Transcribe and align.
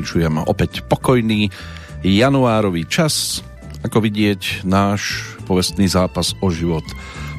vám 0.00 0.08
vyčujem 0.08 0.36
opäť 0.48 0.80
pokojný 0.88 1.52
januárový 2.00 2.88
čas. 2.88 3.44
Ako 3.84 4.00
vidieť, 4.00 4.64
náš 4.64 5.28
povestný 5.44 5.92
zápas 5.92 6.32
o 6.40 6.48
život 6.48 6.88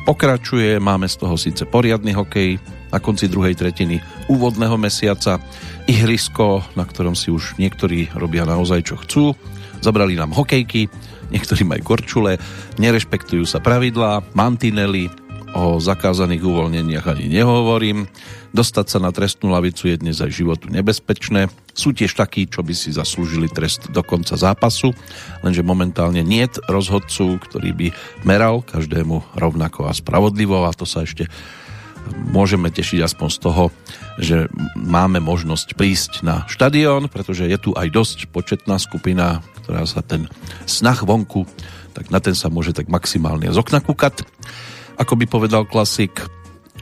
pokračuje. 0.06 0.78
Máme 0.78 1.10
z 1.10 1.26
toho 1.26 1.42
síce 1.42 1.66
poriadny 1.66 2.14
hokej 2.14 2.62
na 2.94 3.02
konci 3.02 3.26
druhej 3.34 3.58
tretiny 3.58 3.98
úvodného 4.30 4.78
mesiaca. 4.78 5.42
Ihrisko, 5.90 6.62
na 6.78 6.86
ktorom 6.86 7.18
si 7.18 7.34
už 7.34 7.58
niektorí 7.58 8.14
robia 8.14 8.46
naozaj 8.46 8.94
čo 8.94 8.96
chcú. 9.02 9.34
Zabrali 9.82 10.14
nám 10.14 10.38
hokejky, 10.38 10.86
niektorí 11.34 11.66
majú 11.66 11.98
korčule, 11.98 12.38
nerešpektujú 12.78 13.42
sa 13.50 13.58
pravidlá, 13.58 14.22
mantinely, 14.38 15.10
o 15.56 15.80
zakázaných 15.80 16.44
uvoľneniach 16.44 17.06
ani 17.08 17.28
nehovorím. 17.28 18.08
Dostať 18.52 18.86
sa 18.88 19.00
na 19.00 19.12
trestnú 19.16 19.52
lavicu 19.52 19.88
je 19.92 20.00
dnes 20.00 20.18
aj 20.20 20.32
životu 20.32 20.68
nebezpečné. 20.68 21.48
Sú 21.72 21.96
tiež 21.96 22.12
takí, 22.16 22.48
čo 22.52 22.64
by 22.64 22.76
si 22.76 22.92
zaslúžili 22.92 23.48
trest 23.48 23.92
do 23.92 24.04
konca 24.04 24.36
zápasu, 24.36 24.92
lenže 25.44 25.64
momentálne 25.64 26.20
niet 26.24 26.60
rozhodcu, 26.68 27.40
ktorý 27.40 27.72
by 27.72 27.88
meral 28.28 28.64
každému 28.64 29.40
rovnako 29.40 29.88
a 29.88 29.96
spravodlivo 29.96 30.68
a 30.68 30.76
to 30.76 30.84
sa 30.84 31.08
ešte 31.08 31.32
môžeme 32.34 32.74
tešiť 32.74 33.00
aspoň 33.06 33.28
z 33.30 33.40
toho, 33.40 33.64
že 34.18 34.38
máme 34.76 35.22
možnosť 35.22 35.78
prísť 35.78 36.12
na 36.26 36.44
štadión, 36.50 37.08
pretože 37.08 37.46
je 37.46 37.58
tu 37.62 37.72
aj 37.78 37.88
dosť 37.94 38.18
početná 38.34 38.82
skupina, 38.82 39.46
ktorá 39.64 39.86
sa 39.86 40.02
ten 40.02 40.28
snah 40.66 40.98
vonku, 40.98 41.46
tak 41.94 42.10
na 42.10 42.20
ten 42.24 42.34
sa 42.34 42.50
môže 42.50 42.74
tak 42.74 42.90
maximálne 42.90 43.52
z 43.52 43.58
okna 43.58 43.80
kúkať. 43.84 44.26
Ako 45.00 45.14
by 45.16 45.26
povedal 45.30 45.64
klasik, 45.70 46.24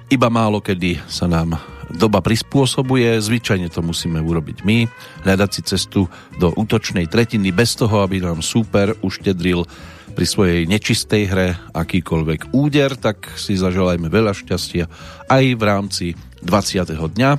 iba 0.10 0.30
málo 0.32 0.64
kedy 0.64 0.98
sa 1.06 1.30
nám 1.30 1.60
doba 1.90 2.22
prispôsobuje, 2.22 3.18
zvyčajne 3.18 3.70
to 3.74 3.82
musíme 3.82 4.22
urobiť 4.22 4.62
my, 4.62 4.86
hľadať 5.26 5.50
si 5.50 5.62
cestu 5.66 6.06
do 6.38 6.54
útočnej 6.54 7.10
tretiny 7.10 7.50
bez 7.50 7.74
toho, 7.74 8.06
aby 8.06 8.22
nám 8.22 8.46
super 8.46 8.94
uštedril 9.02 9.66
pri 10.14 10.26
svojej 10.26 10.62
nečistej 10.70 11.24
hre 11.30 11.48
akýkoľvek 11.74 12.54
úder, 12.54 12.98
tak 12.98 13.30
si 13.38 13.58
zaželajme 13.58 14.10
veľa 14.10 14.34
šťastia 14.38 14.86
aj 15.30 15.46
v 15.58 15.64
rámci 15.64 16.06
20. 16.46 16.94
dňa 16.94 17.32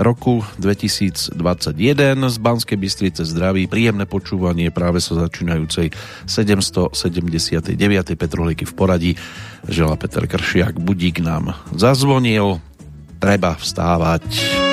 roku 0.00 0.40
2021 0.56 1.36
z 2.32 2.36
Banskej 2.40 2.78
Bystrice 2.80 3.22
zdraví, 3.28 3.68
príjemné 3.68 4.08
počúvanie 4.08 4.72
práve 4.72 5.04
sa 5.04 5.28
začínajúcej 5.28 5.92
779. 6.24 7.76
Petrolíky 8.16 8.64
v 8.64 8.74
poradí 8.74 9.12
žela 9.68 10.00
Peter 10.00 10.24
Kršiak. 10.24 10.80
Budík 10.80 11.20
nám 11.20 11.52
zazvonil, 11.76 12.64
treba 13.20 13.60
vstávať. 13.60 14.69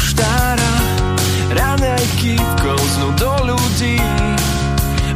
Nesú 0.00 0.16
poštára, 0.16 0.72
ranejky 1.52 2.36
vklznú 2.36 3.08
do 3.18 3.32
ľudí, 3.52 4.00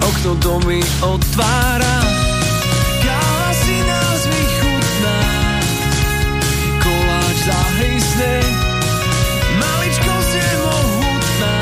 okno 0.03 0.35
domy 0.41 0.81
otvára. 1.03 1.97
Káva 3.01 3.51
si 3.53 3.77
nás 3.81 4.21
vychutná, 4.29 5.19
koláč 6.85 7.37
zahysne, 7.49 8.35
maličkosť 9.57 10.33
je 10.37 10.53
mohutná, 10.61 11.57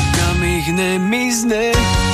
okamih 0.00 0.64
nemizne. 0.72 1.76
zebra 1.76 2.05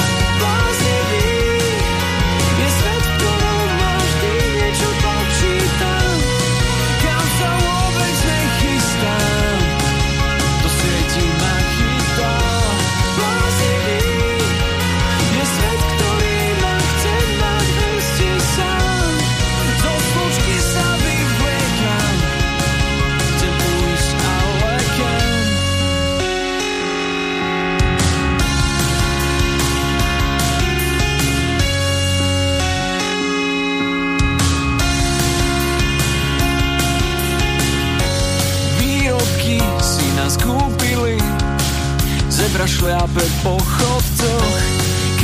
šliape 42.68 43.24
po 43.42 43.56
chodcoch, 43.56 44.60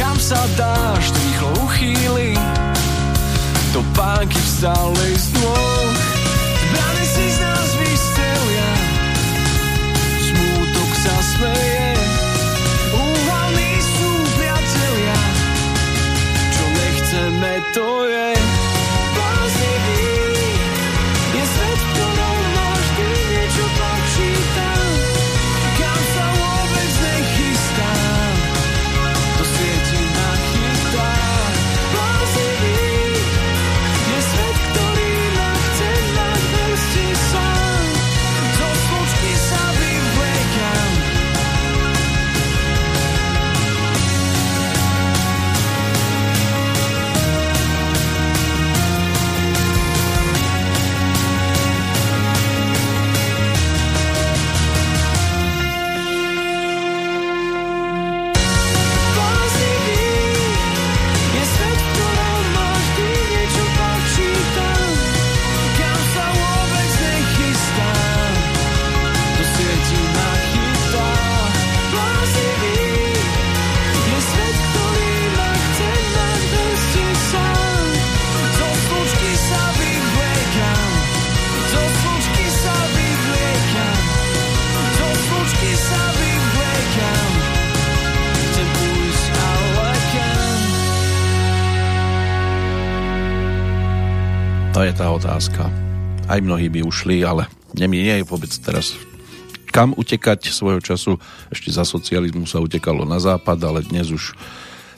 kam 0.00 0.16
sa 0.16 0.40
dáš, 0.56 1.12
rýchlo 1.12 1.50
uchýli, 1.68 2.32
to 3.72 3.84
pánky 3.92 4.40
vstali 4.40 5.08
z 5.12 5.26
nôh. 5.36 5.77
Otázka. 95.38 95.70
Aj 96.26 96.42
mnohí 96.42 96.66
by 96.66 96.82
ušli, 96.82 97.22
ale 97.22 97.46
nie 97.78 98.10
je 98.10 98.26
vôbec 98.26 98.50
teraz 98.58 98.98
kam 99.70 99.94
utekať 99.94 100.50
svojho 100.50 100.82
času. 100.82 101.14
Ešte 101.54 101.70
za 101.70 101.86
socializmu 101.86 102.42
sa 102.42 102.58
utekalo 102.58 103.06
na 103.06 103.22
západ, 103.22 103.54
ale 103.62 103.86
dnes 103.86 104.10
už 104.10 104.34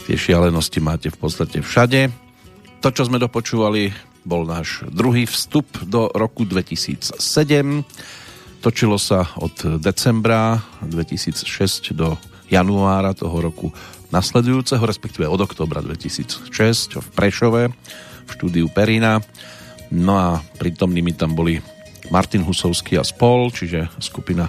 tie 0.09 0.17
šialenosti 0.17 0.81
máte 0.81 1.13
v 1.13 1.19
podstate 1.21 1.61
všade. 1.61 2.09
To, 2.81 2.89
čo 2.89 3.05
sme 3.05 3.21
dopočúvali, 3.21 3.93
bol 4.25 4.49
náš 4.49 4.81
druhý 4.89 5.29
vstup 5.29 5.69
do 5.85 6.09
roku 6.17 6.49
2007. 6.49 7.21
Točilo 8.65 8.97
sa 8.97 9.29
od 9.37 9.77
decembra 9.77 10.57
2006 10.89 11.93
do 11.93 12.17
januára 12.49 13.13
toho 13.13 13.45
roku 13.45 13.69
nasledujúceho, 14.09 14.81
respektíve 14.89 15.29
od 15.29 15.45
oktobra 15.45 15.85
2006 15.85 16.97
v 16.97 17.09
Prešove 17.13 17.63
v 18.25 18.31
štúdiu 18.33 18.73
Perina. 18.73 19.21
No 19.91 20.15
a 20.15 20.29
prítomnými 20.59 21.15
tam 21.19 21.35
boli 21.35 21.59
Martin 22.11 22.47
Husovský 22.47 22.99
a 22.99 23.05
spol, 23.07 23.51
čiže 23.51 23.91
skupina 23.99 24.47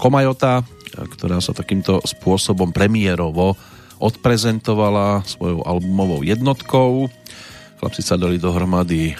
Komajota, 0.00 0.64
ktorá 0.96 1.38
sa 1.44 1.52
takýmto 1.52 2.00
spôsobom 2.02 2.72
premiérovo 2.72 3.56
odprezentovala 4.00 5.20
svojou 5.28 5.60
albumovou 5.68 6.24
jednotkou. 6.24 7.12
Chlapci 7.80 8.00
sa 8.00 8.16
dali 8.16 8.40
dohromady 8.40 9.12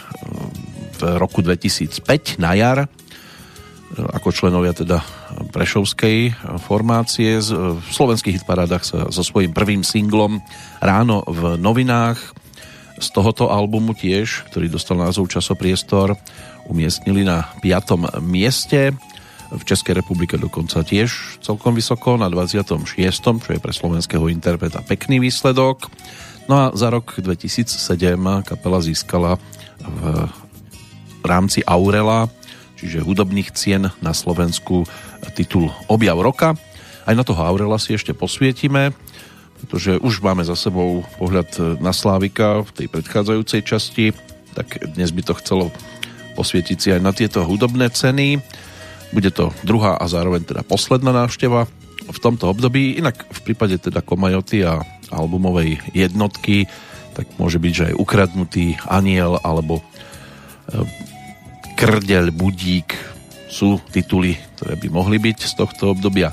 v 0.96 1.00
roku 1.20 1.44
2005 1.44 2.40
na 2.40 2.56
jar 2.56 2.88
ako 3.90 4.30
členovia 4.30 4.70
teda 4.70 5.02
Prešovskej 5.50 6.30
formácie. 6.62 7.42
V 7.42 7.90
slovenských 7.90 8.42
hitparádach 8.42 8.86
sa 8.86 9.10
so 9.10 9.26
svojím 9.26 9.50
prvým 9.50 9.82
singlom 9.82 10.38
Ráno 10.78 11.26
v 11.26 11.58
novinách 11.58 12.18
z 13.00 13.08
tohoto 13.16 13.48
albumu 13.48 13.96
tiež, 13.96 14.52
ktorý 14.52 14.68
dostal 14.68 15.00
názov 15.00 15.32
Časopriestor, 15.32 16.20
umiestnili 16.68 17.24
na 17.24 17.48
5. 17.64 18.20
mieste. 18.20 18.92
V 19.50 19.62
Českej 19.66 19.98
republike 19.98 20.38
dokonca 20.38 20.86
tiež 20.86 21.42
celkom 21.42 21.74
vysoko, 21.74 22.14
na 22.14 22.30
26. 22.30 22.86
čo 23.18 23.50
je 23.50 23.58
pre 23.58 23.74
slovenského 23.74 24.30
interpreta 24.30 24.78
pekný 24.84 25.18
výsledok. 25.18 25.90
No 26.46 26.54
a 26.54 26.64
za 26.76 26.92
rok 26.92 27.18
2007 27.18 27.74
kapela 28.46 28.78
získala 28.78 29.42
v 29.80 31.24
rámci 31.24 31.66
Aurela, 31.66 32.30
čiže 32.78 33.02
hudobných 33.02 33.50
cien 33.56 33.90
na 33.98 34.12
Slovensku, 34.14 34.86
titul 35.34 35.72
Objav 35.90 36.20
roka. 36.22 36.54
Aj 37.08 37.14
na 37.16 37.26
toho 37.26 37.42
Aurela 37.42 37.80
si 37.80 37.96
ešte 37.96 38.14
posvietime 38.14 38.94
pretože 39.60 40.00
už 40.00 40.24
máme 40.24 40.42
za 40.42 40.56
sebou 40.56 41.04
pohľad 41.20 41.78
na 41.78 41.92
Slávika 41.92 42.64
v 42.64 42.70
tej 42.72 42.86
predchádzajúcej 42.88 43.60
časti, 43.62 44.16
tak 44.56 44.80
dnes 44.96 45.12
by 45.12 45.22
to 45.22 45.36
chcelo 45.38 45.68
posvietiť 46.34 46.78
si 46.80 46.88
aj 46.90 47.00
na 47.04 47.12
tieto 47.12 47.44
hudobné 47.44 47.92
ceny. 47.92 48.40
Bude 49.12 49.30
to 49.30 49.52
druhá 49.62 50.00
a 50.00 50.08
zároveň 50.08 50.48
teda 50.48 50.64
posledná 50.64 51.12
návšteva 51.12 51.68
v 52.10 52.18
tomto 52.18 52.50
období. 52.50 52.98
Inak 52.98 53.28
v 53.28 53.40
prípade 53.44 53.78
teda 53.78 54.00
Komajoty 54.00 54.64
a 54.64 54.82
albumovej 55.12 55.92
jednotky 55.92 56.70
tak 57.14 57.26
môže 57.36 57.58
byť, 57.58 57.72
že 57.74 57.86
aj 57.92 57.98
ukradnutý 57.98 58.78
aniel 58.86 59.36
alebo 59.42 59.82
e, 59.82 59.84
krdeľ, 61.74 62.30
budík 62.30 62.94
sú 63.50 63.82
tituly, 63.90 64.38
ktoré 64.56 64.78
by 64.78 64.88
mohli 64.88 65.18
byť 65.18 65.38
z 65.42 65.52
tohto 65.58 65.90
obdobia 65.92 66.30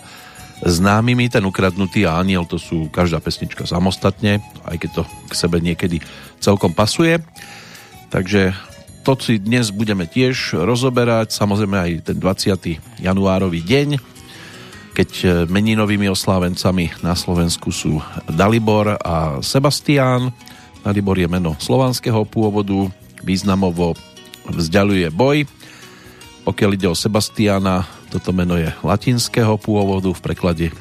známymi. 0.66 1.30
Ten 1.30 1.46
ukradnutý 1.46 2.08
a 2.10 2.18
aniel 2.18 2.48
to 2.50 2.58
sú 2.58 2.90
každá 2.90 3.22
pesnička 3.22 3.68
samostatne, 3.70 4.42
aj 4.66 4.78
keď 4.82 4.90
to 5.02 5.04
k 5.30 5.34
sebe 5.34 5.58
niekedy 5.62 6.02
celkom 6.42 6.74
pasuje. 6.74 7.22
Takže 8.10 8.56
to 9.06 9.16
si 9.20 9.40
dnes 9.40 9.72
budeme 9.72 10.04
tiež 10.04 10.58
rozoberať, 10.58 11.32
samozrejme 11.32 11.78
aj 11.78 11.92
ten 12.12 12.18
20. 12.20 13.04
januárový 13.04 13.64
deň, 13.64 14.00
keď 14.98 15.44
meninovými 15.48 16.10
oslávencami 16.10 17.06
na 17.06 17.14
Slovensku 17.14 17.70
sú 17.70 18.02
Dalibor 18.26 18.98
a 18.98 19.40
Sebastián. 19.46 20.34
Dalibor 20.82 21.22
je 21.22 21.30
meno 21.30 21.54
slovanského 21.62 22.26
pôvodu, 22.26 22.90
významovo 23.22 23.94
vzdialuje 24.48 25.12
boj. 25.14 25.46
Pokiaľ 26.48 26.80
ide 26.80 26.88
o 26.88 26.96
Sebastiana, 26.96 27.84
toto 28.08 28.32
meno 28.32 28.56
je 28.56 28.72
latinského 28.80 29.60
pôvodu, 29.60 30.08
v 30.16 30.24
preklade 30.24 30.72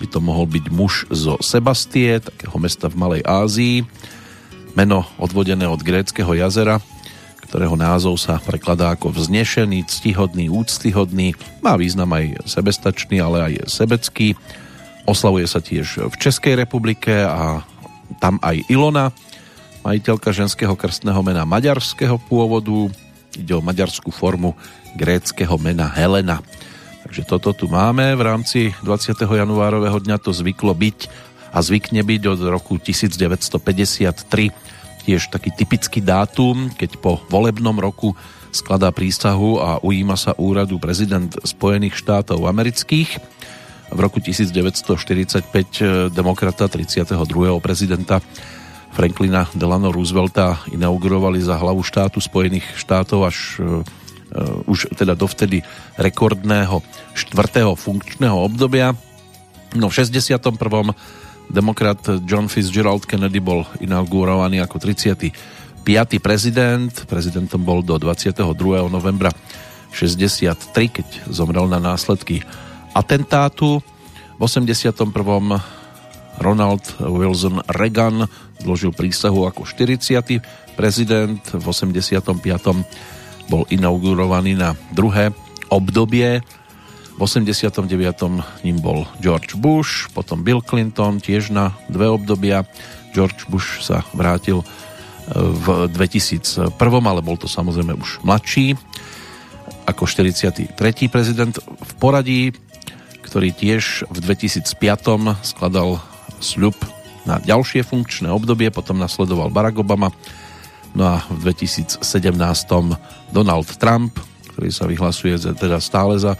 by 0.00 0.08
to 0.08 0.24
mohol 0.24 0.48
byť 0.48 0.72
muž 0.72 1.04
zo 1.12 1.36
Sebastie, 1.44 2.16
takého 2.16 2.56
mesta 2.56 2.88
v 2.88 2.96
Malej 2.96 3.22
Ázii. 3.28 3.84
Meno 4.72 5.04
odvodené 5.20 5.68
od 5.68 5.84
gréckého 5.84 6.32
jazera, 6.32 6.80
ktorého 7.44 7.76
názov 7.76 8.16
sa 8.16 8.40
prekladá 8.40 8.96
ako 8.96 9.12
vznešený, 9.12 9.84
ctihodný, 9.84 10.48
úctyhodný. 10.48 11.36
Má 11.60 11.76
význam 11.76 12.08
aj 12.16 12.48
sebestačný, 12.48 13.20
ale 13.20 13.38
aj 13.52 13.68
sebecký. 13.68 14.32
Oslavuje 15.04 15.44
sa 15.44 15.60
tiež 15.60 16.08
v 16.08 16.14
Českej 16.16 16.56
republike 16.56 17.12
a 17.12 17.60
tam 18.16 18.40
aj 18.40 18.64
Ilona, 18.72 19.12
majiteľka 19.84 20.32
ženského 20.32 20.72
krstného 20.72 21.20
mena 21.20 21.44
maďarského 21.44 22.16
pôvodu. 22.16 22.88
Ide 23.36 23.52
o 23.52 23.60
maďarskú 23.60 24.08
formu 24.08 24.56
gréckého 24.96 25.56
mena 25.58 25.88
Helena. 25.88 26.40
Takže 27.02 27.22
toto 27.28 27.52
tu 27.52 27.66
máme. 27.68 28.16
V 28.16 28.22
rámci 28.22 28.60
20. 28.80 29.18
januárového 29.26 30.00
dňa 30.00 30.16
to 30.22 30.32
zvyklo 30.32 30.72
byť 30.72 30.98
a 31.52 31.58
zvykne 31.60 32.00
byť 32.00 32.22
od 32.32 32.40
roku 32.48 32.80
1953 32.80 34.72
tiež 35.02 35.34
taký 35.34 35.50
typický 35.50 35.98
dátum, 35.98 36.70
keď 36.78 36.96
po 37.02 37.18
volebnom 37.26 37.74
roku 37.74 38.14
skladá 38.54 38.94
prísahu 38.94 39.58
a 39.58 39.82
ujíma 39.82 40.14
sa 40.14 40.32
úradu 40.38 40.78
prezident 40.78 41.28
Spojených 41.42 41.98
štátov 41.98 42.46
amerických. 42.46 43.18
V 43.92 43.98
roku 43.98 44.22
1945 44.22 46.14
demokrata 46.14 46.70
32. 46.70 47.18
prezidenta 47.60 48.22
Franklina 48.92 49.48
Delano 49.56 49.88
Roosevelta 49.92 50.64
inaugurovali 50.70 51.40
za 51.40 51.56
hlavu 51.56 51.80
štátu 51.80 52.20
Spojených 52.20 52.76
štátov 52.76 53.20
až 53.26 53.36
Eh, 53.60 54.01
už 54.64 54.96
teda 54.96 55.12
dovtedy 55.12 55.60
rekordného 56.00 56.80
štvrtého 57.12 57.76
funkčného 57.76 58.36
obdobia. 58.36 58.96
No 59.76 59.88
v 59.88 59.94
61. 60.00 60.56
demokrat 61.52 62.00
John 62.24 62.48
Fitzgerald 62.48 63.04
Kennedy 63.04 63.40
bol 63.40 63.68
inaugurovaný 63.80 64.64
ako 64.64 64.80
35. 64.80 65.32
prezident. 66.20 66.92
Prezidentom 67.08 67.60
bol 67.60 67.84
do 67.84 67.96
22. 68.00 68.40
novembra 68.88 69.32
63, 69.92 70.56
keď 70.88 71.08
zomrel 71.28 71.68
na 71.68 71.76
následky 71.76 72.40
atentátu. 72.96 73.84
V 74.36 74.40
81. 74.40 75.12
Ronald 76.40 76.84
Wilson 76.96 77.60
Reagan 77.68 78.24
zložil 78.56 78.96
prísahu 78.96 79.44
ako 79.44 79.68
40. 79.68 80.40
prezident. 80.74 81.44
V 81.52 81.64
85 81.68 83.20
bol 83.46 83.66
inaugurovaný 83.70 84.58
na 84.58 84.76
druhé 84.94 85.32
obdobie. 85.72 86.44
V 87.16 87.20
89. 87.20 87.88
ním 88.64 88.78
bol 88.80 89.04
George 89.20 89.56
Bush, 89.56 90.08
potom 90.12 90.44
Bill 90.44 90.64
Clinton 90.64 91.20
tiež 91.20 91.52
na 91.52 91.76
dve 91.88 92.08
obdobia. 92.08 92.64
George 93.12 93.44
Bush 93.52 93.84
sa 93.84 94.04
vrátil 94.16 94.60
e, 94.60 94.66
v 95.36 95.92
2001, 95.92 96.72
ale 96.82 97.20
bol 97.20 97.36
to 97.36 97.46
samozrejme 97.48 97.92
už 97.96 98.24
mladší 98.24 98.74
ako 99.86 100.06
43. 100.06 100.78
prezident 101.10 101.54
v 101.58 101.92
poradí, 101.98 102.54
ktorý 103.22 103.50
tiež 103.50 104.06
v 104.08 104.18
2005 104.22 104.66
skladal 105.42 105.98
sľub 106.38 106.74
na 107.22 107.38
ďalšie 107.38 107.86
funkčné 107.86 108.30
obdobie, 108.30 108.70
potom 108.74 108.98
nasledoval 108.98 109.50
Barack 109.50 109.78
Obama, 109.78 110.10
No 110.92 111.08
a 111.08 111.24
v 111.32 111.52
2017 111.52 112.04
Donald 113.32 113.68
Trump, 113.80 114.12
ktorý 114.52 114.68
sa 114.68 114.84
vyhlasuje 114.84 115.40
teda 115.56 115.80
stále 115.80 116.20
za 116.20 116.36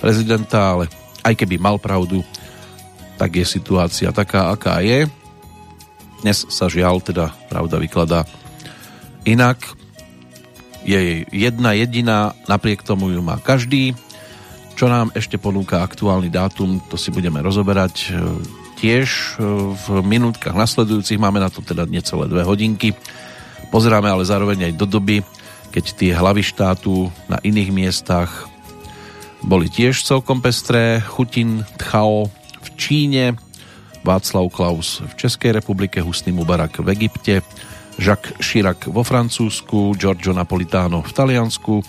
prezidenta, 0.00 0.76
ale 0.76 0.88
aj 1.20 1.36
keby 1.36 1.60
mal 1.60 1.76
pravdu, 1.76 2.24
tak 3.20 3.36
je 3.36 3.44
situácia 3.44 4.08
taká, 4.16 4.48
aká 4.48 4.80
je. 4.80 5.04
Dnes 6.24 6.48
sa 6.48 6.72
žiaľ 6.72 7.04
teda 7.04 7.28
pravda 7.52 7.76
vykladá 7.76 8.24
inak. 9.28 9.60
Je 10.80 11.28
jedna 11.28 11.76
jediná, 11.76 12.32
napriek 12.48 12.80
tomu 12.80 13.12
ju 13.12 13.20
má 13.20 13.36
každý. 13.36 13.92
Čo 14.80 14.88
nám 14.88 15.12
ešte 15.12 15.36
ponúka 15.36 15.84
aktuálny 15.84 16.32
dátum, 16.32 16.80
to 16.88 16.96
si 16.96 17.12
budeme 17.12 17.44
rozoberať 17.44 17.94
e, 18.00 18.10
tiež 18.80 19.36
e, 19.36 19.44
v 19.76 19.86
minútkach 20.00 20.56
nasledujúcich. 20.56 21.20
Máme 21.20 21.36
na 21.36 21.52
to 21.52 21.60
teda 21.60 21.84
necelé 21.84 22.24
dve 22.32 22.48
hodinky. 22.48 22.96
Pozeráme 23.68 24.08
ale 24.08 24.24
zároveň 24.24 24.72
aj 24.72 24.72
do 24.80 24.88
doby, 24.88 25.20
keď 25.70 25.84
tie 25.94 26.10
hlavy 26.16 26.40
štátu 26.40 27.12
na 27.28 27.36
iných 27.44 27.70
miestach 27.70 28.48
boli 29.44 29.68
tiež 29.68 30.04
celkom 30.04 30.40
pestré. 30.40 31.00
Chutin 31.00 31.64
Tchao 31.80 32.28
v 32.60 32.68
Číne, 32.76 33.36
Václav 34.00 34.48
Klaus 34.52 35.04
v 35.04 35.12
Českej 35.16 35.60
republike, 35.60 36.00
Husný 36.00 36.32
Mubarak 36.32 36.80
v 36.80 36.92
Egypte, 36.92 37.44
Jacques 38.00 38.36
Chirac 38.40 38.88
vo 38.88 39.04
Francúzsku, 39.04 39.96
Giorgio 39.96 40.32
Napolitano 40.32 41.04
v 41.04 41.12
Taliansku, 41.12 41.84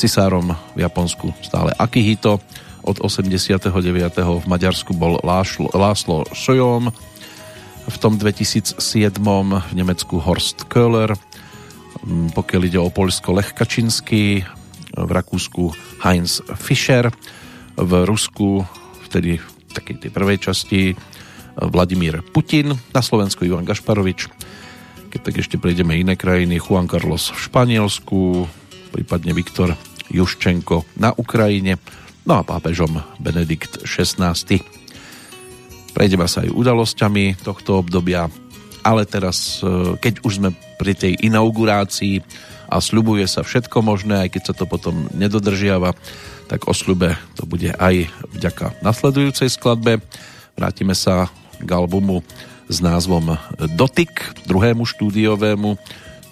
cisárom 0.00 0.52
v 0.76 0.78
Japonsku 0.84 1.32
stále 1.44 1.72
Akihito, 1.76 2.40
od 2.84 3.00
89. 3.00 3.64
v 4.20 4.44
Maďarsku 4.44 4.92
bol 4.92 5.16
Láslo, 5.24 5.72
Láslo 5.72 6.28
Sojom, 6.36 6.92
v 7.84 7.96
tom 8.00 8.16
2007 8.16 8.80
v 9.60 9.72
Nemecku 9.76 10.16
Horst 10.20 10.68
Köhler, 10.72 11.12
mm, 12.04 12.32
pokiaľ 12.32 12.62
ide 12.64 12.80
o 12.80 12.88
Polsko 12.88 13.36
Lech 13.36 13.52
Kačinský, 13.52 14.44
v 14.94 15.10
Rakúsku 15.10 15.74
Heinz 16.06 16.38
Fischer, 16.54 17.10
v 17.74 17.92
Rusku 18.06 18.62
vtedy 19.10 19.42
v 19.42 19.70
takej 19.74 19.96
tej 20.06 20.10
prvej 20.14 20.38
časti 20.38 20.80
Vladimír 21.58 22.22
Putin, 22.22 22.74
na 22.94 23.02
Slovensku 23.02 23.42
Ivan 23.46 23.66
Gašparovič, 23.66 24.30
keď 25.10 25.20
tak 25.30 25.38
ešte 25.38 25.58
prejdeme 25.58 25.94
iné 25.94 26.18
krajiny, 26.18 26.58
Juan 26.58 26.90
Carlos 26.90 27.30
v 27.30 27.38
Španielsku, 27.38 28.46
prípadne 28.90 29.34
Viktor 29.34 29.74
Juščenko 30.10 30.98
na 30.98 31.14
Ukrajine, 31.14 31.78
no 32.26 32.38
a 32.38 32.42
pápežom 32.42 32.98
Benedikt 33.22 33.86
XVI. 33.86 34.34
Prejdeme 35.94 36.26
sa 36.26 36.42
aj 36.42 36.50
udalosťami 36.50 37.38
tohto 37.46 37.78
obdobia, 37.78 38.26
ale 38.82 39.06
teraz, 39.06 39.62
e, 39.62 39.94
keď 40.02 40.26
už 40.26 40.42
sme 40.42 40.50
pri 40.74 40.92
tej 40.98 41.14
inaugurácii 41.22 42.18
a 42.66 42.82
sľubuje 42.82 43.22
sa 43.30 43.46
všetko 43.46 43.78
možné, 43.78 44.26
aj 44.26 44.34
keď 44.34 44.42
sa 44.50 44.54
to 44.58 44.66
potom 44.66 45.06
nedodržiava, 45.14 45.94
tak 46.50 46.66
o 46.66 46.74
sľube 46.74 47.14
to 47.38 47.46
bude 47.46 47.70
aj 47.78 48.10
vďaka 48.34 48.74
nasledujúcej 48.82 49.46
skladbe. 49.48 50.02
Vrátime 50.58 50.98
sa 50.98 51.30
k 51.62 51.70
albumu 51.70 52.26
s 52.66 52.82
názvom 52.82 53.38
Dotyk, 53.78 54.44
druhému 54.50 54.82
štúdiovému 54.82 55.78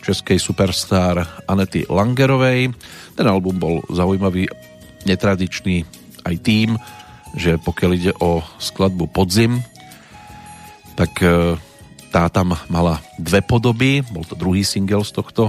českej 0.03 0.43
superstar 0.43 1.23
Anety 1.47 1.87
Langerovej. 1.87 2.75
Ten 3.15 3.27
album 3.31 3.63
bol 3.63 3.77
zaujímavý, 3.87 4.51
netradičný 5.07 5.87
aj 6.27 6.35
tým, 6.43 6.75
že 7.33 7.57
pokiaľ 7.61 7.91
ide 7.97 8.13
o 8.21 8.45
skladbu 8.61 9.09
Podzim, 9.09 9.65
tak 10.95 11.13
e, 11.25 11.57
tá 12.13 12.29
tam 12.29 12.53
mala 12.69 13.01
dve 13.17 13.41
podoby. 13.41 14.05
Bol 14.13 14.29
to 14.29 14.37
druhý 14.37 14.63
single 14.63 15.05
z 15.05 15.17
tohto 15.17 15.49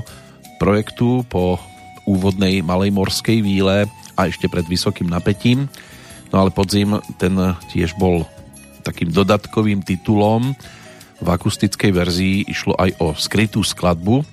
projektu 0.58 1.28
po 1.28 1.60
úvodnej 2.08 2.63
malej 2.63 2.92
morskej 2.96 3.44
výle 3.44 3.88
a 4.16 4.22
ešte 4.28 4.48
pred 4.48 4.63
vysokým 4.63 5.12
napätím. 5.12 5.68
No 6.32 6.44
ale 6.44 6.56
Podzim 6.56 7.00
ten 7.20 7.36
tiež 7.72 7.96
bol 8.00 8.24
takým 8.84 9.12
dodatkovým 9.12 9.84
titulom. 9.84 10.56
V 11.24 11.28
akustickej 11.28 11.92
verzii 11.96 12.48
išlo 12.52 12.75
aj 12.75 13.00
o 13.00 13.08
skrytú 13.16 13.63
skladbu, 13.63 14.28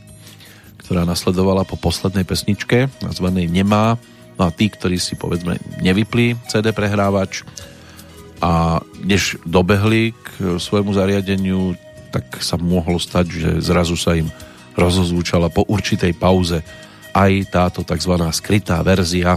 ktorá 0.82 1.06
nasledovala 1.06 1.62
po 1.62 1.78
poslednej 1.78 2.26
pesničke, 2.26 2.90
nazvanej 2.98 3.46
Nemá. 3.46 3.94
No 4.40 4.48
a 4.48 4.54
tí, 4.56 4.72
ktorí 4.72 4.96
si 4.96 5.20
povedzme 5.20 5.60
nevypli 5.84 6.32
CD 6.48 6.72
prehrávač 6.72 7.44
a 8.40 8.80
než 9.04 9.36
dobehli 9.44 10.16
k 10.16 10.56
svojmu 10.56 10.96
zariadeniu, 10.96 11.76
tak 12.08 12.40
sa 12.40 12.56
mohlo 12.56 12.96
stať, 12.96 13.26
že 13.28 13.50
zrazu 13.60 14.00
sa 14.00 14.16
im 14.16 14.32
rozozvučala 14.80 15.52
po 15.52 15.68
určitej 15.68 16.16
pauze 16.16 16.64
aj 17.12 17.52
táto 17.52 17.84
tzv. 17.84 18.16
skrytá 18.32 18.80
verzia 18.80 19.36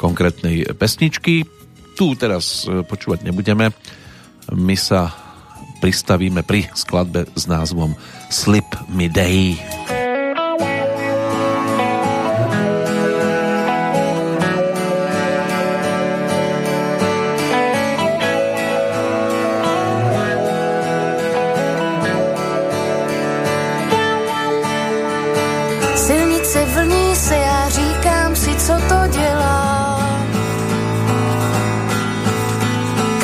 konkrétnej 0.00 0.72
pesničky. 0.72 1.44
Tu 1.92 2.06
teraz 2.16 2.64
e, 2.64 2.80
počúvať 2.80 3.28
nebudeme. 3.28 3.76
My 4.56 4.74
sa 4.74 5.12
pristavíme 5.84 6.40
pri 6.42 6.72
skladbe 6.72 7.28
s 7.36 7.44
názvom 7.44 7.92
Slip 8.32 8.72
Me 8.88 9.12
Day. 9.12 9.60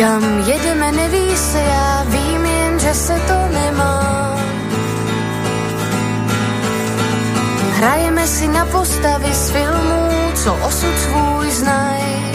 Kam 0.01 0.25
jedeme, 0.49 0.93
neví 0.93 1.37
se, 1.37 1.59
já 1.59 2.05
vím 2.09 2.45
jen, 2.45 2.81
že 2.81 2.95
se 2.95 3.13
to 3.13 3.39
nemá. 3.53 4.37
Hrajeme 7.77 8.27
si 8.27 8.49
na 8.49 8.67
postavy 8.67 9.35
z 9.35 9.51
filmů, 9.51 10.33
co 10.35 10.55
osud 10.55 10.99
svůj 10.99 11.51
znají. 11.51 12.33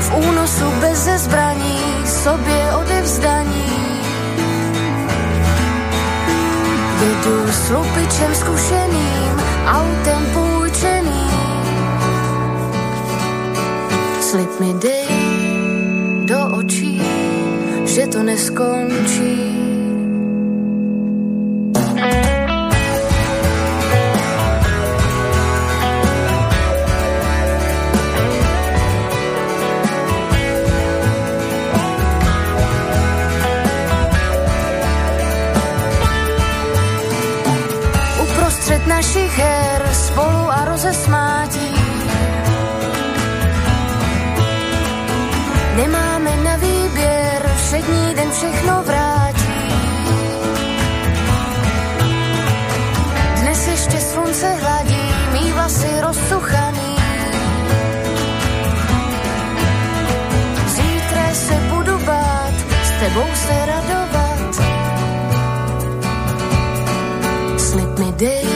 V 0.00 0.14
únosu 0.28 0.64
bez 0.80 0.98
zbraní, 0.98 1.80
sobě 2.04 2.74
odevzdaní. 2.74 3.72
Jedu 7.00 7.52
s 7.52 7.70
lupičem 7.70 8.34
zkušeným, 8.34 9.42
autem 9.66 10.26
půjčeným 10.32 10.61
slib 14.32 14.60
mi 14.60 14.72
dej 14.80 15.12
do 16.24 16.56
očí, 16.56 16.96
že 17.84 18.08
to 18.08 18.24
neskončí. 18.24 19.51
Tebou 63.12 63.28
se 63.34 63.66
radovat. 63.66 64.54
Slib 67.56 67.98
mi 67.98 68.12
dej 68.12 68.46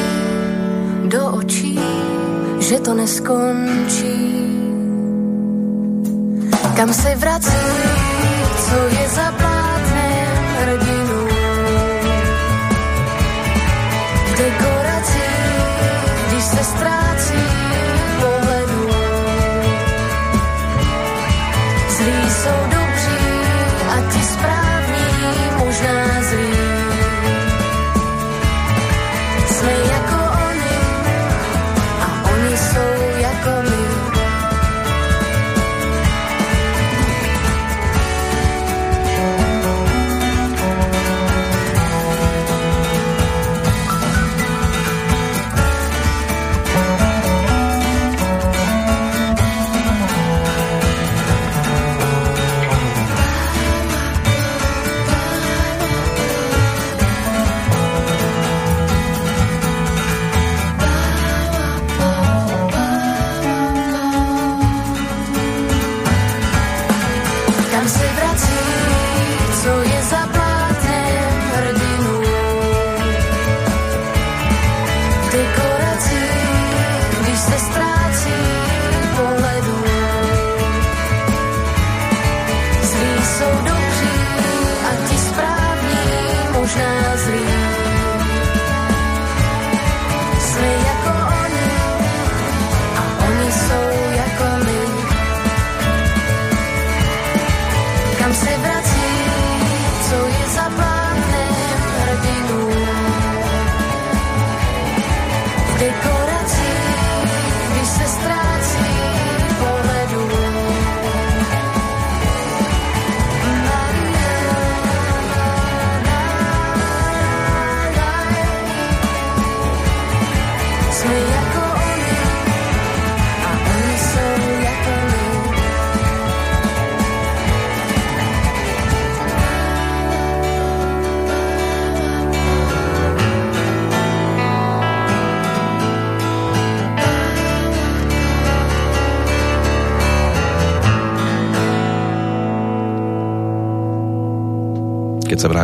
do 1.05 1.31
očí, 1.31 1.81
že 2.61 2.81
to 2.81 2.95
neskončí. 2.95 4.17
Kam 6.77 6.93
se 6.93 7.15
vrací, 7.15 7.63
co 8.65 8.77
je 9.01 9.09
za 9.09 9.46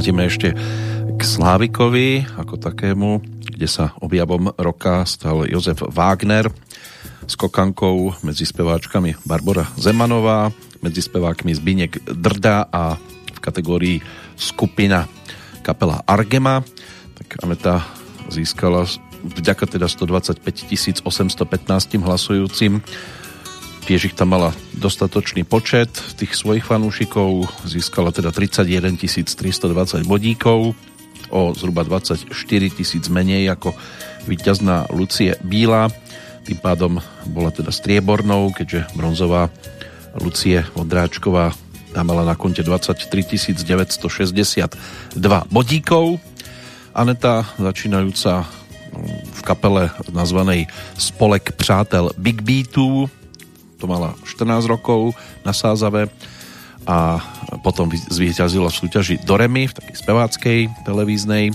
vrátime 0.02 0.26
ešte 0.26 0.50
k 1.14 1.20
Slávikovi 1.22 2.26
ako 2.34 2.58
takému, 2.58 3.22
kde 3.54 3.70
sa 3.70 3.94
objavom 4.02 4.50
roka 4.58 5.06
stal 5.06 5.46
Jozef 5.46 5.78
Wagner, 5.78 6.50
skokankou 7.30 8.10
medzi 8.26 8.42
speváčkami 8.42 9.22
Barbara 9.22 9.70
Zemanová, 9.78 10.50
medzi 10.82 11.06
spevákmi 11.06 11.54
Zbinek 11.54 12.02
Drda 12.18 12.66
a 12.66 12.98
v 13.30 13.38
kategórii 13.38 14.02
skupina 14.34 15.06
kapela 15.62 16.02
Argema. 16.02 16.66
Tak 17.22 17.38
Aneta 17.46 17.86
získala 18.26 18.82
vďaka 19.22 19.78
teda 19.78 19.86
125 19.86 21.06
815 21.06 21.46
hlasujúcim 22.02 22.82
tiež 23.86 24.12
ich 24.12 24.16
tam 24.16 24.34
mala 24.34 24.54
dostatočný 24.76 25.42
počet 25.42 25.90
tých 26.18 26.34
svojich 26.38 26.62
fanúšikov, 26.66 27.50
získala 27.66 28.14
teda 28.14 28.30
31 28.30 28.98
320 28.98 30.06
bodíkov, 30.06 30.74
o 31.32 31.56
zhruba 31.56 31.82
24 31.82 32.28
tisíc 32.76 33.08
menej 33.08 33.48
ako 33.56 33.72
víťazná 34.28 34.92
Lucie 34.92 35.34
Bíla. 35.40 35.88
Tým 36.44 36.58
pádom 36.60 37.00
bola 37.30 37.48
teda 37.48 37.72
striebornou, 37.72 38.52
keďže 38.52 38.92
bronzová 38.92 39.48
Lucie 40.20 40.60
Vondráčková 40.76 41.56
tam 41.92 42.08
mala 42.08 42.24
na 42.24 42.34
konte 42.34 42.64
23 42.64 43.52
962 43.52 44.80
bodíkov. 45.52 46.16
Aneta, 46.96 47.44
začínajúca 47.60 48.48
v 49.32 49.40
kapele 49.44 49.92
nazvanej 50.12 50.68
Spolek 50.96 51.52
přátel 51.56 52.12
Big 52.16 52.40
Beatu, 52.40 53.08
to 53.82 53.90
mala 53.90 54.14
14 54.22 54.70
rokov 54.70 55.18
na 55.42 55.50
Sázave 55.50 56.06
a 56.86 57.18
potom 57.66 57.90
zvíťazila 57.90 58.70
v 58.70 58.78
súťaži 58.78 59.18
Doremi 59.26 59.66
v 59.66 59.74
takej 59.74 59.96
speváckej 59.98 60.60
televíznej. 60.86 61.50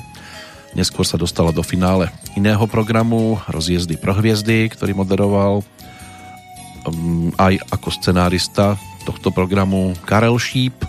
Neskôr 0.76 1.08
sa 1.08 1.16
dostala 1.16 1.56
do 1.56 1.63
finále 1.63 2.12
iného 2.36 2.68
programu 2.68 3.40
Rozjezdy 3.48 3.96
pro 3.96 4.12
hviezdy, 4.12 4.68
ktorý 4.68 4.92
moderoval 4.92 5.63
um, 5.63 7.32
aj 7.40 7.63
ako 7.72 7.96
scenárista 7.96 8.76
tohto 9.08 9.32
programu 9.32 9.96
Karel 10.04 10.36
Šíp. 10.36 10.84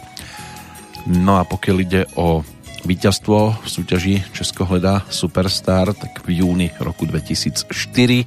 No 1.07 1.39
a 1.39 1.47
pokiaľ 1.47 1.77
ide 1.79 2.03
o 2.19 2.43
víťazstvo 2.83 3.63
v 3.63 3.69
súťaži 3.71 4.15
Česko 4.35 4.67
hledá 4.67 5.07
Superstar, 5.07 5.95
tak 5.95 6.19
v 6.27 6.43
júni 6.43 6.75
roku 6.83 7.07
2004 7.07 8.27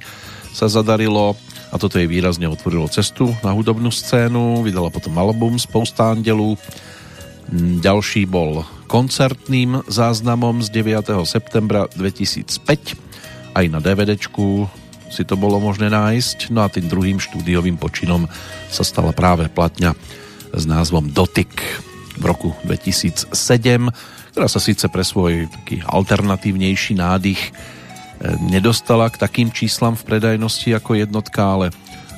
sa 0.52 0.66
zadarilo 0.68 1.36
a 1.72 1.80
toto 1.80 1.96
jej 1.96 2.04
výrazne 2.04 2.44
otvorilo 2.44 2.84
cestu 2.92 3.32
na 3.40 3.56
hudobnú 3.56 3.88
scénu, 3.88 4.60
vydala 4.60 4.92
potom 4.92 5.16
album 5.16 5.56
Spousta 5.56 6.12
andelů. 6.12 6.60
Mm, 7.48 7.80
ďalší 7.80 8.28
bol 8.28 8.68
koncertným 8.92 9.80
záznamom 9.88 10.60
z 10.60 10.68
9. 10.68 11.24
septembra 11.24 11.88
2005. 11.96 13.56
Aj 13.56 13.64
na 13.72 13.80
DVDčku 13.80 14.68
si 15.08 15.24
to 15.24 15.36
bolo 15.40 15.56
možné 15.60 15.88
nájsť. 15.88 16.52
No 16.52 16.64
a 16.64 16.68
tým 16.68 16.92
druhým 16.92 17.16
štúdiovým 17.16 17.80
počinom 17.80 18.28
sa 18.68 18.84
stala 18.84 19.16
práve 19.16 19.48
platňa 19.48 19.96
s 20.52 20.64
názvom 20.68 21.08
Dotyk 21.08 21.52
v 22.20 22.24
roku 22.24 22.52
2007, 22.68 23.32
ktorá 24.36 24.48
sa 24.48 24.60
síce 24.60 24.88
pre 24.92 25.04
svoj 25.04 25.48
taký 25.48 25.80
alternatívnejší 25.84 27.00
nádych 27.00 27.52
nedostala 28.22 29.10
k 29.10 29.18
takým 29.18 29.48
číslam 29.50 29.98
v 29.98 30.06
predajnosti 30.06 30.70
ako 30.78 30.94
jednotka, 30.94 31.42
ale 31.42 31.66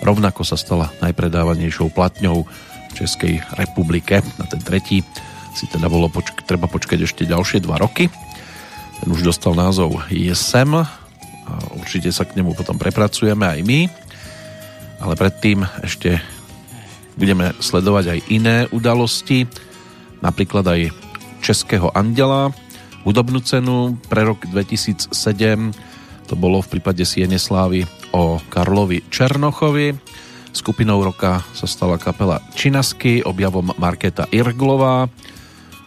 rovnako 0.05 0.45
sa 0.45 0.61
stala 0.61 0.93
najpredávanejšou 1.01 1.89
platňou 1.93 2.45
v 2.45 2.93
Českej 2.93 3.41
republike. 3.57 4.21
Na 4.37 4.45
ten 4.45 4.61
tretí 4.61 5.01
si 5.57 5.65
teda 5.71 5.89
bolo 5.89 6.13
počk- 6.13 6.45
treba 6.45 6.69
počkať 6.69 7.09
ešte 7.09 7.25
ďalšie 7.25 7.65
dva 7.65 7.81
roky. 7.81 8.13
Ten 9.01 9.09
už 9.09 9.25
dostal 9.25 9.57
názov 9.57 10.05
Jesem 10.13 10.71
a 10.77 10.87
určite 11.77 12.13
sa 12.13 12.29
k 12.29 12.37
nemu 12.37 12.53
potom 12.53 12.77
prepracujeme 12.77 13.49
aj 13.49 13.61
my. 13.65 13.81
Ale 15.01 15.15
predtým 15.17 15.65
ešte 15.85 16.21
budeme 17.15 17.55
sledovať 17.63 18.05
aj 18.11 18.21
iné 18.31 18.57
udalosti, 18.75 19.47
napríklad 20.21 20.65
aj 20.67 20.81
Českého 21.45 21.93
andela, 21.93 22.51
hudobnú 23.05 23.45
cenu 23.45 24.01
pre 24.09 24.25
rok 24.25 24.49
2007 24.49 25.13
to 26.25 26.35
bolo 26.35 26.65
v 26.65 26.79
prípade 26.79 27.05
Siene 27.05 27.37
Slávy 27.37 27.85
o 28.17 28.41
Karlovi 28.49 29.05
Černochovi. 29.13 29.93
Skupinou 30.55 31.03
roka 31.03 31.43
sa 31.53 31.67
stala 31.67 31.99
kapela 31.99 32.41
Činasky, 32.55 33.21
objavom 33.27 33.75
Marketa 33.77 34.31
Irglová. 34.31 35.11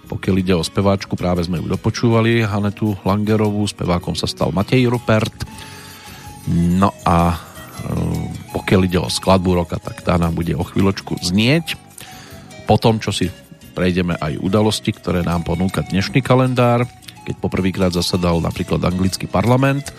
Pokiaľ 0.07 0.35
ide 0.39 0.55
o 0.55 0.63
speváčku, 0.63 1.19
práve 1.19 1.43
sme 1.43 1.59
ju 1.59 1.67
dopočúvali, 1.67 2.43
Hanetu 2.45 2.95
Langerovú, 3.03 3.67
spevákom 3.67 4.15
sa 4.15 4.27
stal 4.27 4.55
Matej 4.55 4.87
Rupert. 4.87 5.35
No 6.47 6.95
a 7.03 7.35
e, 7.35 7.37
pokiaľ 8.55 8.81
ide 8.87 8.99
o 9.03 9.11
skladbu 9.11 9.51
roka, 9.63 9.79
tak 9.83 9.99
tá 10.03 10.15
nám 10.15 10.35
bude 10.35 10.55
o 10.55 10.63
chvíľočku 10.63 11.19
znieť. 11.19 11.75
Po 12.67 12.79
tom, 12.79 13.03
čo 13.03 13.11
si 13.11 13.27
prejdeme 13.75 14.15
aj 14.15 14.39
udalosti, 14.39 14.95
ktoré 14.95 15.27
nám 15.27 15.43
ponúka 15.43 15.83
dnešný 15.83 16.23
kalendár, 16.23 16.87
keď 17.27 17.35
poprvýkrát 17.43 17.91
zasadal 17.91 18.39
napríklad 18.39 18.79
anglický 18.79 19.27
parlament, 19.27 19.91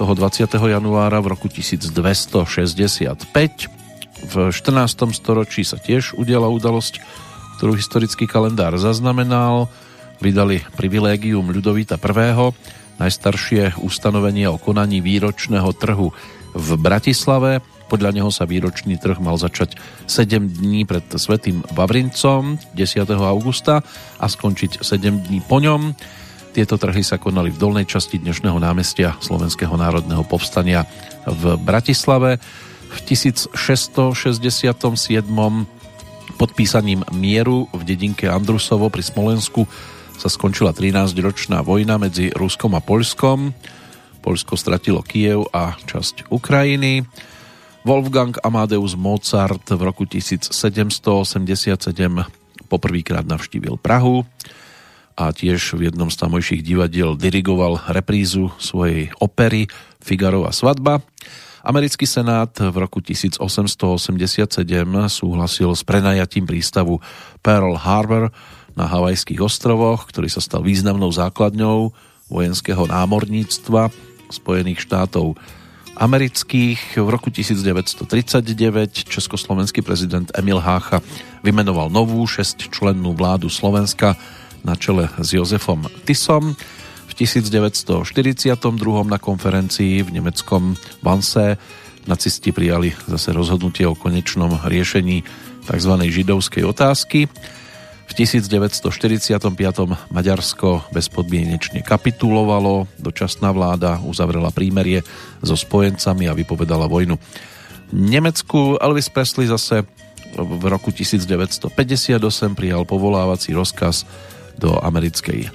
toho 0.00 0.16
20. 0.16 0.48
januára 0.56 1.20
v 1.20 1.36
roku 1.36 1.52
1265. 1.52 3.20
V 4.32 4.34
14. 4.48 4.56
storočí 5.12 5.60
sa 5.60 5.76
tiež 5.76 6.16
udiala 6.16 6.48
udalosť, 6.48 7.04
ktorú 7.60 7.76
historický 7.76 8.24
kalendár 8.24 8.80
zaznamenal. 8.80 9.68
Vydali 10.24 10.64
privilégium 10.72 11.52
Ľudovita 11.52 12.00
I., 12.00 12.56
najstaršie 12.96 13.76
ustanovenie 13.84 14.48
o 14.48 14.56
konaní 14.56 15.04
výročného 15.04 15.68
trhu 15.76 16.16
v 16.56 16.68
Bratislave. 16.80 17.60
Podľa 17.92 18.16
neho 18.16 18.32
sa 18.32 18.48
výročný 18.48 18.96
trh 18.96 19.20
mal 19.20 19.36
začať 19.36 19.76
7 20.08 20.64
dní 20.64 20.88
pred 20.88 21.04
Svetým 21.12 21.60
Vavrincom 21.76 22.56
10. 22.72 23.04
augusta 23.20 23.84
a 24.16 24.24
skončiť 24.24 24.80
7 24.80 25.28
dní 25.28 25.44
po 25.44 25.60
ňom. 25.60 25.92
Tieto 26.50 26.74
trhy 26.82 27.06
sa 27.06 27.14
konali 27.14 27.54
v 27.54 27.62
dolnej 27.62 27.86
časti 27.86 28.18
dnešného 28.18 28.58
námestia 28.58 29.14
Slovenského 29.22 29.70
národného 29.70 30.26
povstania 30.26 30.82
v 31.22 31.54
Bratislave. 31.54 32.42
V 32.90 32.98
1667 33.06 34.18
podpísaním 36.34 37.06
mieru 37.14 37.70
v 37.70 37.82
dedinke 37.86 38.26
Andrusovo 38.26 38.90
pri 38.90 38.98
Smolensku 38.98 39.62
sa 40.18 40.26
skončila 40.26 40.74
13-ročná 40.74 41.62
vojna 41.62 42.02
medzi 42.02 42.34
Ruskom 42.34 42.74
a 42.74 42.82
Poľskom. 42.82 43.54
Poľsko 44.18 44.58
stratilo 44.58 45.06
Kiev 45.06 45.46
a 45.54 45.78
časť 45.78 46.34
Ukrajiny. 46.34 47.06
Wolfgang 47.86 48.34
Amadeus 48.42 48.98
Mozart 48.98 49.70
v 49.70 49.80
roku 49.86 50.02
1787 50.02 50.50
poprvýkrát 52.66 53.22
navštívil 53.22 53.78
Prahu 53.78 54.26
a 55.18 55.34
tiež 55.34 55.76
v 55.78 55.90
jednom 55.90 56.08
z 56.08 56.16
tamojších 56.20 56.62
divadiel 56.62 57.18
dirigoval 57.18 57.82
reprízu 57.90 58.50
svojej 58.58 59.10
opery 59.18 59.66
Figarova 60.00 60.50
svadba. 60.54 61.04
Americký 61.60 62.08
senát 62.08 62.56
v 62.56 62.72
roku 62.72 63.04
1887 63.04 64.64
súhlasil 65.12 65.70
s 65.76 65.82
prenajatím 65.84 66.48
prístavu 66.48 67.04
Pearl 67.44 67.76
Harbor 67.76 68.32
na 68.72 68.88
Havajských 68.88 69.44
ostrovoch, 69.44 70.08
ktorý 70.08 70.32
sa 70.32 70.40
stal 70.40 70.64
významnou 70.64 71.12
základňou 71.12 71.92
vojenského 72.32 72.88
námorníctva 72.88 73.92
Spojených 74.32 74.88
štátov 74.88 75.36
amerických. 76.00 76.96
V 76.96 77.08
roku 77.12 77.28
1939 77.28 79.04
československý 79.04 79.84
prezident 79.84 80.32
Emil 80.32 80.64
Hácha 80.64 81.04
vymenoval 81.44 81.92
novú 81.92 82.24
šestčlennú 82.24 83.12
vládu 83.12 83.52
Slovenska 83.52 84.16
na 84.64 84.76
čele 84.76 85.08
s 85.18 85.32
Jozefom 85.32 85.86
Tisom. 86.04 86.56
V 87.10 87.12
1942 87.14 88.06
na 89.06 89.18
konferencii 89.18 90.02
v 90.06 90.10
nemeckom 90.14 90.78
Wannsee 91.02 91.58
nacisti 92.06 92.52
prijali 92.52 92.94
zase 93.06 93.34
rozhodnutie 93.34 93.84
o 93.84 93.98
konečnom 93.98 94.56
riešení 94.64 95.22
tzv. 95.68 95.92
židovskej 96.08 96.64
otázky. 96.64 97.28
V 98.10 98.12
1945. 98.18 99.46
Maďarsko 100.10 100.90
bezpodmienečne 100.90 101.86
kapitulovalo, 101.86 102.90
dočasná 102.98 103.54
vláda 103.54 104.02
uzavrela 104.02 104.50
prímerie 104.50 105.06
so 105.46 105.54
spojencami 105.54 106.26
a 106.26 106.34
vypovedala 106.34 106.90
vojnu. 106.90 107.14
Nemecku 107.94 108.82
Elvis 108.82 109.10
Presley 109.10 109.46
zase 109.46 109.86
v 110.34 110.64
roku 110.66 110.90
1958 110.90 111.74
prijal 112.54 112.82
povolávací 112.86 113.54
rozkaz 113.54 114.06
do 114.60 114.76
americkej 114.76 115.48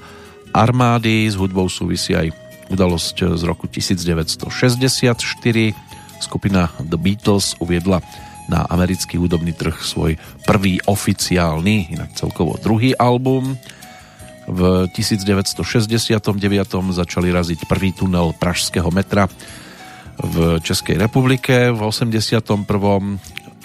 armády. 0.49 1.29
S 1.29 1.37
hudbou 1.37 1.69
súvisí 1.69 2.17
aj 2.17 2.33
udalosť 2.73 3.37
z 3.37 3.43
roku 3.45 3.69
1964. 3.69 4.49
Skupina 6.17 6.73
The 6.81 6.97
Beatles 6.97 7.53
uviedla 7.61 8.01
na 8.49 8.65
americký 8.65 9.17
hudobný 9.17 9.53
trh 9.53 9.77
svoj 9.81 10.17
prvý 10.45 10.81
oficiálny, 10.85 11.93
inak 11.93 12.17
celkovo 12.17 12.57
druhý 12.57 12.97
album. 12.97 13.57
V 14.45 14.85
1969. 14.93 16.37
začali 16.93 17.33
raziť 17.33 17.65
prvý 17.65 17.97
tunel 17.97 18.33
pražského 18.37 18.89
metra 18.93 19.25
v 20.21 20.61
Českej 20.61 21.01
republike. 21.01 21.73
V 21.73 21.81
81. 21.81 22.45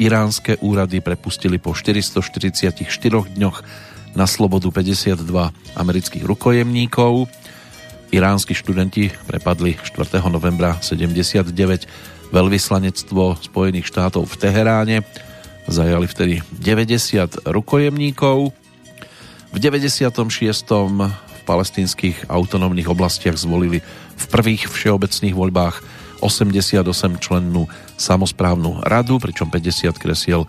iránske 0.01 0.57
úrady 0.65 1.05
prepustili 1.05 1.61
po 1.61 1.77
444 1.77 2.81
dňoch 3.37 3.57
na 4.15 4.27
slobodu 4.27 4.71
52 4.71 5.23
amerických 5.77 6.25
rukojemníkov. 6.27 7.31
Iránsky 8.11 8.59
študenti 8.59 9.15
prepadli 9.31 9.79
4. 9.79 10.19
novembra 10.27 10.79
79 10.83 12.31
veľvyslanectvo 12.35 13.39
Spojených 13.39 13.87
štátov 13.87 14.27
v 14.27 14.35
Teheráne. 14.39 14.97
Zajali 15.71 16.07
vtedy 16.11 16.35
90 16.59 17.47
rukojemníkov. 17.47 18.51
V 19.51 19.57
96. 19.59 20.23
v 21.15 21.41
palestinských 21.47 22.31
autonómnych 22.31 22.87
oblastiach 22.87 23.39
zvolili 23.39 23.83
v 24.15 24.25
prvých 24.31 24.71
všeobecných 24.71 25.35
voľbách 25.35 25.83
88 26.23 26.85
člennú 27.19 27.67
samozprávnu 27.97 28.85
radu, 28.87 29.19
pričom 29.19 29.49
50 29.51 29.97
kresiel 29.97 30.45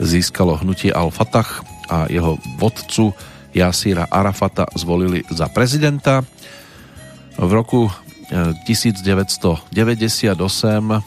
získalo 0.00 0.56
hnutie 0.60 0.94
Al-Fatah 0.94 1.69
a 1.90 2.06
jeho 2.06 2.38
vodcu 2.56 3.10
Jasíra 3.50 4.06
Arafata 4.06 4.70
zvolili 4.78 5.26
za 5.26 5.50
prezidenta. 5.50 6.22
V 7.34 7.50
roku 7.50 7.90
1998 8.30 9.74
eh, 10.30 11.02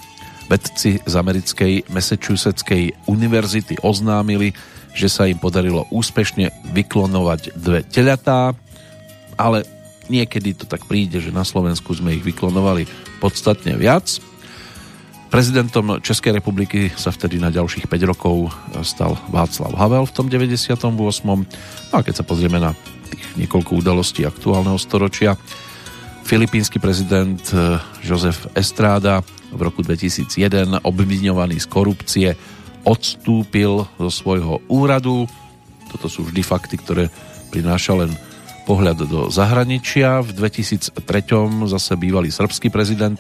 vedci 0.52 1.00
z 1.00 1.14
americkej 1.16 1.88
Massachusettskej 1.88 3.08
univerzity 3.08 3.80
oznámili, 3.80 4.52
že 4.92 5.08
sa 5.08 5.24
im 5.26 5.40
podarilo 5.40 5.88
úspešne 5.88 6.52
vyklonovať 6.76 7.56
dve 7.56 7.82
teľatá, 7.88 8.52
ale 9.40 9.64
niekedy 10.12 10.52
to 10.54 10.68
tak 10.68 10.84
príde, 10.86 11.24
že 11.24 11.32
na 11.32 11.48
Slovensku 11.48 11.96
sme 11.96 12.20
ich 12.20 12.24
vyklonovali 12.28 12.86
podstatne 13.24 13.80
viac. 13.80 14.20
Prezidentom 15.34 15.98
Českej 15.98 16.38
republiky 16.38 16.94
sa 16.94 17.10
vtedy 17.10 17.42
na 17.42 17.50
ďalších 17.50 17.90
5 17.90 18.06
rokov 18.06 18.54
stal 18.86 19.18
Václav 19.34 19.74
Havel 19.74 20.06
v 20.06 20.14
tom 20.14 20.30
98. 20.30 20.78
No 21.26 21.42
a 21.90 22.06
keď 22.06 22.22
sa 22.22 22.28
pozrieme 22.28 22.62
na 22.62 22.78
tých 23.10 23.42
niekoľko 23.42 23.82
udalostí 23.82 24.30
aktuálneho 24.30 24.78
storočia, 24.78 25.34
filipínsky 26.22 26.78
prezident 26.78 27.42
eh, 27.50 27.82
Josef 28.06 28.46
Estrada 28.54 29.26
v 29.50 29.58
roku 29.66 29.82
2001 29.82 30.86
obviňovaný 30.86 31.58
z 31.58 31.66
korupcie 31.66 32.30
odstúpil 32.86 33.90
zo 33.90 34.12
svojho 34.14 34.62
úradu. 34.70 35.26
Toto 35.90 36.14
sú 36.14 36.30
vždy 36.30 36.46
fakty, 36.46 36.78
ktoré 36.78 37.10
prináša 37.50 37.98
len 37.98 38.14
pohľad 38.70 39.10
do 39.10 39.34
zahraničia. 39.34 40.22
V 40.22 40.30
2003 40.38 40.94
zase 41.74 41.98
bývalý 41.98 42.30
srbský 42.30 42.70
prezident 42.70 43.18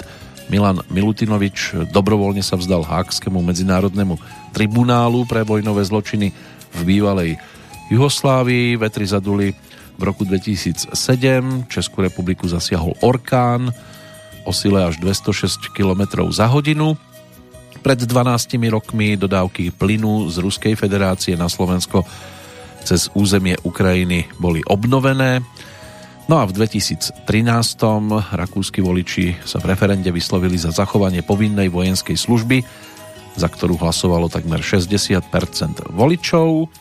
Milan 0.51 0.84
Milutinovič 0.91 1.88
dobrovoľne 1.91 2.43
sa 2.43 2.60
vzdal 2.60 2.84
Hákskému 2.84 3.39
medzinárodnému 3.39 4.19
tribunálu 4.51 5.23
pre 5.27 5.45
vojnové 5.47 5.84
zločiny 5.86 6.34
v 6.73 6.79
bývalej 6.84 7.39
Juhoslávii. 7.93 8.79
Vetri 8.79 9.06
zaduli 9.06 9.53
v 9.97 10.01
roku 10.01 10.25
2007. 10.25 10.95
Českú 11.69 12.01
republiku 12.01 12.49
zasiahol 12.49 12.97
orkán 13.06 13.69
o 14.43 14.51
sile 14.51 14.84
až 14.84 14.99
206 14.99 15.71
km 15.71 16.27
za 16.34 16.49
hodinu. 16.49 16.97
Pred 17.84 18.08
12 18.08 18.60
rokmi 18.71 19.19
dodávky 19.19 19.75
plynu 19.75 20.32
z 20.32 20.39
Ruskej 20.39 20.73
federácie 20.79 21.36
na 21.36 21.51
Slovensko 21.51 22.08
cez 22.84 23.08
územie 23.15 23.56
Ukrajiny 23.63 24.27
boli 24.39 24.63
obnovené. 24.67 25.43
No 26.31 26.39
a 26.39 26.47
v 26.47 26.55
2013 26.55 27.19
rakúsky 28.31 28.79
voliči 28.79 29.43
sa 29.43 29.59
v 29.59 29.75
referende 29.75 30.07
vyslovili 30.07 30.55
za 30.55 30.71
zachovanie 30.71 31.19
povinnej 31.19 31.67
vojenskej 31.67 32.15
služby, 32.15 32.63
za 33.36 33.51
ktorú 33.51 33.75
hlasovalo 33.75 34.31
takmer 34.31 34.63
60% 34.63 35.19
voličov 35.91 36.71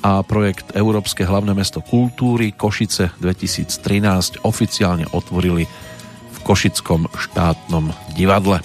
a 0.00 0.24
projekt 0.24 0.72
Európske 0.72 1.28
hlavné 1.28 1.52
mesto 1.52 1.84
kultúry 1.84 2.56
Košice 2.56 3.12
2013 3.20 4.46
oficiálne 4.48 5.04
otvorili 5.12 5.68
v 6.32 6.38
Košickom 6.40 7.12
štátnom 7.12 7.92
divadle. 8.16 8.64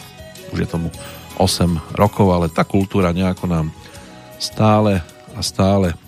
Už 0.55 0.63
je 0.63 0.69
tomu 0.71 0.87
8 1.35 1.99
rokov, 1.99 2.31
ale 2.31 2.47
tá 2.47 2.63
kultúra 2.63 3.11
nejako 3.11 3.51
nám 3.51 3.67
stále 4.39 5.03
a 5.35 5.43
stále 5.43 5.99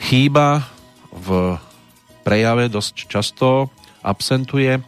chýba 0.00 0.64
v 1.12 1.58
prejave 2.28 2.68
dosť 2.68 3.08
často 3.08 3.72
absentuje. 4.04 4.84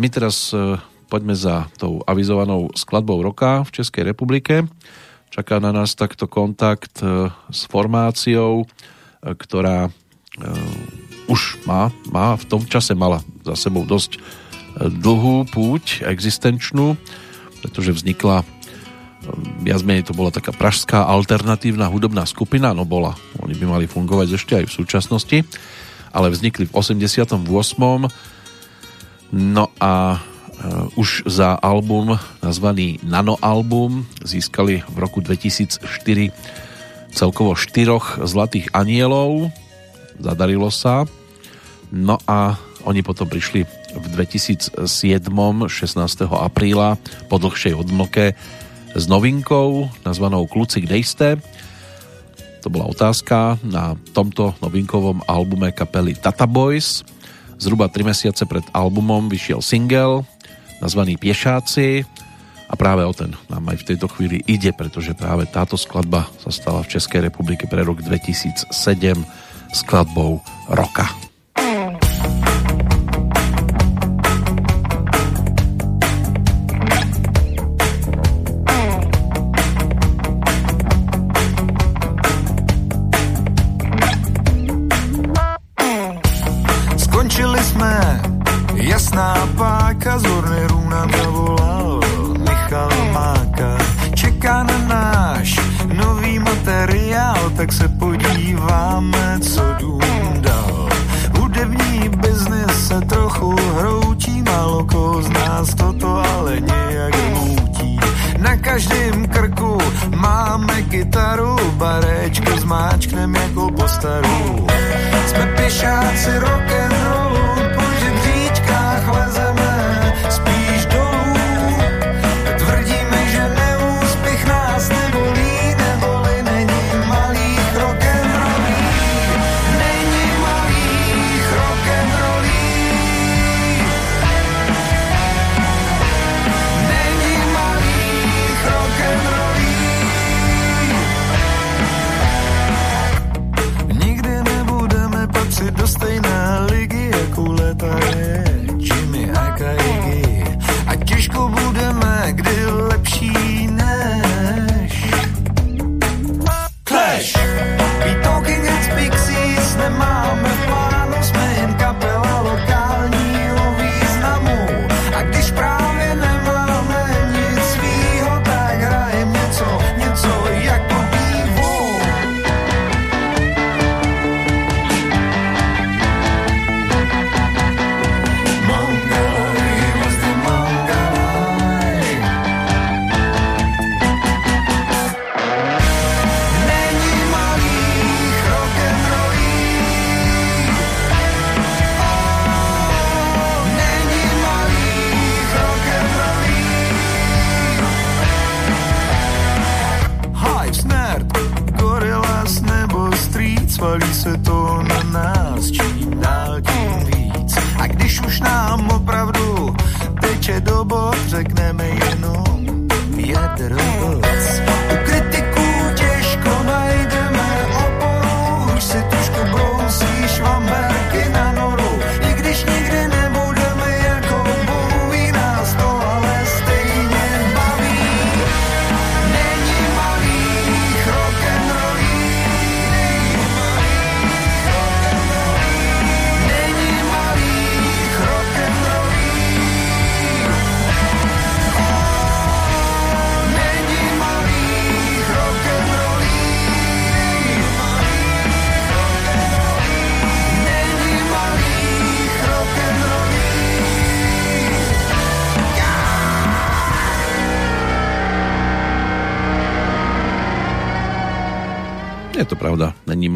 My 0.00 0.08
teraz 0.08 0.56
e, 0.56 0.80
poďme 1.12 1.36
za 1.36 1.68
tou 1.76 2.00
avizovanou 2.08 2.72
skladbou 2.72 3.20
roka 3.20 3.60
v 3.68 3.76
Českej 3.76 4.08
republike. 4.08 4.64
Čaká 5.28 5.60
na 5.60 5.76
nás 5.76 5.92
takto 5.92 6.24
kontakt 6.24 7.04
e, 7.04 7.28
s 7.52 7.68
formáciou, 7.68 8.64
e, 8.64 8.66
ktorá 9.36 9.92
už 11.32 11.64
má, 11.64 11.88
má 12.12 12.36
v 12.36 12.44
tom 12.44 12.60
čase 12.68 12.92
mala 12.92 13.24
za 13.40 13.56
sebou 13.56 13.88
dosť 13.88 14.20
dlhú 14.76 15.48
púť 15.48 16.04
existenčnú, 16.04 16.92
pretože 17.64 17.96
vznikla 17.96 18.44
viac 19.64 19.80
menej 19.80 20.04
to 20.04 20.12
bola 20.12 20.28
taká 20.28 20.52
pražská 20.52 21.08
alternatívna 21.08 21.88
hudobná 21.88 22.28
skupina, 22.28 22.76
no 22.76 22.84
bola, 22.84 23.16
oni 23.40 23.56
by 23.56 23.64
mali 23.64 23.86
fungovať 23.88 24.28
ešte 24.36 24.52
aj 24.60 24.64
v 24.68 24.76
súčasnosti, 24.76 25.38
ale 26.16 26.32
vznikli 26.32 26.64
v 26.64 26.72
88. 26.72 27.36
No 29.36 29.64
a 29.76 30.16
uh, 30.16 30.96
už 30.96 31.28
za 31.28 31.60
album 31.60 32.16
nazvaný 32.40 32.96
Nano 33.04 33.36
album 33.44 34.08
získali 34.24 34.80
v 34.88 34.96
roku 34.96 35.20
2004 35.20 35.84
celkovo 37.12 37.52
štyroch 37.52 38.24
zlatých 38.24 38.72
anielov 38.72 39.52
zadarilo 40.20 40.72
sa 40.72 41.04
no 41.92 42.16
a 42.24 42.56
oni 42.86 43.02
potom 43.02 43.26
prišli 43.26 43.66
v 43.96 44.06
2007 44.14 44.78
16. 44.78 45.72
apríla 46.28 47.00
po 47.26 47.36
dlhšej 47.40 47.74
odmlke 47.74 48.36
s 48.96 49.04
novinkou 49.10 49.92
nazvanou 50.06 50.48
Kluci, 50.48 50.80
kde 50.80 50.96
ste? 51.02 51.28
To 52.66 52.74
bola 52.74 52.90
otázka 52.90 53.62
na 53.62 53.94
tomto 54.10 54.50
novinkovom 54.58 55.22
albume 55.30 55.70
kapely 55.70 56.18
Tata 56.18 56.50
Boys. 56.50 57.06
Zhruba 57.62 57.86
3 57.86 58.02
mesiace 58.02 58.42
pred 58.42 58.66
albumom 58.74 59.30
vyšiel 59.30 59.62
single 59.62 60.26
nazvaný 60.82 61.14
Piešáci 61.14 62.02
a 62.66 62.74
práve 62.74 63.06
o 63.06 63.14
ten 63.14 63.38
nám 63.46 63.70
aj 63.70 63.86
v 63.86 63.86
tejto 63.94 64.10
chvíli 64.10 64.42
ide, 64.50 64.74
pretože 64.74 65.14
práve 65.14 65.46
táto 65.46 65.78
skladba 65.78 66.26
sa 66.42 66.50
stala 66.50 66.82
v 66.82 66.98
Českej 66.98 67.30
republike 67.30 67.70
pre 67.70 67.86
rok 67.86 68.02
2007 68.02 68.66
skladbou 69.70 70.42
roka. 70.66 71.06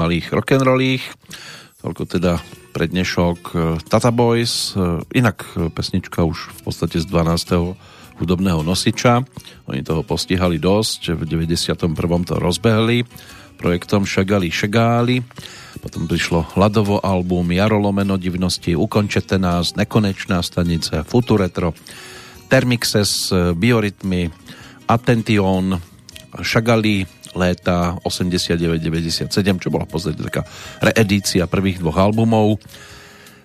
Malých 0.00 0.32
rock'n'rollých. 0.32 1.04
Toľko 1.84 2.02
teda 2.08 2.40
pre 2.72 2.88
dnešok 2.88 3.38
eh, 3.52 3.60
Tata 3.84 4.08
Boys. 4.08 4.72
Eh, 4.72 5.04
Inak 5.12 5.44
eh, 5.60 5.68
pesnička 5.68 6.24
už 6.24 6.56
v 6.56 6.60
podstate 6.64 6.96
z 6.96 7.04
12. 7.04 7.76
hudobného 8.16 8.64
nosiča. 8.64 9.20
Oni 9.68 9.84
toho 9.84 10.00
postihali 10.00 10.56
dosť. 10.56 11.20
V 11.20 11.22
91. 11.28 11.84
to 12.24 12.34
rozbehli 12.40 13.04
projektom 13.60 14.08
Šagali 14.08 14.48
Šagáli. 14.48 15.20
Potom 15.84 16.08
prišlo 16.08 16.56
Ladovo 16.56 16.96
album 17.04 17.52
Jaro 17.52 17.76
Lomeno 17.76 18.16
divnosti, 18.16 18.72
Ukončete 18.72 19.36
nás, 19.36 19.76
Nekonečná 19.76 20.40
stanice, 20.40 21.04
Futuretro, 21.04 21.76
Termixes, 22.48 23.28
Biorytmy, 23.52 24.32
Attention, 24.88 25.76
Šagali, 26.40 27.04
léta 27.34 27.98
89-97, 28.02 29.30
čo 29.60 29.68
bola 29.70 29.86
v 29.86 29.92
podstate 29.92 30.18
taká 30.18 30.42
reedícia 30.82 31.50
prvých 31.50 31.78
dvoch 31.78 31.98
albumov. 31.98 32.58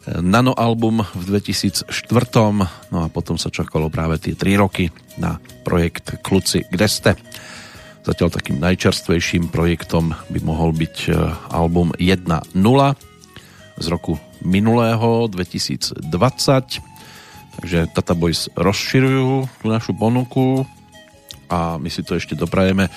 Nano 0.06 0.54
album 0.54 1.02
v 1.02 1.24
2004, 1.34 1.90
no 2.94 2.98
a 3.02 3.08
potom 3.10 3.42
sa 3.42 3.50
čakalo 3.50 3.90
práve 3.90 4.22
tie 4.22 4.38
3 4.38 4.62
roky 4.62 4.94
na 5.18 5.42
projekt 5.66 6.22
Kluci, 6.22 6.62
kde 6.70 6.86
ste? 6.86 7.12
Zatiaľ 8.06 8.30
takým 8.30 8.62
najčerstvejším 8.62 9.50
projektom 9.50 10.14
by 10.30 10.40
mohol 10.46 10.78
byť 10.78 11.10
e, 11.10 11.12
album 11.50 11.90
1.0 11.98 12.54
z 13.82 13.86
roku 13.90 14.22
minulého 14.46 15.26
2020. 15.26 16.06
Takže 17.58 17.80
Tata 17.90 18.14
Boys 18.14 18.46
rozširujú 18.54 19.50
tú 19.58 19.66
našu 19.66 19.98
ponuku 19.98 20.70
a 21.50 21.82
my 21.82 21.90
si 21.90 22.06
to 22.06 22.14
ešte 22.14 22.38
doprajeme 22.38 22.94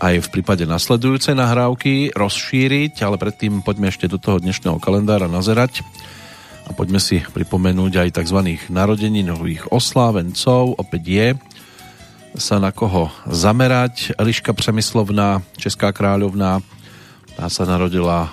aj 0.00 0.26
v 0.26 0.28
prípade 0.32 0.64
nasledujúcej 0.64 1.36
nahrávky 1.36 2.16
rozšíriť, 2.16 3.04
ale 3.04 3.20
predtým 3.20 3.60
poďme 3.60 3.92
ešte 3.92 4.08
do 4.08 4.16
toho 4.16 4.40
dnešného 4.40 4.80
kalendára 4.80 5.28
nazerať 5.28 5.84
a 6.64 6.72
poďme 6.72 6.96
si 6.96 7.20
pripomenúť 7.20 8.08
aj 8.08 8.08
tzv. 8.16 8.64
narodeninových 8.72 9.68
oslávencov. 9.68 10.80
Opäť 10.80 11.02
je 11.04 11.28
sa 12.40 12.56
na 12.56 12.72
koho 12.72 13.12
zamerať. 13.28 14.16
Eliška 14.16 14.56
Přemyslovná, 14.56 15.44
česká 15.60 15.92
kráľovná, 15.92 16.64
tá 17.36 17.52
sa 17.52 17.68
narodila 17.68 18.32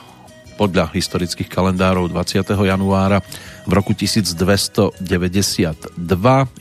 podľa 0.56 0.90
historických 0.96 1.52
kalendárov 1.52 2.10
20. 2.10 2.48
januára 2.48 3.22
v 3.68 3.72
roku 3.76 3.94
1292, 3.94 4.98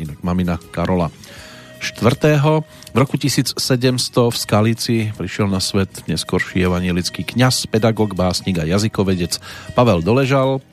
inak 0.02 0.18
mamina 0.20 0.60
Karola 0.74 1.08
4. 1.08 1.25
V 1.76 2.96
roku 2.96 3.20
1700 3.20 3.60
v 4.32 4.36
Skalici 4.36 4.96
prišiel 5.12 5.52
na 5.52 5.60
svet 5.60 6.08
neskorší 6.08 6.64
evangelický 6.64 7.28
kňaz, 7.28 7.68
pedagóg, 7.68 8.16
básnik 8.16 8.56
a 8.56 8.64
jazykovedec 8.64 9.36
Pavel 9.76 10.00
Doležal, 10.00 10.64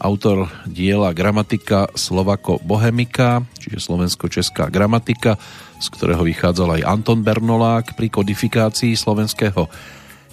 autor 0.00 0.50
diela 0.66 1.14
Gramatika 1.14 1.86
Slovako 1.94 2.58
Bohemika, 2.66 3.46
čiže 3.62 3.84
slovensko-česká 3.84 4.72
gramatika, 4.72 5.38
z 5.78 5.86
ktorého 5.92 6.26
vychádzal 6.26 6.80
aj 6.80 6.86
Anton 6.88 7.20
Bernolák 7.22 7.94
pri 7.94 8.10
kodifikácii 8.10 8.98
slovenského 8.98 9.70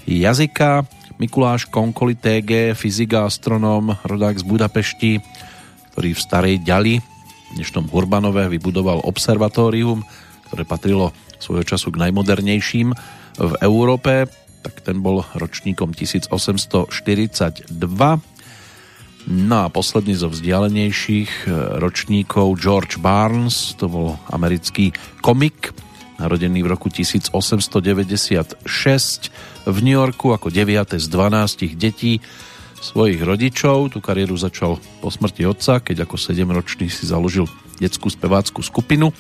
jazyka. 0.08 0.88
Mikuláš 1.22 1.70
Konkoli 1.70 2.18
TG, 2.18 2.74
fyzik 2.74 3.14
a 3.14 3.30
astronóm, 3.30 3.94
rodák 4.08 4.40
z 4.40 4.46
Budapešti, 4.48 5.12
ktorý 5.94 6.14
v 6.14 6.24
Starej 6.24 6.56
Ďali, 6.64 7.17
dnešnom 7.56 7.88
Urbanove, 7.94 8.52
vybudoval 8.52 9.06
observatórium, 9.08 10.04
ktoré 10.50 10.68
patrilo 10.68 11.16
svojho 11.38 11.64
času 11.64 11.94
k 11.94 12.08
najmodernejším 12.08 12.92
v 13.38 13.54
Európe, 13.62 14.28
tak 14.66 14.82
ten 14.84 15.00
bol 15.00 15.24
ročníkom 15.38 15.94
1842. 15.94 16.92
No 19.28 19.58
a 19.60 19.68
posledný 19.68 20.16
zo 20.16 20.32
vzdialenejších 20.32 21.52
ročníkov 21.84 22.58
George 22.60 22.96
Barnes, 23.00 23.76
to 23.76 23.92
bol 23.92 24.16
americký 24.32 24.96
komik, 25.20 25.76
narodený 26.18 26.66
v 26.66 26.72
roku 26.74 26.90
1896 26.90 28.66
v 29.68 29.78
New 29.84 29.96
Yorku 30.00 30.34
ako 30.34 30.50
9. 30.50 30.98
z 30.98 31.06
12 31.12 31.76
detí 31.78 32.24
svojich 32.82 33.22
rodičov. 33.22 33.94
Tu 33.94 34.00
kariéru 34.02 34.38
začal 34.38 34.78
po 35.02 35.10
smrti 35.10 35.46
otca, 35.46 35.82
keď 35.82 36.06
ako 36.06 36.16
7-ročný 36.18 36.88
si 36.90 37.10
založil 37.10 37.50
detskú 37.78 38.10
spevácku 38.10 38.62
skupinu. 38.62 39.14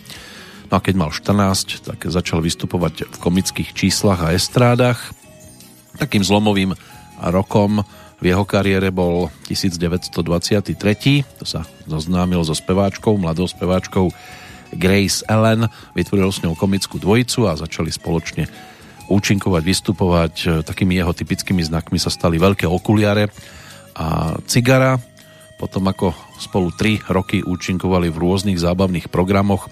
No 0.67 0.74
a 0.76 0.84
keď 0.84 0.93
mal 1.00 1.12
14, 1.15 1.86
tak 1.86 2.04
začal 2.12 2.43
vystupovať 2.43 3.08
v 3.08 3.17
komických 3.17 3.72
číslach 3.72 4.20
a 4.20 4.36
estrádach. 4.36 5.15
Takým 5.96 6.22
zlomovým 6.22 6.76
rokom 7.24 7.82
v 8.17 8.34
jeho 8.34 8.43
kariére 8.43 8.89
bol 8.89 9.30
1923. 9.48 10.12
To 11.39 11.46
sa 11.46 11.63
zoznámil 11.86 12.41
so 12.43 12.58
speváčkou, 12.58 13.15
mladou 13.15 13.46
speváčkou 13.46 14.10
Grace 14.76 15.24
Ellen. 15.30 15.70
Vytvoril 15.93 16.34
s 16.34 16.43
ňou 16.43 16.58
komickú 16.58 17.00
dvojicu 17.00 17.48
a 17.48 17.56
začali 17.56 17.93
spoločne 17.93 18.50
účinkovať, 19.08 19.63
vystupovať. 19.63 20.34
Takými 20.67 21.00
jeho 21.00 21.12
typickými 21.15 21.63
znakmi 21.63 21.98
sa 21.98 22.12
stali 22.12 22.38
veľké 22.38 22.67
okuliare 22.67 23.32
a 23.98 24.38
cigara. 24.46 25.00
Potom 25.58 25.89
ako 25.89 26.13
spolu 26.38 26.70
3 26.70 27.10
roky 27.10 27.41
účinkovali 27.41 28.13
v 28.13 28.22
rôznych 28.22 28.62
zábavných 28.62 29.10
programoch, 29.10 29.65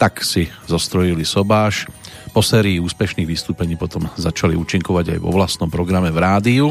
tak 0.00 0.24
si 0.24 0.48
zostrojili 0.64 1.22
sobáš. 1.22 1.84
Po 2.32 2.40
sérii 2.40 2.80
úspešných 2.80 3.28
vystúpení 3.28 3.76
potom 3.76 4.08
začali 4.16 4.56
účinkovať 4.56 5.14
aj 5.14 5.18
vo 5.20 5.30
vlastnom 5.36 5.68
programe 5.68 6.08
v 6.08 6.16
rádiu. 6.16 6.66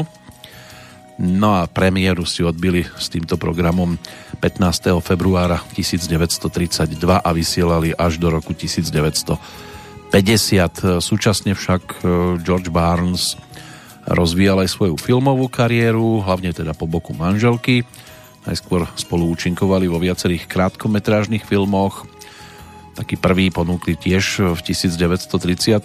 No 1.22 1.54
a 1.54 1.70
premiéru 1.70 2.26
si 2.26 2.42
odbili 2.42 2.82
s 2.98 3.06
týmto 3.06 3.38
programom 3.38 3.94
15. 4.42 4.98
februára 4.98 5.62
1932 5.70 6.98
a 6.98 7.30
vysielali 7.30 7.94
až 7.94 8.18
do 8.18 8.26
roku 8.26 8.50
1950. 10.12 11.00
Súčasne 11.00 11.56
však 11.56 11.82
e, 11.82 11.96
George 12.44 12.68
Barnes 12.68 13.40
rozvíjal 14.04 14.60
aj 14.60 14.68
svoju 14.68 15.00
filmovú 15.00 15.48
kariéru, 15.48 16.20
hlavne 16.20 16.52
teda 16.52 16.76
po 16.76 16.84
boku 16.84 17.16
manželky. 17.16 17.88
Najskôr 18.44 18.84
spolu 18.92 19.32
účinkovali 19.32 19.88
vo 19.88 19.96
viacerých 19.96 20.44
krátkometrážnych 20.52 21.48
filmoch. 21.48 22.04
Taký 22.92 23.16
prvý 23.16 23.48
ponúkli 23.48 23.96
tiež 23.96 24.52
v 24.52 24.60
1932. 24.60 25.80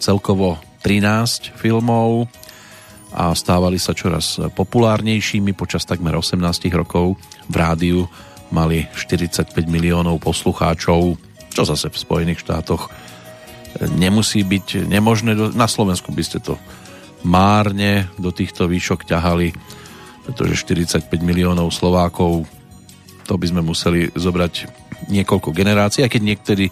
Celkovo 0.00 0.56
13 0.80 1.52
filmov 1.52 2.32
a 3.12 3.36
stávali 3.36 3.76
sa 3.76 3.92
čoraz 3.92 4.40
populárnejšími. 4.40 5.52
Počas 5.52 5.84
takmer 5.84 6.16
18 6.16 6.40
rokov 6.72 7.20
v 7.44 7.54
rádiu 7.54 8.08
mali 8.48 8.88
45 8.96 9.52
miliónov 9.68 10.16
poslucháčov, 10.20 11.31
čo 11.52 11.68
zase 11.68 11.92
v 11.92 12.00
Spojených 12.00 12.42
štátoch 12.42 12.88
nemusí 13.96 14.44
byť 14.44 14.84
nemožné. 14.88 15.32
Na 15.56 15.68
Slovensku 15.68 16.12
by 16.12 16.22
ste 16.24 16.38
to 16.40 16.60
márne 17.22 18.10
do 18.18 18.34
týchto 18.34 18.66
výšok 18.66 19.06
ťahali, 19.06 19.54
pretože 20.26 20.66
45 20.66 21.08
miliónov 21.22 21.70
Slovákov 21.72 22.44
to 23.24 23.34
by 23.38 23.46
sme 23.48 23.62
museli 23.62 24.10
zobrať 24.12 24.68
niekoľko 25.08 25.54
generácií, 25.54 26.02
aj 26.04 26.12
keď 26.12 26.22
niektorí 26.22 26.66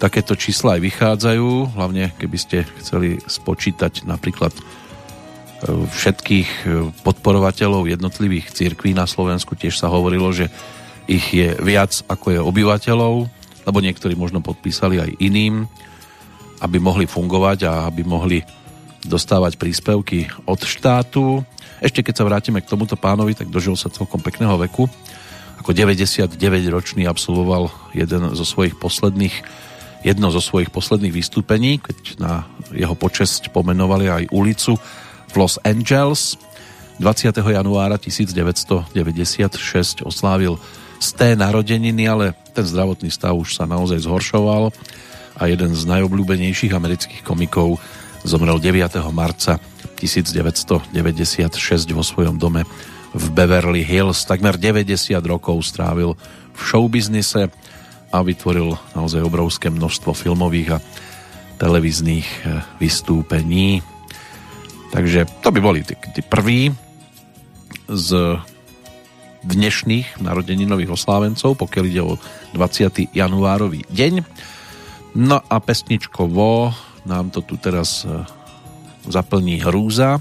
takéto 0.00 0.32
čísla 0.32 0.76
aj 0.76 0.80
vychádzajú, 0.80 1.76
hlavne 1.76 2.16
keby 2.16 2.38
ste 2.40 2.58
chceli 2.80 3.20
spočítať 3.20 4.08
napríklad 4.08 4.52
e, 4.56 4.62
všetkých 5.84 6.48
e, 6.48 6.66
podporovateľov 7.04 7.84
jednotlivých 7.84 8.48
církví 8.48 8.96
na 8.96 9.04
Slovensku. 9.04 9.52
Tiež 9.52 9.76
sa 9.76 9.92
hovorilo, 9.92 10.32
že 10.32 10.48
ich 11.04 11.36
je 11.36 11.52
viac 11.60 11.92
ako 12.08 12.26
je 12.32 12.40
obyvateľov, 12.40 13.28
lebo 13.64 13.80
niektorí 13.80 14.16
možno 14.16 14.40
podpísali 14.40 15.00
aj 15.00 15.20
iným, 15.20 15.68
aby 16.60 16.76
mohli 16.76 17.08
fungovať 17.08 17.58
a 17.68 17.72
aby 17.88 18.04
mohli 18.04 18.44
dostávať 19.00 19.56
príspevky 19.56 20.28
od 20.44 20.60
štátu. 20.60 21.40
Ešte 21.80 22.04
keď 22.04 22.14
sa 22.20 22.28
vrátime 22.28 22.60
k 22.60 22.68
tomuto 22.68 23.00
pánovi, 23.00 23.32
tak 23.32 23.48
dožil 23.48 23.76
sa 23.76 23.88
celkom 23.88 24.20
pekného 24.20 24.60
veku. 24.60 24.84
Ako 25.60 25.72
99-ročný 25.72 27.08
absolvoval 27.08 27.72
jeden 27.96 28.32
zo 28.36 28.44
svojich 28.44 28.76
posledných 28.76 29.60
jedno 30.00 30.32
zo 30.32 30.40
svojich 30.40 30.72
posledných 30.72 31.12
vystúpení, 31.12 31.76
keď 31.76 32.20
na 32.20 32.48
jeho 32.72 32.96
počesť 32.96 33.52
pomenovali 33.52 34.08
aj 34.08 34.32
ulicu 34.32 34.80
v 35.28 35.34
Los 35.36 35.60
Angeles. 35.60 36.40
20. 37.00 37.36
januára 37.36 37.96
1996 37.96 40.04
oslávil 40.04 40.60
z 41.00 41.08
té 41.16 41.32
narodeniny, 41.32 42.04
ale 42.04 42.36
ten 42.52 42.62
zdravotný 42.68 43.08
stav 43.08 43.32
už 43.32 43.56
sa 43.56 43.64
naozaj 43.64 44.04
zhoršoval 44.04 44.68
a 45.40 45.42
jeden 45.48 45.72
z 45.72 45.82
najobľúbenejších 45.88 46.76
amerických 46.76 47.24
komikov 47.24 47.80
zomrel 48.20 48.60
9. 48.60 49.00
marca 49.10 49.56
1996 49.96 50.92
vo 51.96 52.04
svojom 52.04 52.36
dome 52.36 52.68
v 53.16 53.24
Beverly 53.32 53.80
Hills. 53.80 54.28
Takmer 54.28 54.60
90 54.60 55.16
rokov 55.24 55.64
strávil 55.64 56.12
v 56.52 56.60
showbiznise 56.60 57.48
a 58.12 58.16
vytvoril 58.20 58.76
naozaj 58.92 59.24
obrovské 59.24 59.72
množstvo 59.72 60.12
filmových 60.12 60.76
a 60.76 60.82
televíznych 61.56 62.28
eh, 62.44 62.60
vystúpení. 62.76 63.80
Takže 64.90 65.24
to 65.40 65.48
by 65.48 65.60
boli 65.62 65.80
tí, 65.86 65.94
tí 66.12 66.20
prví 66.20 66.74
z 67.88 68.08
dnešných 69.44 70.20
narodeninových 70.20 70.94
oslávencov, 70.94 71.56
pokiaľ 71.56 71.84
ide 71.88 72.02
o 72.04 72.18
20. 72.52 73.14
januárový 73.14 73.84
deň. 73.88 74.24
No 75.16 75.40
a 75.40 75.56
pesničkovo 75.58 76.70
nám 77.08 77.32
to 77.32 77.40
tu 77.42 77.56
teraz 77.56 78.04
eh, 78.04 78.24
zaplní 79.08 79.64
Hrúza, 79.64 80.20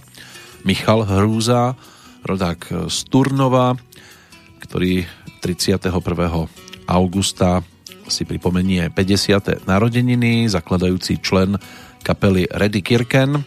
Michal 0.64 1.08
Hrúza, 1.08 1.76
rodák 2.24 2.92
z 2.92 2.98
Turnova, 3.08 3.76
ktorý 4.60 5.08
31. 5.40 5.88
augusta 6.88 7.64
si 8.10 8.26
pripomenie 8.26 8.90
50. 8.92 9.70
narodeniny, 9.70 10.50
zakladajúci 10.50 11.22
člen 11.22 11.56
kapely 12.02 12.50
Reddy 12.50 12.82
Kirken, 12.82 13.46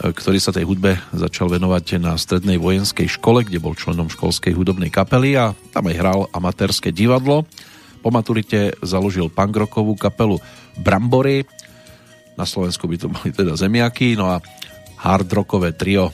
ktorý 0.00 0.40
sa 0.40 0.56
tej 0.56 0.64
hudbe 0.64 0.96
začal 1.12 1.52
venovať 1.52 2.00
na 2.00 2.16
strednej 2.16 2.56
vojenskej 2.56 3.04
škole, 3.04 3.44
kde 3.44 3.60
bol 3.60 3.76
členom 3.76 4.08
školskej 4.08 4.56
hudobnej 4.56 4.88
kapely 4.88 5.36
a 5.36 5.52
tam 5.76 5.92
aj 5.92 5.96
hral 6.00 6.20
amatérske 6.32 6.88
divadlo. 6.88 7.44
Po 8.00 8.08
maturite 8.08 8.72
založil 8.80 9.28
punkrokovú 9.28 9.92
kapelu 10.00 10.40
Brambory, 10.80 11.44
na 12.40 12.48
Slovensku 12.48 12.88
by 12.88 12.96
to 12.96 13.12
boli 13.12 13.28
teda 13.36 13.52
zemiaky, 13.52 14.16
no 14.16 14.32
a 14.32 14.40
hardrockové 14.96 15.76
trio 15.76 16.08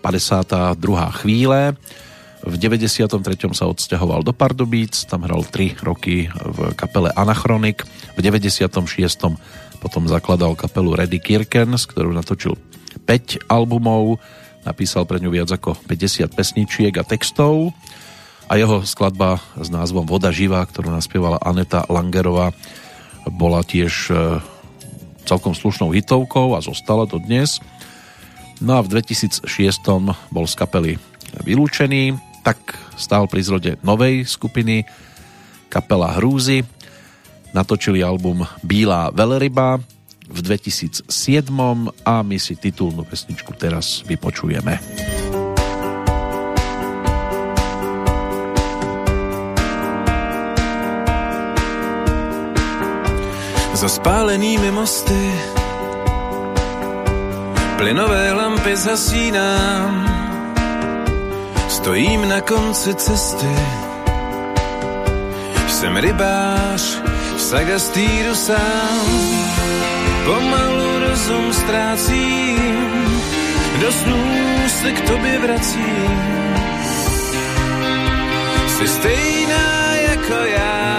52. 0.00 0.80
chvíle. 1.20 1.76
V 2.40 2.54
93. 2.56 3.12
sa 3.52 3.68
odsťahoval 3.68 4.24
do 4.24 4.32
Pardubíc, 4.32 5.04
tam 5.04 5.28
hral 5.28 5.44
3 5.44 5.84
roky 5.84 6.32
v 6.32 6.72
kapele 6.72 7.12
Anachronik. 7.12 7.84
V 8.16 8.20
96. 8.24 8.72
potom 9.76 10.02
zakladal 10.08 10.56
kapelu 10.56 10.96
Reddy 10.96 11.20
Kirken, 11.20 11.76
s 11.76 11.84
ktorou 11.84 12.16
natočil 12.16 12.56
5 13.06 13.46
albumov, 13.46 14.18
napísal 14.66 15.06
pre 15.06 15.22
ňu 15.22 15.30
viac 15.30 15.48
ako 15.54 15.78
50 15.86 16.26
pesničiek 16.34 16.92
a 16.98 17.06
textov 17.06 17.70
a 18.50 18.58
jeho 18.58 18.82
skladba 18.82 19.38
s 19.58 19.70
názvom 19.70 20.06
Voda 20.06 20.34
živá, 20.34 20.62
ktorú 20.66 20.90
naspievala 20.90 21.42
Aneta 21.42 21.86
Langerová, 21.86 22.50
bola 23.26 23.62
tiež 23.66 24.10
e, 24.10 24.14
celkom 25.26 25.54
slušnou 25.54 25.90
hitovkou 25.90 26.54
a 26.54 26.62
zostala 26.62 27.10
to 27.10 27.18
dnes. 27.18 27.58
No 28.62 28.78
a 28.78 28.80
v 28.86 29.02
2006 29.02 29.46
bol 30.30 30.46
z 30.46 30.54
kapely 30.54 30.92
vylúčený, 31.42 32.14
tak 32.46 32.58
stál 32.94 33.26
pri 33.26 33.42
zrode 33.42 33.70
novej 33.82 34.22
skupiny 34.22 34.86
kapela 35.66 36.14
Hrúzy. 36.14 36.62
Natočili 37.50 38.06
album 38.06 38.46
Bílá 38.62 39.10
veľryba 39.10 39.95
v 40.28 40.38
2007 40.42 41.08
a 42.04 42.14
my 42.22 42.38
si 42.38 42.54
titulnú 42.58 43.06
pesničku 43.06 43.54
teraz 43.54 44.02
vypočujeme. 44.06 44.78
Za 53.76 53.88
spálenými 53.92 54.72
mosty 54.72 55.20
Plynové 57.76 58.32
lampy 58.32 58.76
zasínám. 58.76 60.08
Stojím 61.68 62.28
na 62.28 62.40
konci 62.40 62.94
cesty. 62.94 63.56
Jsem 65.68 65.96
rybář 65.96 66.82
v 67.36 67.40
Sagastýru 67.40 68.34
sám 68.34 69.06
Pomalu 70.26 70.98
rozum 70.98 71.52
ztrácím. 71.52 72.58
Do 73.80 73.92
snů 73.92 74.24
se 74.68 74.92
k 74.92 75.00
tobě 75.00 75.38
vracím. 75.38 76.10
Jsi 78.68 78.88
stejná 78.88 79.94
jako 79.94 80.34
já. 80.44 80.96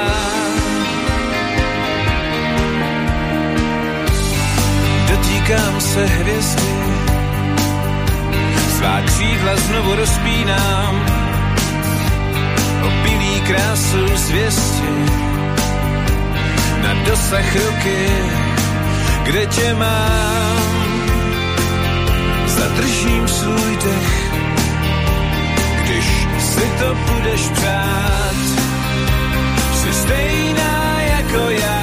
Dotýkám 5.09 5.81
se 5.81 6.05
hvězdy, 6.05 6.73
svá 8.77 9.01
křídla 9.01 9.55
znovu 9.55 9.95
rozpínám, 9.95 11.05
opilý 12.87 13.41
krásu 13.41 14.07
zvěsti, 14.15 14.93
na 16.83 16.93
dosah 16.93 17.55
ruky, 17.55 18.07
kde 19.27 19.45
tě 19.45 19.73
mám. 19.73 20.57
Zadržím 22.47 23.27
svůj 23.27 23.77
dech, 23.83 24.31
když 25.83 26.05
si 26.39 26.65
to 26.79 26.95
budeš 26.95 27.41
přát, 27.49 28.35
jsi 29.73 29.93
stejná 29.93 31.01
jako 31.01 31.49
já. 31.49 31.76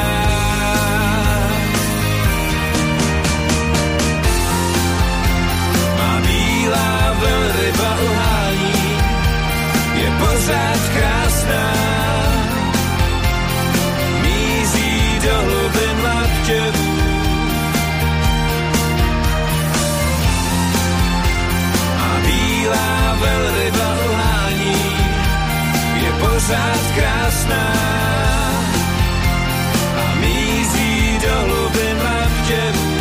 Pořád 26.47 26.80
krásná. 26.95 27.72
A 29.97 30.14
mízí 30.14 31.18
do 31.22 31.40
hlubin 31.40 31.97
laptěvů. 32.05 32.95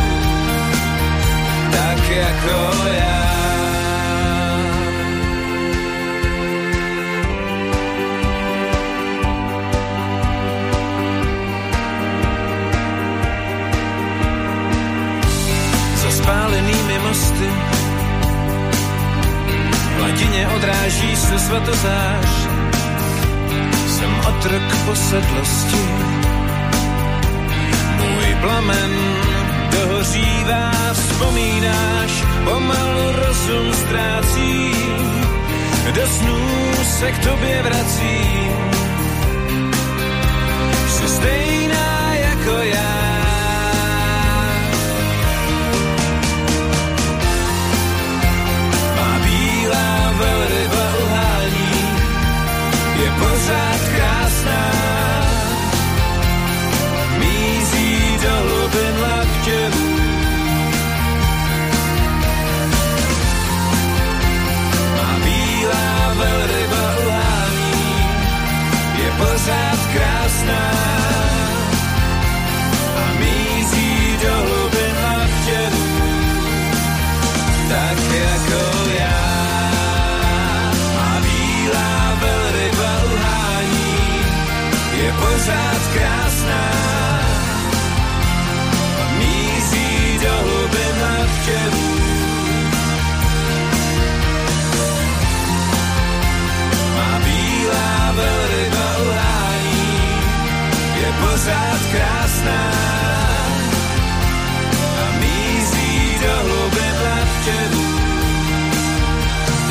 Tak 1.71 2.09
jako 2.09 2.87
já. 2.93 3.23
mosty. 17.03 17.49
V 19.97 20.01
ladině 20.01 20.47
odráží 20.47 21.15
se 21.15 21.39
svatozář, 21.39 22.42
otrok 24.38 24.75
posedlosti. 24.86 25.86
Můj 27.97 28.36
plamen 28.41 28.91
dohořívá, 29.71 30.71
vzpomínáš, 30.93 32.23
pomalu 32.43 33.11
rozum 33.25 33.73
ztrácím, 33.73 35.25
do 35.95 36.07
snů 36.07 36.39
se 36.99 37.11
k 37.11 37.17
tobě 37.23 37.63
vracím. 37.63 38.51
Jsi 40.88 41.07
stejná 41.07 41.52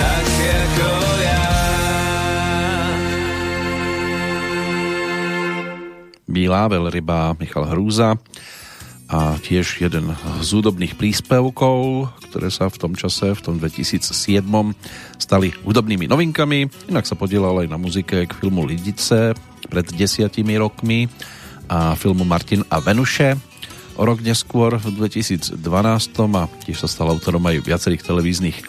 Tak 0.02 0.28
jako 0.40 0.90
ja. 1.20 1.44
Bílá 6.28 6.62
veľryba 6.72 7.36
Michal 7.36 7.68
Hrúza 7.68 8.16
a 9.12 9.36
tiež 9.36 9.84
jeden 9.84 10.08
z 10.40 10.48
údobných 10.56 10.96
príspevkov, 10.96 12.08
ktoré 12.32 12.48
sa 12.48 12.72
v 12.72 12.80
tom 12.80 12.92
čase, 12.96 13.36
v 13.36 13.44
tom 13.44 13.54
2007 13.60 14.08
stali 15.20 15.52
hudobnými 15.52 16.08
novinkami. 16.08 16.88
Inak 16.88 17.04
sa 17.04 17.20
podielal 17.20 17.60
aj 17.62 17.68
na 17.68 17.76
muzike 17.76 18.24
k 18.24 18.32
filmu 18.32 18.64
Lidice 18.64 19.36
pred 19.68 19.86
desiatimi 19.92 20.56
rokmi 20.56 21.12
a 21.72 21.96
filmu 21.96 22.28
Martin 22.28 22.60
a 22.68 22.84
Venuše. 22.84 23.32
O 23.96 24.04
rok 24.04 24.20
neskôr 24.20 24.76
v 24.76 24.92
2012 24.92 25.56
a 26.36 26.44
tiež 26.68 26.84
sa 26.84 26.88
stal 26.88 27.08
autorom 27.08 27.40
aj 27.48 27.64
viacerých 27.64 28.04
televíznych 28.04 28.60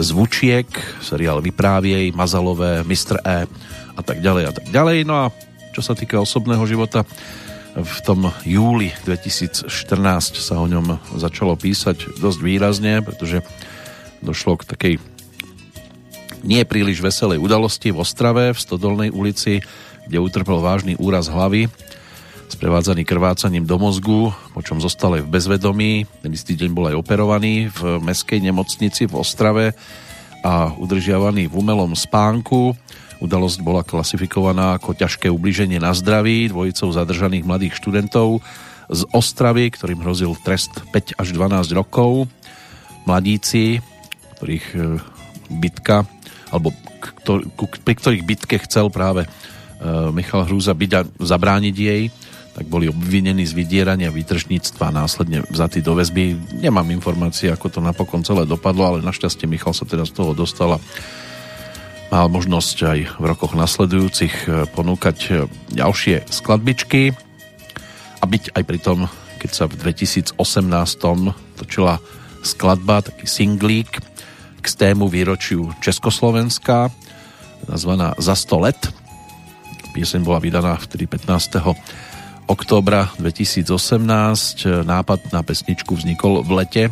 zvučiek, 0.00 0.68
seriál 1.04 1.44
Vypráviej, 1.44 2.16
Mazalové, 2.16 2.80
Mr. 2.88 3.20
E 3.20 3.44
a 3.96 4.00
tak 4.00 4.24
ďalej 4.24 4.44
a 4.48 4.52
tak 4.56 4.66
ďalej. 4.72 5.04
No 5.04 5.28
a 5.28 5.32
čo 5.76 5.84
sa 5.84 5.92
týka 5.92 6.16
osobného 6.16 6.64
života, 6.64 7.04
v 7.76 7.98
tom 8.00 8.32
júli 8.48 8.96
2014 9.04 9.68
sa 10.40 10.56
o 10.56 10.64
ňom 10.64 11.20
začalo 11.20 11.52
písať 11.52 12.16
dosť 12.16 12.40
výrazne, 12.40 13.04
pretože 13.04 13.44
došlo 14.24 14.56
k 14.56 14.64
takej 14.64 14.94
nie 16.48 16.62
príliš 16.64 17.04
veselej 17.04 17.42
udalosti 17.42 17.92
v 17.92 18.00
Ostrave, 18.00 18.56
v 18.56 18.58
Stodolnej 18.58 19.10
ulici, 19.12 19.60
kde 20.08 20.18
utrpel 20.22 20.64
vážny 20.64 20.96
úraz 20.96 21.28
hlavy, 21.28 21.68
sprevádzaný 22.48 23.04
krvácaním 23.04 23.68
do 23.68 23.76
mozgu, 23.76 24.32
po 24.56 24.60
čom 24.64 24.80
zostal 24.80 25.20
aj 25.20 25.22
v 25.24 25.32
bezvedomí. 25.32 25.92
Ten 26.24 26.32
istý 26.32 26.56
deň 26.56 26.70
bol 26.72 26.88
aj 26.88 26.96
operovaný 26.96 27.68
v 27.68 28.00
meskej 28.00 28.40
nemocnici 28.40 29.04
v 29.04 29.16
Ostrave 29.20 29.76
a 30.40 30.72
udržiavaný 30.74 31.50
v 31.50 31.54
umelom 31.54 31.92
spánku. 31.92 32.72
Udalosť 33.18 33.58
bola 33.60 33.82
klasifikovaná 33.82 34.78
ako 34.78 34.94
ťažké 34.94 35.26
ubliženie 35.26 35.82
na 35.82 35.90
zdraví 35.90 36.48
dvojicou 36.48 36.94
zadržaných 36.94 37.44
mladých 37.44 37.74
študentov 37.76 38.40
z 38.88 39.02
Ostravy, 39.12 39.68
ktorým 39.68 40.00
hrozil 40.00 40.32
trest 40.40 40.70
5 40.94 41.20
až 41.20 41.28
12 41.34 41.76
rokov. 41.76 42.30
Mladíci, 43.04 43.84
ktorých 44.38 44.66
e, 44.72 44.78
bitka, 45.60 46.08
alebo 46.48 46.72
pri 47.84 47.94
ktorých 47.94 48.24
bitke 48.24 48.56
chcel 48.64 48.88
práve 48.88 49.26
e, 49.26 49.28
Michal 50.14 50.46
Hrúza 50.48 50.72
byť 50.72 50.90
a 50.96 51.00
zabrániť 51.20 51.76
jej, 51.76 52.02
tak 52.58 52.66
boli 52.66 52.90
obvinení 52.90 53.46
z 53.46 53.54
vydierania 53.54 54.10
výtržníctva 54.10 54.90
a 54.90 54.96
následne 55.06 55.46
vzatí 55.46 55.78
do 55.78 55.94
väzby. 55.94 56.58
Nemám 56.58 56.90
informácie, 56.90 57.54
ako 57.54 57.70
to 57.70 57.78
napokon 57.78 58.26
celé 58.26 58.50
dopadlo, 58.50 58.82
ale 58.82 59.06
našťastie 59.06 59.46
Michal 59.46 59.78
sa 59.78 59.86
teda 59.86 60.02
z 60.02 60.10
toho 60.10 60.34
dostal 60.34 60.74
a 60.74 60.82
mal 62.10 62.26
možnosť 62.26 62.76
aj 62.82 62.98
v 63.14 63.24
rokoch 63.30 63.54
nasledujúcich 63.54 64.34
e, 64.50 64.66
ponúkať 64.74 65.46
ďalšie 65.70 66.26
skladbičky 66.26 67.14
a 68.18 68.24
byť 68.26 68.58
aj 68.58 68.62
pri 68.66 68.78
tom, 68.82 69.06
keď 69.38 69.50
sa 69.54 69.64
v 69.70 69.78
2018 69.78 70.34
točila 71.62 72.02
skladba, 72.42 73.06
taký 73.06 73.30
singlík 73.30 74.02
k 74.58 74.66
tému 74.66 75.06
výročiu 75.06 75.70
Československa 75.78 76.90
nazvaná 77.70 78.18
Za 78.18 78.34
100 78.34 78.66
let. 78.66 78.80
Pieseň 79.94 80.26
bola 80.26 80.42
vydaná 80.42 80.74
vtedy 80.74 81.06
15. 81.06 81.86
októbra 82.48 83.12
2018. 83.20 84.88
Nápad 84.88 85.20
na 85.36 85.44
pesničku 85.44 85.92
vznikol 85.92 86.40
v 86.40 86.64
lete 86.64 86.84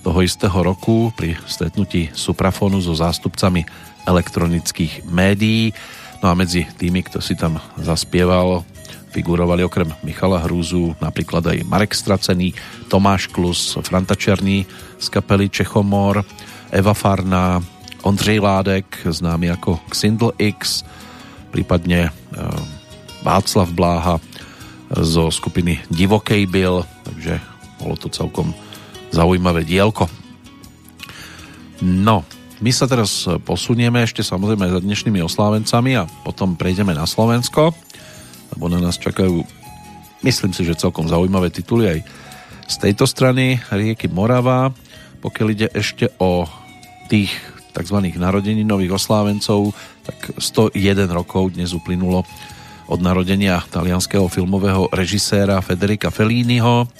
toho 0.00 0.24
istého 0.24 0.56
roku 0.56 1.12
pri 1.12 1.36
stretnutí 1.44 2.08
Suprafonu 2.16 2.80
so 2.80 2.96
zástupcami 2.96 3.68
elektronických 4.08 5.04
médií. 5.04 5.76
No 6.24 6.32
a 6.32 6.34
medzi 6.34 6.64
tými, 6.80 7.04
kto 7.04 7.20
si 7.20 7.36
tam 7.36 7.60
zaspieval, 7.76 8.64
figurovali 9.12 9.60
okrem 9.60 9.92
Michala 10.00 10.40
Hrúzu 10.40 10.96
napríklad 10.96 11.44
aj 11.44 11.68
Marek 11.68 11.92
Stracený, 11.92 12.56
Tomáš 12.88 13.28
Klus, 13.28 13.76
Franta 13.84 14.16
Černý 14.16 14.64
z 14.96 15.06
kapely 15.12 15.52
Čechomor, 15.52 16.24
Eva 16.72 16.96
Farná, 16.96 17.60
Ondřej 18.00 18.40
Ládek, 18.40 19.04
známy 19.04 19.52
ako 19.60 19.76
Xindl 19.92 20.32
X, 20.40 20.88
prípadne 21.52 22.08
e, 22.08 22.10
Václav 23.20 23.68
Bláha 23.76 24.16
zo 24.90 25.30
skupiny 25.30 25.80
Divokej 25.90 26.46
byl, 26.46 26.82
takže 27.06 27.40
bolo 27.78 27.96
to 27.96 28.10
celkom 28.10 28.50
zaujímavé 29.14 29.62
dielko. 29.62 30.10
No, 31.80 32.26
my 32.60 32.70
sa 32.74 32.84
teraz 32.84 33.24
posunieme 33.46 34.04
ešte 34.04 34.20
samozrejme 34.20 34.68
za 34.68 34.84
dnešnými 34.84 35.24
oslávencami 35.24 35.96
a 35.96 36.04
potom 36.26 36.58
prejdeme 36.58 36.92
na 36.92 37.08
Slovensko, 37.08 37.72
lebo 38.52 38.64
na 38.68 38.82
nás 38.82 39.00
čakajú, 39.00 39.40
myslím 40.26 40.52
si, 40.52 40.68
že 40.68 40.76
celkom 40.76 41.08
zaujímavé 41.08 41.48
tituly 41.48 41.88
aj 41.88 42.00
z 42.68 42.76
tejto 42.78 43.08
strany 43.08 43.58
rieky 43.72 44.12
Morava. 44.12 44.70
Pokiaľ 45.24 45.46
ide 45.52 45.68
ešte 45.72 46.12
o 46.20 46.44
tých 47.08 47.32
tzv. 47.72 47.96
narodeninových 48.18 48.94
oslávencov, 48.94 49.72
tak 50.04 50.36
101 50.36 51.10
rokov 51.10 51.56
dnes 51.56 51.72
uplynulo 51.72 52.28
od 52.90 52.98
narodenia 52.98 53.62
talianského 53.70 54.26
filmového 54.26 54.90
režiséra 54.90 55.62
Federica 55.62 56.10
Felliniho, 56.10 56.90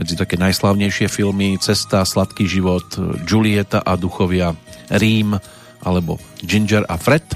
medzi 0.00 0.16
také 0.16 0.40
najslavnejšie 0.40 1.12
filmy 1.12 1.60
Cesta, 1.60 2.08
Sladký 2.08 2.48
život, 2.48 2.88
Julieta 3.28 3.84
a 3.84 4.00
duchovia, 4.00 4.56
Rím 4.88 5.36
alebo 5.84 6.16
Ginger 6.40 6.88
a 6.88 6.96
Fred. 6.96 7.26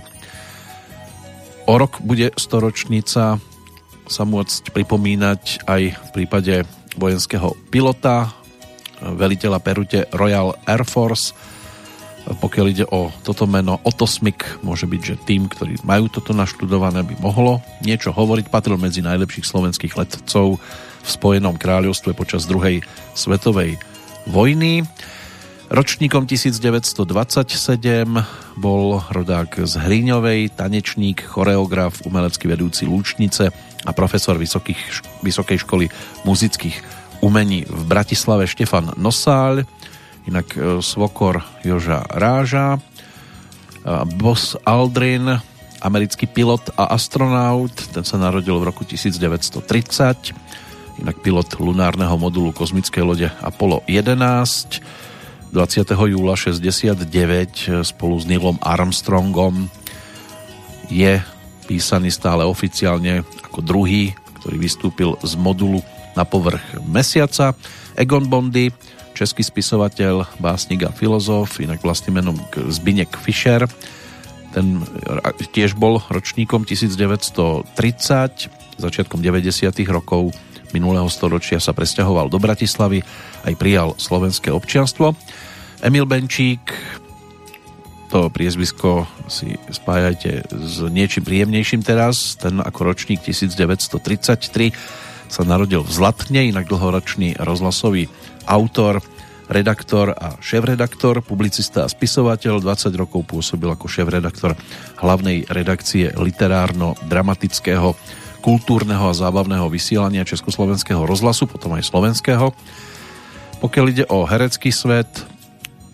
O 1.68 1.76
rok 1.76 2.01
bude 2.01 2.32
storočnica 2.40 3.36
sa 4.09 4.22
môcť 4.24 4.72
pripomínať 4.72 5.68
aj 5.68 5.82
v 5.93 6.09
prípade 6.16 6.64
vojenského 6.97 7.55
pilota, 7.68 8.32
veliteľa 9.03 9.59
Perute 9.61 10.01
Royal 10.14 10.57
Air 10.64 10.86
Force. 10.88 11.34
Pokiaľ 12.23 12.66
ide 12.70 12.87
o 12.87 13.11
toto 13.27 13.51
meno, 13.51 13.83
Otosmik 13.83 14.62
môže 14.62 14.87
byť, 14.87 15.03
že 15.03 15.20
tým, 15.27 15.51
ktorí 15.51 15.83
majú 15.83 16.07
toto 16.07 16.31
naštudované, 16.31 17.03
by 17.03 17.18
mohlo 17.18 17.59
niečo 17.83 18.14
hovoriť. 18.14 18.47
Patril 18.47 18.79
medzi 18.79 19.03
najlepších 19.03 19.43
slovenských 19.43 19.99
letcov 19.99 20.62
v 21.03 21.09
Spojenom 21.09 21.59
kráľovstve 21.59 22.14
počas 22.14 22.47
druhej 22.47 22.87
svetovej 23.18 23.83
vojny. 24.31 24.87
Ročníkom 25.73 26.29
1927 26.29 27.01
bol 28.61 29.01
rodák 29.09 29.64
z 29.64 29.73
Hriňovej, 29.81 30.53
tanečník, 30.55 31.25
choreograf, 31.25 32.05
umelecký 32.05 32.45
vedúci 32.45 32.85
Lúčnice 32.85 33.49
a 33.83 33.91
profesor 33.97 34.37
vysokých, 34.37 34.79
Vysokej 35.25 35.64
školy 35.64 35.89
muzických 36.29 36.77
umení 37.25 37.64
v 37.64 37.83
Bratislave 37.89 38.45
Štefan 38.45 38.93
Nosáľ, 39.01 39.64
inak 40.29 40.47
e, 40.55 40.59
svokor 40.85 41.43
Joža 41.66 42.07
Ráža, 42.09 42.79
Bos 44.14 44.55
Aldrin, 44.62 45.43
americký 45.83 46.31
pilot 46.31 46.70
a 46.79 46.95
astronaut, 46.95 47.75
ten 47.91 48.07
sa 48.07 48.14
narodil 48.14 48.55
v 48.62 48.70
roku 48.70 48.87
1930, 48.87 51.03
inak 51.03 51.16
pilot 51.18 51.59
lunárneho 51.59 52.14
modulu 52.14 52.55
kozmickej 52.55 53.03
lode 53.03 53.29
Apollo 53.43 53.83
11. 53.91 54.79
20. 55.51 55.93
júla 55.93 56.39
69 56.39 57.85
spolu 57.85 58.14
s 58.16 58.25
Neilom 58.25 58.57
Armstrongom 58.62 59.68
je 60.89 61.20
písaný 61.68 62.09
stále 62.09 62.47
oficiálne 62.47 63.20
ako 63.45 63.61
druhý, 63.61 64.16
ktorý 64.41 64.57
vystúpil 64.57 65.11
z 65.20 65.37
modulu 65.37 65.85
na 66.16 66.25
povrch 66.25 66.81
mesiaca. 66.89 67.53
Egon 67.93 68.33
Bondy, 68.33 68.73
český 69.23 69.47
spisovateľ, 69.47 70.27
básnik 70.43 70.83
a 70.83 70.91
filozof, 70.91 71.62
inak 71.62 71.79
vlastným 71.79 72.18
menom 72.18 72.35
Zbinek 72.75 73.14
Fischer. 73.23 73.70
Ten 74.51 74.83
tiež 75.55 75.79
bol 75.79 76.03
ročníkom 76.11 76.66
1930, 76.66 77.70
začiatkom 78.83 79.23
90. 79.23 79.79
rokov 79.87 80.35
minulého 80.75 81.07
storočia 81.07 81.62
sa 81.62 81.70
presťahoval 81.70 82.27
do 82.27 82.43
Bratislavy, 82.43 83.07
aj 83.47 83.55
prijal 83.55 83.95
slovenské 83.95 84.51
občianstvo. 84.51 85.14
Emil 85.87 86.03
Benčík, 86.03 86.75
to 88.11 88.27
priezvisko 88.27 89.07
si 89.31 89.55
spájajte 89.70 90.51
s 90.51 90.83
niečím 90.91 91.23
príjemnejším 91.23 91.87
teraz, 91.87 92.35
ten 92.43 92.59
ako 92.59 92.91
ročník 92.91 93.23
1933 93.23 95.12
sa 95.33 95.49
narodil 95.49 95.80
v 95.80 95.89
Zlatne, 95.89 96.53
inak 96.53 96.68
dlhoročný 96.68 97.41
rozhlasový 97.41 98.12
autor, 98.45 99.01
redaktor 99.49 100.12
a 100.12 100.37
šéf-redaktor, 100.45 101.24
publicista 101.24 101.89
a 101.89 101.93
spisovateľ. 101.93 102.61
20 102.61 102.93
rokov 103.01 103.24
pôsobil 103.24 103.72
ako 103.72 103.89
šéf-redaktor 103.89 104.53
hlavnej 105.01 105.49
redakcie 105.49 106.12
literárno-dramatického 106.12 107.97
kultúrneho 108.45 109.09
a 109.09 109.16
zábavného 109.16 109.72
vysielania 109.72 110.28
Československého 110.28 111.01
rozhlasu, 111.01 111.49
potom 111.49 111.72
aj 111.80 111.89
slovenského. 111.89 112.53
Pokiaľ 113.64 113.85
ide 113.89 114.05
o 114.12 114.28
herecký 114.28 114.68
svet, 114.68 115.09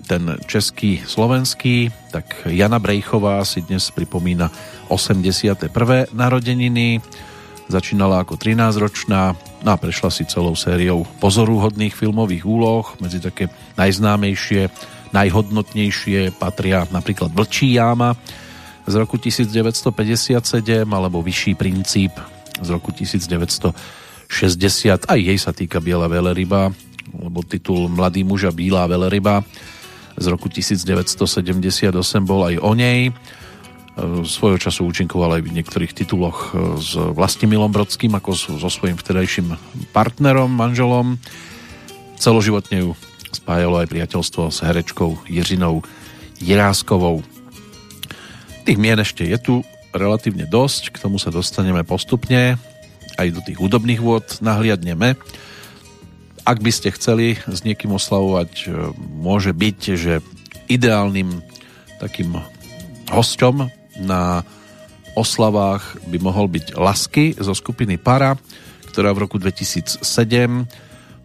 ten 0.09 0.41
český, 0.49 1.05
slovenský, 1.05 1.93
tak 2.11 2.49
Jana 2.49 2.81
Brejchová 2.81 3.45
si 3.45 3.61
dnes 3.61 3.93
pripomína 3.93 4.49
81. 4.89 5.69
narodeniny. 6.17 7.05
Začínala 7.69 8.25
ako 8.25 8.41
13-ročná 8.41 9.37
no 9.37 9.69
a 9.69 9.77
prešla 9.77 10.09
si 10.09 10.25
celou 10.25 10.57
sériou 10.57 11.05
pozorúhodných 11.21 11.93
filmových 11.93 12.49
úloh. 12.49 12.89
Medzi 12.97 13.21
také 13.21 13.53
najznámejšie, 13.77 14.73
najhodnotnejšie 15.13 16.33
patria 16.41 16.89
napríklad 16.89 17.29
Vlčí 17.29 17.77
jáma 17.77 18.17
z 18.89 18.95
roku 18.97 19.21
1957 19.21 19.93
alebo 20.89 21.21
Vyšší 21.21 21.53
princíp 21.61 22.17
z 22.57 22.69
roku 22.73 22.89
1960. 22.97 23.77
Aj 25.05 25.21
jej 25.21 25.39
sa 25.39 25.53
týka 25.53 25.77
Biela 25.85 26.09
veleryba, 26.09 26.73
lebo 27.13 27.45
titul 27.45 27.93
Mladý 27.93 28.25
muž 28.25 28.49
a 28.49 28.53
Bílá 28.53 28.89
veleryba 28.89 29.45
z 30.19 30.27
roku 30.27 30.51
1978 30.51 31.95
bol 32.27 32.43
aj 32.51 32.57
o 32.59 32.73
nej. 32.75 33.15
Svojho 34.23 34.59
času 34.63 34.87
účinkoval 34.87 35.39
aj 35.39 35.43
v 35.43 35.55
niektorých 35.59 35.91
tituloch 35.91 36.55
s 36.79 36.95
Vlastimilom 36.95 37.75
Brodským 37.75 38.15
ako 38.15 38.31
so 38.35 38.69
svojím 38.71 38.95
vtedajším 38.95 39.59
partnerom, 39.91 40.51
manželom. 40.55 41.19
Celoživotne 42.15 42.87
ju 42.87 42.91
spájalo 43.35 43.83
aj 43.83 43.91
priateľstvo 43.91 44.55
s 44.55 44.63
herečkou 44.63 45.27
Jiřinou 45.27 45.83
Jiráskovou. 46.39 47.27
Tých 48.63 48.79
mien 48.79 48.99
ešte 49.01 49.27
je 49.27 49.39
tu 49.41 49.55
relatívne 49.91 50.47
dosť, 50.47 50.95
k 50.95 51.01
tomu 51.03 51.17
sa 51.19 51.35
dostaneme 51.35 51.83
postupne, 51.83 52.61
aj 53.19 53.29
do 53.35 53.41
tých 53.43 53.59
hudobných 53.59 53.99
vôd 53.99 54.27
nahliadneme. 54.45 55.19
Ak 56.47 56.59
by 56.63 56.71
ste 56.73 56.95
chceli 56.95 57.37
s 57.45 57.67
niekým 57.67 57.93
oslavovať, 57.93 58.53
e, 58.65 58.95
môže 59.19 59.53
byť, 59.53 59.79
že 59.99 60.25
ideálnym 60.71 61.43
takým 61.99 62.41
hosťom 63.11 63.78
na 64.01 64.47
oslavách 65.19 65.99
by 66.07 66.19
mohol 66.23 66.47
byť 66.47 66.79
Lasky 66.79 67.35
zo 67.39 67.53
skupiny 67.55 67.99
Para, 67.99 68.39
ktorá 68.91 69.11
v 69.15 69.27
roku 69.27 69.37
2007 69.37 70.03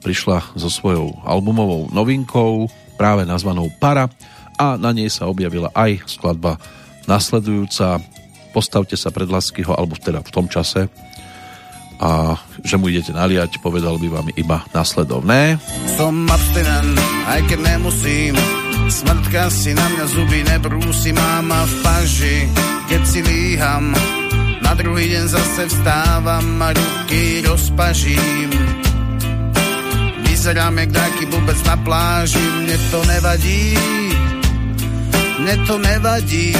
prišla 0.03 0.57
so 0.59 0.67
svojou 0.67 1.15
albumovou 1.23 1.87
novinkou, 1.93 2.67
práve 2.99 3.23
nazvanou 3.23 3.71
Para 3.77 4.09
a 4.57 4.75
na 4.77 4.91
nej 4.93 5.09
sa 5.09 5.29
objavila 5.29 5.71
aj 5.73 6.05
skladba 6.05 6.57
nasledujúca. 7.09 7.99
Postavte 8.53 8.93
sa 8.93 9.09
pred 9.09 9.25
Laskyho, 9.25 9.73
alebo 9.73 9.97
teda 9.97 10.21
v 10.21 10.33
tom 10.33 10.45
čase. 10.45 10.85
A 11.97 12.37
že 12.61 12.75
mu 12.77 12.91
idete 12.91 13.15
naliať, 13.15 13.63
povedal 13.63 13.97
by 13.97 14.07
vám 14.11 14.27
iba 14.35 14.61
nasledovné. 14.75 15.57
Som 15.97 16.27
abstinent, 16.29 16.99
aj 17.25 17.39
keď 17.49 17.59
nemusím, 17.63 18.35
smrtka 18.93 19.49
si 19.49 19.73
na 19.73 19.85
mňa 19.89 20.05
zuby 20.05 20.39
nebrúsi, 20.45 21.09
máma 21.09 21.65
v 21.65 21.73
paži, 21.81 22.37
keď 22.85 23.01
si 23.01 23.19
líham, 23.25 23.89
na 24.61 24.71
druhý 24.77 25.09
deň 25.09 25.25
zase 25.33 25.61
vstávam 25.73 26.61
a 26.61 26.69
ruky 26.69 27.41
rozpažím. 27.41 28.49
Vyzerám 30.29 30.77
jak 30.77 30.91
taký 30.93 31.23
bubec 31.25 31.59
na 31.65 31.75
pláži, 31.81 32.45
mne 32.61 32.77
to 32.93 32.99
nevadí, 33.09 33.65
mne 35.41 35.55
to 35.65 35.75
nevadí. 35.81 36.53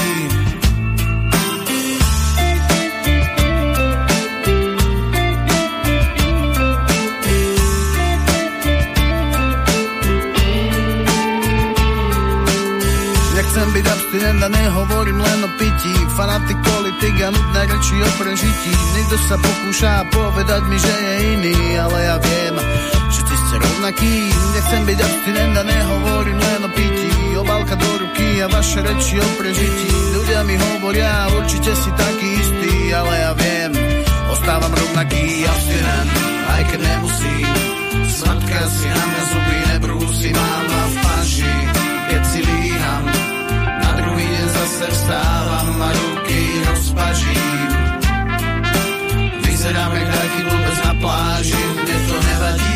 Byť 14.23 14.31
abstinent 14.31 14.43
a 14.43 14.49
nehovorím 14.55 15.19
len 15.19 15.39
o 15.43 15.49
pití. 15.59 15.93
Fanatik, 16.15 16.55
politik 16.63 17.15
a 17.19 17.29
nudné 17.31 17.61
reči 17.67 17.95
o 17.99 18.09
prežití. 18.15 18.73
Niekto 18.95 19.15
sa 19.27 19.35
pokúša 19.35 19.91
povedať 20.15 20.63
mi, 20.71 20.77
že 20.79 20.93
je 20.95 21.13
iný 21.35 21.57
Ale 21.75 21.97
ja 22.07 22.15
viem, 22.23 22.55
všetci 23.11 23.35
ste 23.35 23.55
rovnakí 23.59 24.15
Nechcem 24.55 24.81
byť 24.87 24.99
abstinent 25.03 25.55
a 25.59 25.63
nehovorím 25.67 26.39
len 26.39 26.61
o 26.63 26.69
pití. 26.71 27.11
Obálka 27.35 27.75
do 27.75 27.89
ruky 27.99 28.39
a 28.39 28.47
vaše 28.47 28.79
reči 28.79 29.19
o 29.19 29.27
prežití. 29.35 29.91
Ľudia 30.15 30.39
mi 30.47 30.55
hovoria, 30.55 31.27
určite 31.43 31.75
si 31.75 31.89
taký 31.91 32.29
istý 32.39 32.73
Ale 32.95 33.13
ja 33.27 33.31
viem, 33.35 33.71
ostávam 34.31 34.71
rovnaký 34.71 35.23
abstinent 35.51 36.11
Aj 36.47 36.61
keď 36.71 36.79
nemusím. 36.79 37.51
Sladká 38.07 38.61
si 38.71 38.87
na 38.87 39.03
mňa 39.03 39.23
zuby 39.27 39.57
nebrúsi 39.67 40.29
Máma 40.31 40.81
v 40.87 40.95
paži, 41.03 41.55
zase 44.83 44.91
vstávam 44.91 45.81
a 45.81 45.91
ruky 45.91 46.39
rozpažím. 46.69 47.69
Vyzerám 49.45 49.95
jak 49.95 50.07
na 50.85 50.93
pláži, 50.99 51.55
mne 51.55 51.97
to 52.07 52.15
nevadí, 52.27 52.72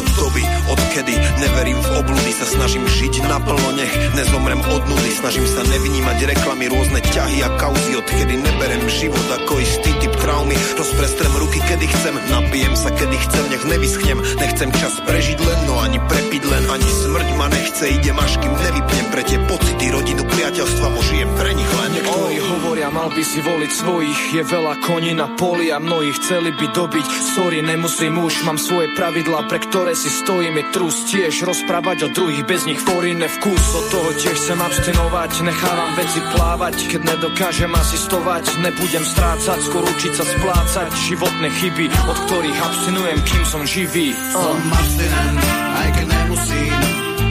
od 0.00 0.06
doby, 0.16 0.42
odkedy 0.72 1.14
neverím 1.44 1.76
v 1.76 1.88
obludy, 2.00 2.32
sa 2.32 2.48
snažím 2.48 2.88
žiť 2.88 3.20
naplno, 3.28 3.76
nech 3.76 3.92
nezomrem 4.16 4.60
od 4.72 4.82
nudy, 4.88 5.12
snažím 5.12 5.44
sa 5.44 5.60
nevnímať 5.68 6.18
reklamy, 6.32 6.72
rôzne 6.72 7.04
ťahy 7.04 7.44
a 7.44 7.48
kauzy, 7.60 8.00
odkedy 8.00 8.40
neberem 8.40 8.84
život 8.88 9.28
ako 9.36 9.60
istý 9.60 9.92
typ 10.00 10.14
traumy, 10.16 10.56
rozprestrem 10.80 11.32
ruky, 11.36 11.60
kedy 11.68 11.84
chcem, 11.84 12.14
napijem 12.32 12.74
sa, 12.80 12.88
kedy 12.96 13.16
chcem, 13.28 13.44
nech 13.52 13.64
nevyschnem, 13.68 14.18
nechcem 14.40 14.70
čas 14.80 14.96
prežiť 15.04 15.38
len, 15.38 15.58
no 15.68 15.76
ani 15.84 16.00
prepiť 16.00 16.42
len, 16.48 16.64
ani 16.72 16.88
smrť 16.88 17.28
ma 17.36 17.46
nechce, 17.52 17.84
idem 17.92 18.16
až 18.16 18.32
kým 18.40 18.54
nevypnem 18.56 19.06
pre 19.12 19.22
tie 19.28 19.38
pocity, 19.44 19.84
rodinu, 19.92 20.22
priateľstva, 20.24 20.86
možijem 20.96 21.30
pre 21.36 21.52
nich 21.52 21.72
len. 21.76 21.90
Niektorí 22.00 22.36
oh. 22.40 22.46
hovoria, 22.56 22.88
mal 22.88 23.12
by 23.12 23.22
si 23.26 23.44
voliť 23.44 23.70
svojich, 23.74 24.20
je 24.32 24.42
veľa 24.48 24.74
koní 24.80 25.12
na 25.12 25.28
poli 25.36 25.68
a 25.68 25.76
mnohí 25.76 26.08
chceli 26.16 26.56
by 26.56 26.66
dobiť, 26.72 27.06
sorry, 27.36 27.60
nemusím 27.60 28.16
už, 28.16 28.48
mám 28.48 28.56
svoje 28.56 28.88
pravidlá, 28.96 29.50
pre 29.50 29.58
ktoré 29.60 29.89
si 29.94 30.10
stojím, 30.10 30.56
je 30.60 30.64
trus 30.70 30.96
tiež 31.10 31.42
rozprávať 31.42 32.06
o 32.06 32.08
druhých, 32.14 32.46
bez 32.46 32.62
nich 32.66 32.78
forine 32.78 33.26
vkus, 33.26 33.64
od 33.74 33.86
toho 33.90 34.10
tiež 34.18 34.36
chcem 34.36 34.60
abstinovať, 34.60 35.30
nechávam 35.42 35.90
veci 35.98 36.20
plávať, 36.30 36.76
keď 36.90 37.00
nedokážem 37.16 37.72
asistovať, 37.74 38.44
nebudem 38.62 39.04
strácať, 39.06 39.58
skôr 39.62 39.82
učiť 39.82 40.12
sa 40.14 40.24
splácať 40.26 40.90
životné 40.94 41.48
chyby, 41.50 41.86
od 42.06 42.18
ktorých 42.28 42.58
abstinujem, 42.60 43.18
kým 43.26 43.44
som 43.46 43.62
živý. 43.66 44.14
Som 44.30 44.58
abstinent, 44.70 45.38
aj 45.74 45.88
keď 45.96 46.06
nemusím, 46.06 46.80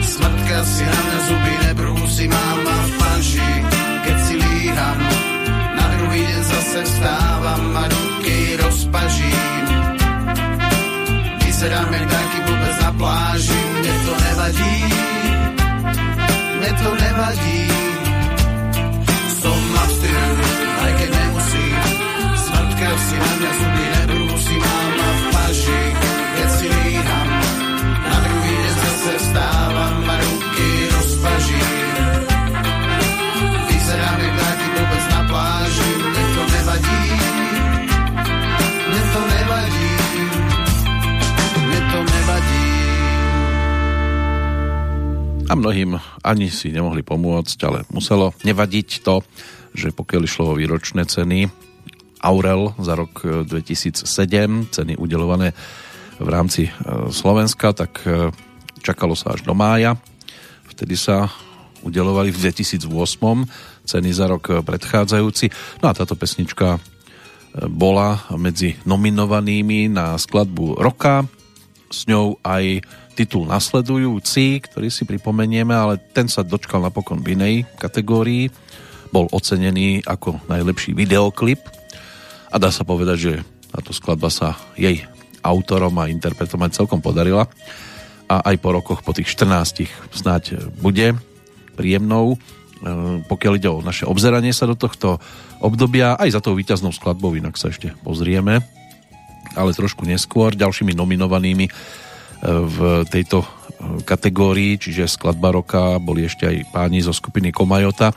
smrtka 0.04 0.58
si 0.64 0.82
na 0.84 1.00
mňa 1.00 1.18
zuby 1.28 1.54
nebrúsi, 1.70 2.24
mám 2.28 2.58
ma 2.66 2.78
v 2.82 2.92
panži, 2.98 3.52
keď 4.04 4.16
si 4.26 4.34
líham, 4.36 5.00
na 5.76 5.86
druhý 5.96 6.22
deň 6.24 6.42
zase 6.44 6.80
vstávam 6.82 7.62
a 7.78 7.84
ruky 7.88 8.36
rozpažím. 8.58 9.66
Vyzerám 11.60 11.92
jak 11.92 12.06
taký 12.08 12.39
pláži, 13.00 13.60
mne 13.80 13.94
to 14.04 14.12
nevadí, 14.12 14.76
mne 16.60 16.70
to 16.76 16.90
nevadí. 17.00 17.62
Som 19.40 19.60
abstinent, 19.80 20.40
aj 20.84 20.92
keď 21.00 21.10
nemusím, 21.16 21.80
smrtka 22.44 22.88
si 23.00 23.16
na 23.16 23.32
mňa 23.40 23.52
zuby 23.56 23.79
a 45.50 45.58
mnohým 45.58 45.98
ani 46.22 46.46
si 46.46 46.70
nemohli 46.70 47.02
pomôcť, 47.02 47.58
ale 47.66 47.82
muselo 47.90 48.30
nevadiť 48.46 49.02
to, 49.02 49.26
že 49.74 49.90
pokiaľ 49.90 50.22
išlo 50.22 50.54
o 50.54 50.58
výročné 50.58 51.02
ceny 51.10 51.50
Aurel 52.22 52.70
za 52.78 52.94
rok 52.94 53.26
2007, 53.50 54.06
ceny 54.70 54.94
udelované 54.94 55.50
v 56.22 56.28
rámci 56.30 56.70
Slovenska, 57.10 57.74
tak 57.74 57.98
čakalo 58.78 59.18
sa 59.18 59.34
až 59.34 59.42
do 59.42 59.50
mája. 59.58 59.98
Vtedy 60.70 60.94
sa 60.94 61.26
udelovali 61.82 62.30
v 62.30 62.38
2008 62.46 62.86
ceny 63.90 64.10
za 64.14 64.30
rok 64.30 64.62
predchádzajúci. 64.62 65.50
No 65.82 65.90
a 65.90 65.96
táto 65.98 66.14
pesnička 66.14 66.78
bola 67.66 68.22
medzi 68.38 68.78
nominovanými 68.86 69.90
na 69.90 70.14
skladbu 70.14 70.78
roka. 70.78 71.26
S 71.90 72.06
ňou 72.06 72.38
aj 72.46 72.86
titul 73.20 73.44
nasledujúci, 73.44 74.64
ktorý 74.64 74.88
si 74.88 75.04
pripomenieme, 75.04 75.76
ale 75.76 76.00
ten 76.00 76.24
sa 76.24 76.40
dočkal 76.40 76.80
napokon 76.80 77.20
v 77.20 77.36
inej 77.36 77.54
kategórii. 77.76 78.48
Bol 79.12 79.28
ocenený 79.28 80.00
ako 80.08 80.40
najlepší 80.48 80.96
videoklip. 80.96 81.60
A 82.48 82.56
dá 82.56 82.72
sa 82.72 82.80
povedať, 82.80 83.18
že 83.20 83.32
táto 83.68 83.92
skladba 83.92 84.32
sa 84.32 84.56
jej 84.72 85.04
autorom 85.44 85.92
a 86.00 86.08
interpretom 86.08 86.64
aj 86.64 86.80
celkom 86.80 87.04
podarila. 87.04 87.44
A 88.24 88.40
aj 88.40 88.56
po 88.56 88.72
rokoch, 88.72 89.04
po 89.04 89.12
tých 89.12 89.28
14 89.36 89.84
snáď 90.16 90.56
bude 90.80 91.12
príjemnou. 91.76 92.40
Eh, 92.80 93.20
pokiaľ 93.28 93.52
ide 93.60 93.68
o 93.68 93.84
naše 93.84 94.08
obzeranie 94.08 94.56
sa 94.56 94.64
do 94.64 94.80
tohto 94.80 95.20
obdobia, 95.60 96.16
aj 96.16 96.32
za 96.32 96.40
tou 96.40 96.56
víťaznou 96.56 96.96
skladbou, 96.96 97.36
inak 97.36 97.60
sa 97.60 97.68
ešte 97.68 97.92
pozrieme, 98.00 98.64
ale 99.52 99.76
trošku 99.76 100.08
neskôr 100.08 100.56
ďalšími 100.56 100.96
nominovanými 100.96 101.68
v 102.44 103.04
tejto 103.08 103.44
eh, 103.44 103.48
kategórii, 104.04 104.80
čiže 104.80 105.10
skladba 105.10 105.52
roka, 105.52 106.00
boli 106.00 106.24
ešte 106.24 106.48
aj 106.48 106.56
páni 106.72 107.04
zo 107.04 107.12
skupiny 107.12 107.52
Komajota 107.52 108.12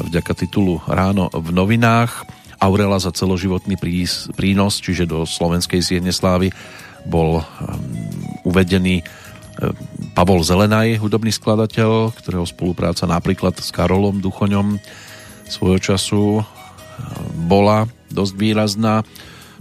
vďaka 0.00 0.32
titulu 0.32 0.80
Ráno 0.88 1.28
v 1.28 1.48
novinách. 1.52 2.24
Aurela 2.60 3.00
za 3.00 3.12
celoživotný 3.12 3.76
prínos, 4.36 4.80
čiže 4.80 5.08
do 5.08 5.24
slovenskej 5.24 5.80
siene 5.80 6.12
slávy 6.12 6.52
bol 7.08 7.40
uvedený 8.44 9.00
Pavol 10.16 10.40
Zelenaj, 10.40 11.00
hudobný 11.00 11.32
skladateľ, 11.32 12.16
ktorého 12.16 12.44
spolupráca 12.48 13.04
napríklad 13.04 13.60
s 13.60 13.68
Karolom 13.72 14.20
Duchoňom 14.24 14.80
svojho 15.44 15.78
času 15.80 16.24
e, 16.40 16.42
bola 17.44 17.84
dosť 18.08 18.34
výrazná. 18.40 19.04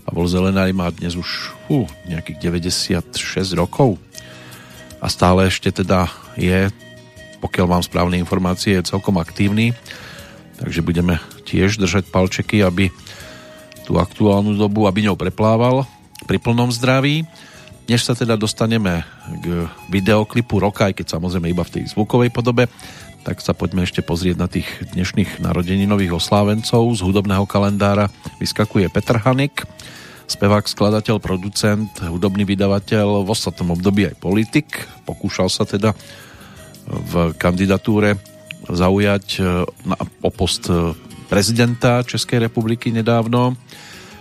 Pavol 0.10 0.26
Zelenaj 0.26 0.74
má 0.74 0.89
dnes 0.89 1.14
už 1.14 1.53
fú, 1.70 1.86
nejakých 2.10 2.41
96 2.41 3.14
rokov 3.53 4.01
a 4.97 5.05
stále 5.05 5.45
ešte 5.45 5.70
teda 5.70 6.10
je, 6.34 6.74
pokiaľ 7.38 7.66
mám 7.70 7.86
správne 7.86 8.18
informácie, 8.18 8.74
je 8.74 8.89
celkom 8.89 9.22
aktívny. 9.22 9.70
Takže 10.57 10.82
budeme 10.82 11.22
tiež 11.45 11.78
držať 11.78 12.10
palčeky, 12.10 12.66
aby 12.66 12.89
tú 13.86 14.01
aktuálnu 14.01 14.57
dobu, 14.57 14.89
aby 14.89 15.05
ňou 15.05 15.14
preplával 15.14 15.86
pri 16.26 16.41
plnom 16.41 16.74
zdraví. 16.74 17.30
Než 17.86 18.01
sa 18.01 18.18
teda 18.18 18.34
dostaneme 18.34 19.05
k 19.45 19.70
videoklipu 19.93 20.57
roka, 20.57 20.89
aj 20.89 20.97
keď 20.97 21.22
samozrejme 21.22 21.53
iba 21.53 21.62
v 21.62 21.74
tej 21.78 21.93
zvukovej 21.93 22.34
podobe, 22.34 22.66
tak 23.30 23.45
sa 23.45 23.53
poďme 23.53 23.86
ešte 23.86 24.01
pozrieť 24.01 24.41
na 24.41 24.49
tých 24.49 24.65
dnešných 24.97 25.38
narodeninových 25.38 26.17
oslávencov. 26.17 26.97
Z 26.97 27.05
hudobného 27.05 27.45
kalendára 27.45 28.09
vyskakuje 28.41 28.89
Petr 28.89 29.21
Hanik, 29.21 29.69
spevák, 30.25 30.65
skladateľ, 30.65 31.21
producent, 31.21 31.93
hudobný 32.01 32.41
vydavateľ, 32.41 33.21
v 33.21 33.30
ostatnom 33.30 33.77
období 33.77 34.09
aj 34.09 34.17
politik. 34.17 34.82
Pokúšal 35.05 35.45
sa 35.53 35.61
teda 35.61 35.93
v 36.89 37.38
kandidatúre 37.38 38.17
zaujať 38.65 39.25
eh, 39.38 39.45
na, 39.86 39.95
o 40.25 40.30
eh, 40.34 40.97
prezidenta 41.30 42.01
Českej 42.01 42.49
republiky 42.49 42.89
nedávno. 42.89 43.53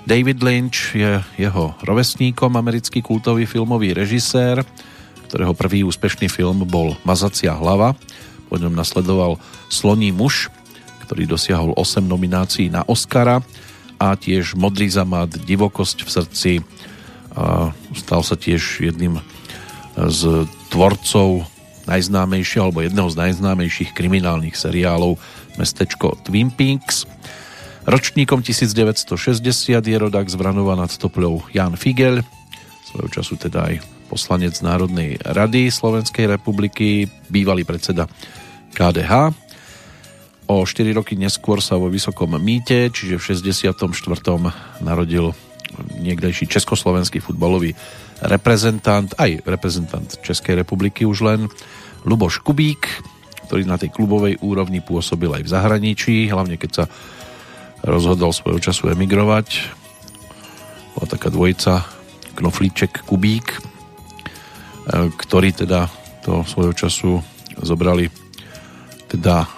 David 0.04 0.44
Lynch 0.44 0.92
je 0.92 1.16
jeho 1.40 1.64
rovesníkom, 1.80 2.61
americký 2.61 3.00
kultový 3.00 3.48
filmový 3.48 3.96
režisér, 3.96 4.61
ktorého 5.32 5.56
prvý 5.56 5.80
úspešný 5.88 6.28
film 6.28 6.68
bol 6.68 6.92
Mazacia 7.09 7.56
hlava. 7.56 7.96
Po 8.49 8.57
ňom 8.57 8.74
nasledoval 8.74 9.36
Sloní 9.68 10.11
muž, 10.11 10.49
ktorý 11.07 11.28
dosiahol 11.28 11.76
8 11.76 12.05
nominácií 12.05 12.72
na 12.72 12.84
Oscara 12.84 13.44
a 14.01 14.16
tiež 14.16 14.57
Modrý 14.57 14.88
zamad, 14.88 15.32
Divokosť 15.32 16.05
v 16.05 16.11
srdci. 16.11 16.53
A 17.36 17.70
stal 17.94 18.20
sa 18.24 18.34
tiež 18.34 18.82
jedným 18.82 19.20
z 19.94 20.49
tvorcov 20.72 21.46
najznámejšieho 21.88 22.68
alebo 22.68 22.84
jedného 22.84 23.09
z 23.09 23.16
najznámejších 23.16 23.96
kriminálnych 23.96 24.57
seriálov 24.57 25.16
Mestečko 25.57 26.18
Twin 26.24 26.53
Peaks– 26.53 27.05
Ročníkom 27.88 28.44
1960 28.44 29.80
je 29.80 29.96
rodák 29.96 30.28
z 30.28 30.36
Vranova 30.36 30.76
nad 30.76 30.92
Topľou 30.92 31.49
Jan 31.57 31.72
Figel, 31.72 32.20
svojho 32.84 33.09
času 33.09 33.40
teda 33.40 33.64
aj 33.64 33.80
poslanec 34.12 34.61
Národnej 34.61 35.16
rady 35.24 35.72
Slovenskej 35.72 36.28
republiky, 36.28 37.09
bývalý 37.32 37.64
predseda 37.64 38.05
KDH. 38.75 39.33
O 40.49 40.64
4 40.64 40.97
roky 40.97 41.12
neskôr 41.12 41.61
sa 41.61 41.77
vo 41.77 41.93
Vysokom 41.93 42.41
mýte, 42.41 42.89
čiže 42.89 43.21
v 43.21 43.27
64. 43.37 43.77
narodil 44.81 45.37
niekdejší 46.01 46.49
československý 46.49 47.21
futbalový 47.21 47.77
reprezentant, 48.25 49.12
aj 49.21 49.45
reprezentant 49.45 50.09
Českej 50.25 50.57
republiky 50.57 51.05
už 51.05 51.19
len, 51.23 51.41
Luboš 52.09 52.41
Kubík, 52.41 52.89
ktorý 53.47 53.69
na 53.69 53.77
tej 53.77 53.93
klubovej 53.93 54.41
úrovni 54.41 54.81
pôsobil 54.81 55.29
aj 55.33 55.43
v 55.45 55.53
zahraničí, 55.53 56.16
hlavne 56.29 56.57
keď 56.57 56.71
sa 56.73 56.85
rozhodol 57.85 58.33
svojho 58.33 58.61
času 58.61 58.93
emigrovať. 58.93 59.77
Bola 60.97 61.07
taká 61.07 61.31
dvojica 61.31 61.87
Knoflíček 62.35 63.07
Kubík, 63.07 63.49
e, 63.55 63.61
ktorí 65.14 65.55
teda 65.55 65.87
to 66.23 66.43
svojho 66.45 66.75
času 66.75 67.23
zobrali 67.62 68.28
teda 69.09 69.48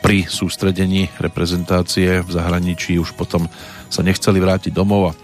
pri 0.00 0.26
sústredení 0.30 1.10
reprezentácie 1.18 2.22
v 2.22 2.30
zahraničí 2.30 2.94
už 2.98 3.18
potom 3.18 3.50
sa 3.90 4.06
nechceli 4.06 4.38
vrátiť 4.38 4.70
domov 4.70 5.10
a 5.10 5.16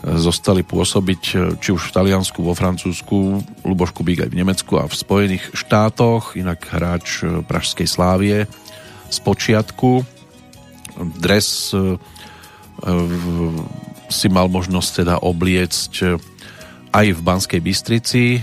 zostali 0.00 0.64
pôsobiť 0.64 1.22
či 1.60 1.68
už 1.70 1.92
v 1.92 1.94
Taliansku, 1.94 2.40
vo 2.40 2.56
Francúzsku, 2.56 3.44
Luboš 3.62 3.92
Kubík 3.92 4.24
aj 4.24 4.30
v 4.32 4.38
Nemecku 4.40 4.80
a 4.80 4.88
v 4.88 4.96
Spojených 4.96 5.52
štátoch, 5.52 6.40
inak 6.40 6.64
hráč 6.72 7.22
Pražskej 7.44 7.84
Slávie 7.84 8.48
z 9.12 9.18
počiatku. 9.20 10.00
Dres 11.20 11.76
e, 11.76 11.76
e, 11.76 11.82
si 14.08 14.26
mal 14.32 14.48
možnosť 14.48 14.90
teda 15.04 15.14
obliecť 15.20 15.92
aj 16.90 17.06
v 17.14 17.20
Banskej 17.20 17.60
Bystrici, 17.60 18.40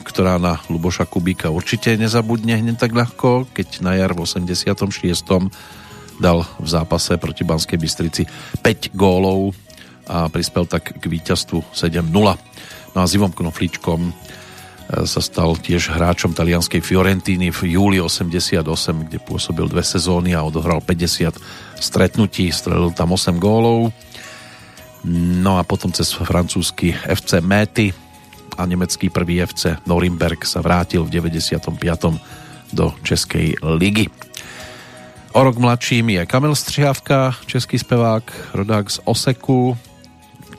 ktorá 0.00 0.40
na 0.40 0.56
Luboša 0.72 1.04
Kubíka 1.04 1.52
určite 1.52 1.92
nezabudne 2.00 2.56
hneď 2.56 2.80
tak 2.80 2.96
ľahko, 2.96 3.52
keď 3.52 3.84
na 3.84 3.92
jar 4.00 4.16
v 4.16 4.24
86. 4.24 4.72
dal 6.16 6.38
v 6.56 6.68
zápase 6.68 7.20
proti 7.20 7.44
Banskej 7.44 7.76
Bystrici 7.76 8.22
5 8.64 8.96
gólov 8.96 9.52
a 10.08 10.32
prispel 10.32 10.64
tak 10.64 10.96
k 10.96 11.04
víťazstvu 11.04 11.76
7-0. 11.76 12.08
No 12.92 12.98
a 13.00 13.04
s 13.04 13.14
Ivom 13.16 13.32
Knoflíčkom 13.32 14.12
sa 14.92 15.20
stal 15.24 15.56
tiež 15.56 15.88
hráčom 15.88 16.36
talianskej 16.36 16.84
Fiorentíny 16.84 17.48
v 17.48 17.80
júli 17.80 17.96
88, 17.96 18.60
kde 19.08 19.18
pôsobil 19.24 19.64
dve 19.64 19.80
sezóny 19.80 20.36
a 20.36 20.44
odohral 20.44 20.84
50 20.84 21.32
stretnutí, 21.80 22.52
strelil 22.52 22.92
tam 22.92 23.16
8 23.16 23.40
gólov. 23.40 23.88
No 25.08 25.56
a 25.56 25.64
potom 25.64 25.90
cez 25.90 26.12
francúzsky 26.12 26.92
FC 26.92 27.40
Méty 27.40 27.90
a 28.58 28.62
nemecký 28.66 29.08
prvý 29.08 29.40
FC 29.44 29.80
Norimberg 29.86 30.44
sa 30.44 30.60
vrátil 30.60 31.04
v 31.04 31.12
95. 31.12 31.72
do 32.72 32.86
Českej 33.04 33.56
ligy. 33.62 34.08
O 35.32 35.40
rok 35.40 35.56
mladším 35.56 36.12
je 36.12 36.22
Kamil 36.28 36.52
Střihavka, 36.52 37.36
český 37.48 37.80
spevák, 37.80 38.52
rodák 38.52 38.90
z 38.90 39.00
Oseku, 39.08 39.76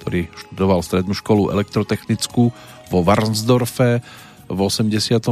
ktorý 0.02 0.28
študoval 0.34 0.82
strednú 0.82 1.14
školu 1.14 1.54
elektrotechnickú 1.54 2.50
vo 2.90 3.00
Varnsdorfe 3.06 4.02
v 4.50 4.60
83. 4.60 5.24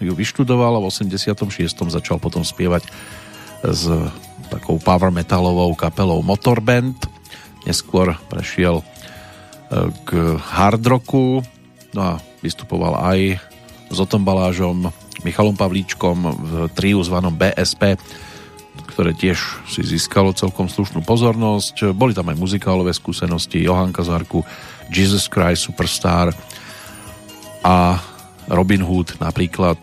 ju 0.00 0.12
vyštudoval 0.14 0.76
a 0.76 0.80
v 0.80 0.86
86. 0.92 1.48
začal 1.90 2.20
potom 2.20 2.44
spievať 2.44 2.86
s 3.64 3.88
takou 4.52 4.76
power 4.76 5.08
metalovou 5.08 5.72
kapelou 5.74 6.20
Motorband. 6.20 6.94
Neskôr 7.64 8.14
prešiel 8.28 8.80
e, 8.80 8.84
k 10.04 10.10
hard 10.36 10.84
rocku, 10.84 11.40
no 11.94 12.00
a 12.02 12.12
vystupoval 12.42 12.98
aj 12.98 13.38
s 13.88 13.96
Otom 14.02 14.26
Balážom, 14.26 14.90
Michalom 15.22 15.56
Pavlíčkom 15.56 16.18
v 16.26 16.52
triu 16.74 17.00
zvanom 17.00 17.32
BSP, 17.32 17.96
ktoré 18.92 19.14
tiež 19.14 19.38
si 19.70 19.86
získalo 19.86 20.34
celkom 20.34 20.66
slušnú 20.66 21.06
pozornosť. 21.06 21.94
Boli 21.94 22.12
tam 22.12 22.28
aj 22.28 22.36
muzikálové 22.36 22.90
skúsenosti 22.90 23.62
Johan 23.62 23.94
Kazarku, 23.94 24.42
Jesus 24.90 25.30
Christ 25.30 25.70
Superstar 25.70 26.34
a 27.64 27.96
Robin 28.50 28.84
Hood 28.84 29.16
napríklad 29.22 29.78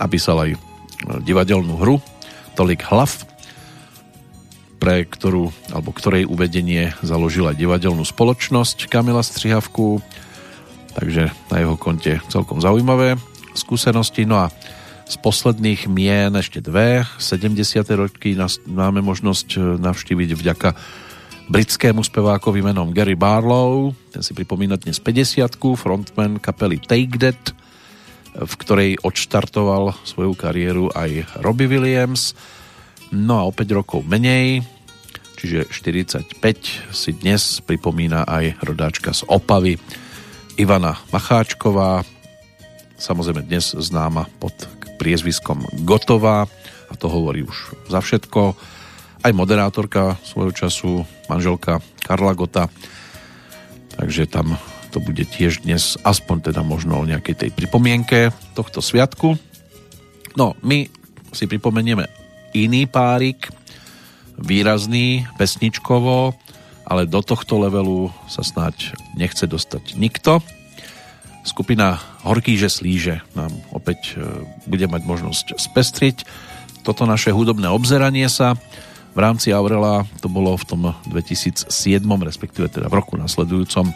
napísal 0.00 0.36
aj 0.48 0.50
divadelnú 1.26 1.76
hru 1.76 2.00
Tolik 2.56 2.80
hlav, 2.88 3.12
pre 4.80 5.04
ktorú, 5.04 5.52
alebo 5.68 5.92
ktorej 5.92 6.24
uvedenie 6.24 6.96
založila 7.04 7.52
divadelnú 7.52 8.00
spoločnosť 8.00 8.88
Kamila 8.88 9.20
Strihavku, 9.20 10.00
takže 10.96 11.28
na 11.52 11.56
jeho 11.60 11.76
konte 11.76 12.16
celkom 12.32 12.64
zaujímavé 12.64 13.20
skúsenosti. 13.52 14.24
No 14.24 14.48
a 14.48 14.52
z 15.06 15.16
posledných 15.22 15.86
mien 15.86 16.32
ešte 16.34 16.58
dve, 16.58 17.06
70. 17.20 17.54
roky 17.94 18.34
máme 18.66 19.04
možnosť 19.04 19.48
e, 19.54 19.58
navštíviť 19.78 20.30
vďaka 20.34 20.68
britskému 21.46 22.02
spevákovi 22.02 22.58
menom 22.58 22.90
Gary 22.90 23.14
Barlow, 23.14 23.94
ten 24.10 24.18
si 24.18 24.34
pripomína 24.34 24.74
dnes 24.82 24.98
50 24.98 25.62
frontman 25.78 26.42
kapely 26.42 26.82
Take 26.82 27.22
That, 27.22 27.54
v 28.34 28.52
ktorej 28.58 28.98
odštartoval 29.06 29.94
svoju 30.02 30.34
kariéru 30.34 30.90
aj 30.90 31.38
Robbie 31.38 31.70
Williams. 31.70 32.34
No 33.14 33.38
a 33.38 33.42
o 33.46 33.54
5 33.54 33.78
rokov 33.78 34.02
menej, 34.02 34.66
čiže 35.38 35.70
45, 35.70 36.34
si 36.90 37.10
dnes 37.14 37.62
pripomína 37.62 38.26
aj 38.26 38.58
rodáčka 38.66 39.14
z 39.14 39.22
Opavy, 39.30 39.78
Ivana 40.56 40.96
Macháčková, 41.12 42.00
samozrejme 42.96 43.44
dnes 43.44 43.76
známa 43.76 44.24
pod 44.40 44.56
priezviskom 44.96 45.60
Gotová 45.84 46.48
a 46.88 46.94
to 46.96 47.12
hovorí 47.12 47.44
už 47.44 47.76
za 47.92 48.00
všetko 48.00 48.56
aj 49.20 49.32
moderátorka 49.36 50.16
svojho 50.24 50.56
času, 50.56 51.04
manželka 51.28 51.84
Karla 52.00 52.32
Gota. 52.32 52.72
Takže 54.00 54.24
tam 54.32 54.56
to 54.96 55.04
bude 55.04 55.28
tiež 55.28 55.60
dnes 55.68 56.00
aspoň 56.00 56.48
teda 56.48 56.64
možno 56.64 57.04
o 57.04 57.08
nejakej 57.08 57.36
tej 57.36 57.50
pripomienke 57.52 58.32
tohto 58.56 58.80
sviatku. 58.80 59.36
No, 60.40 60.56
my 60.64 60.88
si 61.36 61.44
pripomenieme 61.44 62.08
iný 62.56 62.88
párik, 62.88 63.52
výrazný, 64.40 65.28
pesničkovo, 65.36 66.32
ale 66.86 67.10
do 67.10 67.20
tohto 67.20 67.58
levelu 67.58 68.14
sa 68.30 68.46
snáď 68.46 68.94
nechce 69.18 69.44
dostať 69.44 69.98
nikto. 69.98 70.40
Skupina 71.42 71.98
Horký, 72.22 72.58
že 72.58 72.70
slíže 72.70 73.22
nám 73.34 73.50
opäť 73.74 74.14
e, 74.14 74.46
bude 74.66 74.86
mať 74.86 75.02
možnosť 75.02 75.46
spestriť 75.58 76.16
toto 76.86 77.02
naše 77.02 77.34
hudobné 77.34 77.66
obzeranie 77.66 78.30
sa 78.30 78.54
v 79.10 79.18
rámci 79.18 79.50
Aurela 79.50 80.06
to 80.22 80.30
bolo 80.30 80.54
v 80.54 80.64
tom 80.70 80.82
2007, 81.10 81.66
respektíve 82.22 82.70
teda 82.70 82.86
v 82.86 82.94
roku 82.94 83.18
nasledujúcom 83.18 83.90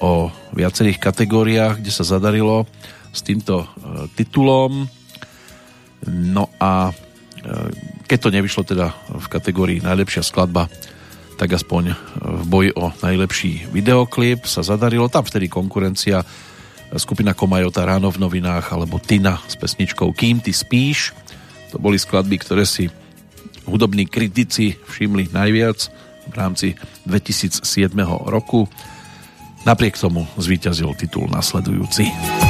o 0.00 0.32
viacerých 0.56 1.02
kategóriách, 1.04 1.84
kde 1.84 1.92
sa 1.92 2.06
zadarilo 2.06 2.64
s 3.12 3.20
týmto 3.20 3.66
e, 3.66 3.66
titulom. 4.16 4.88
No 6.08 6.48
a 6.56 6.88
e, 6.88 6.92
keď 8.08 8.18
to 8.24 8.30
nevyšlo 8.30 8.62
teda 8.64 8.94
v 9.12 9.26
kategórii 9.28 9.84
najlepšia 9.84 10.24
skladba, 10.24 10.72
tak 11.34 11.58
aspoň 11.58 11.94
v 12.22 12.44
boji 12.46 12.70
o 12.78 12.94
najlepší 13.02 13.74
videoklip 13.74 14.46
sa 14.46 14.62
zadarilo. 14.62 15.10
Tam 15.10 15.26
vtedy 15.26 15.50
konkurencia 15.50 16.22
skupina 16.94 17.34
Komajota 17.34 17.82
ráno 17.82 18.10
v 18.10 18.22
novinách 18.22 18.70
alebo 18.70 19.02
Tina 19.02 19.42
s 19.46 19.58
pesničkou 19.58 20.14
Kým 20.14 20.38
ty 20.38 20.54
spíš. 20.54 21.10
To 21.74 21.82
boli 21.82 21.98
skladby, 21.98 22.38
ktoré 22.38 22.62
si 22.62 22.86
hudobní 23.66 24.06
kritici 24.06 24.78
všimli 24.78 25.34
najviac 25.34 25.78
v 26.30 26.34
rámci 26.34 26.68
2007 27.08 27.66
roku. 28.30 28.70
Napriek 29.64 29.96
tomu 29.96 30.28
zvíťazil 30.36 30.92
titul 30.94 31.26
nasledujúci. 31.32 32.43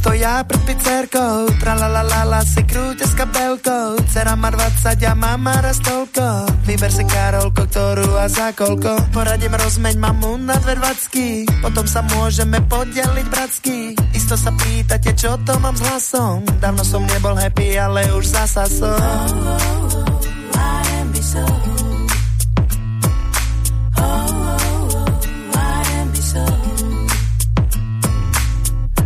Stoja 0.00 0.40
pred 0.48 0.60
pizzerkou, 0.64 1.52
la 1.60 2.40
si 2.40 2.64
krúte 2.64 3.04
s 3.04 3.12
kabelkou, 3.12 4.00
dcera 4.08 4.32
má 4.32 4.48
20 4.48 4.96
a 4.96 5.12
mama 5.12 5.60
raz 5.60 5.76
toľko, 5.84 6.48
vyber 6.64 6.88
si 6.88 7.04
Karolko, 7.04 7.68
ktorú 7.68 8.16
a 8.16 8.24
za 8.24 8.56
koľko, 8.56 9.12
poradím 9.12 9.52
rozmeň 9.52 10.00
mamu 10.00 10.40
na 10.40 10.56
dve 10.56 10.80
dvacky, 10.80 11.44
potom 11.60 11.84
sa 11.84 12.00
môžeme 12.16 12.64
podeliť 12.64 13.26
bratsky, 13.28 13.92
isto 14.16 14.40
sa 14.40 14.48
pýtate, 14.56 15.12
čo 15.12 15.36
to 15.44 15.52
mám 15.60 15.76
s 15.76 15.84
hlasom, 15.84 16.48
dávno 16.64 16.80
som 16.80 17.04
nebol 17.04 17.36
happy, 17.36 17.76
ale 17.76 18.08
už 18.16 18.24
zasa 18.24 18.64
som. 18.64 18.96
Oh, 18.96 19.60
oh, 19.60 20.16
oh, 20.56 21.20
so 21.20 21.69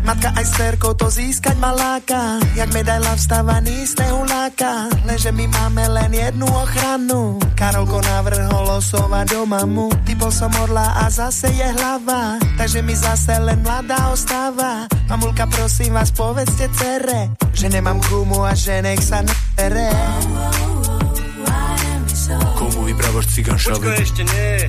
Matka 0.04 0.36
aj 0.36 0.44
s 0.44 0.52
cerkou 0.52 0.92
to 0.92 1.08
získať 1.08 1.56
maláka, 1.56 2.36
jak 2.52 2.68
medaila 2.76 3.16
vstávaný 3.16 3.88
z 3.88 3.96
tehuláka. 3.96 4.92
Leže 5.08 5.32
my 5.32 5.48
máme 5.48 5.84
len 5.88 6.12
jednu 6.12 6.44
ochranu, 6.44 7.40
Karolko 7.56 8.04
navrhol 8.04 8.68
osova 8.68 9.24
do 9.24 9.48
mamu. 9.48 9.88
Typol 10.04 10.28
som 10.28 10.52
orla 10.60 11.00
a 11.00 11.08
zase 11.08 11.48
je 11.48 11.64
hlava, 11.80 12.36
takže 12.60 12.84
mi 12.84 12.92
zase 12.92 13.32
len 13.40 13.64
mladá 13.64 14.12
ostáva. 14.12 14.84
Mamulka, 15.08 15.48
prosím 15.48 15.96
vás, 15.96 16.12
povedzte 16.12 16.68
cere, 16.76 17.32
že 17.56 17.72
nemám 17.72 17.96
gumu 18.04 18.44
a 18.44 18.52
že 18.52 18.84
nech 18.84 19.00
sa 19.00 19.24
nere. 19.56 19.88
Komu 22.60 22.84
vyprávaš 22.84 23.26
cigán? 23.32 23.56
Počkaj, 23.56 24.04
ešte 24.04 24.22
nie. 24.28 24.68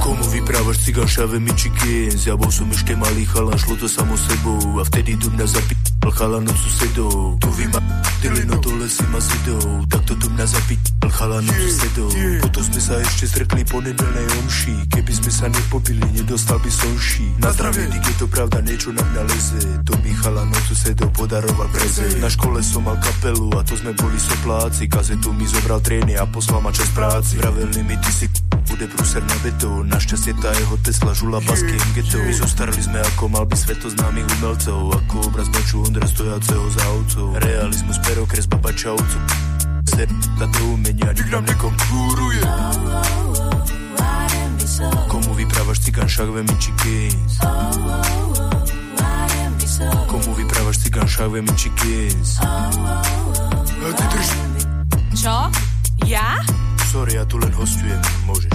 Komu 0.00 0.24
vyprávaš 0.32 0.88
mičikins 1.36 2.26
Ja 2.26 2.36
bol 2.36 2.48
som 2.48 2.70
ešte 2.72 2.96
malý 2.96 3.28
chalan, 3.28 3.58
šlo 3.58 3.76
to 3.76 3.88
samo 3.88 4.16
sebou. 4.16 4.80
A 4.80 4.84
vtedy 4.88 5.16
do 5.20 5.28
mňa 5.28 5.46
zapítal 5.46 6.10
chalanov 6.16 6.56
susedov. 6.56 7.36
Tu 7.42 7.48
vy 7.60 7.66
ma 7.68 7.80
dili, 8.24 8.42
no 8.48 8.56
dole 8.62 8.88
si 8.88 9.04
ma 9.12 9.20
zidou. 9.20 9.84
Takto 9.90 10.16
do 10.16 10.28
mňa 10.32 10.46
zapítal 10.48 11.10
chalanov 11.12 11.56
susedov. 11.60 12.10
Potom 12.40 12.62
sme 12.64 12.80
sa 12.80 12.94
ešte 13.04 13.24
stretli 13.28 13.62
po 13.68 13.84
nedelnej 13.84 14.26
omši. 14.40 14.74
Keby 14.88 15.12
sme 15.12 15.30
sa 15.30 15.46
nepobili, 15.52 16.06
nedostal 16.16 16.56
by 16.62 16.70
som 16.72 16.92
ší 16.96 17.26
Na 17.42 17.52
zdravie, 17.52 17.84
je 17.92 18.14
to 18.16 18.26
pravda, 18.30 18.64
niečo 18.64 18.94
na 18.96 19.04
mňa 19.04 19.22
leze. 19.28 19.60
To 19.84 19.92
mi 20.00 20.12
chalanov 20.16 20.62
susedov 20.64 21.10
podaroval 21.12 21.68
prezent. 21.68 22.16
Na 22.22 22.32
škole 22.32 22.64
som 22.64 22.86
mal 22.86 22.96
kapelu 22.96 23.52
a 23.52 23.60
to 23.60 23.76
sme 23.76 23.92
boli 23.92 24.16
sopláci. 24.16 24.88
Kazetu 24.88 25.36
mi 25.36 25.44
zobral 25.44 25.84
trény 25.84 26.16
a 26.16 26.24
poslal 26.24 26.64
ma 26.64 26.72
čas 26.72 26.88
práci. 26.96 27.36
Vraveli 27.36 27.84
mi, 27.84 27.98
ty 28.00 28.10
si 28.14 28.26
bude 28.76 28.92
prúser 28.92 29.24
na 29.24 29.36
beto. 29.40 29.80
Našťastie 29.88 30.36
tá 30.36 30.52
jeho 30.52 30.76
Tesla 30.84 31.16
žula 31.16 31.40
basky 31.48 31.72
geto 31.96 32.20
My 32.20 32.32
zostarali 32.36 32.76
sme 32.84 33.00
ako 33.00 33.32
mal 33.32 33.48
by 33.48 33.56
sveto 33.56 33.88
známych 33.88 34.28
umelcov 34.36 34.92
Ako 35.00 35.32
obraz 35.32 35.48
baču 35.48 35.80
Ondra 35.80 36.04
stojaceho 36.04 36.66
za 36.76 36.84
ovcov. 36.92 37.26
Realizmus, 37.40 37.96
pero 38.04 38.28
kresba 38.28 38.60
bačavcu 38.60 39.18
Ser 39.88 40.12
to 40.36 40.62
umenia, 40.68 41.08
nik 41.08 41.28
nám 41.32 41.48
nekom 41.48 41.72
kúruje 41.88 42.44
Komu 45.08 45.32
vyprávaš 45.32 45.80
cigán 45.80 46.04
šakve 46.04 46.44
Michi 46.44 46.72
Kings 46.76 47.40
Komu 50.04 50.30
vyprávaš 50.36 50.76
cigán 50.84 51.08
šakve 51.08 51.40
Michi 51.40 51.72
Kings 51.80 52.36
A 52.44 52.68
Čo? 55.16 55.48
Ja? 56.04 56.36
Sorry, 56.86 57.18
ja 57.18 57.26
tu 57.26 57.34
len 57.42 57.50
hostujem, 57.50 57.98
môžeš. 58.30 58.54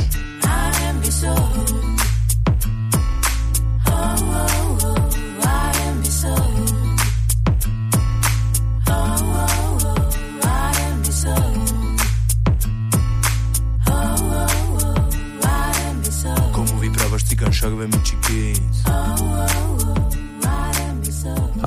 Komu 16.55 16.75
vyprávaš 16.79 17.21
cigán 17.27 17.51
šakve 17.51 17.86
či 18.07 18.15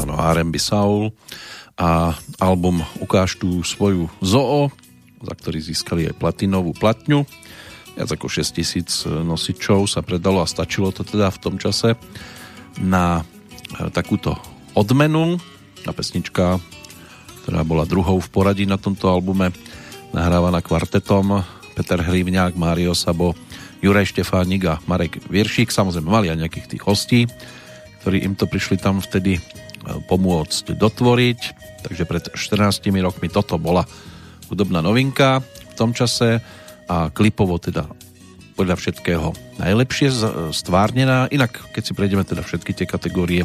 Áno, 0.00 0.16
R&B 0.16 0.56
Soul. 0.56 1.12
A 1.74 2.14
album 2.38 2.86
Ukáž 3.02 3.34
tú 3.36 3.60
svoju 3.66 4.06
zoo 4.22 4.70
za 5.24 5.34
ktorý 5.34 5.58
získali 5.64 6.12
aj 6.12 6.20
platinovú 6.20 6.76
platňu. 6.76 7.24
Viac 7.96 8.10
ako 8.10 8.26
6 8.28 8.58
tisíc 8.58 8.90
nosičov 9.08 9.88
sa 9.88 10.04
predalo 10.04 10.44
a 10.44 10.50
stačilo 10.50 10.92
to 10.92 11.06
teda 11.06 11.32
v 11.32 11.38
tom 11.40 11.56
čase 11.56 11.96
na 12.82 13.22
e, 13.22 13.88
takúto 13.94 14.36
odmenu. 14.74 15.38
A 15.84 15.92
pesnička, 15.92 16.58
ktorá 17.44 17.60
bola 17.62 17.88
druhou 17.88 18.18
v 18.18 18.28
poradí 18.32 18.64
na 18.66 18.80
tomto 18.80 19.06
albume, 19.06 19.54
nahrávaná 20.10 20.64
kvartetom 20.64 21.44
Peter 21.74 22.00
Hrivňák, 22.00 22.58
Mário 22.58 22.94
Sabo, 22.94 23.34
Juraj 23.84 24.10
Štefánik 24.10 24.62
a 24.64 24.80
Marek 24.88 25.20
Vieršík. 25.28 25.68
Samozrejme 25.68 26.08
mali 26.08 26.26
aj 26.32 26.40
nejakých 26.40 26.70
tých 26.76 26.82
hostí, 26.88 27.20
ktorí 28.00 28.24
im 28.24 28.34
to 28.34 28.48
prišli 28.50 28.80
tam 28.80 28.98
vtedy 28.98 29.38
e, 29.38 29.42
pomôcť 30.10 30.74
dotvoriť. 30.74 31.40
Takže 31.84 32.02
pred 32.08 32.24
14 32.32 32.90
rokmi 33.04 33.28
toto 33.28 33.54
bola 33.60 33.84
hudobná 34.48 34.80
novinka 34.84 35.40
v 35.42 35.74
tom 35.74 35.90
čase 35.96 36.40
a 36.88 37.08
klipovo 37.10 37.56
teda 37.58 37.88
podľa 38.54 38.78
všetkého 38.78 39.34
najlepšie 39.58 40.08
stvárnená. 40.54 41.26
Inak, 41.30 41.74
keď 41.74 41.82
si 41.82 41.92
prejdeme 41.92 42.22
teda 42.22 42.46
všetky 42.46 42.70
tie 42.70 42.86
kategórie, 42.86 43.42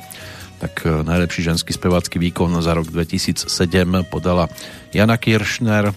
tak 0.62 0.86
e, 0.86 1.02
najlepší 1.02 1.50
ženský 1.50 1.74
spevácky 1.74 2.22
výkon 2.22 2.54
za 2.62 2.76
rok 2.78 2.92
2007 2.92 3.50
podala 4.12 4.46
Jana 4.94 5.18
Kiršner, 5.18 5.90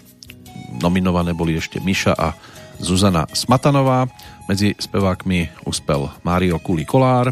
nominované 0.81 1.37
boli 1.37 1.59
ešte 1.59 1.83
Miša 1.83 2.15
a 2.17 2.33
Zuzana 2.81 3.29
Smatanová, 3.31 4.09
medzi 4.49 4.75
spevákmi 4.75 5.69
uspel 5.69 6.09
Mário 6.25 6.57
Kuli 6.59 6.89
Kolár, 6.89 7.31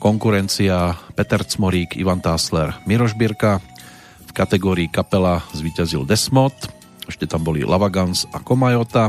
konkurencia 0.00 0.96
Peter 1.12 1.44
Cmorík, 1.44 1.98
Ivan 1.98 2.24
Tásler, 2.24 2.78
Miroš 2.88 3.14
Birka, 3.14 3.60
kategórii 4.36 4.92
kapela 4.92 5.40
zvíťazil 5.56 6.04
Desmod, 6.04 6.52
ešte 7.08 7.24
tam 7.24 7.40
boli 7.40 7.64
Lavagans 7.64 8.28
a 8.36 8.44
Komajota, 8.44 9.08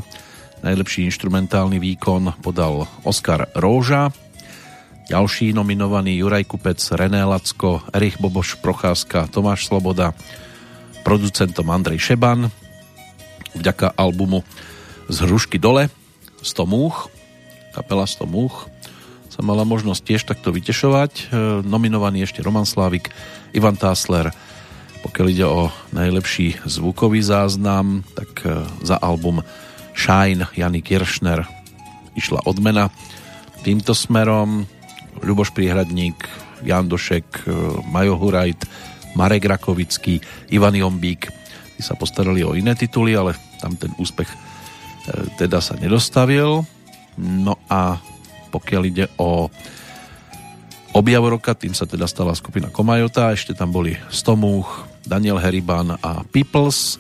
najlepší 0.64 1.04
instrumentálny 1.04 1.84
výkon 1.84 2.40
podal 2.40 2.88
Oskar 3.04 3.52
Róža, 3.52 4.16
ďalší 5.12 5.52
nominovaný 5.52 6.24
Juraj 6.24 6.48
Kupec, 6.48 6.80
René 6.96 7.28
Lacko, 7.28 7.84
Erich 7.92 8.16
Boboš 8.24 8.56
Procházka, 8.64 9.28
Tomáš 9.28 9.68
Sloboda, 9.68 10.16
producentom 11.04 11.68
Andrej 11.76 12.08
Šeban. 12.08 12.48
Vďaka 13.52 14.00
albumu 14.00 14.48
Z 15.12 15.28
hrušky 15.28 15.60
dole 15.60 15.92
100 16.40 16.64
múch, 16.64 17.12
kapela 17.76 18.08
100 18.08 18.24
múch 18.32 18.72
sa 19.28 19.44
mala 19.44 19.68
možnosť 19.68 20.02
tiež 20.02 20.24
takto 20.24 20.56
vytešovať. 20.56 21.12
E, 21.14 21.24
nominovaný 21.68 22.26
ešte 22.26 22.42
Roman 22.42 22.66
Slávik, 22.66 23.12
Ivan 23.54 23.78
Tásler, 23.78 24.34
pokiaľ 25.08 25.28
ide 25.32 25.48
o 25.48 25.72
najlepší 25.96 26.68
zvukový 26.68 27.24
záznam, 27.24 28.04
tak 28.12 28.44
e, 28.44 28.68
za 28.84 29.00
album 29.00 29.40
Shine 29.96 30.52
Jany 30.52 30.84
Kiršner 30.84 31.48
išla 32.20 32.44
odmena 32.44 32.92
týmto 33.64 33.96
smerom 33.96 34.68
Ľuboš 35.24 35.56
Priehradník, 35.56 36.28
Jan 36.68 36.92
Došek, 36.92 37.48
e, 37.48 37.56
Majo 37.88 38.20
Hurajt, 38.20 38.68
Marek 39.16 39.48
Rakovický, 39.48 40.20
Ivan 40.52 40.76
Jombík. 40.76 41.32
Tí 41.80 41.82
sa 41.82 41.96
postarali 41.96 42.44
o 42.44 42.52
iné 42.54 42.76
tituly, 42.76 43.16
ale 43.16 43.40
tam 43.64 43.80
ten 43.80 43.96
úspech 43.96 44.28
e, 44.28 44.38
teda 45.40 45.64
sa 45.64 45.80
nedostavil. 45.80 46.68
No 47.16 47.56
a 47.72 47.96
pokiaľ 48.52 48.82
ide 48.84 49.08
o 49.16 49.48
objav 50.92 51.24
roka, 51.24 51.56
tým 51.56 51.72
sa 51.72 51.88
teda 51.88 52.10
stala 52.12 52.36
skupina 52.36 52.74
Komajota, 52.74 53.32
ešte 53.32 53.54
tam 53.54 53.70
boli 53.70 53.96
Stomúch, 54.10 54.97
Daniel 55.08 55.40
Heriban 55.40 55.96
a 56.04 56.22
Peoples, 56.28 57.00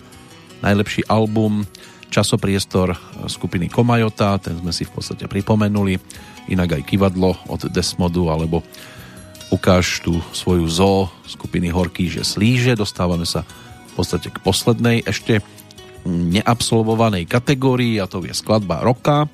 najlepší 0.63 1.05
album, 1.11 1.67
časopriestor 2.07 2.95
skupiny 3.27 3.67
Komajota, 3.67 4.39
ten 4.39 4.55
sme 4.55 4.71
si 4.71 4.87
v 4.87 4.95
podstate 4.95 5.27
pripomenuli 5.27 5.99
inak 6.47 6.79
aj 6.79 6.83
kivadlo 6.87 7.35
od 7.51 7.67
Desmodu, 7.67 8.23
alebo 8.31 8.63
ukáž 9.51 10.03
tú 10.03 10.19
svoju 10.31 10.65
zo 10.71 11.11
skupiny 11.27 11.67
Horký, 11.67 12.07
že 12.07 12.23
slíže. 12.23 12.79
Dostávame 12.79 13.27
sa 13.27 13.43
v 13.91 13.93
podstate 13.99 14.31
k 14.31 14.39
poslednej 14.39 15.03
ešte 15.03 15.43
neabsolvovanej 16.07 17.27
kategórii 17.27 17.99
a 17.99 18.07
to 18.07 18.23
je 18.23 18.31
skladba 18.31 18.79
roka. 18.79 19.27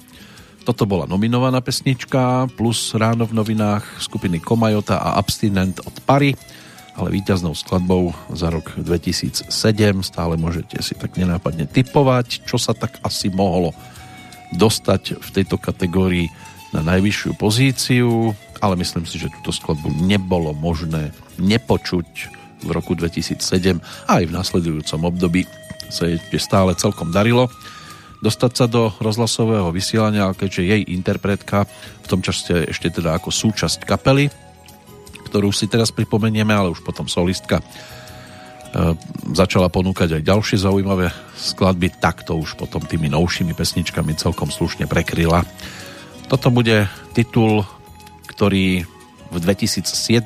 Toto 0.63 0.87
bola 0.87 1.05
nominovaná 1.05 1.59
pesnička 1.59 2.49
plus 2.55 2.95
ráno 2.95 3.29
v 3.29 3.35
novinách 3.35 4.01
skupiny 4.01 4.41
Komajota 4.41 4.97
a 4.97 5.19
Abstinent 5.19 5.83
od 5.83 5.93
Pary, 6.07 6.33
ale 6.93 7.09
víťaznou 7.09 7.57
skladbou 7.57 8.13
za 8.33 8.53
rok 8.53 8.77
2007 8.77 9.49
stále 10.05 10.37
môžete 10.37 10.77
si 10.85 10.93
tak 10.93 11.17
nenápadne 11.17 11.65
typovať, 11.65 12.45
čo 12.45 12.61
sa 12.61 12.77
tak 12.77 13.01
asi 13.01 13.33
mohlo 13.33 13.73
dostať 14.53 15.17
v 15.17 15.29
tejto 15.33 15.57
kategórii 15.57 16.29
na 16.73 16.85
najvyššiu 16.85 17.31
pozíciu, 17.37 18.33
ale 18.61 18.77
myslím 18.77 19.05
si, 19.05 19.17
že 19.17 19.33
túto 19.41 19.53
skladbu 19.53 19.89
nebolo 20.05 20.53
možné 20.53 21.13
nepočuť 21.41 22.09
v 22.63 22.69
roku 22.69 22.93
2007 22.93 23.81
a 24.07 24.21
aj 24.21 24.23
v 24.29 24.35
nasledujúcom 24.35 25.01
období 25.09 25.49
sa 25.89 26.09
ešte 26.09 26.37
stále 26.41 26.73
celkom 26.77 27.13
darilo 27.13 27.49
dostať 28.23 28.51
sa 28.55 28.65
do 28.71 28.87
rozhlasového 29.03 29.67
vysielania, 29.75 30.31
keďže 30.31 30.63
jej 30.63 30.81
interpretka 30.95 31.67
v 32.01 32.07
tom 32.07 32.23
časte 32.23 32.71
ešte 32.71 32.87
teda 32.87 33.19
ako 33.19 33.29
súčasť 33.35 33.83
kapely, 33.83 34.31
ktorú 35.33 35.49
si 35.49 35.65
teraz 35.65 35.89
pripomenieme, 35.89 36.53
ale 36.53 36.69
už 36.69 36.85
potom 36.85 37.09
solistka 37.09 37.57
e, 37.57 37.63
začala 39.33 39.73
ponúkať 39.73 40.21
aj 40.21 40.29
ďalšie 40.29 40.61
zaujímavé 40.61 41.09
skladby, 41.33 41.97
tak 41.97 42.21
to 42.21 42.37
už 42.37 42.53
potom 42.53 42.85
tými 42.85 43.09
novšími 43.09 43.57
pesničkami 43.57 44.13
celkom 44.13 44.53
slušne 44.53 44.85
prekryla 44.85 45.41
toto 46.33 46.49
bude 46.49 46.89
titul, 47.13 47.61
ktorý 48.25 48.89
v 49.29 49.37
2007 49.37 50.25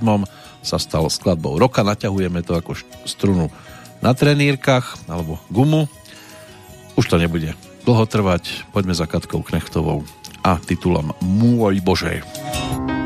sa 0.63 0.77
stal 0.79 1.11
skladbou 1.11 1.59
roka. 1.59 1.83
Naťahujeme 1.83 2.47
to 2.47 2.55
ako 2.55 2.79
strunu 3.03 3.51
na 3.99 4.15
trenírkach 4.15 4.95
alebo 5.11 5.35
gumu. 5.51 5.91
Už 6.95 7.11
to 7.11 7.19
nebude 7.19 7.51
dlho 7.83 8.05
trvať. 8.07 8.71
Poďme 8.71 8.95
za 8.95 9.03
Katkou 9.03 9.43
Knechtovou 9.43 10.07
a 10.47 10.55
titulom 10.63 11.11
Môj 11.19 11.83
Bože. 11.83 12.23
náš 12.23 12.96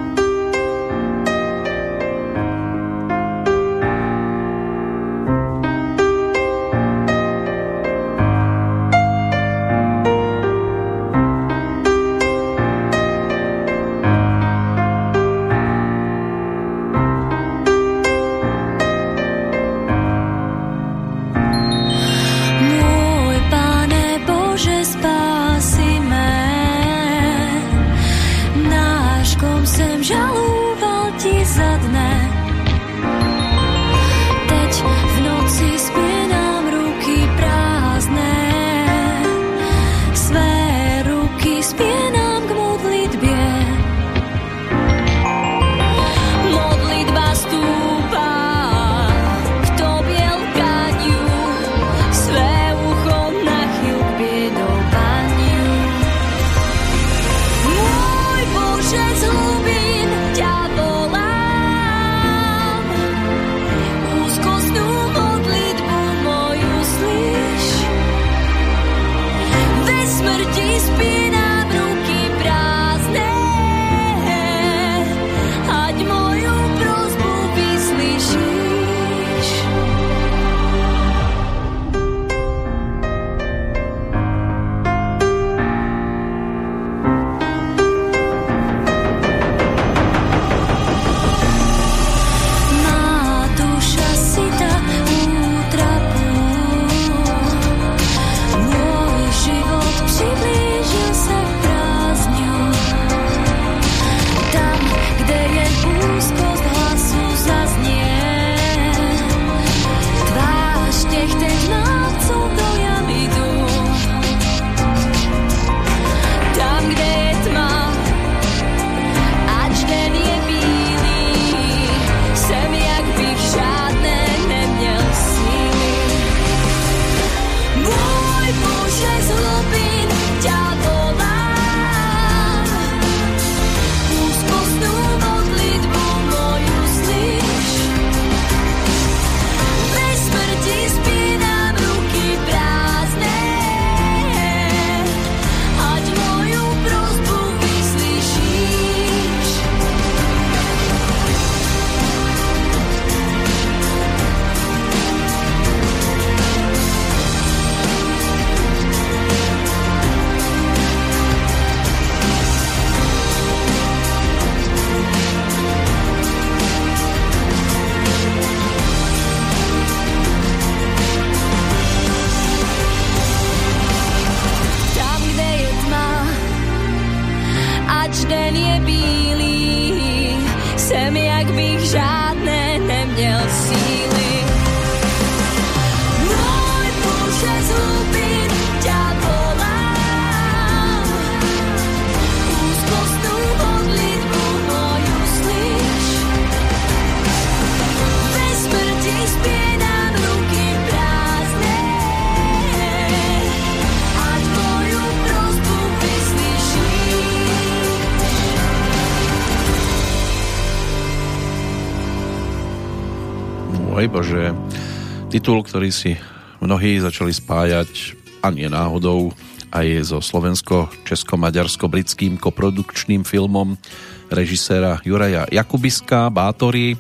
titul, 215.32 215.64
ktorý 215.64 215.96
si 215.96 216.20
mnohí 216.60 217.00
začali 217.00 217.32
spájať 217.32 218.20
a 218.44 218.52
nie 218.52 218.68
náhodou 218.68 219.32
aj 219.72 220.04
so 220.04 220.20
slovensko-česko-maďarsko-britským 220.20 222.36
koprodukčným 222.36 223.24
filmom 223.24 223.80
režiséra 224.28 225.00
Juraja 225.08 225.48
Jakubiska 225.48 226.28
Bátory, 226.28 227.00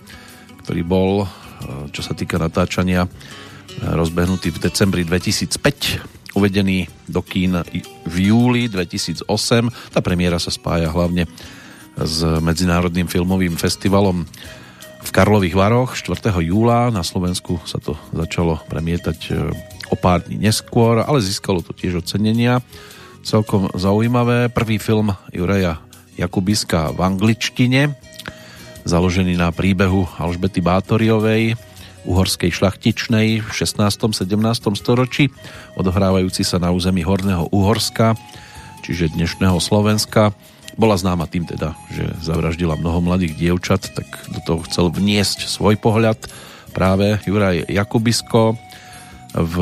ktorý 0.63 0.81
bol, 0.87 1.27
čo 1.91 1.99
sa 1.99 2.15
týka 2.15 2.39
natáčania, 2.39 3.03
rozbehnutý 3.83 4.55
v 4.55 4.63
decembri 4.63 5.03
2005, 5.03 6.31
uvedený 6.31 6.87
do 7.11 7.19
kín 7.19 7.59
v 8.07 8.15
júli 8.15 8.71
2008. 8.71 9.27
Tá 9.91 9.99
premiéra 9.99 10.39
sa 10.39 10.55
spája 10.55 10.87
hlavne 10.87 11.27
s 11.99 12.23
Medzinárodným 12.23 13.11
filmovým 13.11 13.59
festivalom 13.59 14.23
v 15.11 15.19
Karlových 15.19 15.59
Varoch 15.59 15.91
4. 15.99 16.31
júla. 16.39 16.87
Na 16.87 17.03
Slovensku 17.03 17.59
sa 17.67 17.83
to 17.83 17.99
začalo 18.15 18.63
premietať 18.71 19.19
e, 19.27 19.31
o 19.91 19.99
pár 19.99 20.23
dní 20.23 20.39
neskôr, 20.39 21.03
ale 21.03 21.19
získalo 21.19 21.59
to 21.59 21.75
tiež 21.75 21.99
ocenenia. 21.99 22.63
Celkom 23.19 23.67
zaujímavé. 23.75 24.47
Prvý 24.47 24.79
film 24.79 25.11
Juraja 25.35 25.83
Jakubiska 26.15 26.95
v 26.95 27.03
angličtine, 27.03 27.91
založený 28.87 29.35
na 29.35 29.51
príbehu 29.51 30.07
Alžbety 30.15 30.63
Bátoriovej, 30.63 31.59
uhorskej 32.07 32.55
šlachtičnej 32.55 33.43
v 33.43 33.49
16. 33.51 34.15
17. 34.15 34.31
storočí, 34.79 35.27
odohrávajúci 35.75 36.47
sa 36.47 36.55
na 36.55 36.71
území 36.71 37.03
Horného 37.03 37.51
Uhorska, 37.51 38.15
čiže 38.87 39.11
dnešného 39.11 39.59
Slovenska 39.59 40.31
bola 40.79 40.95
známa 40.95 41.27
tým 41.27 41.43
teda, 41.47 41.75
že 41.91 42.05
zavraždila 42.23 42.79
mnoho 42.79 43.03
mladých 43.03 43.35
dievčat, 43.35 43.91
tak 43.91 44.07
do 44.31 44.39
toho 44.43 44.59
chcel 44.67 44.85
vniesť 44.91 45.47
svoj 45.47 45.75
pohľad 45.79 46.17
práve 46.71 47.19
Juraj 47.27 47.67
Jakubisko. 47.67 48.55
V 49.31 49.55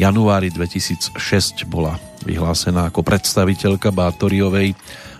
januári 0.00 0.48
2006 0.48 1.68
bola 1.68 2.00
vyhlásená 2.24 2.88
ako 2.88 3.04
predstaviteľka 3.04 3.92
Bátoriovej 3.92 4.72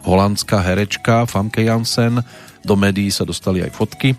holandská 0.05 0.65
herečka 0.65 1.29
Famke 1.29 1.65
Jansen. 1.65 2.25
Do 2.65 2.77
médií 2.77 3.13
sa 3.13 3.29
dostali 3.29 3.61
aj 3.61 3.73
fotky 3.77 4.17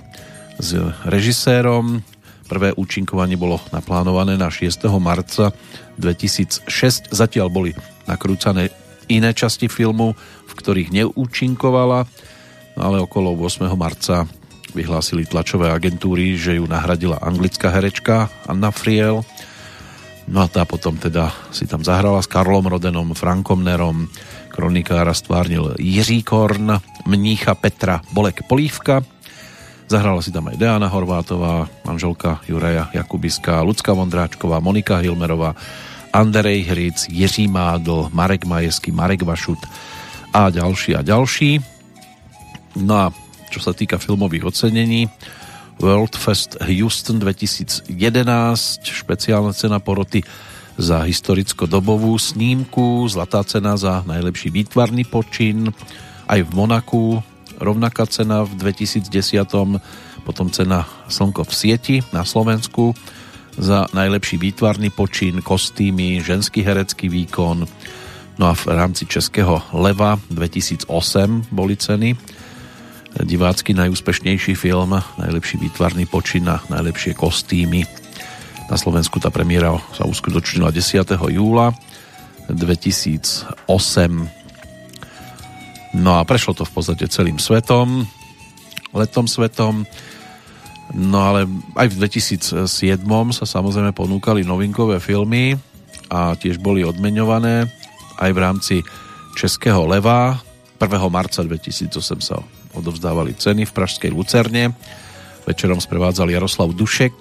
s 0.61 0.77
režisérom. 1.05 2.01
Prvé 2.45 2.75
účinkovanie 2.75 3.39
bolo 3.39 3.57
naplánované 3.73 4.37
na 4.37 4.53
6. 4.53 4.85
marca 5.01 5.49
2006. 5.97 6.67
Zatiaľ 7.09 7.47
boli 7.49 7.71
nakrúcané 8.05 8.69
iné 9.11 9.35
časti 9.35 9.67
filmu, 9.67 10.15
v 10.47 10.53
ktorých 10.55 10.95
neúčinkovala, 10.95 12.07
ale 12.79 12.97
okolo 13.03 13.35
8. 13.35 13.67
marca 13.75 14.23
vyhlásili 14.71 15.27
tlačové 15.27 15.67
agentúry, 15.67 16.39
že 16.39 16.55
ju 16.55 16.63
nahradila 16.63 17.19
anglická 17.19 17.67
herečka 17.67 18.31
Anna 18.47 18.71
Friel. 18.71 19.27
No 20.31 20.37
a 20.39 20.47
tá 20.47 20.63
potom 20.63 20.95
teda 20.95 21.35
si 21.51 21.67
tam 21.67 21.83
zahrala 21.83 22.23
s 22.23 22.31
Karlom 22.31 22.71
Rodenom, 22.71 23.11
Frankom 23.11 23.59
Nerom, 23.67 24.07
kronikára 24.47 25.11
stvárnil 25.11 25.75
Jiří 25.75 26.23
Korn, 26.23 26.79
mnícha 27.03 27.51
Petra 27.59 27.99
Bolek 28.15 28.47
Polívka, 28.47 29.03
Zahrala 29.91 30.23
si 30.23 30.31
tam 30.31 30.47
aj 30.47 30.55
Deana 30.55 30.87
Horvátová, 30.87 31.67
manželka 31.83 32.39
Juraja 32.47 32.87
Jakubiska, 32.95 33.59
Lucka 33.59 33.91
Vondráčková, 33.91 34.63
Monika 34.63 35.03
Hilmerová, 35.03 35.51
Andrej 36.13 36.67
Hric, 36.67 37.07
Jiří 37.09 37.47
Mádl, 37.47 38.11
Marek 38.13 38.45
Majesky, 38.45 38.91
Marek 38.91 39.23
Vašut 39.23 39.59
a 40.31 40.51
ďalší 40.51 40.95
a 40.95 41.01
ďalší. 41.01 41.59
No 42.79 42.93
a 42.95 43.05
čo 43.51 43.59
sa 43.59 43.75
týka 43.75 43.99
filmových 43.99 44.47
ocenení, 44.47 45.11
World 45.81 46.15
Fest 46.15 46.55
Houston 46.61 47.19
2011, 47.19 47.89
špeciálna 48.85 49.51
cena 49.51 49.81
poroty 49.81 50.23
za 50.79 51.03
historicko-dobovú 51.03 52.15
snímku, 52.15 53.09
zlatá 53.11 53.43
cena 53.43 53.75
za 53.75 54.05
najlepší 54.07 54.53
výtvarný 54.53 55.03
počin, 55.03 55.73
aj 56.31 56.47
v 56.47 56.51
Monaku 56.55 57.03
rovnaká 57.59 58.07
cena 58.07 58.47
v 58.47 58.55
2010, 58.55 59.09
potom 60.23 60.47
cena 60.53 60.87
Slnko 61.11 61.43
v 61.43 61.53
sieti 61.53 61.95
na 62.15 62.23
Slovensku, 62.23 62.95
za 63.57 63.87
najlepší 63.91 64.37
výtvarný 64.37 64.89
počin, 64.91 65.41
kostýmy, 65.41 66.23
ženský 66.23 66.63
herecký 66.63 67.09
výkon. 67.09 67.67
No 68.39 68.43
a 68.47 68.53
v 68.55 68.63
rámci 68.71 69.05
Českého 69.05 69.61
leva 69.75 70.19
2008 70.31 70.87
boli 71.51 71.75
ceny. 71.75 72.15
Divácky 73.11 73.75
najúspešnejší 73.75 74.55
film, 74.55 74.95
najlepší 75.19 75.59
výtvarný 75.59 76.07
počin 76.07 76.47
a 76.47 76.63
najlepšie 76.71 77.11
kostýmy. 77.13 77.83
Na 78.71 78.79
Slovensku 78.79 79.19
tá 79.19 79.27
premiéra 79.27 79.75
sa 79.91 80.07
uskutočnila 80.07 80.71
10. 80.71 81.03
júla 81.11 81.75
2008. 82.47 83.59
No 85.91 86.11
a 86.15 86.23
prešlo 86.23 86.55
to 86.55 86.63
v 86.63 86.71
podstate 86.71 87.11
celým 87.11 87.35
svetom, 87.35 88.07
letom 88.95 89.27
svetom. 89.27 89.83
No 90.91 91.23
ale 91.23 91.47
aj 91.79 91.87
v 91.87 91.95
2007 92.03 92.67
sa 93.31 93.45
samozrejme 93.47 93.95
ponúkali 93.95 94.43
novinkové 94.43 94.99
filmy 94.99 95.55
a 96.11 96.35
tiež 96.35 96.59
boli 96.59 96.83
odmeňované 96.83 97.71
aj 98.19 98.31
v 98.35 98.39
rámci 98.39 98.75
Českého 99.39 99.87
leva. 99.87 100.43
1. 100.75 100.91
marca 101.07 101.39
2008 101.39 101.95
sa 102.19 102.43
odovzdávali 102.75 103.39
ceny 103.39 103.63
v 103.63 103.71
Pražskej 103.71 104.11
Lucerne. 104.11 104.75
Večerom 105.47 105.79
sprevádzal 105.79 106.27
Jaroslav 106.27 106.75
Dušek. 106.75 107.15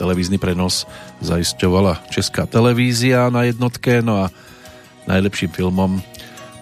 Televízny 0.00 0.40
prenos 0.40 0.88
zaisťovala 1.20 2.08
Česká 2.08 2.48
televízia 2.48 3.28
na 3.28 3.44
jednotke. 3.44 4.00
No 4.00 4.24
a 4.24 4.32
najlepším 5.04 5.52
filmom 5.52 6.00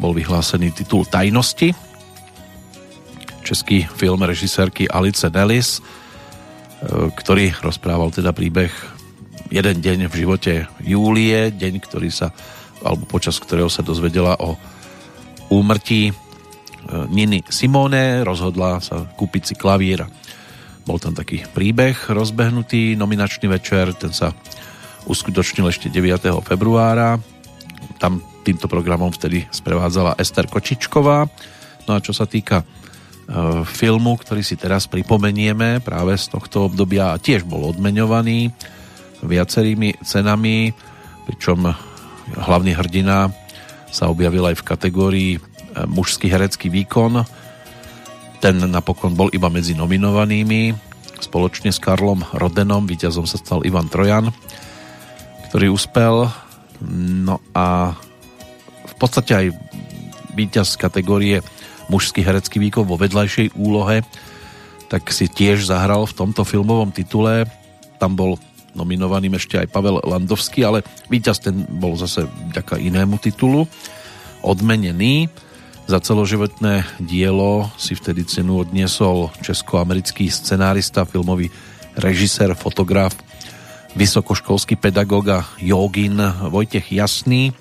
bol 0.02 0.12
vyhlásený 0.12 0.74
titul 0.74 1.06
Tajnosti. 1.06 1.70
Český 3.46 3.86
film 3.94 4.22
režisérky 4.26 4.90
Alice 4.90 5.30
Nellis 5.30 5.78
ktorý 6.90 7.54
rozprával 7.62 8.10
teda 8.10 8.34
príbeh 8.34 8.70
jeden 9.52 9.76
deň 9.78 9.98
v 10.10 10.14
živote 10.18 10.52
Júlie, 10.82 11.54
deň, 11.54 11.74
ktorý 11.78 12.10
sa, 12.10 12.34
alebo 12.82 13.06
počas 13.06 13.38
ktorého 13.38 13.70
sa 13.70 13.86
dozvedela 13.86 14.34
o 14.42 14.58
úmrtí 15.52 16.10
e, 16.10 16.12
Niny 17.12 17.46
Simone, 17.46 18.26
rozhodla 18.26 18.82
sa 18.82 19.04
kúpiť 19.04 19.42
si 19.52 19.54
klavír. 19.54 20.02
Bol 20.82 20.98
tam 20.98 21.14
taký 21.14 21.46
príbeh 21.46 22.10
rozbehnutý, 22.10 22.98
nominačný 22.98 23.46
večer, 23.46 23.94
ten 23.94 24.10
sa 24.10 24.34
uskutočnil 25.06 25.68
ešte 25.70 25.86
9. 25.86 26.32
februára. 26.42 27.20
Tam 28.02 28.18
týmto 28.42 28.66
programom 28.66 29.14
vtedy 29.14 29.46
sprevádzala 29.54 30.18
Ester 30.18 30.50
Kočičková. 30.50 31.30
No 31.86 31.94
a 31.94 32.02
čo 32.02 32.10
sa 32.10 32.26
týka 32.26 32.62
E, 32.62 32.81
filmu, 33.64 34.18
ktorý 34.18 34.42
si 34.44 34.58
teraz 34.58 34.90
pripomenieme 34.90 35.80
práve 35.80 36.18
z 36.18 36.32
tohto 36.32 36.68
obdobia 36.68 37.14
a 37.14 37.20
tiež 37.22 37.48
bol 37.48 37.70
odmeňovaný 37.70 38.52
viacerými 39.22 40.02
cenami, 40.02 40.74
pričom 41.24 41.70
hlavný 42.34 42.74
hrdina 42.74 43.30
sa 43.92 44.10
objavil 44.10 44.48
aj 44.48 44.56
v 44.58 44.66
kategórii 44.66 45.32
e, 45.36 45.40
mužský 45.86 46.26
herecký 46.32 46.72
výkon. 46.72 47.22
Ten 48.42 48.56
napokon 48.58 49.14
bol 49.14 49.30
iba 49.30 49.46
medzi 49.52 49.76
nominovanými. 49.76 50.74
Spoločne 51.22 51.70
s 51.70 51.78
Karlom 51.78 52.26
Rodenom 52.34 52.88
víťazom 52.88 53.28
sa 53.28 53.38
stal 53.38 53.62
Ivan 53.62 53.86
Trojan, 53.86 54.34
ktorý 55.52 55.70
uspel. 55.70 56.26
No 56.82 57.38
a 57.54 57.94
v 58.82 58.94
podstate 58.98 59.32
aj 59.36 59.46
víťaz 60.34 60.74
kategórie 60.74 61.44
mužský 61.92 62.24
herecký 62.24 62.56
výkon 62.56 62.88
vo 62.88 62.96
vedľajšej 62.96 63.52
úlohe, 63.60 64.00
tak 64.88 65.12
si 65.12 65.28
tiež 65.28 65.68
zahral 65.68 66.08
v 66.08 66.16
tomto 66.16 66.48
filmovom 66.48 66.88
titule. 66.88 67.44
Tam 68.00 68.16
bol 68.16 68.40
nominovaným 68.72 69.36
ešte 69.36 69.60
aj 69.60 69.68
Pavel 69.68 70.00
Landovský, 70.00 70.64
ale 70.64 70.80
víťaz 71.12 71.44
ten 71.44 71.68
bol 71.68 71.92
zase 72.00 72.24
vďaka 72.24 72.80
inému 72.80 73.20
titulu. 73.20 73.68
Odmenený 74.40 75.28
za 75.84 76.00
celoživotné 76.00 76.88
dielo 77.02 77.68
si 77.76 77.92
vtedy 77.92 78.24
cenu 78.24 78.64
odniesol 78.64 79.28
česko-americký 79.44 80.32
scenárista, 80.32 81.04
filmový 81.04 81.52
režisér, 82.00 82.56
fotograf, 82.56 83.12
vysokoškolský 83.92 84.80
pedagóg 84.80 85.28
a 85.28 85.40
jogin 85.60 86.16
Vojtech 86.48 86.96
Jasný 86.96 87.52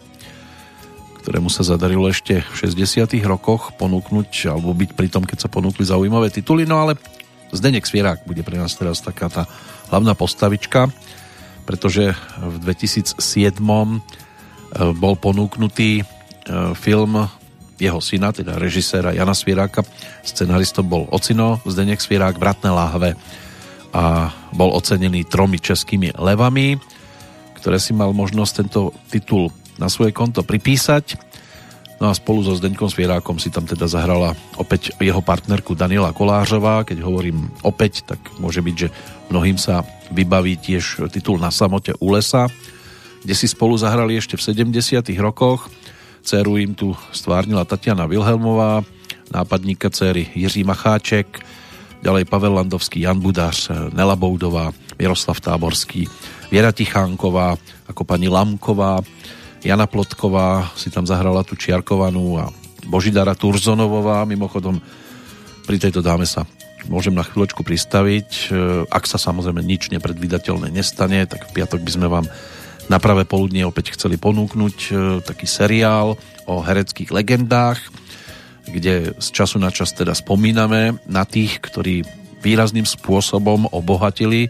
ktorému 1.21 1.53
sa 1.53 1.61
zadarilo 1.61 2.09
ešte 2.09 2.41
v 2.41 2.55
60 2.57 3.05
rokoch 3.29 3.77
ponúknuť 3.77 4.49
alebo 4.49 4.73
byť 4.73 4.91
pri 4.97 5.07
tom, 5.07 5.23
keď 5.23 5.45
sa 5.45 5.53
ponúkli 5.53 5.85
zaujímavé 5.85 6.33
tituly, 6.33 6.65
no 6.65 6.81
ale 6.81 6.97
Zdenek 7.53 7.85
Svierák 7.85 8.25
bude 8.25 8.41
pre 8.41 8.57
nás 8.57 8.73
teraz 8.73 9.03
taká 9.03 9.29
tá 9.29 9.43
hlavná 9.93 10.17
postavička, 10.17 10.89
pretože 11.67 12.15
v 12.39 12.55
2007 12.63 13.21
e, 13.21 13.99
bol 14.95 15.13
ponúknutý 15.19 16.01
e, 16.01 16.03
film 16.73 17.27
jeho 17.81 17.99
syna, 17.99 18.29
teda 18.31 18.61
režiséra 18.61 19.11
Jana 19.11 19.33
Svieráka. 19.33 19.81
Scenaristom 20.21 20.85
bol 20.85 21.09
Ocino, 21.09 21.59
Zdenek 21.65 21.99
Svierák, 21.99 22.37
Bratné 22.37 22.69
láhve 22.69 23.17
a 23.91 24.31
bol 24.55 24.71
ocenený 24.71 25.27
tromi 25.27 25.59
českými 25.59 26.15
levami, 26.15 26.79
ktoré 27.59 27.77
si 27.81 27.91
mal 27.91 28.15
možnosť 28.15 28.53
tento 28.63 28.95
titul 29.11 29.51
na 29.81 29.89
svoje 29.89 30.13
konto 30.13 30.45
pripísať. 30.45 31.17
No 31.97 32.09
a 32.09 32.17
spolu 32.17 32.45
so 32.45 32.53
Zdeňkom 32.53 32.89
Svierákom 32.89 33.37
si 33.41 33.53
tam 33.53 33.65
teda 33.65 33.85
zahrala 33.85 34.33
opäť 34.57 34.93
jeho 34.97 35.21
partnerku 35.21 35.73
Daniela 35.73 36.13
Kolářová. 36.13 36.85
Keď 36.85 37.01
hovorím 37.01 37.49
opäť, 37.65 38.05
tak 38.05 38.21
môže 38.41 38.61
byť, 38.61 38.75
že 38.77 38.93
mnohým 39.33 39.57
sa 39.57 39.85
vybaví 40.13 40.57
tiež 40.57 41.09
titul 41.13 41.37
Na 41.37 41.53
samote 41.53 41.93
u 41.97 42.13
lesa, 42.13 42.49
kde 43.21 43.33
si 43.37 43.45
spolu 43.45 43.77
zahrali 43.77 44.17
ešte 44.17 44.37
v 44.37 44.45
70 44.69 45.01
rokoch. 45.21 45.69
Céru 46.21 46.57
im 46.57 46.73
tu 46.73 46.93
stvárnila 47.13 47.65
Tatiana 47.65 48.05
Vilhelmová, 48.05 48.85
nápadníka 49.33 49.89
céry 49.89 50.29
Jiří 50.33 50.65
Macháček, 50.65 51.41
ďalej 52.01 52.25
Pavel 52.25 52.57
Landovský, 52.57 53.05
Jan 53.05 53.21
Budář, 53.21 53.93
Nela 53.93 54.17
Boudová, 54.17 54.73
Miroslav 54.97 55.37
Táborský, 55.41 56.09
Viera 56.49 56.73
Tichánková, 56.73 57.57
ako 57.89 58.01
pani 58.05 58.25
Lamková, 58.25 59.01
Jana 59.61 59.85
Plotková 59.85 60.73
si 60.73 60.89
tam 60.89 61.05
zahrala 61.05 61.45
tú 61.45 61.53
Čiarkovanú 61.53 62.41
a 62.41 62.49
Božidara 62.89 63.37
Turzonovová, 63.37 64.25
mimochodom 64.25 64.81
pri 65.69 65.77
tejto 65.77 66.01
dáme 66.01 66.25
sa 66.25 66.49
môžem 66.89 67.13
na 67.13 67.21
chvíľočku 67.21 67.61
pristaviť. 67.61 68.29
E, 68.29 68.45
ak 68.89 69.05
sa 69.05 69.21
samozrejme 69.21 69.61
nič 69.61 69.93
nepredvídateľné 69.93 70.73
nestane, 70.73 71.29
tak 71.29 71.45
v 71.45 71.61
piatok 71.61 71.77
by 71.85 71.91
sme 71.93 72.07
vám 72.09 72.25
na 72.89 72.97
pravé 72.97 73.21
poludnie 73.29 73.61
opäť 73.61 73.93
chceli 73.93 74.17
ponúknuť 74.17 74.77
e, 74.89 74.91
taký 75.21 75.45
seriál 75.45 76.17
o 76.49 76.55
hereckých 76.65 77.13
legendách, 77.13 77.77
kde 78.65 79.13
z 79.13 79.27
času 79.29 79.61
na 79.61 79.69
čas 79.69 79.93
teda 79.93 80.17
spomíname 80.17 80.97
na 81.05 81.21
tých, 81.21 81.61
ktorí 81.61 82.01
výrazným 82.41 82.89
spôsobom 82.89 83.69
obohatili 83.69 84.49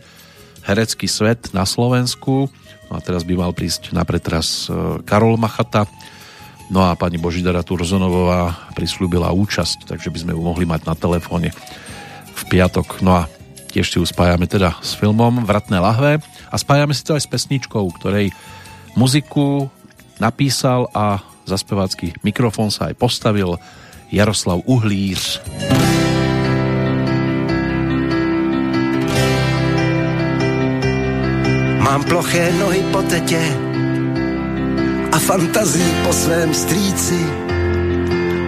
herecký 0.63 1.11
svet 1.11 1.51
na 1.51 1.67
Slovensku 1.67 2.47
No 2.91 2.99
a 2.99 3.01
teraz 3.01 3.23
by 3.23 3.39
mal 3.39 3.55
prísť 3.55 3.95
na 3.95 4.03
pretras 4.03 4.67
e, 4.67 4.99
Karol 5.07 5.39
Machata. 5.39 5.87
No 6.67 6.83
a 6.83 6.99
pani 6.99 7.15
Božidara 7.15 7.63
Turzonovová 7.63 8.67
prislúbila 8.75 9.31
účasť, 9.31 9.87
takže 9.87 10.11
by 10.11 10.19
sme 10.19 10.31
ju 10.35 10.41
mohli 10.43 10.67
mať 10.67 10.83
na 10.83 10.95
telefóne 10.99 11.55
v 12.35 12.41
piatok. 12.51 12.99
No 12.99 13.23
a 13.23 13.31
tiež 13.71 13.87
si 13.87 13.95
ju 13.95 14.03
spájame 14.03 14.43
teda 14.43 14.75
s 14.83 14.99
filmom 14.99 15.47
Vratné 15.47 15.79
lahve 15.79 16.19
a 16.51 16.55
spájame 16.59 16.91
si 16.91 17.07
to 17.07 17.15
aj 17.15 17.23
s 17.23 17.31
pesničkou, 17.31 17.87
ktorej 17.95 18.35
muziku 18.99 19.71
napísal 20.19 20.91
a 20.91 21.23
za 21.47 21.55
spevácky 21.55 22.11
mikrofón 22.27 22.75
sa 22.75 22.91
aj 22.91 22.99
postavil 22.99 23.55
Jaroslav 24.11 24.59
Uhlíř. 24.67 25.39
Mám 31.91 32.03
ploché 32.03 32.51
nohy 32.59 32.83
po 32.91 33.01
tetě 33.01 33.39
a 35.11 35.19
fantazii 35.19 35.91
po 36.07 36.13
svém 36.13 36.53
strýci. 36.53 37.19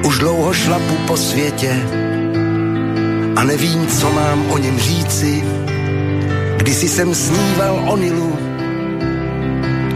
Už 0.08 0.20
dlouho 0.20 0.54
šlapu 0.54 0.96
po 1.08 1.18
světě 1.18 1.76
a 3.36 3.44
nevím, 3.44 3.88
co 3.88 4.12
mám 4.12 4.52
o 4.52 4.58
něm 4.58 4.80
říci. 4.80 5.44
Kdysi 6.58 6.88
jsem 6.88 7.16
sníval 7.16 7.84
o 7.88 7.98
Nilu 7.98 8.40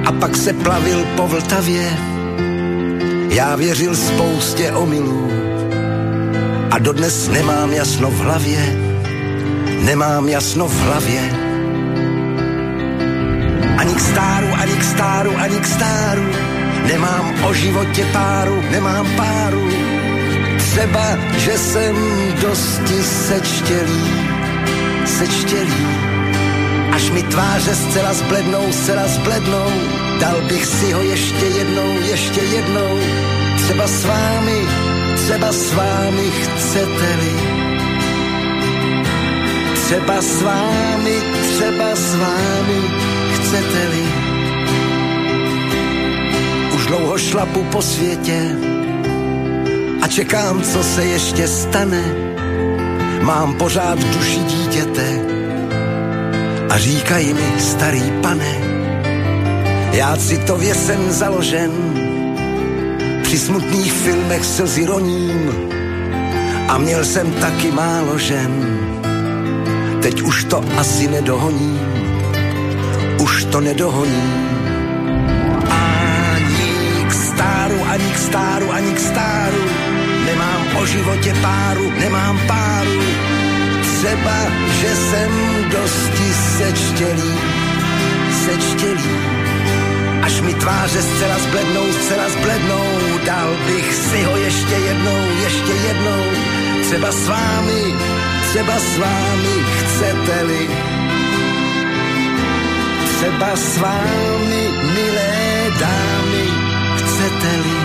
a 0.06 0.12
pak 0.12 0.36
se 0.36 0.54
plavil 0.54 1.08
po 1.16 1.28
Vltavě. 1.28 1.98
Já 3.30 3.56
věřil 3.56 3.96
spoustě 3.96 4.72
omylů 4.72 5.32
a 6.72 6.80
dodnes 6.80 7.30
nemám 7.30 7.72
jasno 7.74 8.10
v 8.12 8.20
hlavě. 8.20 8.60
Nemám 9.84 10.30
jasno 10.30 10.68
v 10.68 10.80
hlavě 10.80 11.47
k 13.98 14.00
stáru, 14.00 14.48
ani 14.62 14.76
k 14.78 14.84
stáru, 14.84 15.32
ani 15.38 15.60
k 15.60 15.66
stáru. 15.66 16.26
Nemám 16.88 17.26
o 17.44 17.54
životě 17.54 18.06
páru, 18.14 18.64
nemám 18.72 19.08
páru. 19.18 19.70
Třeba, 20.58 21.06
že 21.38 21.58
jsem 21.58 21.96
dosti 22.42 23.04
sečtělý, 23.04 24.04
sečtělý. 25.06 25.86
Až 26.94 27.10
mi 27.10 27.24
tváře 27.24 27.76
zcela 27.76 28.14
zblednou, 28.14 28.72
zcela 28.72 29.08
zblednou, 29.08 29.70
dal 30.20 30.42
bych 30.42 30.66
si 30.66 30.92
ho 30.92 31.02
ještě 31.02 31.46
jednou, 31.46 31.90
ještě 32.02 32.42
jednou. 32.42 32.94
Třeba 33.58 33.88
s 33.88 34.06
vámi, 34.06 34.60
třeba 35.16 35.52
s 35.52 35.74
vámi 35.74 36.32
chcete-li. 36.32 37.67
Třeba 39.88 40.22
s 40.22 40.42
vámi, 40.42 41.16
třeba 41.56 41.96
s 41.96 42.16
vámi 42.16 42.82
chcete-li. 43.34 44.04
Už 46.76 46.86
dlouho 46.86 47.18
šlapu 47.18 47.64
po 47.64 47.82
světě 47.82 48.56
a 50.02 50.08
čekám, 50.08 50.62
co 50.62 50.84
se 50.84 51.06
ještě 51.06 51.48
stane. 51.48 52.04
Mám 53.22 53.54
pořád 53.54 54.00
v 54.00 54.18
duši 54.18 54.40
dítěte 54.40 55.20
a 56.70 56.78
říkají 56.78 57.34
mi, 57.34 57.60
starý 57.60 58.12
pane, 58.22 58.56
já 59.92 60.18
citově 60.18 60.76
jsem 60.76 61.12
založen, 61.12 61.72
při 63.24 63.40
smutných 63.40 63.94
filmech 63.94 64.46
slzy 64.46 64.86
roním 64.86 65.52
a 66.68 66.78
měl 66.78 67.06
jsem 67.06 67.32
taky 67.32 67.72
málo 67.72 68.18
žen. 68.18 68.78
Teď 70.08 70.22
už 70.22 70.44
to 70.44 70.64
asi 70.80 71.08
nedohoním 71.08 71.80
už 73.20 73.46
to 73.52 73.60
nedohoní. 73.62 74.24
Ani 75.70 76.72
k 77.08 77.14
stáru, 77.14 77.78
ani 77.92 78.10
k 78.12 78.18
stáru, 78.18 78.72
ani 78.72 78.92
k 78.94 79.00
stáru, 79.00 79.64
nemám 80.26 80.62
o 80.80 80.86
životě 80.86 81.36
páru, 81.42 81.92
nemám 82.00 82.40
páru. 82.48 83.00
Třeba, 83.82 84.38
že 84.80 84.96
jsem 84.96 85.32
dosti 85.72 86.30
sečtělý, 86.58 87.34
sečtělý. 88.46 89.12
Až 90.22 90.42
mi 90.42 90.54
tváře 90.54 91.02
zcela 91.02 91.38
zblednou, 91.40 91.86
zcela 91.94 92.30
zblednou, 92.30 92.88
dal 93.26 93.50
bych 93.68 93.94
si 93.94 94.24
ho 94.24 94.38
ještě 94.38 94.76
jednou, 94.76 95.22
ještě 95.44 95.72
jednou. 95.88 96.24
Třeba 96.82 97.12
s 97.12 97.28
vámi, 97.28 97.84
třeba 98.48 98.76
s 98.80 98.98
vámi 98.98 99.56
chcete-li 99.64 100.88
třeba 103.18 103.56
s 103.56 103.78
vámi, 103.78 104.64
milé 104.94 105.34
dámy, 105.82 106.46
chcete-li. 107.02 107.78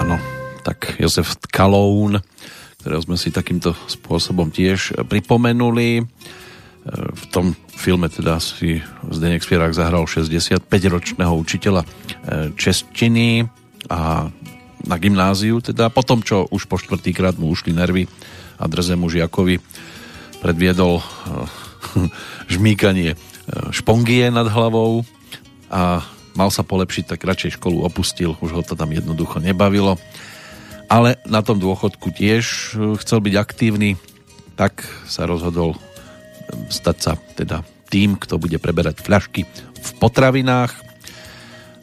Áno, 0.00 0.16
tak 0.64 0.96
Jozef 0.96 1.36
Kaloun, 1.52 2.24
ktorého 2.80 3.04
sme 3.04 3.20
si 3.20 3.28
takýmto 3.28 3.76
spôsobom 3.84 4.48
tiež 4.48 5.04
pripomenuli. 5.04 6.00
E, 6.00 6.04
v 6.88 7.24
tom 7.28 7.52
filme 7.84 8.08
teda 8.08 8.40
si 8.40 8.80
Zdeněk 9.12 9.44
Spierák 9.44 9.76
zahral 9.76 10.08
65-ročného 10.08 11.36
učiteľa 11.36 11.84
e, 11.84 11.88
češtiny 12.56 13.44
a 13.92 14.32
na 14.84 14.96
gymnáziu, 15.00 15.60
teda 15.60 15.88
po 15.88 16.04
tom, 16.04 16.20
čo 16.20 16.44
už 16.48 16.68
po 16.68 16.76
štvrtýkrát 16.76 17.36
mu 17.40 17.52
ušli 17.52 17.72
nervy 17.72 18.08
a 18.60 18.64
drzemu 18.68 19.08
žiakovi 19.08 19.60
predviedol 20.44 21.00
eh, 21.00 21.04
žmýkanie 22.54 23.16
eh, 23.16 23.18
špongie 23.72 24.28
nad 24.28 24.44
hlavou 24.48 25.08
a 25.72 26.04
mal 26.36 26.50
sa 26.52 26.66
polepšiť, 26.66 27.16
tak 27.16 27.24
radšej 27.24 27.56
školu 27.56 27.82
opustil, 27.82 28.36
už 28.44 28.50
ho 28.52 28.62
to 28.62 28.76
tam 28.76 28.92
jednoducho 28.92 29.40
nebavilo. 29.40 29.96
Ale 30.92 31.16
na 31.24 31.40
tom 31.40 31.56
dôchodku 31.56 32.12
tiež 32.12 32.44
eh, 32.44 32.94
chcel 33.00 33.24
byť 33.24 33.34
aktívny, 33.40 33.96
tak 34.54 34.84
sa 35.08 35.24
rozhodol 35.26 35.74
stať 36.68 36.96
sa 37.00 37.12
teda 37.34 37.64
tým, 37.94 38.18
kto 38.18 38.42
bude 38.42 38.58
preberať 38.58 39.06
fľašky 39.06 39.46
v 39.78 39.90
potravinách 40.02 40.74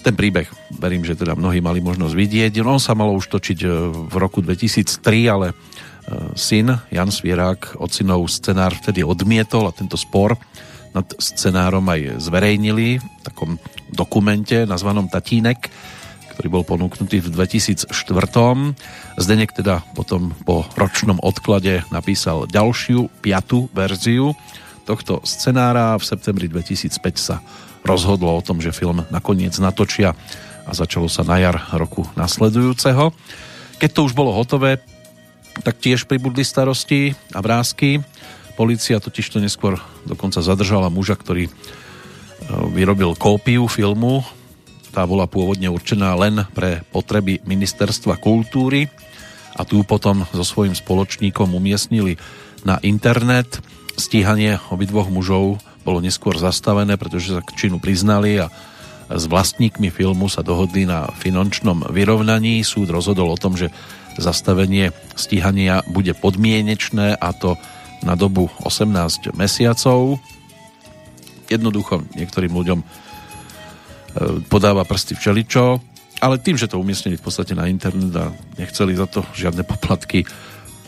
ten 0.02 0.18
príbeh, 0.18 0.50
verím, 0.82 1.06
že 1.06 1.16
teda 1.16 1.38
mnohí 1.38 1.62
mali 1.62 1.78
možnosť 1.80 2.14
vidieť. 2.18 2.52
On 2.66 2.82
sa 2.82 2.98
malo 2.98 3.14
už 3.14 3.30
točiť 3.30 3.60
e, 3.62 3.68
v 4.10 4.16
roku 4.18 4.42
2003, 4.42 4.98
ale 5.30 5.54
e, 5.54 5.56
syn 6.34 6.74
Jan 6.90 7.14
Svierák 7.14 7.78
ocinov 7.78 8.26
scenár 8.28 8.74
vtedy 8.74 9.06
odmietol 9.06 9.70
a 9.70 9.76
tento 9.78 9.96
spor 9.96 10.36
nad 10.92 11.06
scenárom 11.22 11.86
aj 11.86 12.18
zverejnili 12.18 13.00
v 13.00 13.06
takom 13.24 13.62
dokumente 13.94 14.66
nazvanom 14.66 15.08
Tatínek, 15.08 15.70
ktorý 16.36 16.48
bol 16.50 16.64
ponúknutý 16.66 17.22
v 17.22 17.32
2004. 17.38 17.94
Zdenek 19.22 19.54
teda 19.54 19.86
potom 19.94 20.34
po 20.44 20.66
ročnom 20.74 21.22
odklade 21.22 21.86
napísal 21.94 22.50
ďalšiu, 22.50 23.22
piatú 23.22 23.70
verziu 23.72 24.34
tohto 24.92 25.24
scenára. 25.24 25.96
V 25.96 26.04
septembri 26.04 26.52
2005 26.52 27.00
sa 27.16 27.40
rozhodlo 27.88 28.36
o 28.36 28.44
tom, 28.44 28.60
že 28.60 28.76
film 28.76 29.08
nakoniec 29.08 29.56
natočia 29.56 30.12
a 30.68 30.72
začalo 30.76 31.08
sa 31.08 31.24
na 31.24 31.40
jar 31.40 31.58
roku 31.72 32.04
nasledujúceho. 32.20 33.16
Keď 33.80 33.90
to 33.90 34.06
už 34.06 34.14
bolo 34.14 34.36
hotové, 34.36 34.84
tak 35.64 35.80
tiež 35.80 36.06
pribudli 36.06 36.44
starosti 36.44 37.16
a 37.32 37.40
vrázky. 37.40 38.04
Polícia 38.60 39.00
totiž 39.02 39.32
to 39.32 39.40
neskôr 39.40 39.80
dokonca 40.06 40.44
zadržala 40.44 40.92
muža, 40.92 41.18
ktorý 41.18 41.48
e, 41.48 41.52
vyrobil 42.76 43.18
kópiu 43.18 43.66
filmu. 43.66 44.22
Tá 44.92 45.08
bola 45.08 45.26
pôvodne 45.26 45.72
určená 45.72 46.14
len 46.20 46.44
pre 46.52 46.84
potreby 46.92 47.40
ministerstva 47.48 48.20
kultúry 48.20 48.92
a 49.56 49.64
tu 49.64 49.82
potom 49.88 50.28
so 50.36 50.44
svojím 50.44 50.76
spoločníkom 50.76 51.52
umiestnili 51.52 52.20
na 52.68 52.78
internet. 52.86 53.60
Stíhanie 54.00 54.60
obidvoch 54.72 55.12
mužov 55.12 55.60
bolo 55.82 56.00
neskôr 56.00 56.38
zastavené, 56.38 56.96
pretože 56.96 57.34
sa 57.34 57.42
k 57.42 57.56
činu 57.58 57.82
priznali 57.82 58.40
a 58.42 58.48
s 59.12 59.28
vlastníkmi 59.28 59.92
filmu 59.92 60.32
sa 60.32 60.40
dohodli 60.40 60.88
na 60.88 61.10
finančnom 61.12 61.92
vyrovnaní. 61.92 62.64
Súd 62.64 62.88
rozhodol 62.94 63.28
o 63.34 63.40
tom, 63.40 63.60
že 63.60 63.74
zastavenie 64.16 64.96
stíhania 65.16 65.84
bude 65.88 66.16
podmienečné 66.16 67.20
a 67.20 67.30
to 67.36 67.60
na 68.02 68.16
dobu 68.16 68.48
18 68.64 69.36
mesiacov. 69.36 70.18
Jednoducho 71.52 72.08
niektorým 72.16 72.54
ľuďom 72.56 72.80
e, 72.80 72.86
podáva 74.48 74.88
prsty 74.88 75.20
všeličo, 75.20 75.84
ale 76.24 76.40
tým, 76.40 76.56
že 76.56 76.72
to 76.72 76.80
umiestnili 76.80 77.20
v 77.20 77.26
podstate 77.26 77.52
na 77.52 77.68
internet 77.68 78.14
a 78.16 78.32
nechceli 78.56 78.96
za 78.96 79.12
to 79.12 79.28
žiadne 79.36 79.68
poplatky, 79.68 80.24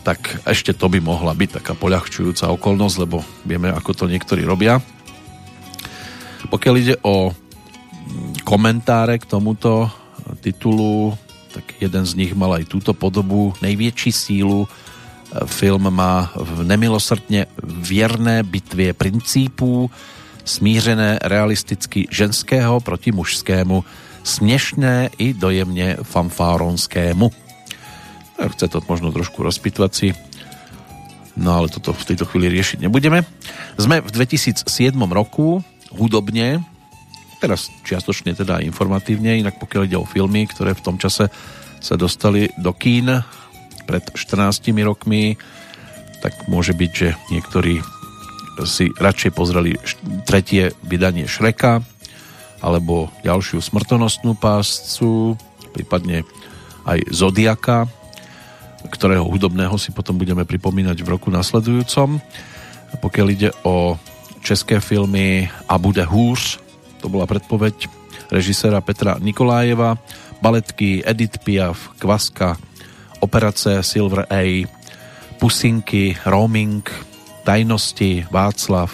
tak 0.04 0.44
ešte 0.44 0.76
to 0.76 0.92
by 0.92 1.00
mohla 1.00 1.32
byť 1.32 1.64
taká 1.64 1.74
poľahčujúca 1.80 2.52
okolnosť, 2.52 2.96
lebo 3.08 3.24
vieme, 3.48 3.72
ako 3.72 3.92
to 3.96 4.06
niektorí 4.12 4.44
robia. 4.44 4.84
Pokiaľ 6.52 6.76
ide 6.76 6.96
o 7.08 7.32
komentáre 8.44 9.16
k 9.18 9.26
tomuto 9.26 9.88
titulu, 10.44 11.16
tak 11.56 11.80
jeden 11.80 12.04
z 12.04 12.14
nich 12.20 12.32
mal 12.36 12.52
aj 12.60 12.68
túto 12.68 12.92
podobu. 12.92 13.56
Největší 13.64 14.12
sílu 14.12 14.68
film 15.46 15.90
má 15.90 16.30
v 16.36 16.68
nemilosrdne 16.68 17.50
vierné 17.64 18.44
bitvie 18.44 18.94
princípů, 18.94 19.90
smířené 20.46 21.20
realisticky 21.24 22.06
ženského 22.12 22.80
proti 22.80 23.12
mužskému, 23.12 23.84
směšné 24.24 25.10
i 25.18 25.34
dojemne 25.34 25.98
fanfáronskému. 26.04 27.43
Chce 28.38 28.66
to 28.68 28.84
možno 28.90 29.14
trošku 29.14 29.46
rozpitvať 29.46 29.92
si, 29.94 30.10
no 31.38 31.58
ale 31.58 31.68
toto 31.70 31.94
v 31.94 32.08
tejto 32.14 32.26
chvíli 32.30 32.50
riešiť 32.50 32.84
nebudeme. 32.86 33.26
Sme 33.78 34.02
v 34.02 34.10
2007 34.10 34.66
roku, 35.10 35.62
hudobne, 35.94 36.62
teraz 37.44 37.70
čiastočne 37.84 38.34
teda 38.34 38.64
informatívne, 38.64 39.42
inak 39.44 39.60
pokiaľ 39.60 39.82
ide 39.86 39.98
o 40.00 40.08
filmy, 40.08 40.48
ktoré 40.48 40.74
v 40.74 40.86
tom 40.86 40.96
čase 40.96 41.28
sa 41.84 41.96
dostali 42.00 42.48
do 42.56 42.72
kín 42.72 43.12
pred 43.84 44.04
14 44.16 44.72
rokmi, 44.88 45.36
tak 46.24 46.48
môže 46.48 46.72
byť, 46.72 46.92
že 46.96 47.10
niektorí 47.36 47.84
si 48.64 48.88
radšej 48.96 49.32
pozreli 49.36 49.76
tretie 50.24 50.72
vydanie 50.86 51.28
Šreka 51.28 51.84
alebo 52.64 53.12
ďalšiu 53.28 53.60
smrtonostnú 53.60 54.40
páscu, 54.40 55.36
prípadne 55.76 56.24
aj 56.88 57.12
Zodiaka, 57.12 57.92
ktorého 58.94 59.26
hudobného 59.26 59.74
si 59.82 59.90
potom 59.90 60.16
budeme 60.22 60.46
pripomínať 60.46 61.02
v 61.02 61.12
roku 61.18 61.34
nasledujúcom. 61.34 62.22
Pokiaľ 63.02 63.28
ide 63.34 63.50
o 63.66 63.98
české 64.46 64.78
filmy 64.78 65.50
A 65.66 65.82
bude 65.82 66.06
hůř, 66.06 66.62
to 67.02 67.10
bola 67.10 67.26
predpoveď 67.26 67.90
režisera 68.30 68.80
Petra 68.86 69.18
Nikolájeva, 69.18 69.98
baletky 70.40 71.02
Edith 71.02 71.42
Piaf, 71.42 71.98
Kvaska, 71.98 72.56
Operace 73.20 73.84
Silver 73.84 74.30
A, 74.30 74.68
Pusinky, 75.40 76.16
Roaming, 76.24 76.84
Tajnosti, 77.44 78.28
Václav 78.32 78.92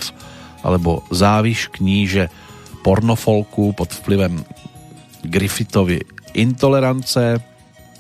alebo 0.64 1.04
Záviš 1.14 1.70
kníže 1.72 2.28
pornofolku 2.82 3.74
pod 3.74 3.94
vplyvem 3.94 4.42
Griffithovy 5.24 6.02
intolerance. 6.34 7.42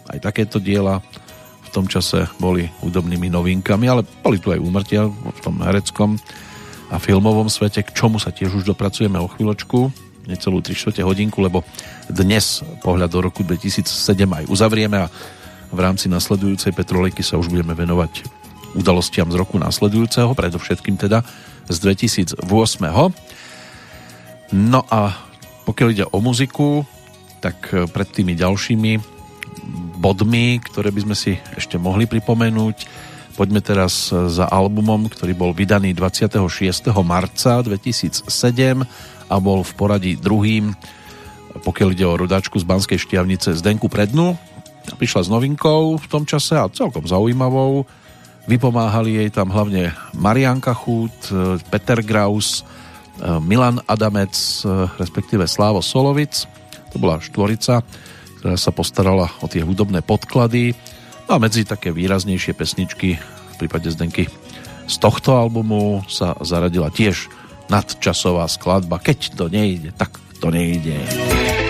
Aj 0.10 0.20
takéto 0.22 0.58
diela 0.58 1.02
v 1.70 1.76
tom 1.78 1.86
čase 1.86 2.26
boli 2.42 2.66
údobnými 2.82 3.30
novinkami, 3.30 3.86
ale 3.86 4.02
boli 4.26 4.42
tu 4.42 4.50
aj 4.50 4.58
úmrtia 4.58 5.06
v 5.06 5.40
tom 5.46 5.62
hereckom 5.62 6.18
a 6.90 6.98
filmovom 6.98 7.46
svete, 7.46 7.86
k 7.86 7.94
čomu 7.94 8.18
sa 8.18 8.34
tiež 8.34 8.50
už 8.58 8.66
dopracujeme 8.66 9.22
o 9.22 9.30
chvíľočku, 9.30 9.94
necelú 10.26 10.66
3 10.66 10.74
čtvrte 10.74 11.06
hodinku, 11.06 11.46
lebo 11.46 11.62
dnes 12.10 12.66
pohľad 12.82 13.14
do 13.14 13.22
roku 13.22 13.46
2007 13.46 13.86
aj 14.26 14.50
uzavrieme 14.50 15.06
a 15.06 15.12
v 15.70 15.80
rámci 15.80 16.10
nasledujúcej 16.10 16.74
Petroliky 16.74 17.22
sa 17.22 17.38
už 17.38 17.54
budeme 17.54 17.78
venovať 17.78 18.26
udalostiam 18.74 19.30
z 19.30 19.38
roku 19.38 19.62
nasledujúceho, 19.62 20.34
predovšetkým 20.34 20.98
teda 20.98 21.22
z 21.70 21.78
2008. 21.78 22.42
No 24.58 24.82
a 24.90 25.14
pokiaľ 25.70 25.88
ide 25.94 26.06
o 26.10 26.18
muziku, 26.18 26.90
tak 27.38 27.70
pred 27.70 28.10
tými 28.10 28.34
ďalšími 28.34 29.19
bodmi, 30.00 30.64
ktoré 30.64 30.96
by 30.96 31.12
sme 31.12 31.16
si 31.20 31.36
ešte 31.60 31.76
mohli 31.76 32.08
pripomenúť, 32.08 32.78
Poďme 33.40 33.64
teraz 33.64 34.12
za 34.12 34.52
albumom, 34.52 35.08
ktorý 35.08 35.32
bol 35.32 35.56
vydaný 35.56 35.96
26. 35.96 36.92
marca 37.08 37.64
2007 37.64 38.28
a 39.32 39.36
bol 39.40 39.64
v 39.64 39.74
poradí 39.80 40.20
druhým, 40.20 40.76
pokiaľ 41.64 41.90
ide 41.96 42.04
o 42.04 42.20
rodačku 42.20 42.60
z 42.60 42.68
Banskej 42.68 43.00
Štiavnice 43.00 43.56
Zdenku 43.56 43.88
Prednu. 43.88 44.36
Prišla 45.00 45.24
s 45.24 45.32
novinkou 45.32 45.96
v 45.96 46.08
tom 46.12 46.28
čase 46.28 46.60
a 46.60 46.68
celkom 46.68 47.08
zaujímavou. 47.08 47.88
Vypomáhali 48.44 49.24
jej 49.24 49.32
tam 49.32 49.56
hlavne 49.56 49.96
Marianka 50.20 50.76
Chút, 50.76 51.16
Peter 51.72 52.04
Graus, 52.04 52.68
Milan 53.40 53.80
Adamec, 53.88 54.36
respektíve 55.00 55.48
Slávo 55.48 55.80
Solovic. 55.80 56.44
To 56.92 57.00
bola 57.00 57.24
štvorica, 57.24 57.88
ktorá 58.40 58.56
sa 58.56 58.72
postarala 58.72 59.28
o 59.44 59.48
tie 59.52 59.62
hudobné 59.62 60.00
podklady 60.02 60.74
No 61.30 61.38
a 61.38 61.44
medzi 61.44 61.62
také 61.62 61.94
výraznejšie 61.94 62.58
pesničky 62.58 63.20
v 63.20 63.56
prípade 63.62 63.94
Zdenky 63.94 64.26
z 64.90 64.96
tohto 64.98 65.38
albumu 65.38 66.02
sa 66.10 66.34
zaradila 66.42 66.90
tiež 66.90 67.30
nadčasová 67.70 68.50
skladba 68.50 68.98
Keď 68.98 69.38
to 69.38 69.46
nejde, 69.46 69.94
tak 69.94 70.18
to 70.42 70.50
nejde. 70.50 70.98
keď 70.98 71.54
to 71.54 71.69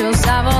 Eu 0.00 0.14
sabo. 0.14 0.57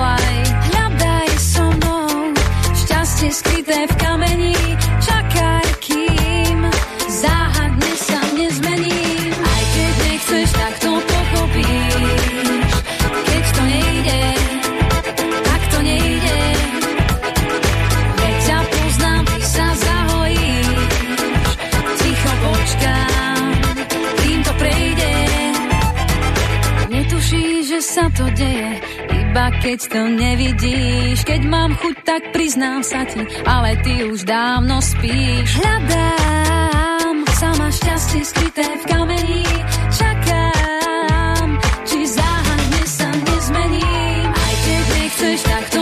Nevidíš. 29.95 31.25
Keď 31.25 31.41
mám 31.49 31.73
chuť, 31.79 31.97
tak 32.05 32.23
priznám 32.35 32.85
sa 32.85 33.07
ti 33.09 33.25
Ale 33.47 33.79
ty 33.81 34.05
už 34.05 34.25
dávno 34.29 34.83
spíš. 34.85 35.49
Hľadám 35.61 37.17
sama 37.39 37.69
šťastie 37.71 38.23
skryté 38.27 38.67
v 38.67 38.85
kamení 38.91 39.47
Čakám, 39.95 41.49
či 41.87 42.01
záhadne 42.03 42.83
sa 42.83 43.09
nezmení 43.15 43.95
Aj 44.27 44.55
keď 44.67 44.85
nechceš, 44.99 45.39
tak 45.47 45.65
to 45.71 45.78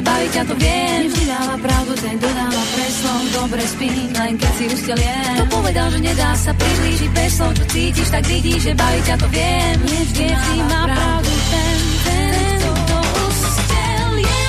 že 0.00 0.08
baví 0.08 0.28
ťa 0.32 0.42
to 0.48 0.54
viem. 0.56 1.12
Vždy 1.12 1.24
dáva 1.28 1.56
pravdu, 1.60 1.92
ten 2.00 2.16
dodáva 2.16 2.64
preslov, 2.72 3.20
dobre 3.36 3.62
spí, 3.68 3.90
len 4.16 4.32
keď 4.40 4.52
si 4.56 4.64
usteliem. 4.72 5.36
To 5.36 5.46
povedal, 5.60 5.92
že 5.92 6.00
nedá 6.00 6.32
sa 6.40 6.52
priblížiť 6.56 7.10
bez 7.12 7.30
slov, 7.36 7.52
čo 7.52 7.64
cítiš, 7.68 8.08
tak 8.08 8.24
vidíš, 8.24 8.60
že 8.64 8.72
baví 8.72 9.00
ťa 9.04 9.16
to 9.20 9.28
viem. 9.28 9.76
Vždy 9.84 10.26
má 10.72 10.88
pravdu, 10.88 11.32
ten, 11.52 11.76
ustelie. 13.28 14.40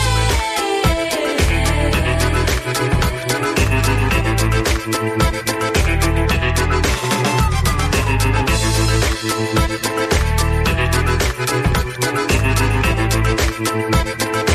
Aj 14.32 14.51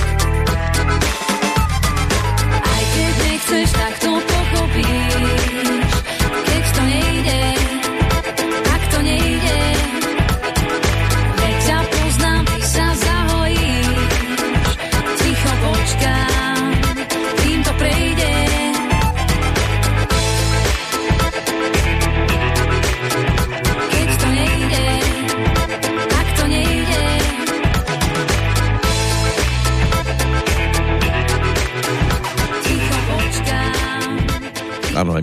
keď 3.47 3.55
nechceš, 3.55 3.71
tak 3.79 3.95
to 4.03 4.13
pochopíš. 4.27 5.16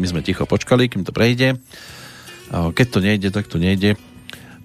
My 0.04 0.12
sme 0.12 0.20
ticho 0.20 0.44
počkali, 0.44 0.92
kým 0.92 1.08
to 1.08 1.16
prejde. 1.16 1.56
Keď 2.52 2.88
to 2.92 3.00
nejde, 3.00 3.32
tak 3.32 3.48
to 3.48 3.56
nejde. 3.56 3.96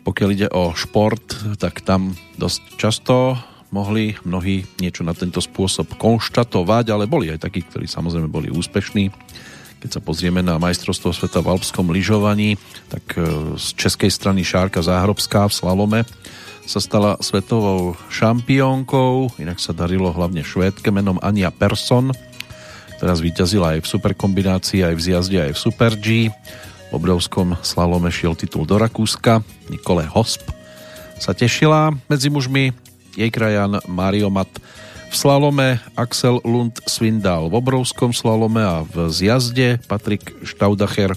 Pokiaľ 0.03 0.29
ide 0.35 0.49
o 0.51 0.75
šport, 0.75 1.23
tak 1.63 1.87
tam 1.87 2.19
dosť 2.35 2.63
často 2.75 3.39
mohli 3.71 4.19
mnohí 4.27 4.67
niečo 4.83 5.07
na 5.07 5.15
tento 5.15 5.39
spôsob 5.39 5.95
konštatovať, 5.95 6.85
ale 6.91 7.07
boli 7.07 7.31
aj 7.31 7.47
takí, 7.47 7.63
ktorí 7.63 7.87
samozrejme 7.87 8.27
boli 8.27 8.51
úspešní. 8.51 9.15
Keď 9.79 9.91
sa 9.95 10.01
pozrieme 10.03 10.43
na 10.43 10.59
majstrovstvo 10.59 11.15
sveta 11.15 11.39
v 11.39 11.55
alpskom 11.55 11.95
lyžovaní, 11.95 12.59
tak 12.91 13.15
e, 13.15 13.55
z 13.55 13.67
českej 13.79 14.11
strany 14.11 14.43
Šárka 14.43 14.83
Záhrobská 14.83 15.47
v 15.47 15.55
slalome 15.55 16.01
sa 16.67 16.83
stala 16.83 17.15
svetovou 17.23 17.95
šampiónkou, 18.11 19.39
inak 19.39 19.63
sa 19.63 19.71
darilo 19.71 20.11
hlavne 20.11 20.43
švédke 20.43 20.91
menom 20.91 21.23
Ania 21.23 21.55
Persson, 21.55 22.11
ktorá 22.99 23.15
zvíťazila 23.15 23.79
aj 23.79 23.87
v 23.87 23.91
superkombinácii, 23.95 24.83
aj 24.83 24.95
v 24.99 25.05
zjazde, 25.07 25.39
aj 25.39 25.53
v 25.55 25.63
Super 25.63 25.95
G. 25.95 26.35
V 26.91 26.93
obrovskom 26.93 27.55
slalome 27.63 28.11
šiel 28.11 28.35
titul 28.35 28.67
do 28.67 28.75
Rakúska. 28.75 29.39
Nikole 29.71 30.03
Hosp 30.11 30.43
sa 31.23 31.31
tešila. 31.31 31.95
Medzi 32.11 32.27
mužmi 32.27 32.75
jej 33.15 33.31
krajan 33.31 33.79
Mario 33.87 34.35
Mat 34.35 34.51
v 35.09 35.15
slalome, 35.15 35.79
Axel 35.95 36.43
Lund 36.43 36.83
Svindal 36.91 37.49
v 37.49 37.63
obrovskom 37.63 38.11
slalome 38.11 38.61
a 38.61 38.83
v 38.83 39.09
zjazde 39.15 39.79
Patrik 39.87 40.35
Staudacher 40.43 41.15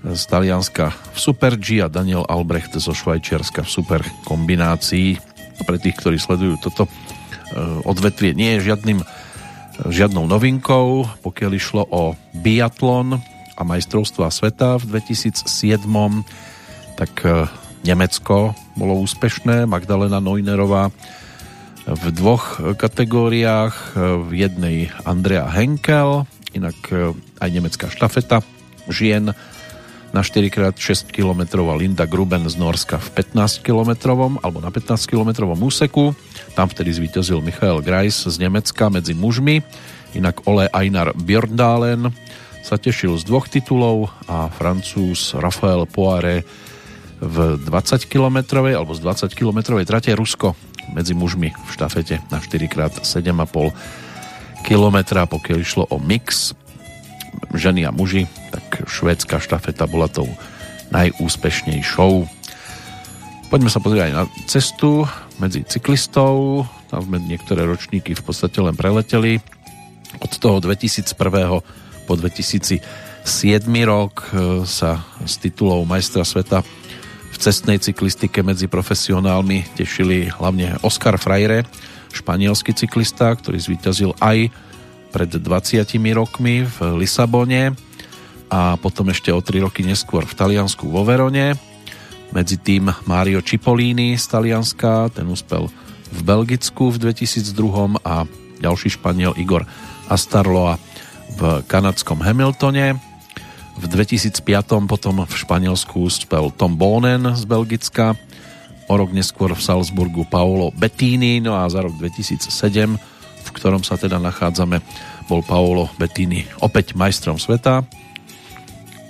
z 0.00 0.22
Talianska 0.26 0.96
v 1.12 1.18
Super 1.20 1.60
G 1.60 1.84
a 1.84 1.92
Daniel 1.92 2.24
Albrecht 2.24 2.72
zo 2.72 2.96
Švajčiarska 2.96 3.68
v 3.68 3.70
super 3.70 4.00
kombinácii. 4.24 5.20
Pre 5.60 5.76
tých, 5.76 6.00
ktorí 6.00 6.16
sledujú 6.16 6.56
toto 6.56 6.88
e, 6.88 6.90
odvetvie, 7.84 8.32
nie 8.32 8.56
je 8.56 8.72
žiadnym 8.72 9.04
žiadnou 9.88 10.28
novinkou, 10.28 11.08
pokiaľ 11.24 11.52
išlo 11.56 11.82
o 11.88 12.12
biatlon 12.36 13.16
a 13.56 13.62
majstrovstva 13.64 14.28
sveta 14.28 14.76
v 14.80 15.00
2007, 15.00 15.46
tak 16.96 17.12
e, 17.24 17.48
Nemecko 17.84 18.52
bolo 18.76 19.00
úspešné, 19.00 19.64
Magdalena 19.64 20.20
Neunerová 20.20 20.92
v 21.88 22.04
dvoch 22.12 22.60
kategóriách, 22.76 23.74
e, 23.74 23.84
v 24.28 24.30
jednej 24.36 24.78
Andrea 25.08 25.48
Henkel, 25.48 26.28
inak 26.52 26.76
e, 26.92 27.16
aj 27.40 27.48
nemecká 27.48 27.86
štafeta 27.88 28.44
žien 28.90 29.32
na 30.10 30.26
4x6 30.26 31.14
km 31.14 31.62
Linda 31.78 32.06
Gruben 32.06 32.42
z 32.50 32.58
Norska 32.58 32.98
v 32.98 33.22
15 33.22 33.62
km 33.62 33.90
alebo 34.42 34.58
na 34.58 34.70
15 34.70 35.06
km 35.06 35.46
úseku. 35.54 36.14
Tam 36.58 36.66
vtedy 36.66 36.90
zvíťazil 36.90 37.38
Michael 37.42 37.82
Greis 37.82 38.26
z 38.26 38.36
Nemecka 38.42 38.90
medzi 38.90 39.14
mužmi, 39.14 39.62
inak 40.18 40.42
Ole 40.50 40.66
Einar 40.74 41.14
Björndalen 41.14 42.10
sa 42.60 42.76
tešil 42.76 43.16
z 43.16 43.24
dvoch 43.24 43.48
titulov 43.48 44.12
a 44.28 44.50
Francúz 44.52 45.32
Rafael 45.38 45.86
Poiré 45.88 46.44
v 47.20 47.60
20 47.60 48.08
km 48.08 48.60
alebo 48.60 48.92
z 48.96 49.00
20 49.04 49.32
km 49.36 49.76
trate 49.84 50.12
Rusko 50.16 50.56
medzi 50.92 51.14
mužmi 51.14 51.54
v 51.54 51.68
štafete 51.70 52.18
na 52.32 52.42
4x7,5 52.42 53.70
km, 54.66 54.96
pokiaľ 55.24 55.58
išlo 55.60 55.84
o 55.88 55.96
mix 56.02 56.52
ženy 57.54 57.86
a 57.86 57.94
muži, 57.94 58.30
tak 58.50 58.86
švédska 58.86 59.42
štafeta 59.42 59.86
bola 59.90 60.06
tou 60.06 60.26
najúspešnejšou. 60.90 62.26
Poďme 63.50 63.70
sa 63.70 63.82
pozrieť 63.82 64.10
aj 64.10 64.12
na 64.14 64.24
cestu 64.46 65.06
medzi 65.42 65.66
cyklistov. 65.66 66.66
Tam 66.86 67.02
sme 67.02 67.18
niektoré 67.18 67.66
ročníky 67.66 68.14
v 68.14 68.22
podstate 68.22 68.62
len 68.62 68.78
preleteli. 68.78 69.42
Od 70.22 70.30
toho 70.30 70.62
2001. 70.62 71.10
po 72.06 72.12
2007 72.14 72.82
rok 73.86 74.14
e, 74.30 74.62
sa 74.66 75.02
z 75.26 75.34
titulov 75.46 75.86
majstra 75.86 76.22
sveta 76.26 76.62
v 77.30 77.36
cestnej 77.38 77.78
cyklistike 77.78 78.42
medzi 78.42 78.66
profesionálmi 78.66 79.78
tešili 79.78 80.30
hlavne 80.30 80.82
Oscar 80.82 81.14
Freire, 81.14 81.62
španielský 82.10 82.74
cyklista, 82.74 83.30
ktorý 83.38 83.58
zvíťazil 83.58 84.18
aj 84.18 84.50
pred 85.10 85.30
20 85.30 85.82
rokmi 86.14 86.62
v 86.62 86.76
Lisabone 87.02 87.74
a 88.50 88.78
potom 88.78 89.10
ešte 89.10 89.34
o 89.34 89.42
3 89.42 89.66
roky 89.66 89.82
neskôr 89.82 90.22
v 90.26 90.34
Taliansku 90.34 90.86
vo 90.86 91.02
Verone. 91.02 91.54
Medzi 92.30 92.62
tým 92.62 92.90
Mario 93.10 93.42
Cipollini 93.42 94.14
z 94.14 94.24
Talianska, 94.30 95.10
ten 95.10 95.26
uspel 95.26 95.66
v 96.10 96.20
Belgicku 96.22 96.94
v 96.94 97.10
2002 97.10 98.02
a 98.06 98.26
ďalší 98.62 98.98
Španiel 98.98 99.34
Igor 99.34 99.66
Astarloa 100.10 100.78
v 101.38 101.62
kanadskom 101.66 102.22
Hamiltone. 102.22 102.98
V 103.78 103.84
2005 103.86 104.42
potom 104.90 105.26
v 105.26 105.34
Španielsku 105.34 106.06
uspel 106.06 106.50
Tom 106.54 106.74
Bonen 106.74 107.34
z 107.34 107.42
Belgicka, 107.46 108.18
o 108.90 108.92
rok 108.98 109.14
neskôr 109.14 109.54
v 109.54 109.62
Salzburgu 109.62 110.26
Paolo 110.26 110.74
Bettini, 110.74 111.38
no 111.38 111.54
a 111.54 111.70
za 111.70 111.82
rok 111.86 111.94
2007 111.98 113.19
v 113.50 113.56
ktorom 113.58 113.82
sa 113.82 113.98
teda 113.98 114.22
nachádzame, 114.22 114.78
bol 115.26 115.42
Paolo 115.42 115.90
Bettini 115.98 116.46
opäť 116.62 116.94
majstrom 116.94 117.42
sveta. 117.42 117.82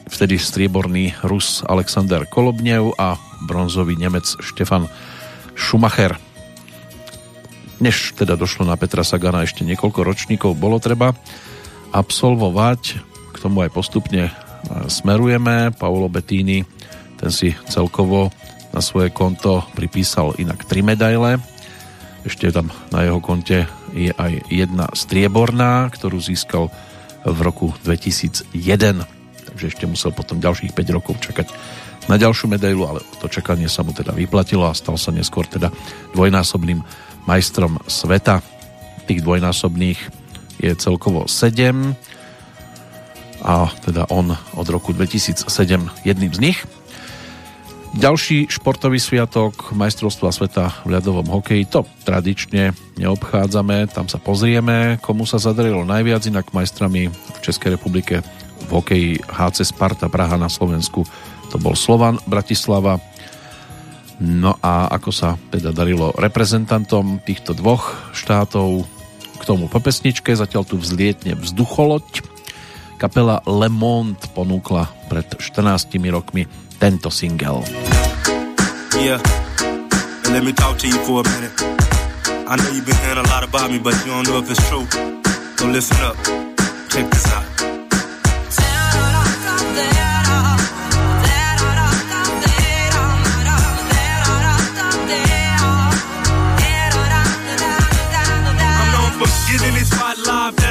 Vtedy 0.08 0.40
strieborný 0.40 1.12
Rus 1.20 1.60
Alexander 1.68 2.24
Kolobnev 2.24 2.96
a 2.96 3.20
bronzový 3.44 4.00
Nemec 4.00 4.24
Štefan 4.40 4.88
Schumacher. 5.52 6.16
Než 7.84 8.16
teda 8.16 8.36
došlo 8.36 8.64
na 8.64 8.80
Petra 8.80 9.04
Sagana 9.04 9.44
ešte 9.44 9.64
niekoľko 9.64 10.00
ročníkov, 10.00 10.56
bolo 10.56 10.80
treba 10.80 11.12
absolvovať, 11.92 12.80
k 13.32 13.36
tomu 13.40 13.64
aj 13.64 13.70
postupne 13.72 14.28
e, 14.28 14.32
smerujeme. 14.88 15.72
Paolo 15.76 16.08
Bettini, 16.08 16.64
ten 17.20 17.28
si 17.28 17.52
celkovo 17.68 18.32
na 18.70 18.80
svoje 18.80 19.12
konto 19.12 19.64
pripísal 19.76 20.36
inak 20.38 20.64
tri 20.64 20.84
medaile. 20.84 21.40
Ešte 22.24 22.52
tam 22.52 22.68
na 22.92 23.04
jeho 23.08 23.18
konte 23.18 23.64
je 23.94 24.10
aj 24.14 24.32
jedna 24.50 24.86
strieborná, 24.94 25.88
ktorú 25.90 26.18
získal 26.22 26.70
v 27.26 27.38
roku 27.42 27.74
2001. 27.84 28.52
Takže 29.50 29.64
ešte 29.66 29.84
musel 29.84 30.14
potom 30.14 30.40
ďalších 30.40 30.72
5 30.72 30.96
rokov 30.96 31.20
čakať 31.20 31.50
na 32.08 32.16
ďalšiu 32.16 32.48
medailu, 32.48 32.86
ale 32.88 33.04
to 33.20 33.28
čakanie 33.28 33.68
sa 33.68 33.84
mu 33.84 33.92
teda 33.92 34.16
vyplatilo 34.16 34.66
a 34.66 34.74
stal 34.74 34.96
sa 34.96 35.12
neskôr 35.12 35.44
teda 35.44 35.68
dvojnásobným 36.16 36.80
majstrom 37.28 37.78
sveta. 37.84 38.40
Tých 39.04 39.20
dvojnásobných 39.20 40.00
je 40.62 40.72
celkovo 40.78 41.28
7 41.28 41.94
a 43.40 43.72
teda 43.80 44.08
on 44.12 44.36
od 44.56 44.66
roku 44.68 44.92
2007 44.92 45.48
jedným 46.04 46.32
z 46.32 46.40
nich. 46.40 46.58
Ďalší 47.90 48.46
športový 48.46 49.02
sviatok 49.02 49.74
majstrovstva 49.74 50.30
sveta 50.30 50.70
v 50.86 50.94
ľadovom 50.94 51.26
hokeji, 51.26 51.66
to 51.66 51.82
tradične 52.06 52.70
neobchádzame, 52.94 53.90
tam 53.90 54.06
sa 54.06 54.22
pozrieme, 54.22 55.02
komu 55.02 55.26
sa 55.26 55.42
zadarilo 55.42 55.82
najviac, 55.82 56.22
inak 56.30 56.54
majstrami 56.54 57.10
v 57.10 57.38
Českej 57.42 57.74
republike 57.74 58.22
v 58.66 58.70
hokeji 58.70 59.10
HC 59.26 59.66
Sparta 59.66 60.06
Praha 60.06 60.38
na 60.38 60.46
Slovensku 60.46 61.02
to 61.50 61.58
bol 61.58 61.74
Slovan 61.74 62.22
Bratislava. 62.30 63.02
No 64.22 64.54
a 64.62 64.86
ako 64.94 65.10
sa 65.10 65.34
teda 65.50 65.74
darilo 65.74 66.14
reprezentantom 66.14 67.18
týchto 67.26 67.58
dvoch 67.58 68.14
štátov 68.14 68.86
k 69.40 69.42
tomu 69.42 69.66
po 69.66 69.82
pesničke, 69.82 70.30
zatiaľ 70.30 70.62
tu 70.62 70.78
vzlietne 70.78 71.34
vzducholoď. 71.34 72.22
Kapela 73.00 73.40
Le 73.48 73.72
Monde 73.72 74.20
ponúkla 74.36 74.92
pred 75.08 75.26
14 75.40 75.96
rokmi 76.12 76.46
tento 76.80 77.10
single. 77.10 77.62
Yeah, 78.96 79.20
and 80.24 80.32
let 80.32 80.42
me 80.42 80.52
talk 80.52 80.78
to 80.78 80.88
you 80.88 80.98
for 81.04 81.20
a 81.20 81.24
minute. 81.24 81.52
I 82.48 82.56
know 82.56 82.70
you've 82.72 82.86
been 82.86 82.96
hearing 82.96 83.18
a 83.18 83.28
lot 83.28 83.44
about 83.44 83.70
me, 83.70 83.78
but 83.78 83.94
you 84.00 84.06
don't 84.06 84.26
know 84.26 84.38
if 84.38 84.50
it's 84.50 84.68
true. 84.68 84.86
So 85.58 85.66
listen 85.66 85.98
up. 85.98 86.16
Check 86.88 87.10
this 87.10 87.26
out. 87.32 87.50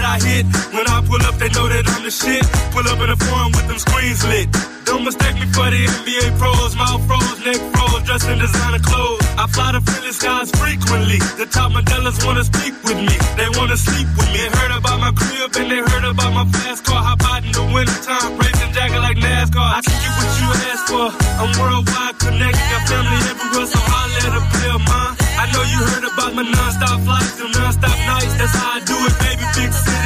I 0.10 0.18
hit. 0.18 0.45
When 0.73 0.86
I 0.90 1.06
pull 1.06 1.22
up, 1.22 1.38
they 1.38 1.49
know 1.53 1.69
that 1.69 1.86
I'm 1.86 2.02
the 2.02 2.10
shit. 2.10 2.41
Pull 2.73 2.86
up 2.90 2.98
in 2.98 3.10
a 3.14 3.18
foreign 3.18 3.53
with 3.53 3.68
them 3.69 3.77
screens 3.77 4.26
lit. 4.26 4.49
Don't 4.90 5.06
mistake 5.06 5.38
me 5.38 5.45
for 5.53 5.69
the 5.69 5.81
NBA 5.86 6.34
pros. 6.41 6.73
Mouth 6.73 7.06
froze, 7.06 7.40
neck 7.45 7.61
froze, 7.69 8.02
dressed 8.10 8.26
in 8.26 8.41
designer 8.41 8.81
clothes. 8.81 9.22
I 9.38 9.45
fly 9.53 9.69
to 9.77 9.81
Philly 9.86 10.14
skies 10.18 10.49
frequently. 10.57 11.22
The 11.38 11.45
top 11.45 11.69
modellas 11.77 12.18
wanna 12.26 12.44
speak 12.44 12.73
with 12.81 12.98
me. 12.98 13.15
They 13.38 13.49
wanna 13.53 13.77
sleep 13.77 14.10
with 14.18 14.30
me. 14.34 14.41
They 14.41 14.49
heard 14.49 14.73
about 14.81 14.98
my 14.98 15.14
crib 15.14 15.53
and 15.61 15.69
they 15.69 15.77
heard 15.77 16.06
about 16.10 16.34
my 16.34 16.45
fast 16.57 16.81
car. 16.90 17.02
Hop 17.06 17.22
out 17.30 17.45
in 17.45 17.53
the 17.53 17.65
wintertime, 17.69 18.34
racing 18.41 18.73
jacket 18.73 19.02
like 19.06 19.18
NASCAR. 19.22 19.69
I 19.77 19.80
can 19.86 19.94
get 19.94 20.14
what 20.18 20.30
you 20.41 20.48
asked 20.73 20.88
for. 20.90 21.07
I'm 21.38 21.52
worldwide 21.61 22.18
connected, 22.18 22.65
got 22.73 22.81
family 22.90 23.19
everywhere, 23.30 23.68
so 23.69 23.77
holla 23.77 24.19
at 24.26 24.34
a 24.41 24.44
pill, 24.57 24.80
mine. 24.90 25.14
I 25.38 25.45
know 25.53 25.64
you 25.69 25.80
heard 25.86 26.06
about 26.10 26.34
my 26.34 26.44
non-stop 26.44 26.98
flights, 27.06 27.38
them 27.38 27.52
non-stop 27.53 27.98
nights. 28.10 28.34
That's 28.41 28.56
how 28.57 28.73
I 28.73 28.80
do 28.81 28.98
it, 29.06 29.15
baby. 29.22 29.45
Big 29.53 29.72
city 29.72 29.99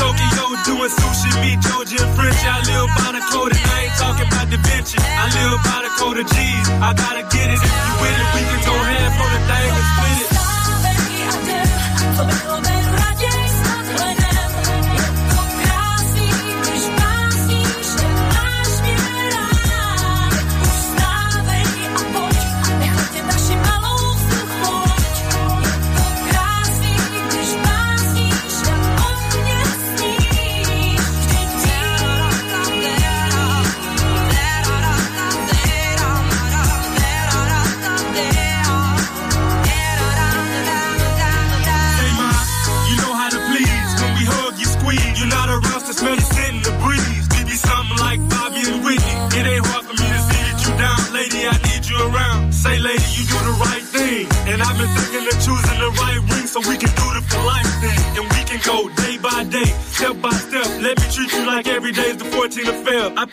Tokyo, 0.00 0.44
doing 0.64 0.88
sushi, 0.88 1.30
me, 1.44 1.52
Georgia, 1.60 2.00
French. 2.16 2.40
I 2.40 2.56
live 2.64 2.88
by 2.96 3.12
the 3.12 3.22
code, 3.28 3.52
and 3.52 3.60
I 3.60 3.78
ain't 3.84 3.96
talking 4.00 4.26
about 4.32 4.48
Da 4.48 4.56
Vinci. 4.56 4.96
I 4.96 5.24
live 5.36 5.60
by 5.60 5.78
the 5.84 5.92
code 6.00 6.18
of 6.18 6.26
G's. 6.32 6.66
I 6.80 6.90
gotta 6.96 7.22
get 7.28 7.52
it. 7.52 7.60
If 7.60 7.68
you 7.68 7.89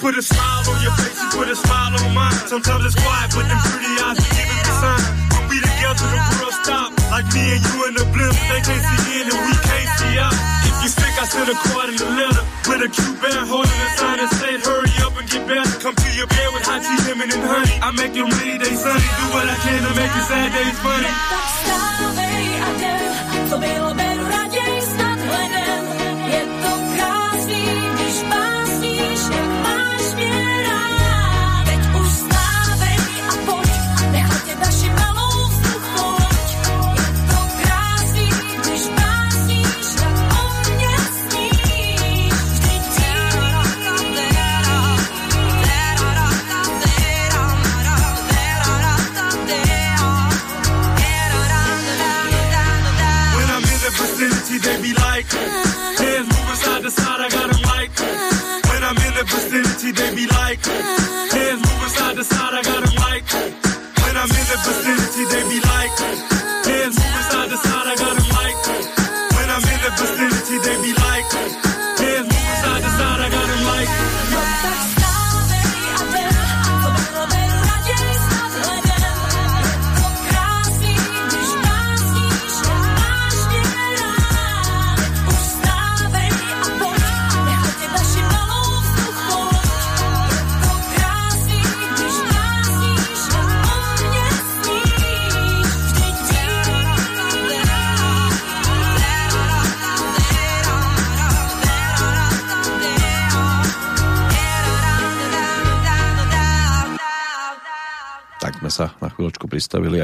put 0.07 0.17
a 0.17 0.21
smile 0.21 0.63
on 0.69 0.81
your 0.81 0.96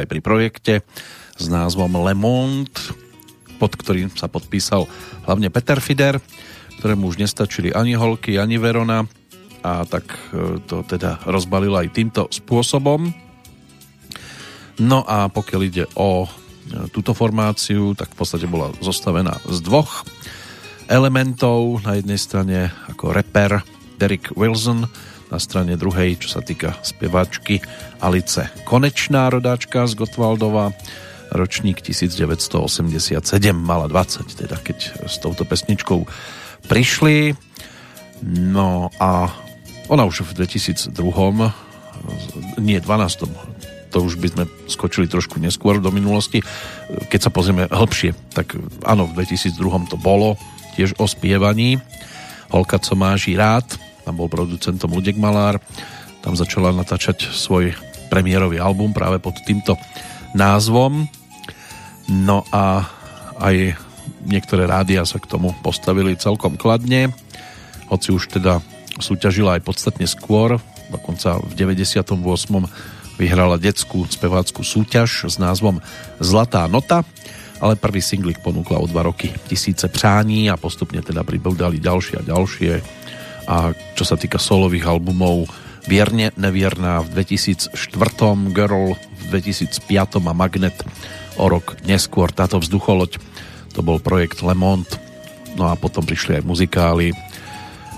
aj 0.04 0.12
pri 0.12 0.20
projekte 0.20 0.74
s 1.40 1.48
názvom 1.48 1.96
Le 2.04 2.12
Monde, 2.12 2.76
pod 3.56 3.72
ktorým 3.80 4.12
sa 4.12 4.28
podpísal 4.28 4.84
hlavne 5.24 5.48
Peter 5.48 5.80
Fider, 5.80 6.20
ktorému 6.84 7.08
už 7.08 7.24
nestačili 7.24 7.72
ani 7.72 7.96
holky, 7.96 8.36
ani 8.36 8.60
Verona 8.60 9.08
a 9.64 9.88
tak 9.88 10.04
e, 10.36 10.60
to 10.68 10.84
teda 10.84 11.24
rozbalil 11.24 11.72
aj 11.80 11.96
týmto 11.96 12.28
spôsobom. 12.28 13.16
No 14.84 15.08
a 15.08 15.32
pokiaľ 15.32 15.62
ide 15.64 15.88
o 15.96 16.28
e, 16.28 16.30
túto 16.92 17.16
formáciu, 17.16 17.96
tak 17.96 18.12
v 18.12 18.20
podstate 18.20 18.44
bola 18.44 18.76
zostavená 18.84 19.40
z 19.48 19.64
dvoch 19.64 20.04
elementov. 20.92 21.80
Na 21.88 21.96
jednej 21.96 22.20
strane 22.20 22.76
ako 22.92 23.16
reper 23.16 23.64
Derek 23.96 24.36
Wilson, 24.36 24.84
na 25.32 25.40
strane 25.40 25.80
druhej, 25.80 26.20
čo 26.20 26.28
sa 26.28 26.42
týka 26.44 26.76
speváčky 26.84 27.64
Alice 28.04 28.52
Konečná, 28.68 29.32
rodáčka 29.32 29.88
z 29.88 29.96
Gotwaldova, 29.96 30.76
ročník 31.32 31.80
1987, 31.80 33.24
mala 33.56 33.88
20, 33.88 34.28
teda 34.44 34.60
keď 34.60 35.08
s 35.08 35.24
touto 35.24 35.48
pesničkou 35.48 36.04
prišli. 36.68 37.40
No 38.28 38.92
a 39.00 39.32
ona 39.88 40.04
už 40.04 40.28
v 40.36 40.44
2002 40.44 40.92
nie 42.60 42.80
12 42.84 43.64
to 43.94 44.02
už 44.02 44.18
by 44.18 44.28
sme 44.34 44.44
skočili 44.66 45.06
trošku 45.06 45.38
neskôr 45.38 45.78
do 45.78 45.94
minulosti. 45.94 46.42
Keď 47.14 47.20
sa 47.22 47.30
pozrieme 47.30 47.70
hĺbšie, 47.70 48.34
tak 48.34 48.58
áno, 48.90 49.06
v 49.06 49.22
2002 49.22 49.94
to 49.94 50.02
bolo 50.02 50.34
tiež 50.74 50.98
o 50.98 51.06
spievaní. 51.06 51.78
Holka, 52.50 52.82
co 52.82 52.98
máš 52.98 53.30
rád, 53.38 53.70
tam 54.02 54.18
bol 54.18 54.34
producentom 54.34 54.90
Ludek 54.90 55.14
Malár, 55.22 55.62
tam 56.26 56.34
začala 56.34 56.74
natáčať 56.74 57.30
svoj 57.30 57.78
premiérový 58.14 58.62
album 58.62 58.94
práve 58.94 59.18
pod 59.18 59.34
týmto 59.42 59.74
názvom. 60.38 61.10
No 62.06 62.46
a 62.54 62.86
aj 63.42 63.74
niektoré 64.30 64.70
rádia 64.70 65.02
sa 65.10 65.18
k 65.18 65.26
tomu 65.26 65.50
postavili 65.66 66.14
celkom 66.14 66.54
kladne, 66.54 67.10
hoci 67.90 68.14
už 68.14 68.38
teda 68.38 68.62
súťažila 69.02 69.58
aj 69.58 69.66
podstatne 69.66 70.06
skôr, 70.06 70.62
dokonca 70.94 71.42
v 71.42 71.58
98. 71.58 72.14
vyhrala 73.18 73.58
detskú 73.58 74.06
spevácku 74.06 74.62
súťaž 74.62 75.26
s 75.26 75.42
názvom 75.42 75.82
Zlatá 76.22 76.70
nota, 76.70 77.02
ale 77.58 77.80
prvý 77.80 78.04
singlik 78.06 78.46
ponúkla 78.46 78.78
o 78.78 78.86
dva 78.86 79.10
roky 79.10 79.34
Tisíce 79.50 79.90
přání 79.90 80.54
a 80.54 80.60
postupne 80.60 81.02
teda 81.02 81.26
pribudali 81.26 81.82
ďalšie 81.82 82.22
a 82.22 82.28
ďalšie 82.28 82.72
a 83.48 83.72
čo 83.96 84.04
sa 84.06 84.16
týka 84.16 84.38
solových 84.38 84.88
albumov 84.88 85.48
Vierne 85.84 86.32
nevierná 86.40 87.04
v 87.04 87.24
2004, 87.26 87.76
Girl 88.56 88.96
v 88.96 89.24
2005 89.32 90.24
a 90.24 90.34
Magnet 90.34 90.78
o 91.36 91.46
rok 91.52 91.76
neskôr. 91.84 92.32
Táto 92.32 92.62
vzducholoď 92.62 93.20
to 93.74 93.82
bol 93.82 94.00
projekt 94.00 94.46
Le 94.46 94.56
Monde, 94.56 94.90
no 95.60 95.68
a 95.68 95.76
potom 95.76 96.06
prišli 96.06 96.40
aj 96.40 96.44
muzikály 96.46 97.12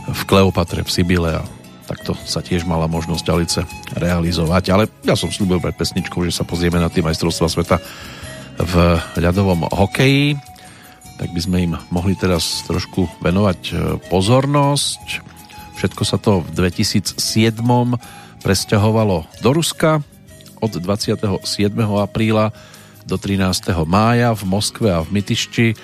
v 0.05 0.21
Kleopatre, 0.25 0.85
v 0.85 0.89
Sibile 0.89 1.41
a 1.41 1.43
takto 1.85 2.17
sa 2.25 2.41
tiež 2.41 2.65
mala 2.65 2.89
možnosť 2.89 3.25
Alice 3.29 3.61
realizovať. 3.93 4.63
Ale 4.73 4.83
ja 5.05 5.13
som 5.13 5.29
slúbil 5.29 5.61
pred 5.61 5.77
pesničkou, 5.77 6.25
že 6.25 6.33
sa 6.33 6.47
pozrieme 6.47 6.81
na 6.81 6.89
tie 6.89 7.05
majstrovstvá 7.05 7.47
sveta 7.49 7.77
v 8.57 8.73
ľadovom 9.19 9.69
hokeji. 9.69 10.39
Tak 11.15 11.31
by 11.31 11.41
sme 11.41 11.57
im 11.63 11.73
mohli 11.93 12.17
teraz 12.17 12.65
trošku 12.67 13.07
venovať 13.23 13.59
e, 13.71 13.73
pozornosť. 14.11 15.34
Všetko 15.75 16.03
sa 16.07 16.15
to 16.15 16.39
v 16.39 16.71
2007 16.71 17.19
presťahovalo 18.39 19.27
do 19.43 19.49
Ruska 19.51 19.99
od 20.63 20.71
27. 20.71 21.43
apríla 21.99 22.55
do 23.03 23.19
13. 23.19 23.75
mája 23.83 24.31
v 24.31 24.43
Moskve 24.47 24.89
a 24.89 25.03
v 25.03 25.19
Mytišči 25.19 25.75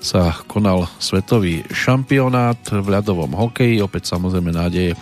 sa 0.00 0.36
konal 0.48 0.88
svetový 0.96 1.64
šampionát 1.72 2.60
v 2.68 2.86
ľadovom 2.88 3.32
hokeji, 3.36 3.80
opäť 3.80 4.12
samozrejme 4.16 4.52
nádeje 4.52 4.96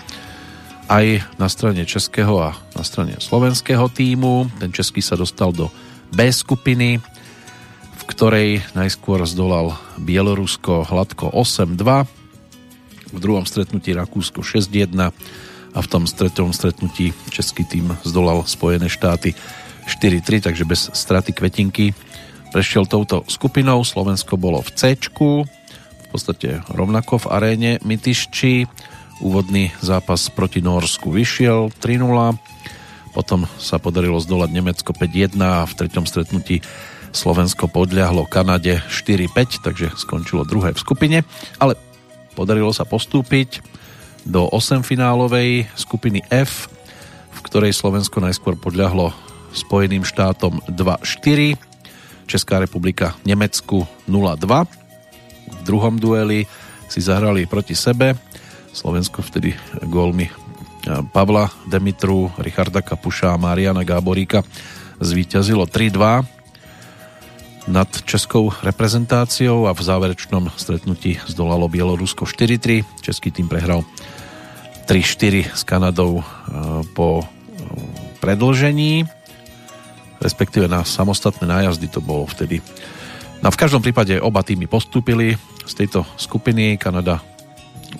aj 0.86 1.22
na 1.38 1.46
strane 1.46 1.82
českého 1.86 2.38
a 2.38 2.54
na 2.74 2.82
strane 2.82 3.18
slovenského 3.18 3.88
týmu. 3.88 4.50
Ten 4.58 4.70
český 4.74 5.02
sa 5.02 5.14
dostal 5.14 5.54
do 5.54 5.70
B 6.12 6.28
skupiny, 6.28 7.00
v 7.94 8.02
ktorej 8.04 8.62
najskôr 8.74 9.22
zdolal 9.24 9.78
Bielorusko 10.02 10.86
hladko 10.86 11.30
8-2, 11.30 12.21
v 13.12 13.18
druhom 13.20 13.44
stretnutí 13.44 13.92
Rakúsko 13.92 14.40
6-1 14.40 15.12
a 15.72 15.78
v 15.80 15.88
tom 15.88 16.08
stretom 16.08 16.52
stretnutí 16.52 17.12
český 17.28 17.64
tým 17.64 17.92
zdolal 18.04 18.44
Spojené 18.48 18.88
štáty 18.88 19.36
4-3, 19.88 20.48
takže 20.48 20.64
bez 20.64 20.88
straty 20.92 21.36
kvetinky 21.36 21.92
prešiel 22.52 22.84
touto 22.84 23.24
skupinou. 23.28 23.84
Slovensko 23.84 24.36
bolo 24.36 24.60
v 24.60 24.70
C, 24.76 24.96
v 24.96 26.06
podstate 26.12 26.60
rovnako 26.68 27.24
v 27.24 27.30
aréne 27.32 27.70
Mytišči. 27.80 28.68
Úvodný 29.22 29.70
zápas 29.78 30.28
proti 30.34 30.58
Norsku 30.58 31.14
vyšiel 31.14 31.70
3-0, 31.78 32.34
potom 33.14 33.46
sa 33.60 33.78
podarilo 33.78 34.18
zdolať 34.18 34.50
Nemecko 34.50 34.90
5-1 34.90 35.38
a 35.38 35.62
v 35.62 35.72
treťom 35.78 36.04
stretnutí 36.10 36.58
Slovensko 37.14 37.70
podľahlo 37.70 38.26
Kanade 38.26 38.82
4-5, 38.90 39.62
takže 39.62 39.94
skončilo 39.94 40.48
druhé 40.48 40.74
v 40.74 40.82
skupine, 40.82 41.18
ale 41.62 41.78
Podarilo 42.32 42.72
sa 42.72 42.88
postúpiť 42.88 43.60
do 44.22 44.48
8 44.48 44.86
finálovej 44.86 45.68
skupiny 45.74 46.24
F, 46.30 46.70
v 47.32 47.40
ktorej 47.44 47.76
Slovensko 47.76 48.22
najskôr 48.22 48.56
podľahlo 48.56 49.12
Spojeným 49.52 50.06
štátom 50.06 50.64
2-4, 50.72 51.60
Česká 52.24 52.56
republika 52.56 53.12
Nemecku 53.28 53.84
0-2. 54.08 54.64
V 55.52 55.60
druhom 55.66 56.00
dueli 56.00 56.48
si 56.88 57.04
zahrali 57.04 57.44
proti 57.44 57.76
sebe. 57.76 58.16
Slovensko 58.72 59.20
vtedy 59.20 59.52
gólmi 59.84 60.32
Pavla 61.12 61.52
Demitru, 61.68 62.32
Richarda 62.40 62.80
Kapuša 62.80 63.36
a 63.36 63.40
Mariana 63.40 63.84
Gáboríka 63.84 64.40
zvíťazilo 64.98 65.68
3-2 65.68 66.41
nad 67.68 67.88
českou 68.02 68.50
reprezentáciou 68.62 69.70
a 69.70 69.76
v 69.76 69.82
záverečnom 69.82 70.50
stretnutí 70.58 71.22
zdolalo 71.30 71.70
Bielorusko 71.70 72.26
4-3. 72.26 72.82
Český 73.02 73.30
tým 73.30 73.46
prehral 73.46 73.86
3-4 74.86 75.54
s 75.54 75.62
Kanadou 75.62 76.20
e, 76.20 76.24
po 76.96 77.22
e, 77.22 77.26
predlžení, 78.18 79.06
respektíve 80.18 80.66
na 80.66 80.82
samostatné 80.82 81.46
nájazdy 81.46 81.86
to 81.86 82.02
bolo 82.02 82.26
vtedy. 82.26 82.58
No 83.42 83.50
v 83.50 83.60
každom 83.60 83.82
prípade 83.82 84.18
oba 84.18 84.42
týmy 84.42 84.66
postúpili 84.66 85.38
z 85.66 85.72
tejto 85.74 86.06
skupiny. 86.18 86.78
Kanada 86.78 87.22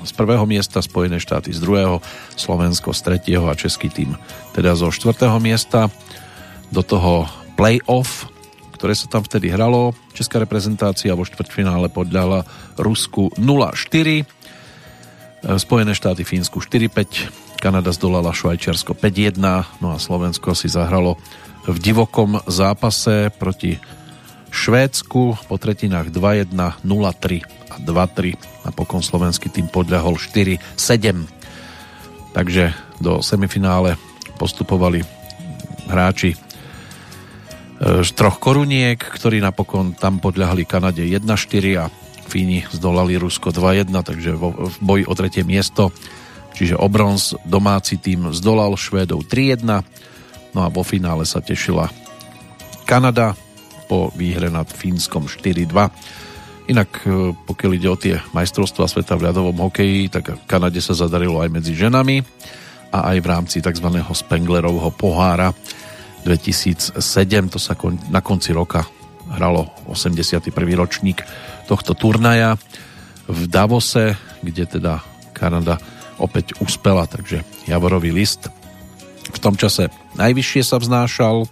z 0.03 0.13
prvého 0.15 0.43
miesta, 0.47 0.83
Spojené 0.83 1.21
štáty 1.21 1.55
z 1.55 1.63
druhého, 1.63 2.03
Slovensko 2.35 2.91
z 2.91 3.01
tretieho 3.03 3.47
a 3.47 3.59
český 3.59 3.93
tým 3.93 4.19
teda 4.57 4.75
zo 4.75 4.91
štvrtého 4.91 5.39
miesta. 5.39 5.91
Do 6.73 6.81
toho 6.81 7.29
play-off 7.55 8.32
ktoré 8.83 8.99
sa 8.99 9.07
tam 9.07 9.23
vtedy 9.23 9.47
hralo. 9.47 9.95
Česká 10.11 10.43
reprezentácia 10.43 11.15
vo 11.15 11.23
štvrťfinále 11.23 11.87
podľala 11.87 12.43
Rusku 12.75 13.31
0-4, 13.39 13.79
e, 14.19 14.25
Spojené 15.55 15.95
štáty 15.95 16.27
Fínsku 16.27 16.59
4-5, 16.59 17.63
Kanada 17.63 17.95
zdolala 17.95 18.35
Švajčiarsko 18.35 18.99
5-1, 18.99 19.39
no 19.79 19.95
a 19.95 20.03
Slovensko 20.03 20.59
si 20.59 20.67
zahralo 20.67 21.15
v 21.63 21.79
divokom 21.79 22.43
zápase 22.51 23.31
proti 23.31 23.79
Švédsku 24.51 25.47
po 25.47 25.55
tretinách 25.63 26.11
2-1, 26.11 26.51
0-3 26.83 27.39
a 27.71 27.79
2-3. 27.79 28.67
Napokon 28.67 28.99
slovenský 28.99 29.47
tým 29.47 29.71
podľahol 29.71 30.19
4-7. 30.19 31.23
Takže 32.35 32.75
do 32.99 33.23
semifinále 33.23 33.95
postupovali 34.43 35.07
hráči 35.87 36.35
troch 38.15 38.39
koruniek, 38.39 38.99
ktorí 38.99 39.43
napokon 39.43 39.99
tam 39.99 40.23
podľahli 40.23 40.63
Kanade 40.63 41.03
1-4 41.03 41.83
a 41.83 41.91
Fíni 42.31 42.63
zdolali 42.71 43.19
Rusko 43.19 43.51
2-1, 43.51 43.91
takže 43.91 44.39
v 44.39 44.77
boji 44.79 45.05
o 45.05 45.15
tretie 45.19 45.43
miesto, 45.43 45.91
čiže 46.55 46.79
o 46.79 46.87
bronz 46.87 47.35
domáci 47.43 47.99
tým 47.99 48.31
zdolal 48.31 48.79
Švédov 48.79 49.27
3-1, 49.27 49.67
no 50.55 50.61
a 50.63 50.71
vo 50.71 50.87
finále 50.87 51.27
sa 51.27 51.43
tešila 51.43 51.91
Kanada 52.87 53.35
po 53.91 54.15
výhre 54.15 54.49
nad 54.49 54.71
Fínskom 54.71 55.27
4-2. 55.27 56.71
Inak 56.71 56.91
e, 57.05 57.35
pokiaľ 57.35 57.71
ide 57.75 57.89
o 57.91 57.99
tie 57.99 58.23
majstrovstvá 58.31 58.87
sveta 58.87 59.19
v 59.19 59.27
ľadovom 59.29 59.59
hokeji, 59.69 60.09
tak 60.09 60.39
Kanade 60.47 60.79
sa 60.79 60.95
zadarilo 60.95 61.43
aj 61.43 61.51
medzi 61.51 61.75
ženami 61.75 62.23
a 62.95 63.13
aj 63.13 63.17
v 63.19 63.27
rámci 63.27 63.59
tzv. 63.59 63.89
Spenglerovho 63.99 64.95
pohára 64.95 65.51
2007, 66.23 67.03
to 67.51 67.59
sa 67.59 67.75
kon, 67.75 67.99
na 68.11 68.23
konci 68.23 68.55
roka 68.55 68.87
hralo 69.33 69.71
81. 69.91 70.53
ročník 70.75 71.23
tohto 71.67 71.95
turnaja 71.95 72.59
v 73.27 73.41
Davose, 73.49 74.19
kde 74.43 74.67
teda 74.67 75.03
Kanada 75.33 75.79
opäť 76.21 76.59
uspela, 76.63 77.09
takže 77.09 77.43
Javorový 77.67 78.15
list 78.15 78.51
v 79.33 79.39
tom 79.39 79.55
čase 79.55 79.89
najvyššie 80.19 80.63
sa 80.67 80.77
vznášal, 80.83 81.47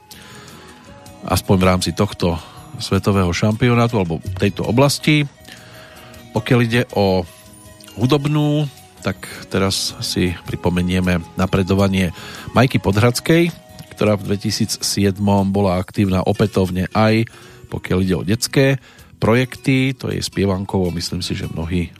aspoň 1.24 1.56
v 1.56 1.68
rámci 1.68 1.90
tohto 1.96 2.36
svetového 2.80 3.30
šampionátu 3.30 4.00
alebo 4.00 4.24
tejto 4.40 4.64
oblasti. 4.66 5.28
Pokiaľ 6.32 6.58
ide 6.64 6.82
o 6.96 7.22
hudobnú, 7.98 8.66
tak 9.00 9.16
teraz 9.48 9.96
si 10.04 10.32
pripomenieme 10.46 11.24
napredovanie 11.36 12.12
Majky 12.52 12.78
Podhradskej, 12.78 13.52
ktorá 14.00 14.16
v 14.16 14.32
2007 14.32 15.20
bola 15.52 15.76
aktívna 15.76 16.24
opätovne 16.24 16.88
aj 16.96 17.28
pokiaľ 17.68 17.98
ide 18.00 18.16
o 18.16 18.24
detské 18.24 18.80
projekty, 19.20 19.92
to 19.92 20.08
je 20.08 20.24
spievankovo, 20.24 20.88
myslím 20.96 21.20
si, 21.20 21.36
že 21.36 21.52
mnohí 21.52 21.92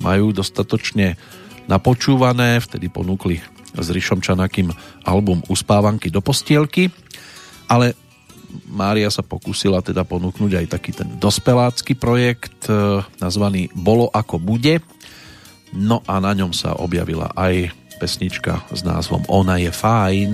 majú 0.00 0.32
dostatočne 0.32 1.20
napočúvané, 1.68 2.64
vtedy 2.64 2.88
ponúkli 2.88 3.44
s 3.76 3.88
Rišom 3.92 4.24
Čanakým 4.24 4.72
album 5.04 5.44
Uspávanky 5.52 6.08
do 6.08 6.24
postielky, 6.24 6.88
ale 7.68 7.92
Mária 8.64 9.12
sa 9.12 9.20
pokúsila 9.20 9.84
teda 9.84 10.00
ponúknuť 10.08 10.64
aj 10.64 10.66
taký 10.80 10.96
ten 10.96 11.20
dospelácky 11.20 11.92
projekt 11.92 12.72
e, 12.72 13.04
nazvaný 13.20 13.68
Bolo 13.76 14.08
ako 14.08 14.40
bude, 14.40 14.80
no 15.76 16.00
a 16.08 16.24
na 16.24 16.32
ňom 16.32 16.56
sa 16.56 16.72
objavila 16.80 17.36
aj 17.36 17.83
pesnička 17.98 18.66
s 18.72 18.82
názvom 18.82 19.22
Ona 19.28 19.56
je 19.62 19.70
fajn. 19.70 20.32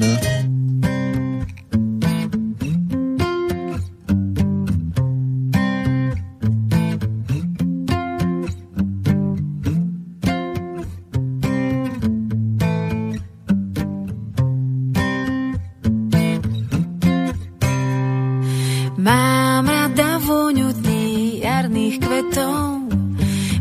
Mám 19.01 19.65
rada 19.65 20.21
vôňu 20.21 20.77
dní 20.77 21.41
jarných 21.41 21.97
kvetov, 22.05 22.85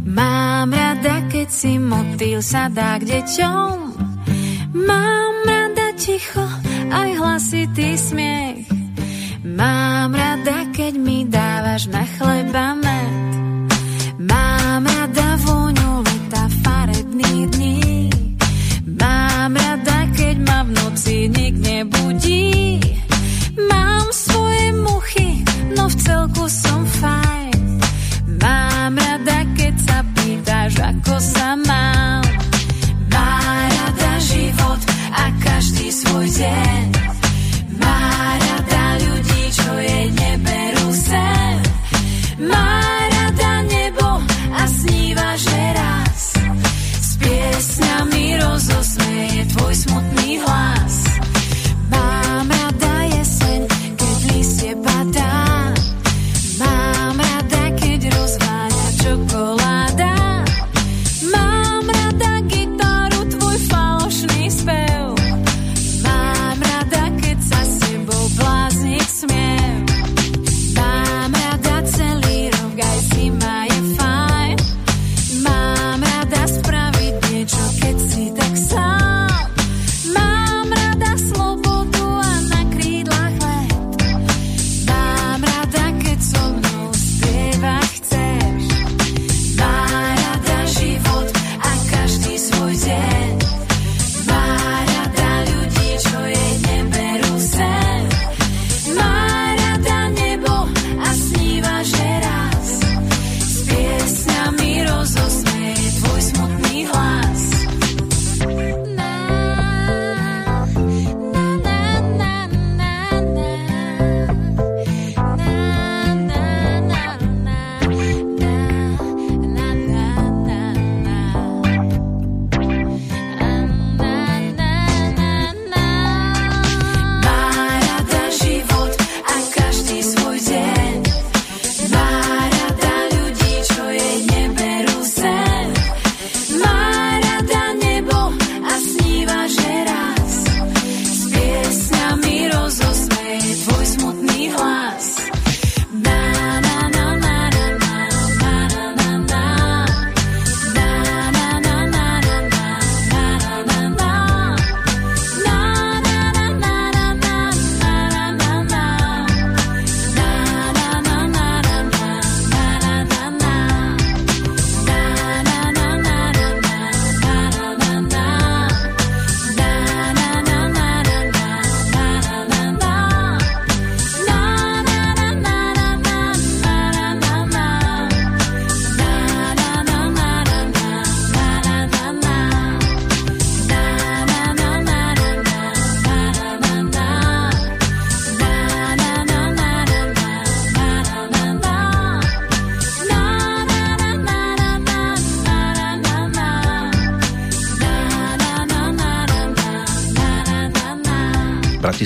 mám 0.03 0.67
rada, 0.67 1.23
keď 1.31 1.47
si 1.47 1.79
motýl 1.79 2.43
sadá 2.43 2.99
k 2.99 3.07
deťom. 3.07 3.88
masz 11.79 11.87
na 11.87 12.18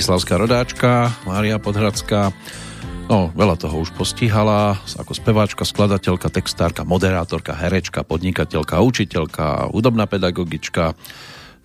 bratislavská 0.04 0.36
rodáčka 0.36 1.16
Mária 1.24 1.56
Podhradská. 1.56 2.28
No, 3.08 3.32
veľa 3.32 3.56
toho 3.56 3.88
už 3.88 3.96
postihala, 3.96 4.76
ako 5.00 5.16
speváčka, 5.16 5.64
skladateľka, 5.64 6.28
textárka, 6.28 6.84
moderátorka, 6.84 7.56
herečka, 7.56 8.04
podnikateľka, 8.04 8.84
učiteľka, 8.84 9.72
hudobná 9.72 10.04
pedagogička. 10.04 10.92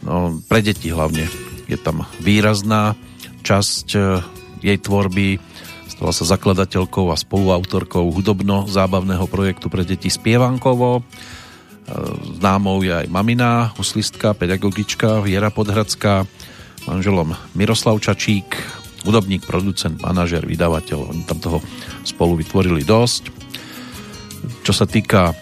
No, 0.07 0.39
pre 0.47 0.63
deti 0.63 0.87
hlavne 0.87 1.27
je 1.67 1.75
tam 1.75 2.07
výrazná 2.23 2.95
časť 3.43 3.87
e, 3.99 4.23
jej 4.63 4.79
tvorby. 4.79 5.35
Stala 5.91 6.15
sa 6.15 6.23
zakladateľkou 6.23 7.11
a 7.11 7.19
spoluautorkou 7.19 8.07
hudobno-zábavného 8.07 9.27
projektu 9.27 9.67
pre 9.67 9.83
deti 9.83 10.07
Spievankovo. 10.07 10.89
E, 10.95 11.01
Známou 12.39 12.87
je 12.87 13.03
aj 13.03 13.11
mamina, 13.11 13.75
huslistka, 13.75 14.31
pedagogička 14.31 15.19
Viera 15.27 15.51
Podhradská, 15.51 16.23
manželom 16.87 17.35
Miroslav 17.57 17.99
Čačík, 17.99 18.55
hudobník, 19.03 19.47
producent, 19.47 19.99
manažer, 19.99 20.43
vydavateľ. 20.43 21.11
Oni 21.11 21.23
tam 21.23 21.39
toho 21.39 21.59
spolu 22.03 22.39
vytvorili 22.39 22.83
dosť. 22.83 23.31
Čo 24.63 24.73
sa 24.75 24.85
týka 24.87 25.31
e, 25.31 25.33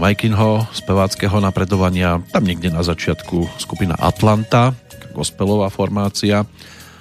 Majkinho 0.00 0.68
speváckého 0.72 1.40
napredovania, 1.40 2.20
tam 2.32 2.44
niekde 2.44 2.72
na 2.72 2.84
začiatku 2.84 3.60
skupina 3.60 3.96
Atlanta, 3.96 4.72
gospelová 5.12 5.68
formácia 5.68 6.46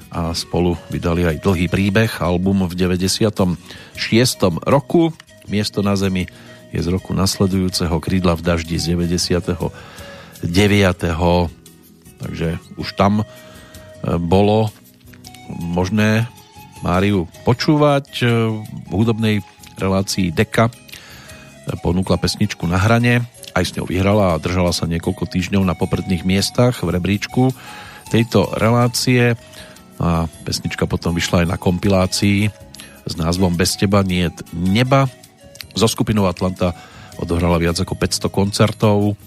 a 0.09 0.33
spolu 0.33 0.73
vydali 0.89 1.21
aj 1.29 1.45
dlhý 1.45 1.69
príbeh, 1.69 2.09
album 2.25 2.65
v 2.65 2.73
96. 2.73 3.55
roku. 4.65 5.13
Miesto 5.45 5.85
na 5.85 5.93
zemi 5.93 6.25
je 6.73 6.79
z 6.81 6.87
roku 6.89 7.13
nasledujúceho 7.13 7.97
krídla 8.01 8.33
v 8.37 8.45
daždi 8.45 8.77
z 8.81 8.97
99. 8.97 10.45
Takže 12.19 12.47
už 12.77 12.87
tam 12.93 13.23
bolo 14.05 14.71
možné 15.49 16.29
Máriu 16.79 17.27
počúvať. 17.43 18.23
V 18.63 18.91
hudobnej 18.91 19.43
relácii 19.75 20.31
Deka 20.31 20.71
ponúkla 21.83 22.17
pesničku 22.17 22.65
na 22.65 22.79
hrane, 22.79 23.27
aj 23.53 23.63
s 23.65 23.75
ňou 23.75 23.85
vyhrala 23.89 24.33
a 24.33 24.41
držala 24.41 24.71
sa 24.71 24.87
niekoľko 24.87 25.27
týždňov 25.27 25.63
na 25.65 25.75
popredných 25.75 26.23
miestach 26.23 26.81
v 26.81 26.89
rebríčku 26.95 27.51
tejto 28.09 28.49
relácie. 28.57 29.35
A 29.99 30.31
pesnička 30.47 30.87
potom 30.87 31.11
vyšla 31.11 31.43
aj 31.43 31.47
na 31.51 31.57
kompilácii 31.59 32.47
s 33.03 33.13
názvom 33.19 33.59
Bez 33.59 33.75
teba 33.75 33.99
nie 34.05 34.31
neba. 34.55 35.11
Zo 35.75 35.91
skupinou 35.91 36.31
Atlanta 36.31 36.71
odohrala 37.19 37.59
viac 37.59 37.75
ako 37.75 37.99
500 37.99 38.31
koncertov 38.31 39.19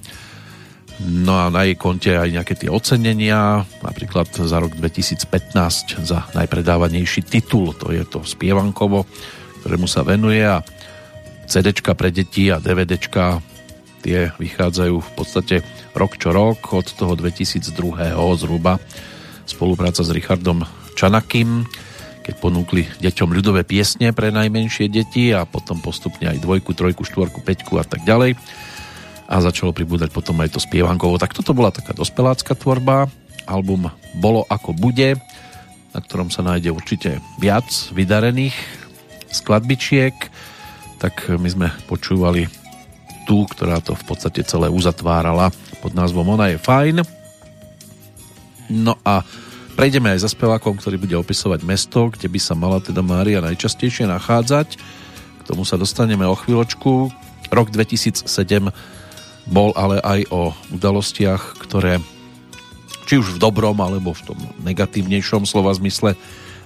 No 1.03 1.35
a 1.35 1.51
na 1.51 1.67
jej 1.67 1.75
konte 1.75 2.15
aj 2.15 2.31
nejaké 2.31 2.55
tie 2.55 2.71
ocenenia, 2.71 3.67
napríklad 3.83 4.31
za 4.31 4.59
rok 4.63 4.79
2015 4.79 5.99
za 5.99 6.31
najpredávanejší 6.31 7.27
titul, 7.27 7.75
to 7.75 7.91
je 7.91 8.07
to 8.07 8.23
Spievankovo, 8.23 9.03
ktorému 9.63 9.91
sa 9.91 10.07
venuje 10.07 10.47
a 10.47 10.63
CDčka 11.51 11.99
pre 11.99 12.15
deti 12.15 12.55
a 12.55 12.63
DVDčka 12.63 13.43
tie 14.03 14.31
vychádzajú 14.39 14.95
v 14.99 15.11
podstate 15.19 15.57
rok 15.95 16.19
čo 16.19 16.31
rok, 16.31 16.71
od 16.71 16.87
toho 16.87 17.19
2002. 17.19 17.75
zhruba 18.39 18.79
spolupráca 19.47 20.07
s 20.07 20.11
Richardom 20.15 20.63
Čanakým, 20.95 21.67
keď 22.23 22.35
ponúkli 22.39 22.87
deťom 23.03 23.35
ľudové 23.35 23.67
piesne 23.67 24.15
pre 24.15 24.31
najmenšie 24.31 24.87
deti 24.87 25.35
a 25.35 25.43
potom 25.43 25.83
postupne 25.83 26.31
aj 26.31 26.39
dvojku, 26.39 26.75
trojku, 26.79 27.03
štvorku, 27.03 27.43
peťku 27.43 27.79
a 27.79 27.85
tak 27.87 28.07
ďalej. 28.07 28.39
A 29.29 29.41
začalo 29.41 29.75
pribúdať 29.75 30.11
potom 30.11 30.39
aj 30.41 30.57
to 30.57 30.61
spievankovo. 30.61 31.17
Tak 31.17 31.37
toto 31.37 31.55
bola 31.57 31.75
taká 31.75 31.95
dospelácka 31.97 32.55
tvorba. 32.55 33.09
Album 33.47 33.91
Bolo 34.19 34.47
ako 34.47 34.77
bude, 34.77 35.19
na 35.91 35.99
ktorom 35.99 36.31
sa 36.31 36.47
nájde 36.47 36.71
určite 36.71 37.19
viac 37.43 37.67
vydarených 37.91 38.55
skladbičiek. 39.33 40.15
Tak 41.03 41.35
my 41.35 41.49
sme 41.49 41.69
počúvali 41.91 42.47
tú, 43.27 43.47
ktorá 43.49 43.83
to 43.83 43.97
v 43.97 44.05
podstate 44.07 44.47
celé 44.47 44.71
uzatvárala 44.71 45.51
pod 45.83 45.95
názvom 45.95 46.39
Ona 46.39 46.55
je 46.55 46.59
fajn. 46.63 46.97
No 48.71 48.95
a 49.03 49.27
prejdeme 49.75 50.15
aj 50.15 50.23
za 50.23 50.31
spevákom, 50.31 50.79
ktorý 50.79 50.97
bude 51.01 51.17
opisovať 51.19 51.61
mesto, 51.67 52.13
kde 52.13 52.31
by 52.31 52.39
sa 52.39 52.55
mala 52.55 52.79
teda 52.79 53.03
Mária 53.03 53.43
najčastejšie 53.43 54.07
nachádzať. 54.07 54.79
K 55.43 55.43
tomu 55.43 55.67
sa 55.67 55.75
dostaneme 55.75 56.23
o 56.29 56.39
chvíľočku. 56.39 57.11
Rok 57.51 57.69
2007 57.75 58.25
bol 59.49 59.75
ale 59.75 59.99
aj 60.03 60.21
o 60.31 60.55
udalostiach, 60.71 61.63
ktoré 61.63 61.99
či 63.07 63.19
už 63.19 63.37
v 63.37 63.43
dobrom 63.43 63.77
alebo 63.83 64.15
v 64.15 64.25
tom 64.33 64.39
negatívnejšom 64.63 65.45
slova 65.45 65.75
zmysle 65.75 66.15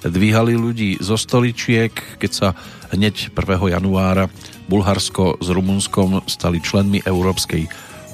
dvíhali 0.05 0.55
ľudí 0.55 1.01
zo 1.01 1.17
stoličiek, 1.17 1.91
keď 2.21 2.31
sa 2.31 2.49
hneď 2.93 3.33
1. 3.33 3.75
januára 3.75 4.29
Bulharsko 4.69 5.41
s 5.41 5.49
Rumunskom 5.51 6.23
stali 6.29 6.61
členmi 6.61 7.03
Európskej 7.03 7.67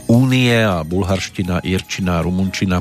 únie 0.08 0.52
a 0.52 0.84
bulharština, 0.84 1.64
irčina, 1.64 2.22
rumunčina 2.22 2.80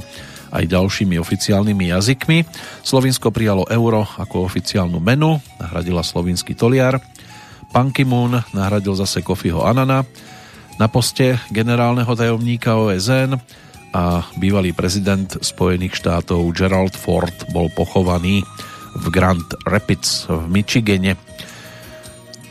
aj 0.51 0.67
ďalšími 0.67 1.15
oficiálnymi 1.15 1.95
jazykmi. 1.95 2.37
Slovinsko 2.83 3.31
prijalo 3.31 3.63
euro 3.71 4.03
ako 4.19 4.43
oficiálnu 4.43 4.99
menu, 4.99 5.39
nahradila 5.59 6.03
slovinský 6.03 6.59
toliar. 6.59 6.99
Pan 7.71 7.95
Ki-moon 7.95 8.35
nahradil 8.51 8.91
zase 8.99 9.23
Kofiho 9.23 9.63
Anana 9.63 10.03
na 10.81 10.89
poste 10.89 11.37
generálneho 11.53 12.09
tajomníka 12.09 12.73
OSN 12.73 13.37
a 13.93 14.25
bývalý 14.41 14.73
prezident 14.73 15.29
Spojených 15.29 15.93
štátov 15.93 16.41
Gerald 16.57 16.97
Ford 16.97 17.37
bol 17.53 17.69
pochovaný 17.69 18.41
v 18.97 19.05
Grand 19.13 19.45
Rapids 19.69 20.25
v 20.25 20.41
Michigane. 20.49 21.21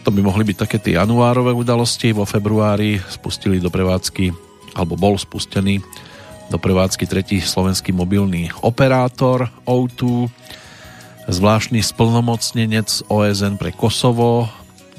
To 0.07 0.15
by 0.15 0.23
mohli 0.23 0.47
byť 0.47 0.57
také 0.62 0.78
tie 0.78 0.94
januárové 0.94 1.51
udalosti. 1.51 2.15
Vo 2.15 2.23
februári 2.23 3.02
spustili 3.11 3.59
do 3.59 3.66
prevádzky, 3.66 4.31
alebo 4.78 4.94
bol 4.94 5.19
spustený 5.19 5.82
do 6.55 6.59
prevádzky 6.62 7.11
tretí 7.11 7.43
slovenský 7.43 7.90
mobilný 7.90 8.47
operátor 8.62 9.51
O2, 9.66 10.31
zvláštny 11.27 11.82
splnomocnenec 11.82 13.11
OSN 13.11 13.59
pre 13.59 13.74
Kosovo 13.74 14.47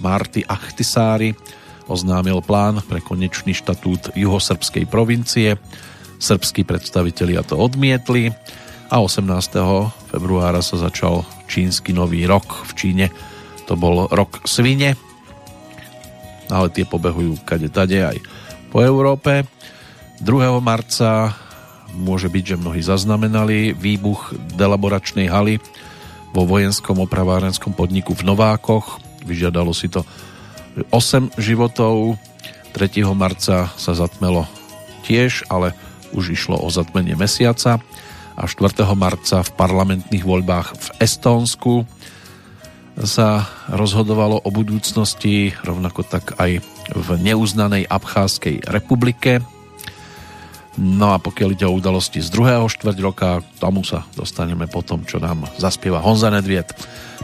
Marty 0.04 0.44
Achtisári 0.44 1.61
oznámil 1.92 2.40
plán 2.40 2.80
pre 2.88 3.04
konečný 3.04 3.52
štatút 3.52 4.16
juhosrbskej 4.16 4.88
provincie. 4.88 5.60
Srbskí 6.24 6.64
predstavitelia 6.64 7.44
to 7.44 7.60
odmietli 7.60 8.32
a 8.88 9.04
18. 9.04 9.28
februára 10.08 10.64
sa 10.64 10.80
začal 10.80 11.28
čínsky 11.52 11.92
nový 11.92 12.24
rok 12.24 12.64
v 12.68 12.72
Číne. 12.80 13.06
To 13.68 13.76
bol 13.76 14.08
rok 14.08 14.48
svine, 14.48 14.96
ale 16.48 16.68
tie 16.72 16.88
pobehujú 16.88 17.44
kade 17.44 17.68
tade 17.68 18.00
aj 18.00 18.18
po 18.72 18.80
Európe. 18.80 19.44
2. 20.24 20.32
marca 20.64 21.36
môže 21.96 22.32
byť, 22.32 22.44
že 22.56 22.62
mnohí 22.62 22.80
zaznamenali 22.80 23.76
výbuch 23.76 24.32
delaboračnej 24.56 25.28
haly 25.28 25.60
vo 26.32 26.48
vojenskom 26.48 27.04
opravárenskom 27.04 27.76
podniku 27.76 28.16
v 28.16 28.32
Novákoch. 28.32 29.04
Vyžiadalo 29.28 29.76
si 29.76 29.92
to 29.92 30.08
8 30.90 31.36
životov. 31.36 32.16
3. 32.72 33.04
marca 33.12 33.68
sa 33.76 33.92
zatmelo 33.92 34.48
tiež, 35.04 35.44
ale 35.52 35.76
už 36.16 36.32
išlo 36.36 36.56
o 36.60 36.68
zatmenie 36.72 37.20
mesiaca 37.20 37.84
a 38.40 38.44
4. 38.48 38.88
marca 38.96 39.44
v 39.44 39.52
parlamentných 39.60 40.24
voľbách 40.24 40.68
v 40.72 40.88
Estónsku 41.04 41.84
sa 43.02 43.48
rozhodovalo 43.72 44.40
o 44.44 44.50
budúcnosti, 44.52 45.56
rovnako 45.64 46.04
tak 46.04 46.36
aj 46.40 46.60
v 46.92 47.10
neuznanej 47.24 47.88
Abcházskej 47.88 48.68
republike. 48.68 49.40
No 50.80 51.12
a 51.16 51.18
pokiaľ 51.20 51.50
ide 51.56 51.68
o 51.68 51.76
udalosti 51.76 52.24
z 52.24 52.32
druhého 52.32 52.68
štvrť 52.72 52.98
roka, 53.04 53.44
tomu 53.60 53.84
sa 53.84 54.08
dostaneme 54.16 54.68
po 54.68 54.84
tom, 54.84 55.04
čo 55.04 55.20
nám 55.20 55.48
zaspieva 55.60 56.04
Honza 56.04 56.32
Nedviet. 56.32 56.72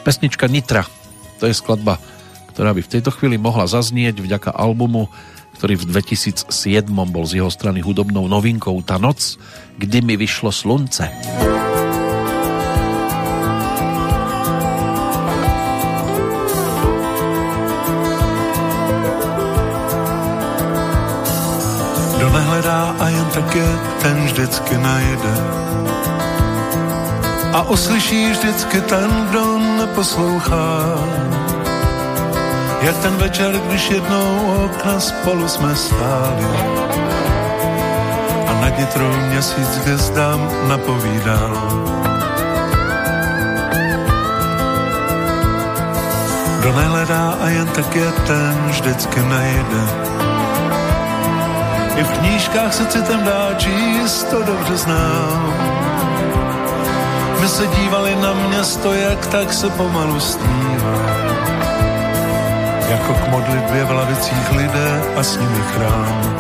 Pesnička 0.04 0.48
Nitra, 0.48 0.84
to 1.40 1.48
je 1.48 1.56
skladba, 1.56 2.00
ktorá 2.58 2.74
by 2.74 2.82
v 2.82 2.90
tejto 2.98 3.14
chvíli 3.14 3.38
mohla 3.38 3.70
zaznieť 3.70 4.18
vďaka 4.18 4.50
albumu 4.50 5.14
ktorý 5.58 5.74
v 5.78 5.86
2007 5.90 6.50
bol 6.90 7.26
z 7.26 7.42
jeho 7.42 7.50
strany 7.50 7.82
hudobnou 7.82 8.30
novinkou 8.30 8.78
Tá 8.86 9.02
noc, 9.02 9.42
kdy 9.82 10.06
mi 10.06 10.14
vyšlo 10.14 10.54
slunce. 10.54 11.10
Kdo 22.18 22.28
nehledá 22.30 22.82
a 23.02 23.06
jen 23.10 23.28
tak 23.34 23.50
je, 23.50 23.70
ten 24.06 24.18
vždycky 24.30 24.74
najde. 24.78 25.34
A 27.58 27.66
uslyší 27.66 28.38
vždycky 28.38 28.78
ten, 28.86 29.10
kdo 29.34 29.42
neposlouchá 29.82 30.70
jak 32.82 32.98
ten 32.98 33.16
večer, 33.16 33.52
když 33.52 33.90
jednou 33.90 34.56
okna 34.66 35.00
spolu 35.00 35.48
jsme 35.48 35.76
stáli 35.76 36.46
a 38.48 38.62
nad 38.62 38.80
nitrou 38.80 39.12
měsíc 39.30 39.78
hvězdám 39.78 40.52
napovídal. 40.68 41.52
Kdo 46.60 46.74
nehledá 46.74 47.38
a 47.42 47.50
jen 47.50 47.68
tak 47.68 47.96
je 47.96 48.12
ten 48.12 48.66
vždycky 48.68 49.20
najde. 49.20 49.84
I 51.96 52.04
v 52.04 52.12
knížkách 52.20 52.74
se 52.74 52.86
citem 52.86 53.24
dá 53.24 53.54
číst, 53.58 54.24
to 54.24 54.44
dobře 54.44 54.78
znám. 54.78 55.54
My 57.42 57.48
se 57.48 57.68
dívali 57.68 58.16
na 58.16 58.34
město, 58.34 58.94
jak 58.94 59.28
tak 59.28 59.54
se 59.54 59.70
pomalu 59.70 60.20
snívá 60.20 61.17
jako 62.88 63.14
k 63.14 63.28
modlitbě 63.28 63.84
v 63.84 63.92
lavicích 63.92 64.52
lidé 64.52 65.02
a 65.16 65.24
s 65.24 65.38
nimi 65.38 65.62
chrám. 65.62 66.38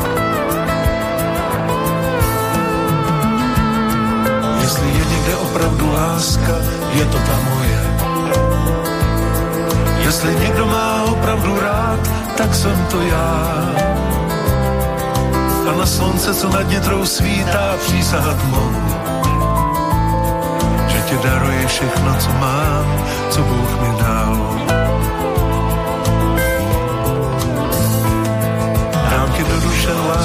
Jestli 4.61 4.88
je 4.88 5.06
někde 5.06 5.36
opravdu 5.36 5.94
láska, 5.94 6.53
je 6.94 7.06
to 7.06 7.18
ta 7.18 7.40
moje. 7.49 7.82
Jestli 9.99 10.36
někdo 10.36 10.65
má 10.65 11.03
opravdu 11.03 11.60
rád, 11.60 11.99
tak 12.38 12.56
jsem 12.56 12.86
to 12.91 13.02
já. 13.02 13.65
A 15.69 15.78
na 15.78 15.86
slunce, 15.86 16.34
co 16.34 16.49
nad 16.49 16.69
nitrou 16.69 17.06
svítá, 17.06 17.76
přísahat 17.86 18.45
mohu. 18.45 18.94
Že 20.88 21.02
ti 21.02 21.18
daruji 21.24 21.68
všechno, 21.68 22.15
co 22.19 22.30
mám, 22.30 23.06
co 23.30 23.41
Bůh 23.41 23.82
mi 23.82 24.03
dal. 24.03 24.76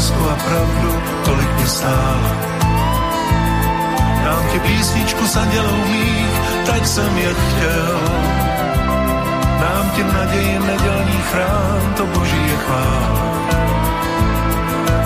Lásku 0.03 0.31
a 0.31 0.35
pravdu, 0.35 1.03
kolik 1.25 1.57
mě 1.57 1.67
stála. 1.67 2.31
Dám 4.25 4.45
ti 4.53 4.59
písničku 4.59 5.27
s 5.27 5.37
andělou 5.37 5.77
mých, 5.87 6.41
tak 6.67 6.87
jsem 6.87 7.19
je 7.19 7.35
chtěl. 7.35 8.01
Dám 9.61 9.91
ti 9.95 10.05
naději 10.05 10.59
nedělní 10.59 11.19
chrám, 11.31 11.95
to 11.97 12.07
boží 12.07 12.49
je 12.49 12.57
chvála. 12.57 13.23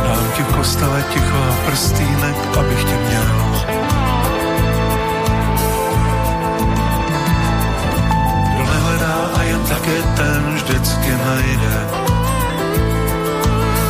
Dám 0.04 0.26
ti 0.36 0.42
v 0.42 0.56
kostele 0.56 1.04
ticho 1.12 1.38
a 1.38 1.66
prstýnek, 1.66 2.36
abych 2.58 2.84
tě 2.84 2.96
měl. 3.08 3.36
Kdo 8.54 8.64
nehledá 8.64 9.16
a 9.38 9.42
jen 9.42 9.60
také 9.60 10.02
ten 10.16 10.54
vždycky 10.54 11.10
najde 11.10 12.15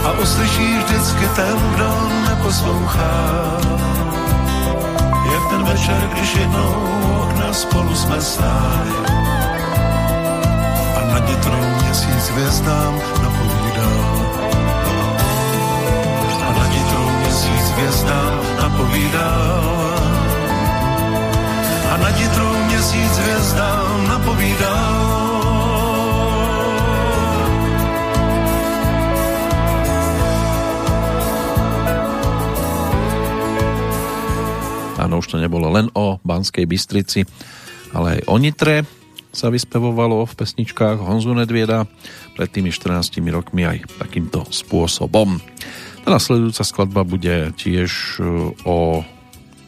a 0.06 0.12
uslyší 0.12 0.78
vždycky 0.78 1.28
ten, 1.36 1.56
kdo 1.74 1.90
neposlouchá. 2.28 3.14
Jak 5.32 5.50
ten 5.50 5.64
večer, 5.64 6.08
když 6.12 6.34
jednou 6.34 6.74
okna 7.22 7.52
spolu 7.52 7.94
jsme 7.94 8.20
stáli 8.20 8.92
a 10.96 11.04
nad 11.12 11.28
nitrou 11.28 11.64
měsíc 11.82 12.28
hvězdám 12.28 12.94
napovídá. 13.22 13.90
A 16.48 16.52
nad 16.58 16.70
nitrou 16.72 17.10
měsíc 17.20 17.70
hvězdám 17.74 18.40
napovídá. 18.62 19.32
A 21.92 21.96
nad 21.96 22.18
nitrou 22.18 22.54
měsíc 22.66 23.18
hvězdám 23.18 24.08
napovídá. 24.08 25.26
Áno, 35.06 35.22
už 35.22 35.30
to 35.30 35.38
nebolo 35.38 35.70
len 35.70 35.86
o 35.94 36.18
Banskej 36.18 36.66
Bystrici, 36.66 37.22
ale 37.94 38.18
aj 38.18 38.20
o 38.26 38.42
Nitre 38.42 38.82
sa 39.30 39.54
vyspevovalo 39.54 40.26
v 40.26 40.34
pesničkách 40.34 40.98
Honzu 40.98 41.30
Nedvieda 41.30 41.86
pred 42.34 42.50
tými 42.50 42.74
14 42.74 43.22
rokmi 43.30 43.62
aj 43.62 43.86
takýmto 44.02 44.50
spôsobom. 44.50 45.38
Tá 46.02 46.10
nasledujúca 46.10 46.66
skladba 46.66 47.06
bude 47.06 47.54
tiež 47.54 48.18
e, 48.18 48.50
o 48.66 49.06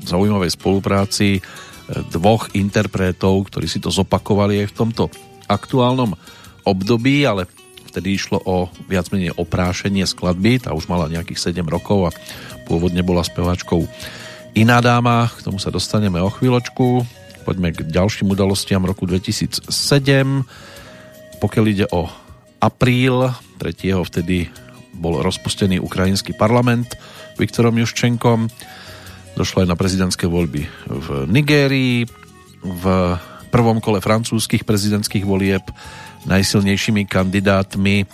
zaujímavej 0.02 0.59
spolupráci 0.59 1.39
e, 1.39 1.40
dvoch 2.10 2.51
interpretov, 2.59 3.39
ktorí 3.47 3.70
si 3.70 3.78
to 3.78 3.94
zopakovali 3.94 4.66
aj 4.66 4.74
v 4.74 4.78
tomto 4.78 5.05
aktuálnom 5.47 6.19
období, 6.66 7.23
ale 7.23 7.47
vtedy 7.86 8.19
išlo 8.19 8.43
o 8.43 8.66
viac 8.90 9.06
menej 9.15 9.39
oprášenie 9.39 10.02
skladby, 10.02 10.66
tá 10.66 10.74
už 10.74 10.90
mala 10.90 11.06
nejakých 11.06 11.55
7 11.55 11.62
rokov 11.62 12.10
a 12.10 12.15
pôvodne 12.66 13.06
bola 13.06 13.23
speváčkou 13.23 13.86
iná 14.55 14.79
dáma, 14.81 15.29
k 15.33 15.45
tomu 15.45 15.61
sa 15.61 15.73
dostaneme 15.73 16.20
o 16.20 16.31
chvíľočku. 16.33 17.05
Poďme 17.45 17.73
k 17.73 17.85
ďalším 17.89 18.33
udalostiam 18.33 18.85
roku 18.85 19.09
2007. 19.09 19.73
Pokiaľ 21.41 21.65
ide 21.69 21.87
o 21.93 22.09
apríl, 22.61 23.33
3. 23.61 23.97
vtedy 24.05 24.53
bol 24.95 25.23
rozpustený 25.23 25.79
ukrajinský 25.79 26.35
parlament 26.35 26.99
Viktorom 27.39 27.79
Juščenkom. 27.79 28.51
Došlo 29.39 29.62
aj 29.62 29.69
na 29.70 29.79
prezidentské 29.79 30.27
voľby 30.27 30.66
v 30.91 31.09
Nigérii. 31.31 32.05
V 32.59 32.85
prvom 33.55 33.79
kole 33.79 34.03
francúzskych 34.03 34.66
prezidentských 34.66 35.23
volieb 35.23 35.62
najsilnejšími 36.27 37.07
kandidátmi 37.07 38.05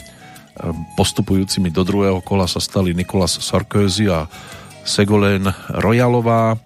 postupujúcimi 0.94 1.74
do 1.74 1.82
druhého 1.82 2.22
kola 2.22 2.46
sa 2.46 2.62
stali 2.62 2.94
Nicolas 2.94 3.34
Sarkozy 3.42 4.06
a 4.06 4.30
Segolén 4.84 5.48
Royalová. 5.72 6.60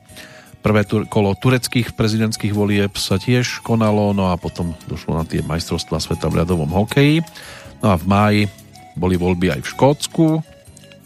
Prvé 0.58 0.82
tur- 0.82 1.06
kolo 1.06 1.38
tureckých 1.38 1.94
prezidentských 1.94 2.50
volieb 2.50 2.92
sa 2.98 3.16
tiež 3.16 3.62
konalo, 3.62 4.10
no 4.10 4.28
a 4.28 4.36
potom 4.36 4.74
došlo 4.90 5.14
na 5.16 5.24
tie 5.24 5.38
majstrovstvá 5.40 6.02
sveta 6.02 6.26
v 6.26 6.42
ľadovom 6.42 6.68
hokeji. 6.74 7.22
No 7.78 7.94
a 7.94 7.96
v 7.96 8.04
máji 8.10 8.42
boli 8.98 9.14
voľby 9.14 9.54
aj 9.54 9.60
v 9.62 9.70
Škótsku, 9.70 10.26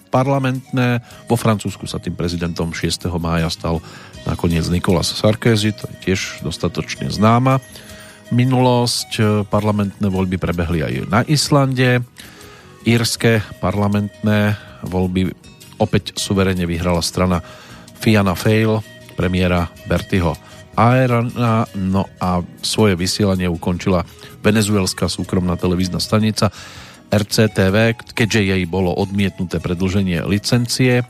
parlamentné. 0.08 1.04
Vo 1.28 1.36
Francúzsku 1.36 1.84
sa 1.84 2.00
tým 2.00 2.16
prezidentom 2.16 2.72
6. 2.72 3.12
mája 3.20 3.52
stal 3.52 3.84
nakoniec 4.24 4.64
Nicolas 4.72 5.12
Sarkozy, 5.12 5.76
to 5.76 5.84
je 5.92 5.96
tiež 6.10 6.40
dostatočne 6.40 7.12
známa 7.12 7.60
minulosť. 8.32 9.44
Parlamentné 9.52 10.08
voľby 10.08 10.40
prebehli 10.40 10.80
aj 10.80 10.94
na 11.12 11.20
Islande. 11.28 12.00
Írske 12.88 13.44
parlamentné 13.60 14.56
voľby 14.88 15.36
opäť 15.82 16.14
suverene 16.14 16.62
vyhrala 16.62 17.02
strana 17.02 17.42
Fianna 17.98 18.38
Fail, 18.38 18.78
premiéra 19.18 19.66
Bertyho 19.90 20.38
Aerana, 20.78 21.68
no 21.76 22.08
a 22.16 22.40
svoje 22.64 22.96
vysielanie 22.96 23.50
ukončila 23.50 24.06
venezuelská 24.40 25.10
súkromná 25.10 25.60
televízna 25.60 26.00
stanica 26.00 26.48
RCTV, 27.12 27.92
keďže 28.16 28.40
jej 28.56 28.62
bolo 28.64 28.96
odmietnuté 28.96 29.60
predlženie 29.60 30.24
licencie. 30.24 31.04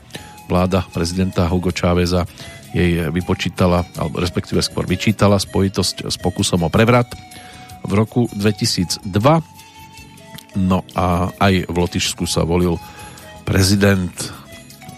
Vláda 0.51 0.83
prezidenta 0.91 1.47
Hugo 1.47 1.71
Cháveza 1.71 2.27
jej 2.75 3.07
vypočítala, 3.07 3.87
alebo 3.95 4.19
respektíve 4.19 4.59
skôr 4.59 4.83
vyčítala 4.83 5.39
spojitosť 5.39 6.11
s 6.11 6.19
pokusom 6.19 6.67
o 6.67 6.69
prevrat 6.73 7.07
v 7.87 7.91
roku 7.95 8.27
2002. 8.35 9.07
No 10.59 10.83
a 10.91 11.31
aj 11.39 11.71
v 11.71 11.75
Lotyšsku 11.79 12.27
sa 12.27 12.43
volil 12.43 12.75
prezident 13.47 14.11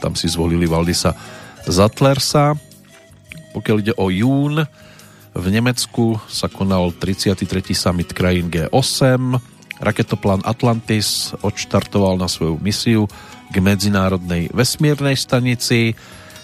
tam 0.05 0.13
si 0.13 0.29
zvolili 0.29 0.69
Valdisa 0.69 1.17
Zatlersa. 1.65 2.53
Pokiaľ 3.57 3.77
ide 3.81 3.93
o 3.97 4.13
jún, 4.13 4.61
v 5.33 5.45
Nemecku 5.49 6.21
sa 6.29 6.45
konal 6.45 6.93
33. 6.93 7.73
summit 7.73 8.13
krajín 8.13 8.53
G8. 8.53 9.41
Raketoplán 9.81 10.45
Atlantis 10.45 11.33
odštartoval 11.41 12.21
na 12.21 12.29
svoju 12.29 12.61
misiu 12.61 13.09
k 13.49 13.57
medzinárodnej 13.57 14.53
vesmírnej 14.53 15.17
stanici. 15.17 15.97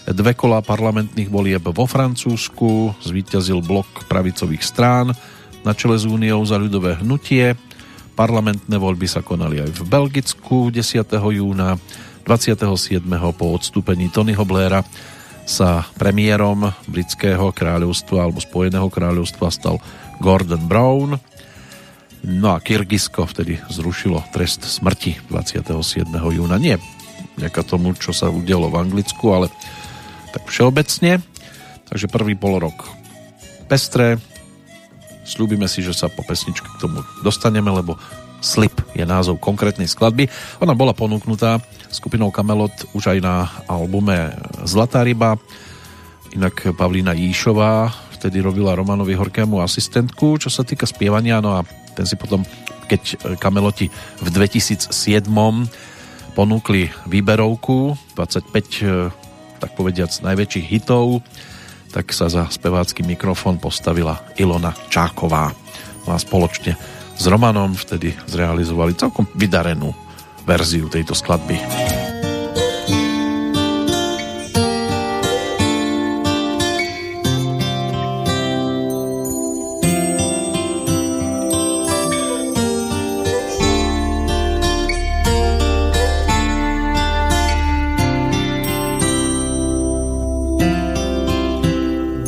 Dve 0.09 0.33
kolá 0.33 0.65
parlamentných 0.65 1.29
volieb 1.29 1.61
vo 1.61 1.85
Francúzsku 1.85 2.97
zvíťazil 3.05 3.61
blok 3.61 4.09
pravicových 4.09 4.65
strán 4.65 5.13
na 5.61 5.77
čele 5.77 6.01
s 6.01 6.09
Úniou 6.09 6.41
za 6.49 6.57
ľudové 6.57 6.97
hnutie. 6.97 7.53
Parlamentné 8.17 8.73
voľby 8.81 9.05
sa 9.05 9.21
konali 9.21 9.61
aj 9.61 9.71
v 9.77 9.81
Belgicku 9.85 10.73
10. 10.73 11.05
júna 11.13 11.77
27. 12.23 13.01
po 13.35 13.45
odstúpení 13.55 14.09
Tonyho 14.13 14.45
Blaira 14.45 14.85
sa 15.45 15.83
premiérom 15.97 16.69
britského 16.87 17.49
kráľovstva 17.51 18.23
alebo 18.23 18.39
Spojeného 18.39 18.87
kráľovstva 18.87 19.47
stal 19.49 19.81
Gordon 20.21 20.69
Brown. 20.69 21.17
No 22.21 22.47
a 22.53 22.61
Kyrgyzsko 22.61 23.25
vtedy 23.25 23.57
zrušilo 23.67 24.21
trest 24.29 24.61
smrti 24.63 25.17
27. 25.27 26.05
júna. 26.13 26.61
Nie 26.61 26.77
vďaka 27.41 27.61
tomu, 27.65 27.97
čo 27.97 28.13
sa 28.13 28.29
udialo 28.29 28.69
v 28.69 28.79
Anglicku, 28.79 29.25
ale 29.33 29.49
tak 30.29 30.45
všeobecne. 30.45 31.19
Takže 31.89 32.07
prvý 32.07 32.37
polorok 32.37 32.87
pestré. 33.65 34.21
Slúbime 35.25 35.65
si, 35.65 35.81
že 35.81 35.95
sa 35.95 36.11
po 36.11 36.21
pesničke 36.27 36.65
k 36.65 36.81
tomu 36.81 37.01
dostaneme, 37.25 37.71
lebo 37.71 37.97
Slip 38.41 38.81
je 38.97 39.05
názov 39.05 39.37
konkrétnej 39.37 39.85
skladby. 39.85 40.25
Ona 40.59 40.73
bola 40.73 40.97
ponúknutá 40.97 41.61
skupinou 41.93 42.33
Kamelot 42.33 42.89
už 42.97 43.13
aj 43.13 43.19
na 43.21 43.45
albume 43.69 44.33
Zlatá 44.65 45.05
ryba. 45.05 45.37
Inak 46.33 46.73
Pavlína 46.73 47.13
Jíšová 47.13 47.93
vtedy 48.17 48.41
robila 48.41 48.73
Romanovi 48.73 49.13
Horkému 49.13 49.61
asistentku, 49.61 50.41
čo 50.41 50.49
sa 50.49 50.65
týka 50.65 50.89
spievania, 50.89 51.37
no 51.37 51.57
a 51.57 51.65
ten 51.93 52.09
si 52.09 52.17
potom, 52.17 52.41
keď 52.89 53.35
Kameloti 53.37 53.89
v 54.21 54.27
2007 54.29 54.89
ponúkli 56.33 56.87
výberovku 57.05 57.93
25 58.17 59.61
tak 59.61 59.77
povediac 59.77 60.09
najväčších 60.09 60.65
hitov, 60.65 61.21
tak 61.91 62.15
sa 62.15 62.31
za 62.31 62.47
spevácky 62.49 63.03
mikrofón 63.03 63.59
postavila 63.59 64.23
Ilona 64.39 64.73
Čáková. 64.89 65.53
No 66.07 66.15
a 66.15 66.17
spoločne 66.17 66.79
s 67.21 67.29
Romanom 67.29 67.77
vtedy 67.77 68.17
zrealizovali 68.25 68.97
celkom 68.97 69.29
vydarenú 69.37 69.93
verziu 70.41 70.89
tejto 70.89 71.13
skladby. 71.13 71.53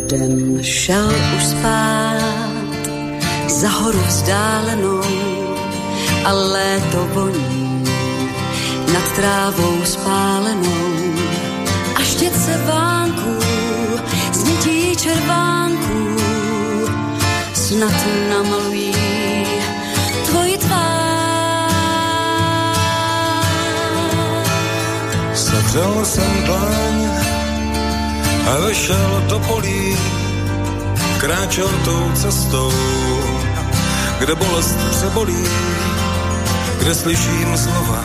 Den 0.06 0.62
šel 0.62 1.10
už 1.10 1.44
spát 1.58 1.83
za 3.64 3.70
horu 3.70 4.04
vzdálenou 4.08 5.02
a 6.26 6.32
léto 6.32 7.08
voní 7.14 7.84
nad 8.94 9.08
trávou 9.16 9.84
spálenou. 9.84 10.88
A 11.96 12.04
štětce 12.04 12.62
vánků 12.68 13.40
z 14.32 14.44
nití 14.44 14.96
červánků 14.96 16.16
snad 17.54 17.94
namalují 18.30 18.96
tvoji 20.28 20.58
tvář. 20.58 21.72
Zavřel 25.34 26.06
jsem 26.06 26.44
pláň 26.46 27.08
a 28.52 28.58
vešel 28.60 29.24
do 29.30 29.40
polí, 29.40 29.98
kráčel 31.18 31.70
tou 31.86 32.12
cestou, 32.14 32.72
kde 34.24 34.36
bolest 34.36 34.78
přebolí, 34.92 35.44
kde 36.80 36.96
slyším 36.96 37.58
slova, 37.58 38.04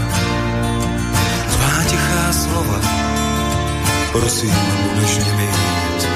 tvá 1.52 1.84
tichá 1.90 2.32
slova. 2.32 2.80
Prosím, 4.12 4.54
budeš 4.94 5.18
mě 5.18 5.32
mít 5.32 6.08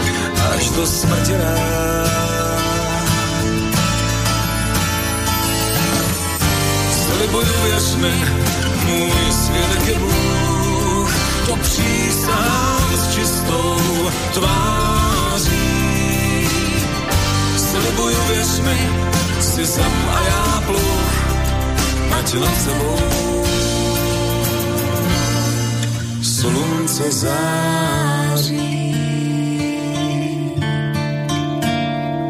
až 0.54 0.70
do 0.70 0.86
smrti 0.86 1.32
rád. 1.32 2.12
Slibuju, 6.92 7.46
mi, 7.96 8.14
můj 8.86 9.32
svědek 9.32 9.86
je 9.88 9.98
Bůh, 9.98 11.10
to 11.46 11.56
přísahám 11.56 12.96
s 12.96 13.14
čistou 13.14 13.76
tváří. 14.34 16.01
Slibuju, 17.82 18.16
věř 18.28 18.58
mi, 18.58 18.78
si 19.40 19.66
zem 19.66 19.92
a 20.14 20.20
já 20.26 20.62
pluh, 20.66 21.12
ať 22.18 22.34
nad 22.34 22.56
sebou 22.64 22.98
slunce 26.22 27.12
září. 27.12 28.94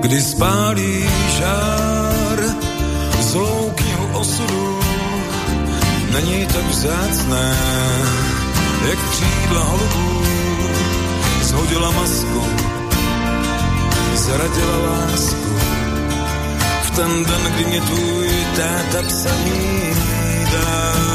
Kdy 0.00 0.20
spálí 0.22 1.04
žár 1.38 2.38
z 3.20 3.34
loukýho 3.34 4.06
osudu, 4.20 4.80
není 6.12 6.46
tak 6.46 6.66
vzácné, 6.70 7.56
jak 8.88 8.98
křídla 9.10 9.64
holubů. 9.64 10.22
Zhodila 11.42 11.90
masku, 11.90 12.42
zradila 14.14 14.78
lásku, 14.78 15.41
v 16.93 16.97
ten 16.97 17.24
den, 17.24 17.52
kdy 17.55 17.64
mě 17.64 17.81
tvůj 17.81 18.28
táta 18.56 19.02
psaní 19.02 19.90
dal. 20.52 21.11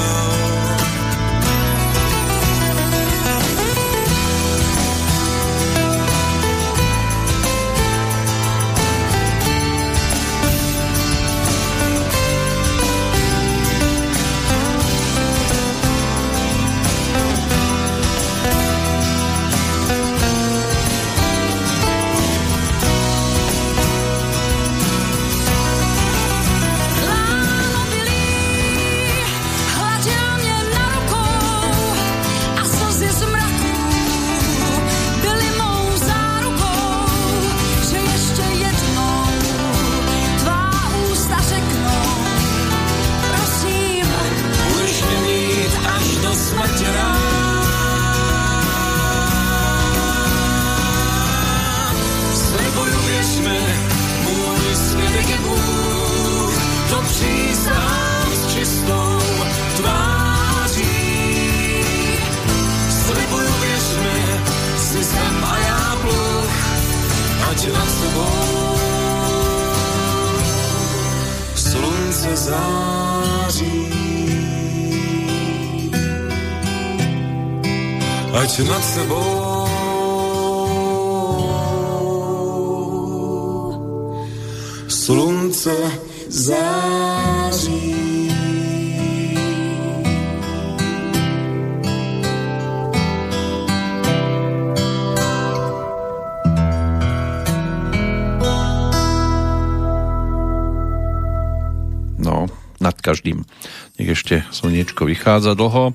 Slniečko 104.97 105.13
vychádza 105.13 105.53
dlho. 105.53 105.93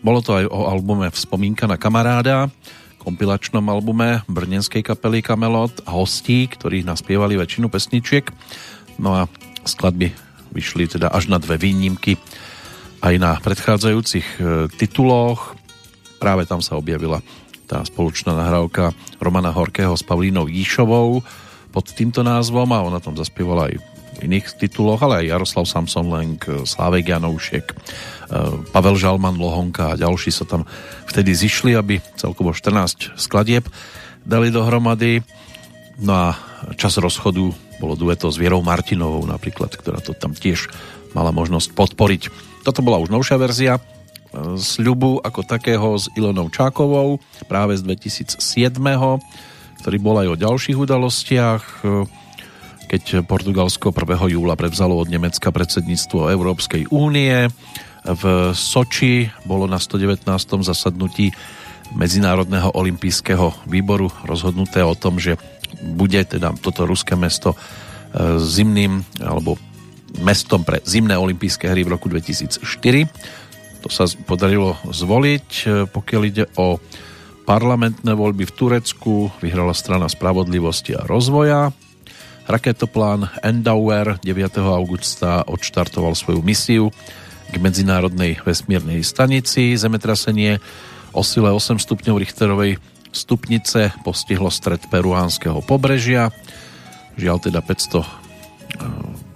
Bolo 0.00 0.24
to 0.24 0.32
aj 0.32 0.48
o 0.48 0.72
albume 0.72 1.12
Vzpomínka 1.12 1.68
na 1.68 1.76
kamaráda, 1.76 2.48
kompilačnom 2.96 3.60
albume 3.68 4.24
brnenskej 4.24 4.80
kapely 4.80 5.20
Kamelot 5.20 5.84
a 5.84 5.92
hostí, 5.92 6.48
ktorí 6.48 6.80
naspievali 6.80 7.36
väčšinu 7.36 7.68
pesničiek. 7.68 8.32
No 8.96 9.12
a 9.12 9.28
skladby 9.68 10.16
vyšli 10.56 10.88
teda 10.96 11.12
až 11.12 11.28
na 11.28 11.36
dve 11.36 11.60
výnimky 11.60 12.16
aj 13.04 13.14
na 13.20 13.36
predchádzajúcich 13.36 14.40
e, 14.40 14.72
tituloch. 14.80 15.52
Práve 16.16 16.48
tam 16.48 16.64
sa 16.64 16.80
objavila 16.80 17.20
tá 17.68 17.84
spoločná 17.84 18.32
nahrávka 18.32 18.96
Romana 19.20 19.52
Horkého 19.52 19.92
s 19.92 20.00
Pavlínou 20.00 20.48
Jíšovou 20.48 21.20
pod 21.68 21.84
týmto 21.92 22.24
názvom 22.24 22.72
a 22.72 22.80
ona 22.80 22.96
tam 22.96 23.12
zaspievala 23.12 23.68
aj 23.68 23.97
iných 24.22 24.58
tituloch, 24.58 25.00
ale 25.02 25.24
aj 25.24 25.30
Jaroslav 25.30 25.64
Samson 25.66 26.06
Lenk, 26.10 26.46
Slávek 26.66 27.14
Janoušek, 27.14 27.66
e, 27.70 27.74
Pavel 28.74 28.96
Žalman, 28.98 29.38
Lohonka 29.38 29.94
a 29.94 29.98
ďalší 29.98 30.34
sa 30.34 30.44
tam 30.44 30.66
vtedy 31.06 31.34
zišli, 31.34 31.74
aby 31.78 32.02
celkovo 32.18 32.50
14 32.50 33.14
skladieb 33.18 33.66
dali 34.26 34.50
dohromady. 34.50 35.22
No 35.98 36.12
a 36.14 36.26
čas 36.78 36.98
rozchodu 36.98 37.50
bolo 37.78 37.94
dueto 37.94 38.30
s 38.30 38.38
Vierou 38.38 38.62
Martinovou 38.62 39.22
napríklad, 39.26 39.74
ktorá 39.74 40.02
to 40.02 40.14
tam 40.14 40.34
tiež 40.34 40.70
mala 41.14 41.30
možnosť 41.30 41.74
podporiť. 41.74 42.22
Toto 42.66 42.82
bola 42.82 42.98
už 42.98 43.08
novšia 43.08 43.38
verzia 43.38 43.78
e, 43.78 43.82
sľubu 44.58 45.22
ako 45.22 45.40
takého 45.46 45.94
s 45.94 46.10
Ilonou 46.18 46.50
Čákovou 46.50 47.22
práve 47.46 47.78
z 47.78 47.82
2007 47.86 48.38
ktorý 49.78 49.96
bol 50.02 50.18
aj 50.18 50.28
o 50.34 50.36
ďalších 50.36 50.76
udalostiach 50.76 51.62
e, 51.86 52.04
keď 52.88 53.28
Portugalsko 53.28 53.92
1. 53.92 54.32
júla 54.32 54.56
prevzalo 54.56 54.96
od 54.96 55.12
Nemecka 55.12 55.52
predsedníctvo 55.52 56.32
Európskej 56.32 56.88
únie. 56.88 57.52
V 58.08 58.22
Soči 58.56 59.28
bolo 59.44 59.68
na 59.68 59.76
119. 59.76 60.24
zasadnutí 60.64 61.28
Medzinárodného 61.92 62.72
olympijského 62.72 63.68
výboru 63.68 64.08
rozhodnuté 64.24 64.80
o 64.80 64.96
tom, 64.96 65.20
že 65.20 65.36
bude 65.84 66.20
teda 66.24 66.56
toto 66.64 66.88
ruské 66.88 67.12
mesto 67.12 67.52
e, 67.52 67.56
zimným 68.40 69.04
alebo 69.20 69.60
mestom 70.24 70.64
pre 70.64 70.80
zimné 70.84 71.16
olympijské 71.16 71.68
hry 71.68 71.84
v 71.84 71.92
roku 71.92 72.08
2004. 72.08 72.64
To 73.84 73.88
sa 73.92 74.08
podarilo 74.24 74.80
zvoliť. 74.88 75.48
E, 75.48 75.66
Pokiaľ 75.88 76.22
ide 76.24 76.44
o 76.56 76.80
parlamentné 77.44 78.12
voľby 78.12 78.48
v 78.48 78.56
Turecku, 78.56 79.32
vyhrala 79.40 79.72
strana 79.76 80.08
Spravodlivosti 80.08 80.96
a 80.96 81.04
rozvoja. 81.04 81.72
Raketoplán 82.48 83.28
Endower 83.44 84.16
9. 84.24 84.56
augusta 84.72 85.44
odštartoval 85.44 86.16
svoju 86.16 86.40
misiu 86.40 86.88
k 87.52 87.60
Medzinárodnej 87.60 88.40
vesmírnej 88.40 89.04
stanici. 89.04 89.76
Zemetrasenie 89.76 90.56
o 91.12 91.20
sile 91.20 91.52
8 91.52 91.76
stupňov 91.76 92.16
Richterovej 92.16 92.80
stupnice 93.12 93.92
postihlo 94.00 94.48
stred 94.48 94.80
peruánskeho 94.88 95.60
pobrežia. 95.60 96.32
Žiaľ 97.20 97.36
teda 97.52 97.60
500 97.60 98.00
e, 98.00 98.08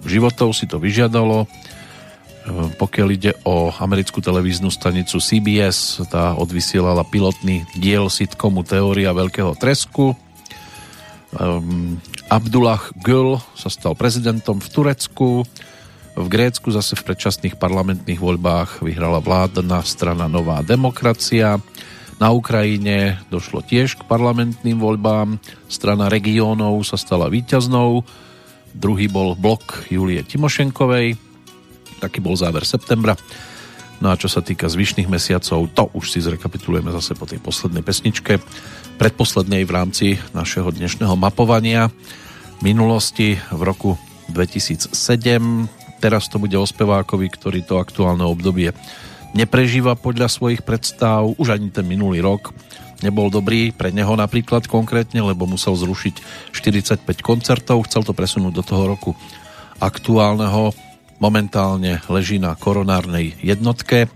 životov 0.09 0.57
si 0.57 0.65
to 0.65 0.81
vyžiadalo. 0.81 1.45
E, 1.45 1.47
Pokiaľ 2.81 3.07
ide 3.13 3.37
o 3.45 3.69
americkú 3.77 4.25
televíznu 4.25 4.73
stanicu 4.73 5.21
CBS, 5.21 6.01
tá 6.09 6.33
odvysielala 6.33 7.05
pilotný 7.05 7.61
diel 7.77 8.09
sitcomu 8.09 8.65
Teória 8.65 9.13
veľkého 9.13 9.53
tresku. 9.53 10.17
Abdullah 12.31 12.79
Gül 13.03 13.39
sa 13.55 13.67
stal 13.71 13.95
prezidentom 13.95 14.59
v 14.59 14.67
Turecku. 14.67 15.29
V 16.13 16.27
Grécku 16.29 16.69
zase 16.69 16.93
v 16.93 17.05
predčasných 17.09 17.57
parlamentných 17.57 18.21
voľbách 18.21 18.85
vyhrala 18.85 19.17
vládna 19.17 19.81
strana 19.81 20.29
Nová 20.29 20.61
demokracia. 20.61 21.57
Na 22.21 22.29
Ukrajine 22.29 23.17
došlo 23.33 23.65
tiež 23.65 23.97
k 23.97 24.07
parlamentným 24.07 24.77
voľbám. 24.77 25.41
Strana 25.65 26.07
regiónov 26.07 26.85
sa 26.85 26.95
stala 26.95 27.27
víťaznou. 27.27 28.05
Druhý 28.73 29.09
bol 29.09 29.33
blok 29.33 29.89
Julie 29.89 30.21
Timošenkovej. 30.21 31.17
Taký 32.01 32.19
bol 32.21 32.37
záver 32.37 32.65
septembra. 32.65 33.17
No 34.01 34.09
a 34.09 34.19
čo 34.19 34.31
sa 34.31 34.41
týka 34.41 34.71
zvyšných 34.71 35.11
mesiacov, 35.11 35.69
to 35.73 35.83
už 35.93 36.05
si 36.09 36.19
zrekapitulujeme 36.23 36.89
zase 36.95 37.13
po 37.13 37.29
tej 37.29 37.43
poslednej 37.43 37.85
pesničke 37.85 38.41
predposlednej 38.97 39.67
v 39.67 39.71
rámci 39.71 40.07
našeho 40.31 40.69
dnešného 40.71 41.13
mapovania 41.17 41.91
minulosti 42.63 43.35
v 43.51 43.61
roku 43.61 43.97
2007 44.31 44.95
Teraz 46.03 46.27
to 46.27 46.35
bude 46.35 46.59
o 46.59 46.67
spevákovi, 46.67 47.31
ktorý 47.31 47.63
to 47.63 47.79
aktuálne 47.79 48.27
obdobie 48.27 48.75
neprežíva 49.31 49.95
podľa 49.95 50.27
svojich 50.27 50.59
predstav. 50.59 51.23
Už 51.39 51.55
ani 51.55 51.71
ten 51.71 51.87
minulý 51.87 52.19
rok 52.19 52.51
nebol 52.99 53.31
dobrý 53.31 53.71
pre 53.71 53.95
neho 53.95 54.11
napríklad 54.11 54.67
konkrétne, 54.67 55.23
lebo 55.23 55.47
musel 55.47 55.79
zrušiť 55.79 56.15
45 56.51 57.07
koncertov. 57.23 57.87
Chcel 57.87 58.03
to 58.03 58.11
presunúť 58.11 58.51
do 58.51 58.63
toho 58.67 58.83
roku 58.83 59.15
aktuálneho. 59.79 60.75
Momentálne 61.21 62.01
leží 62.09 62.41
na 62.41 62.57
koronárnej 62.57 63.37
jednotke. 63.41 64.09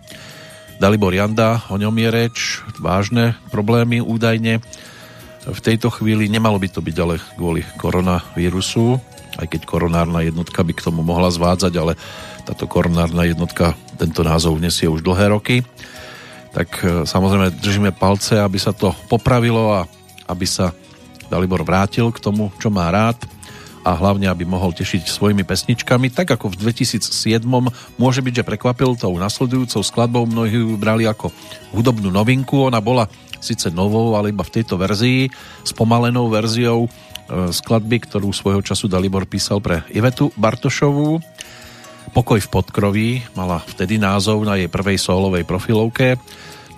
Dalibor 0.77 1.13
Janda, 1.13 1.65
o 1.73 1.77
ňom 1.81 1.93
je 1.97 2.09
reč, 2.13 2.37
vážne 2.77 3.33
problémy 3.49 3.97
údajne. 3.97 4.61
V 5.47 5.59
tejto 5.63 5.89
chvíli 5.89 6.29
nemalo 6.29 6.61
by 6.61 6.69
to 6.69 6.85
byť 6.85 6.97
ale 7.01 7.15
kvôli 7.39 7.65
koronavírusu, 7.81 9.01
aj 9.41 9.47
keď 9.49 9.61
koronárna 9.65 10.21
jednotka 10.21 10.61
by 10.61 10.73
k 10.77 10.85
tomu 10.85 11.01
mohla 11.01 11.33
zvádzať, 11.33 11.73
ale 11.77 11.93
táto 12.45 12.69
koronárna 12.69 13.25
jednotka 13.25 13.73
tento 13.97 14.21
názov 14.21 14.61
nesie 14.61 14.85
už 14.85 15.01
dlhé 15.01 15.33
roky. 15.33 15.65
Tak 16.53 16.69
e, 16.81 16.85
samozrejme 17.05 17.57
držíme 17.57 17.91
palce, 17.97 18.37
aby 18.37 18.57
sa 18.57 18.73
to 18.73 18.93
popravilo 19.09 19.73
a 19.73 19.85
aby 20.29 20.45
sa 20.45 20.73
Dalibor 21.27 21.61
vrátil 21.67 22.07
k 22.13 22.23
tomu, 22.23 22.53
čo 22.57 22.71
má 22.71 22.87
rád 22.87 23.19
a 23.87 23.95
hlavne, 23.95 24.27
aby 24.27 24.43
mohol 24.43 24.75
tešiť 24.75 25.07
svojimi 25.07 25.47
pesničkami, 25.47 26.11
tak 26.11 26.35
ako 26.35 26.51
v 26.51 26.67
2007 26.67 27.47
môže 27.95 28.19
byť, 28.19 28.43
že 28.43 28.43
prekvapil 28.43 28.99
tou 28.99 29.15
nasledujúcou 29.15 29.79
skladbou, 29.79 30.27
mnohí 30.27 30.59
ju 30.59 30.75
brali 30.75 31.07
ako 31.07 31.31
hudobnú 31.71 32.11
novinku, 32.11 32.67
ona 32.67 32.83
bola 32.83 33.07
síce 33.39 33.71
novou, 33.71 34.19
ale 34.19 34.35
iba 34.35 34.43
v 34.43 34.59
tejto 34.59 34.75
verzii, 34.75 35.31
s 35.63 35.71
pomalenou 35.71 36.27
verziou 36.27 36.91
E, 37.27 37.51
skladby, 37.51 38.07
ktorú 38.07 38.31
svojho 38.31 38.63
času 38.63 38.87
Dalibor 38.87 39.27
písal 39.27 39.59
pre 39.59 39.83
Ivetu 39.91 40.31
Bartošovú. 40.39 41.19
Pokoj 42.15 42.39
v 42.39 42.47
podkroví 42.47 43.09
mala 43.35 43.59
vtedy 43.67 43.99
názov 43.99 44.47
na 44.47 44.55
jej 44.55 44.71
prvej 44.71 44.95
solovej 44.95 45.43
profilovke, 45.43 46.15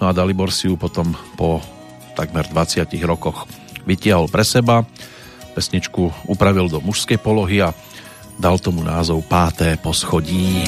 no 0.02 0.10
a 0.10 0.12
Dalibor 0.12 0.50
si 0.50 0.66
ju 0.66 0.74
potom 0.74 1.14
po 1.38 1.62
takmer 2.18 2.50
20 2.50 2.90
rokoch 3.06 3.46
vytiahol 3.86 4.26
pre 4.26 4.42
seba, 4.42 4.82
pesničku 5.50 6.14
upravil 6.30 6.70
do 6.70 6.80
mužskej 6.80 7.18
polohy 7.18 7.62
a 7.66 7.74
dal 8.40 8.62
tomu 8.62 8.86
názov 8.86 9.26
Páté 9.28 9.76
poschodí. 9.78 10.64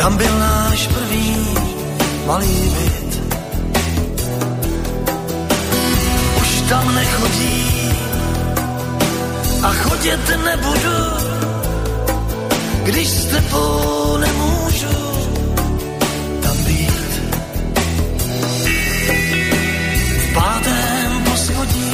Tam 0.00 0.16
byl 0.16 0.38
náš 0.38 0.86
první 0.86 1.36
malý 2.26 2.70
byt. 2.74 3.09
Tam 6.70 6.94
nechodí 6.94 7.90
a 9.62 9.72
chodit 9.72 10.24
nebudu, 10.44 11.00
když 12.84 13.08
s 13.08 13.24
tebou 13.26 14.16
nemůžu 14.16 14.98
tam 16.42 16.56
být. 16.64 17.10
V 20.22 20.34
pátém 20.34 21.24
poschodí 21.30 21.92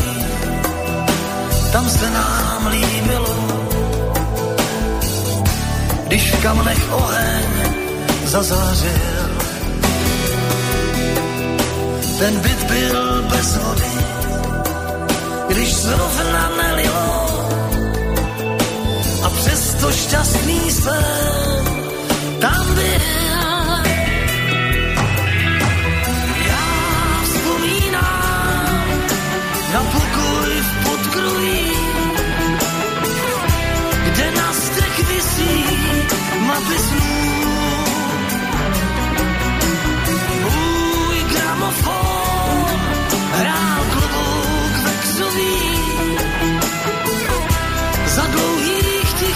tam 1.72 1.90
se 1.90 2.10
nám 2.10 2.66
líbilo, 2.66 3.36
když 6.06 6.32
v 6.32 6.42
kamnech 6.42 6.92
oheň 6.92 7.44
zazářil. 8.24 9.30
Ten 12.18 12.40
byt 12.40 12.62
byl 12.64 13.22
bez 13.22 13.56
vody, 13.56 14.15
když 15.56 15.74
zrovna 15.74 16.50
nelilo 16.56 17.48
a 19.22 19.30
přesto 19.30 19.92
šťastný 19.92 20.70
jsem 20.70 21.64
tam 22.40 22.74
byl. 22.74 23.00
Já 26.48 26.68
vzpomínám 27.24 28.84
na 29.72 29.80
pokoj 29.80 30.50
v 30.60 30.84
podkroví, 30.84 31.72
kde 34.04 34.32
na 34.32 34.52
stek 34.52 35.08
visí 35.08 35.64
mapy 36.40 36.78
snů 36.78 37.15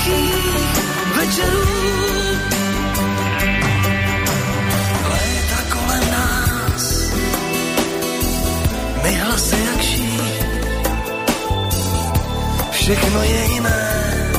tichých 0.04 0.80
večerů. 1.16 1.66
Léta 5.10 5.60
kolem 5.72 6.10
nás, 6.10 7.12
my 9.02 9.14
hlasy 9.14 9.56
jak 9.66 9.82
šíp, 9.82 10.22
všechno 12.70 13.22
je 13.22 13.44
jiné, 13.52 14.30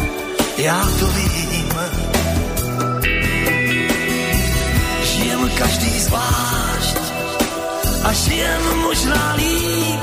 já 0.58 0.82
to 1.00 1.06
vím. 1.08 1.32
Žijem 5.04 5.50
každý 5.58 6.00
zvlášť, 6.00 6.98
a 8.04 8.14
žijem 8.14 8.62
možná 8.82 9.34
líp, 9.38 10.02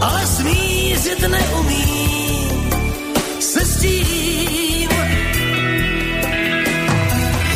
ale 0.00 0.26
smířit 0.26 1.20
neumím 1.20 2.25
se 3.58 3.64
s 3.64 3.76
tím. 3.76 4.90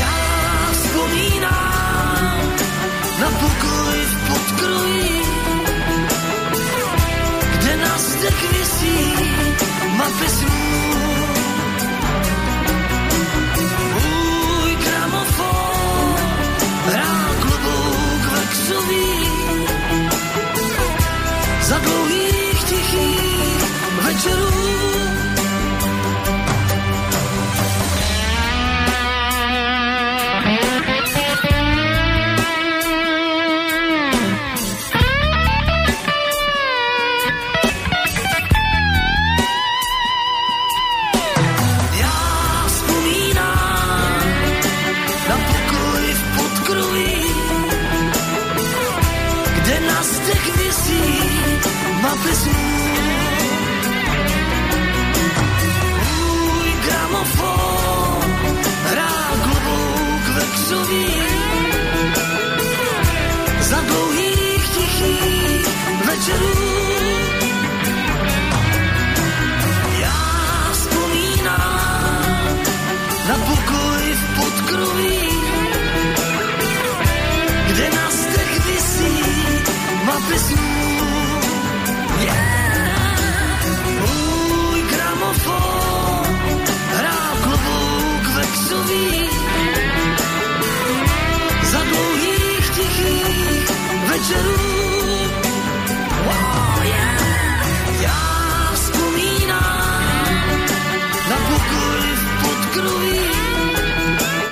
Já 0.01 0.73
vzpomínám 0.73 2.53
na 3.21 3.31
pokoj 3.31 3.99
v 4.07 4.29
podkroji, 4.29 5.23
kde 7.59 7.77
na 7.77 7.99
zdech 7.99 8.53
visí 8.53 9.15
mapy 9.97 10.29
snů. 10.29 10.51
Můj 13.95 14.77
gramofon 14.85 15.71
za 21.63 21.79
dlouhých 21.79 22.65
tichých 22.65 23.65
večerů. 24.03 25.20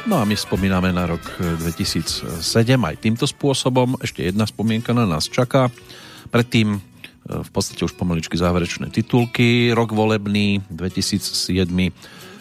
No 0.08 0.16
a 0.16 0.24
my 0.24 0.32
spomíname 0.32 0.88
na 0.88 1.04
rok 1.04 1.20
eh, 1.36 1.52
2007 1.60 2.40
aj 2.80 2.96
týmto 2.96 3.28
spôsobom. 3.28 4.00
Ešte 4.00 4.24
jedna 4.24 4.48
spomienka 4.48 4.96
na 4.96 5.04
nás 5.04 5.28
čaká. 5.28 5.68
Predtým 6.32 6.74
eh, 6.74 6.80
v 7.44 7.50
podstate 7.52 7.84
už 7.84 7.92
pomaličky 7.92 8.40
záverečné 8.40 8.88
titulky. 8.88 9.68
Rok 9.76 9.92
volebný 9.92 10.64
2007 10.72 11.68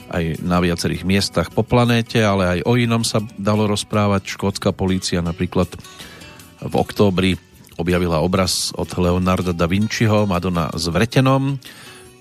aj 0.08 0.24
na 0.40 0.64
viacerých 0.64 1.04
miestach 1.04 1.52
po 1.52 1.68
planéte, 1.68 2.24
ale 2.24 2.56
aj 2.56 2.60
o 2.64 2.80
inom 2.80 3.04
sa 3.04 3.20
dalo 3.36 3.68
rozprávať. 3.68 4.32
Škótska 4.32 4.72
polícia 4.72 5.20
napríklad 5.20 5.68
v 6.62 6.74
októbri 6.74 7.32
objavila 7.78 8.22
obraz 8.22 8.74
od 8.74 8.90
Leonarda 8.98 9.54
da 9.54 9.70
Vinciho 9.70 10.26
Madonna 10.26 10.74
s 10.74 10.90
vretenom. 10.90 11.62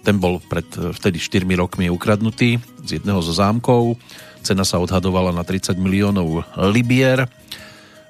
Ten 0.04 0.20
bol 0.20 0.38
pred 0.38 0.68
vtedy 0.70 1.18
4 1.18 1.42
rokmi 1.56 1.88
ukradnutý 1.90 2.60
z 2.84 3.00
jedného 3.00 3.18
zo 3.24 3.32
zámkov. 3.34 3.96
Cena 4.44 4.62
sa 4.62 4.78
odhadovala 4.78 5.34
na 5.34 5.42
30 5.42 5.74
miliónov 5.80 6.46
libier. 6.70 7.26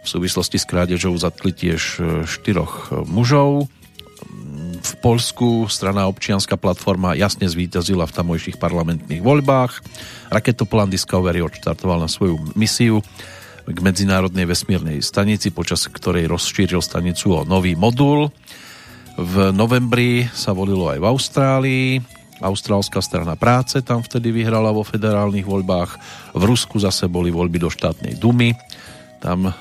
V 0.02 0.06
súvislosti 0.06 0.60
s 0.60 0.68
krádežou 0.68 1.14
zatkli 1.16 1.54
tiež 1.54 2.02
štyroch 2.28 2.92
mužov 3.08 3.70
v 4.86 4.92
Polsku 5.02 5.66
strana 5.66 6.06
občianská 6.06 6.54
platforma 6.54 7.18
jasne 7.18 7.50
zvíťazila 7.50 8.06
v 8.06 8.16
tamojších 8.16 8.60
parlamentných 8.60 9.18
voľbách. 9.18 9.82
Raketoplán 10.30 10.92
Discovery 10.92 11.42
odštartoval 11.42 12.06
na 12.06 12.08
svoju 12.10 12.38
misiu 12.54 13.02
k 13.66 13.78
medzinárodnej 13.82 14.46
vesmírnej 14.46 15.02
stanici, 15.02 15.50
počas 15.50 15.90
ktorej 15.90 16.30
rozšíril 16.30 16.78
stanicu 16.78 17.34
o 17.34 17.40
nový 17.42 17.74
modul. 17.74 18.30
V 19.18 19.50
novembri 19.50 20.28
sa 20.30 20.54
volilo 20.54 20.86
aj 20.92 20.98
v 21.02 21.08
Austrálii. 21.08 21.88
Austrálska 22.38 23.00
strana 23.00 23.34
práce 23.34 23.80
tam 23.80 24.04
vtedy 24.04 24.28
vyhrala 24.28 24.68
vo 24.70 24.84
federálnych 24.84 25.48
voľbách. 25.48 25.90
V 26.36 26.42
Rusku 26.44 26.76
zase 26.76 27.08
boli 27.08 27.32
voľby 27.32 27.58
do 27.58 27.72
štátnej 27.72 28.20
dumy. 28.20 28.52
Tam 29.24 29.48
e, 29.48 29.52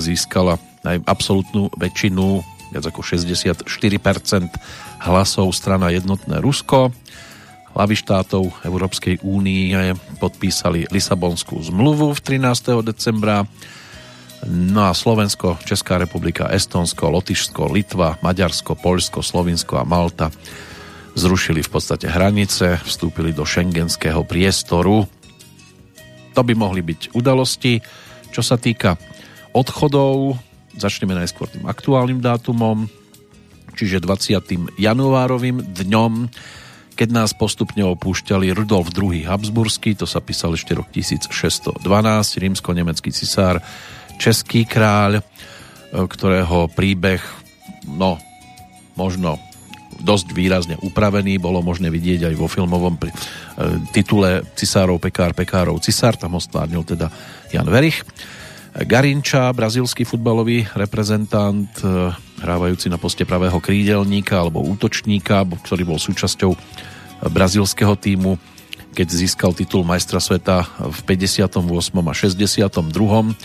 získala 0.00 0.56
aj 0.82 1.04
absolútnu 1.04 1.68
väčšinu 1.76 2.40
viac 2.72 2.88
ako 2.88 3.04
64% 3.04 3.68
hlasov 5.04 5.52
strana 5.52 5.92
Jednotné 5.92 6.40
Rusko. 6.40 6.88
Hlavy 7.72 7.94
štátov 7.96 8.64
Európskej 8.64 9.24
únie 9.24 9.72
podpísali 10.20 10.84
Lisabonskú 10.92 11.56
zmluvu 11.60 12.12
v 12.12 12.20
13. 12.20 12.84
decembra. 12.84 13.48
No 14.48 14.88
a 14.88 14.92
Slovensko, 14.92 15.56
Česká 15.64 15.96
republika, 15.96 16.52
Estonsko, 16.52 17.08
Lotyšsko, 17.08 17.72
Litva, 17.72 18.20
Maďarsko, 18.20 18.76
Poľsko, 18.76 19.24
Slovinsko 19.24 19.80
a 19.80 19.88
Malta 19.88 20.28
zrušili 21.16 21.60
v 21.64 21.70
podstate 21.72 22.08
hranice, 22.08 22.80
vstúpili 22.84 23.32
do 23.32 23.44
šengenského 23.44 24.24
priestoru. 24.24 25.04
To 26.32 26.40
by 26.40 26.52
mohli 26.56 26.80
byť 26.80 27.16
udalosti. 27.16 27.80
Čo 28.32 28.40
sa 28.40 28.56
týka 28.56 28.96
odchodov, 29.52 30.40
Začneme 30.72 31.12
najskôr 31.12 31.52
tým 31.52 31.68
aktuálnym 31.68 32.24
dátumom, 32.24 32.88
čiže 33.76 34.00
20. 34.00 34.80
januárovým 34.80 35.60
dňom, 35.60 36.32
keď 36.92 37.08
nás 37.10 37.30
postupne 37.32 37.82
opúšťali 37.84 38.52
Rudolf 38.52 38.92
II. 38.92 39.24
Habsburský, 39.24 39.96
to 39.96 40.04
sa 40.04 40.20
písal 40.20 40.54
ešte 40.54 40.76
rok 40.76 40.88
1612, 40.92 41.80
rímsko-nemecký 42.38 43.10
cisár, 43.10 43.60
český 44.20 44.68
kráľ, 44.68 45.20
e, 45.20 45.22
ktorého 45.92 46.68
príbeh, 46.72 47.22
no, 47.88 48.20
možno 48.94 49.40
dosť 50.02 50.34
výrazne 50.34 50.76
upravený, 50.80 51.38
bolo 51.38 51.62
možné 51.62 51.92
vidieť 51.92 52.32
aj 52.32 52.34
vo 52.34 52.48
filmovom 52.50 52.98
e, 52.98 53.10
titule 53.94 54.42
Cisárov, 54.58 54.98
pekár, 54.98 55.32
pekárov, 55.32 55.78
cisár, 55.78 56.18
tam 56.18 56.34
ho 56.36 56.40
stvárnil 56.42 56.82
teda 56.82 57.08
Jan 57.54 57.68
Verich. 57.70 58.02
Garinča, 58.72 59.52
brazilský 59.52 60.08
futbalový 60.08 60.64
reprezentant, 60.72 61.68
eh, 61.84 62.08
hrávajúci 62.40 62.88
na 62.88 62.96
poste 62.96 63.28
pravého 63.28 63.60
krídelníka 63.60 64.40
alebo 64.40 64.64
útočníka, 64.64 65.44
ktorý 65.44 65.84
bol 65.84 66.00
súčasťou 66.00 66.56
brazilského 67.30 67.94
týmu, 67.94 68.40
keď 68.96 69.08
získal 69.12 69.52
titul 69.54 69.84
majstra 69.84 70.18
sveta 70.18 70.66
v 70.88 70.98
58. 71.04 72.08
a 72.08 72.14
62. 72.16 73.36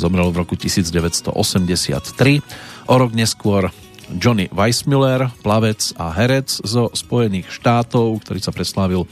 Zomrel 0.00 0.28
v 0.32 0.40
roku 0.40 0.56
1983. 0.56 2.42
O 2.88 2.94
rok 2.96 3.12
neskôr 3.12 3.70
Johnny 4.10 4.48
Weissmuller, 4.50 5.30
plavec 5.44 5.94
a 6.00 6.10
herec 6.16 6.48
zo 6.48 6.90
Spojených 6.92 7.48
štátov, 7.52 8.24
ktorý 8.24 8.40
sa 8.40 8.52
preslávil 8.52 9.06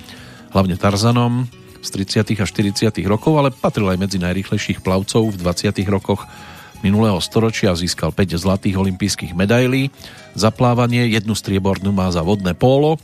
hlavne 0.51 0.75
Tarzanom, 0.75 1.47
z 1.81 1.89
30. 1.89 2.37
a 2.41 2.45
40. 2.45 2.93
rokov, 3.09 3.33
ale 3.41 3.49
patril 3.51 3.89
aj 3.89 3.99
medzi 3.99 4.19
najrýchlejších 4.21 4.85
plavcov 4.85 5.33
v 5.33 5.37
20. 5.41 5.81
rokoch 5.89 6.29
minulého 6.81 7.21
storočia 7.21 7.77
získal 7.77 8.13
5 8.13 8.41
zlatých 8.41 8.77
olympijských 8.77 9.33
medailí 9.37 9.93
za 10.33 10.53
plávanie, 10.53 11.09
jednu 11.09 11.37
striebornú 11.37 11.93
má 11.93 12.09
za 12.13 12.25
vodné 12.25 12.57
pólo, 12.57 12.97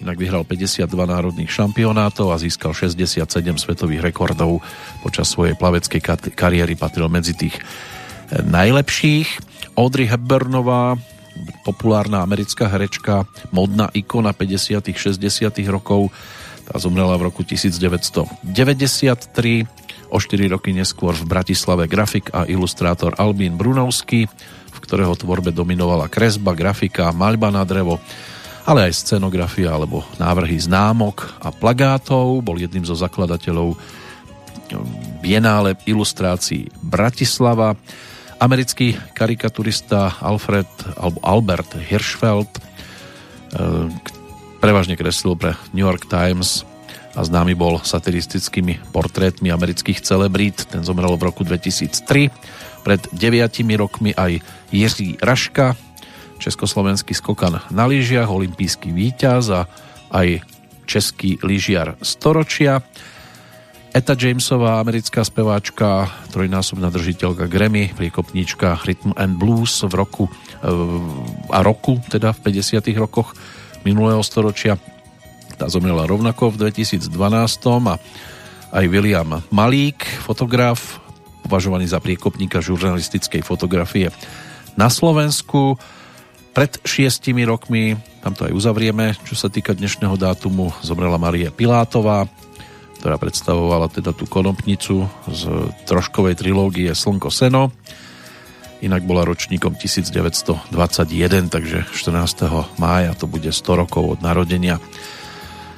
inak 0.00 0.16
vyhral 0.20 0.44
52 0.44 0.86
národných 0.92 1.48
šampionátov 1.48 2.28
a 2.28 2.36
získal 2.36 2.76
67 2.76 3.24
svetových 3.56 4.04
rekordov 4.04 4.60
počas 5.00 5.32
svojej 5.32 5.56
plaveckej 5.56 6.34
kariéry 6.36 6.76
patril 6.76 7.08
medzi 7.08 7.32
tých 7.32 7.56
eh, 7.56 8.44
najlepších. 8.44 9.56
Audrey 9.76 10.08
Hepburnová, 10.08 10.96
populárna 11.64 12.24
americká 12.24 12.64
herečka, 12.64 13.28
modná 13.52 13.92
ikona 13.92 14.32
50 14.32 14.80
60 14.96 15.20
rokov, 15.68 16.08
tá 16.66 16.76
zomrela 16.82 17.14
v 17.14 17.30
roku 17.30 17.46
1993. 17.46 18.42
O 20.06 20.18
4 20.22 20.54
roky 20.54 20.70
neskôr 20.70 21.14
v 21.14 21.26
Bratislave 21.26 21.90
grafik 21.90 22.30
a 22.30 22.46
ilustrátor 22.46 23.14
Albín 23.18 23.58
Brunovský, 23.58 24.30
v 24.70 24.78
ktorého 24.78 25.14
tvorbe 25.18 25.50
dominovala 25.50 26.06
kresba, 26.06 26.54
grafika, 26.54 27.10
maľba 27.10 27.50
na 27.50 27.66
drevo, 27.66 27.98
ale 28.66 28.90
aj 28.90 29.02
scenografia 29.02 29.70
alebo 29.74 30.06
návrhy 30.18 30.58
známok 30.58 31.38
a 31.42 31.50
plagátov. 31.54 32.42
Bol 32.42 32.62
jedným 32.62 32.86
zo 32.86 32.94
zakladateľov 32.98 33.78
Bienále 35.22 35.78
ilustrácií 35.86 36.70
Bratislava. 36.82 37.78
Americký 38.42 38.98
karikaturista 39.14 40.18
Alfred 40.20 40.66
alebo 40.98 41.18
Albert 41.22 41.78
Hirschfeld, 41.78 42.50
Prevažne 44.56 44.96
kreslil 44.98 45.36
pre 45.36 45.54
New 45.76 45.84
York 45.84 46.08
Times 46.10 46.64
a 47.16 47.24
známy 47.24 47.56
bol 47.56 47.80
satiristickými 47.80 48.92
portrétmi 48.92 49.48
amerických 49.48 50.04
celebrít. 50.04 50.68
Ten 50.68 50.84
zomrel 50.84 51.16
v 51.16 51.26
roku 51.28 51.44
2003. 51.44 52.28
Pred 52.84 53.02
deviatimi 53.14 53.74
rokmi 53.78 54.12
aj 54.12 54.42
Jiří 54.70 55.18
Raška, 55.24 55.74
československý 56.38 57.16
skokan 57.16 57.64
na 57.72 57.84
lyžiach, 57.88 58.28
olimpijský 58.28 58.92
víťaz 58.92 59.44
a 59.50 59.60
aj 60.12 60.44
český 60.86 61.40
lyžiar 61.42 61.98
storočia. 62.04 62.84
Eta 63.96 64.12
Jamesová, 64.12 64.76
americká 64.76 65.24
speváčka, 65.24 66.12
trojnásobná 66.28 66.92
držiteľka 66.92 67.48
Grammy, 67.48 67.96
priekopníčka 67.96 68.84
Rhythm 68.84 69.16
and 69.16 69.40
Blues 69.40 69.72
v 69.80 69.92
roku 69.96 70.28
a 71.48 71.58
roku, 71.64 71.96
teda 72.12 72.36
v 72.36 72.52
50 72.52 72.92
rokoch 73.00 73.32
minulého 73.86 74.18
storočia. 74.26 74.74
Tá 75.54 75.70
zomrela 75.70 76.02
rovnako 76.02 76.50
v 76.58 76.68
2012 76.74 77.06
a 77.86 77.94
aj 78.74 78.84
William 78.90 79.46
Malík, 79.54 80.02
fotograf, 80.26 80.98
považovaný 81.46 81.86
za 81.86 82.02
priekopníka 82.02 82.58
žurnalistickej 82.58 83.46
fotografie 83.46 84.10
na 84.74 84.90
Slovensku. 84.90 85.78
Pred 86.50 86.82
šiestimi 86.82 87.46
rokmi, 87.46 87.94
tam 88.26 88.34
to 88.34 88.50
aj 88.50 88.56
uzavrieme, 88.56 89.14
čo 89.22 89.38
sa 89.38 89.46
týka 89.46 89.76
dnešného 89.76 90.18
dátumu, 90.18 90.74
zomrela 90.82 91.20
Marie 91.20 91.52
Pilátová, 91.54 92.26
ktorá 92.98 93.20
predstavovala 93.20 93.92
teda 93.92 94.10
tú 94.16 94.26
konopnicu 94.26 95.06
z 95.30 95.42
troškovej 95.86 96.34
trilógie 96.42 96.90
Slnko 96.90 97.30
Seno 97.30 97.70
inak 98.84 99.02
bola 99.08 99.24
ročníkom 99.24 99.76
1921, 99.78 100.68
takže 101.48 101.88
14. 101.92 102.76
mája 102.76 103.16
to 103.16 103.24
bude 103.24 103.48
100 103.48 103.82
rokov 103.86 104.18
od 104.18 104.20
narodenia 104.20 104.76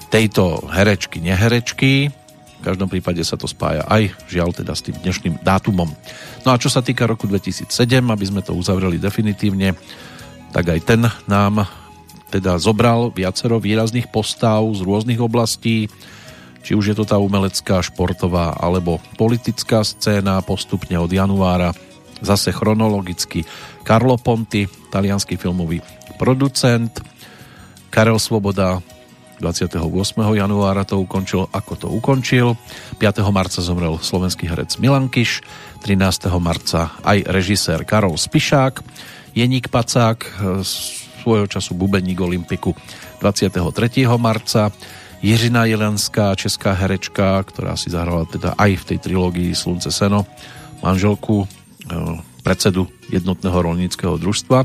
tejto 0.08 0.64
herečky, 0.72 1.20
neherečky. 1.20 2.10
V 2.58 2.62
každom 2.66 2.90
prípade 2.90 3.22
sa 3.22 3.38
to 3.38 3.46
spája 3.46 3.86
aj 3.86 4.10
žiaľ 4.26 4.50
teda 4.50 4.74
s 4.74 4.82
tým 4.82 4.98
dnešným 4.98 5.46
dátumom. 5.46 5.94
No 6.42 6.48
a 6.50 6.58
čo 6.58 6.66
sa 6.66 6.82
týka 6.82 7.06
roku 7.06 7.30
2007, 7.30 7.70
aby 8.02 8.24
sme 8.26 8.42
to 8.42 8.56
uzavreli 8.56 8.98
definitívne, 8.98 9.78
tak 10.50 10.74
aj 10.74 10.80
ten 10.82 11.06
nám 11.30 11.68
teda 12.28 12.58
zobral 12.58 13.14
viacero 13.14 13.62
výrazných 13.62 14.10
postav 14.10 14.60
z 14.74 14.82
rôznych 14.84 15.22
oblastí, 15.22 15.86
či 16.66 16.74
už 16.74 16.92
je 16.92 16.96
to 16.98 17.06
tá 17.06 17.16
umelecká, 17.16 17.80
športová 17.80 18.58
alebo 18.58 19.00
politická 19.16 19.86
scéna 19.86 20.42
postupne 20.42 20.98
od 20.98 21.08
januára 21.08 21.72
zase 22.20 22.52
chronologicky 22.52 23.44
Carlo 23.86 24.16
Ponti, 24.18 24.66
talianský 24.90 25.36
filmový 25.36 25.80
producent, 26.18 26.92
Karel 27.88 28.18
Svoboda, 28.18 28.82
28. 29.38 29.78
januára 30.34 30.82
to 30.82 30.98
ukončil, 30.98 31.46
ako 31.54 31.72
to 31.78 31.86
ukončil. 31.86 32.58
5. 32.98 33.22
marca 33.30 33.62
zomrel 33.62 33.94
slovenský 34.02 34.50
herec 34.50 34.82
Milan 34.82 35.06
Kiš, 35.06 35.46
13. 35.86 36.26
marca 36.42 36.90
aj 37.06 37.22
režisér 37.30 37.86
Karol 37.86 38.18
Spišák, 38.18 38.82
Jeník 39.38 39.70
Pacák, 39.70 40.26
svojho 41.22 41.46
času 41.46 41.78
bubeník 41.78 42.18
Olympiku 42.18 42.74
23. 43.22 44.10
marca, 44.18 44.74
Jiřina 45.22 45.66
Jelenská, 45.66 46.34
česká 46.38 46.74
herečka, 46.78 47.42
ktorá 47.42 47.74
si 47.74 47.90
zahrala 47.90 48.22
teda 48.26 48.54
aj 48.54 48.70
v 48.78 48.86
tej 48.94 48.98
trilógii 49.02 49.50
Slunce 49.50 49.90
Seno, 49.90 50.26
manželku 50.82 51.42
eh, 51.42 51.57
predsedu 52.42 52.88
jednotného 53.10 53.58
rolníckého 53.58 54.16
družstva 54.16 54.64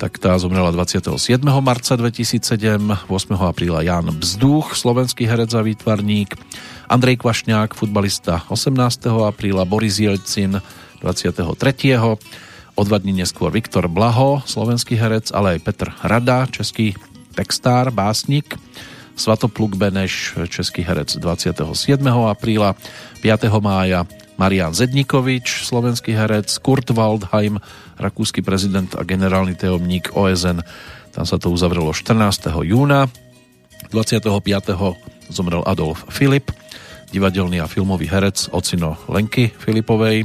tak 0.00 0.16
tá 0.16 0.32
zomrela 0.40 0.72
27. 0.72 1.12
marca 1.60 1.92
2007, 1.92 2.40
8. 2.40 3.12
apríla 3.36 3.84
Jan 3.84 4.08
Bzduch, 4.16 4.72
slovenský 4.72 5.28
herec 5.28 5.52
a 5.52 5.60
výtvarník, 5.60 6.40
Andrej 6.88 7.20
Kvašňák, 7.20 7.76
futbalista 7.76 8.48
18. 8.48 8.80
apríla, 9.28 9.68
Boris 9.68 10.00
Jelcin 10.00 10.64
23. 11.04 12.00
O 12.00 12.80
dva 12.80 12.96
dní 12.96 13.12
neskôr 13.20 13.52
Viktor 13.52 13.92
Blaho, 13.92 14.40
slovenský 14.48 14.96
herec, 14.96 15.28
ale 15.36 15.60
aj 15.60 15.68
Petr 15.68 15.92
Rada, 16.00 16.48
český 16.48 16.96
textár, 17.36 17.92
básnik, 17.92 18.56
Svatopluk 19.20 19.76
Beneš, 19.76 20.32
český 20.48 20.80
herec 20.80 21.12
27. 21.12 21.52
apríla, 22.08 22.72
5. 23.20 23.52
mája 23.60 24.08
Marian 24.40 24.72
Zednikovič, 24.72 25.68
slovenský 25.68 26.16
herec, 26.16 26.48
Kurt 26.64 26.88
Waldheim, 26.96 27.60
rakúsky 28.00 28.40
prezident 28.40 28.88
a 28.96 29.04
generálny 29.04 29.52
tajomník 29.52 30.16
OSN. 30.16 30.64
Tam 31.12 31.28
sa 31.28 31.36
to 31.36 31.52
uzavrelo 31.52 31.92
14. 31.92 32.48
júna. 32.64 33.12
25. 33.92 34.24
zomrel 35.28 35.60
Adolf 35.68 36.08
Filip, 36.08 36.48
divadelný 37.12 37.60
a 37.60 37.68
filmový 37.68 38.08
herec, 38.08 38.48
ocino 38.56 38.96
Lenky 39.12 39.52
Filipovej. 39.52 40.24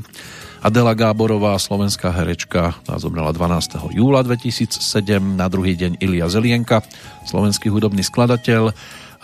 Adela 0.63 0.95
Gáborová, 0.95 1.59
slovenská 1.59 2.15
herečka, 2.15 2.71
tá 2.87 2.95
zomrela 2.95 3.35
12. 3.35 3.99
júla 3.99 4.23
2007, 4.23 4.79
na 5.19 5.51
druhý 5.51 5.75
deň 5.75 5.99
Ilia 5.99 6.31
Zelienka, 6.31 6.87
slovenský 7.27 7.67
hudobný 7.67 7.99
skladateľ, 7.99 8.71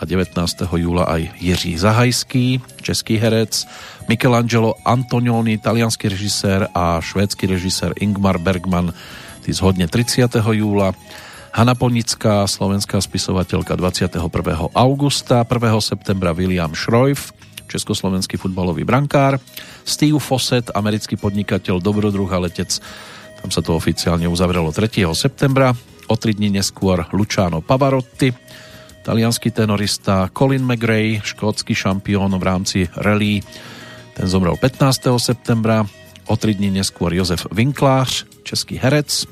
a 0.02 0.04
19. 0.04 0.34
júla 0.66 1.06
aj 1.06 1.38
Jiří 1.38 1.78
Zahajský, 1.78 2.58
český 2.82 3.22
herec, 3.22 3.62
Michelangelo 4.10 4.74
Antonioni, 4.82 5.62
talianský 5.62 6.10
režisér 6.10 6.66
a 6.74 6.98
švédsky 6.98 7.46
režisér 7.46 7.94
Ingmar 8.02 8.42
Bergman, 8.42 8.90
tí 9.46 9.54
zhodne 9.54 9.86
30. 9.86 10.26
júla, 10.58 10.90
Hanna 11.54 11.78
Ponická, 11.78 12.50
slovenská 12.50 12.98
spisovateľka 12.98 13.78
21. 13.78 14.18
augusta, 14.74 15.46
1. 15.46 15.54
septembra 15.78 16.34
William 16.34 16.74
Schroif, 16.74 17.30
československý 17.70 18.42
futbalový 18.42 18.82
brankár, 18.82 19.38
Steve 19.86 20.18
Fawcett, 20.18 20.74
americký 20.74 21.14
podnikateľ, 21.14 21.78
dobrodruh 21.78 22.26
a 22.34 22.42
letec, 22.42 22.82
tam 23.38 23.54
sa 23.54 23.62
to 23.62 23.78
oficiálne 23.78 24.26
uzavrelo 24.26 24.74
3. 24.74 25.06
septembra, 25.14 25.70
o 26.10 26.14
tri 26.18 26.34
dní 26.34 26.50
neskôr 26.58 27.06
Luciano 27.14 27.62
Pavarotti, 27.62 28.34
talianský 29.02 29.50
tenorista 29.50 30.30
Colin 30.38 30.66
McRae, 30.66 31.20
škótsky 31.22 31.74
šampión 31.74 32.30
v 32.38 32.42
rámci 32.42 32.78
rally. 32.96 33.42
Ten 34.14 34.26
zomrel 34.28 34.56
15. 34.56 35.18
septembra, 35.18 35.86
o 36.26 36.34
tri 36.36 36.54
dní 36.54 36.70
neskôr 36.70 37.14
Jozef 37.14 37.46
Vinklář, 37.50 38.24
český 38.42 38.78
herec, 38.78 39.26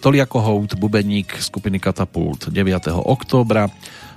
Toliako 0.00 0.40
Hout, 0.40 0.74
bubeník 0.74 1.34
skupiny 1.42 1.78
Katapult 1.82 2.48
9. 2.48 2.88
októbra, 2.94 3.68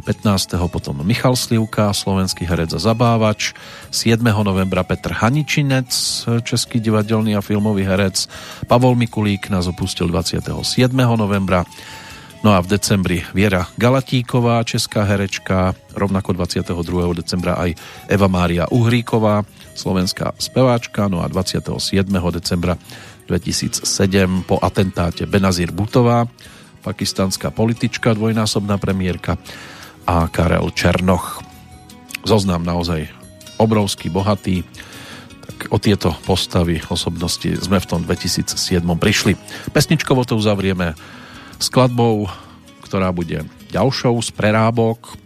15. 0.05 0.49
potom 0.67 1.01
Michal 1.01 1.35
Slivka, 1.35 1.93
slovenský 1.93 2.45
herec 2.45 2.73
a 2.73 2.79
zabávač, 2.79 3.53
7. 3.91 4.21
novembra 4.21 4.83
Petr 4.83 5.11
Haničinec, 5.13 5.89
český 6.43 6.79
divadelný 6.79 7.35
a 7.35 7.41
filmový 7.41 7.83
herec, 7.83 8.29
Pavol 8.67 8.95
Mikulík 8.95 9.49
nás 9.49 9.67
opustil 9.67 10.07
27. 10.07 10.93
novembra, 10.93 11.65
No 12.39 12.55
a 12.55 12.63
v 12.63 12.71
decembri 12.71 13.19
Viera 13.35 13.67
Galatíková, 13.75 14.63
česká 14.63 15.03
herečka, 15.03 15.75
rovnako 15.91 16.39
22. 16.39 16.71
decembra 17.11 17.59
aj 17.59 17.75
Eva 18.07 18.31
Mária 18.31 18.63
Uhríková, 18.71 19.43
slovenská 19.75 20.39
speváčka, 20.39 21.11
no 21.11 21.19
a 21.19 21.27
27. 21.27 22.07
decembra 22.31 22.79
2007 23.27 23.83
po 24.47 24.55
atentáte 24.55 25.27
Benazir 25.27 25.75
Butová, 25.75 26.31
pakistanská 26.79 27.51
politička, 27.51 28.15
dvojnásobná 28.15 28.79
premiérka 28.79 29.35
a 30.07 30.31
Karel 30.31 30.71
Černoch. 30.71 31.43
Zoznam 32.23 32.63
naozaj 32.63 33.11
obrovský, 33.59 34.07
bohatý, 34.07 34.63
tak 35.43 35.75
o 35.75 35.77
tieto 35.77 36.15
postavy, 36.23 36.79
osobnosti 36.87 37.51
sme 37.59 37.83
v 37.83 37.89
tom 37.89 38.07
2007 38.07 38.55
prišli. 38.79 39.35
Pesničkovo 39.75 40.23
to 40.23 40.39
uzavrieme 40.39 40.95
skladbou, 41.59 42.25
ktorá 42.81 43.11
bude 43.11 43.43
ďalšou 43.69 44.17
z 44.23 44.31
prerábok, 44.33 45.19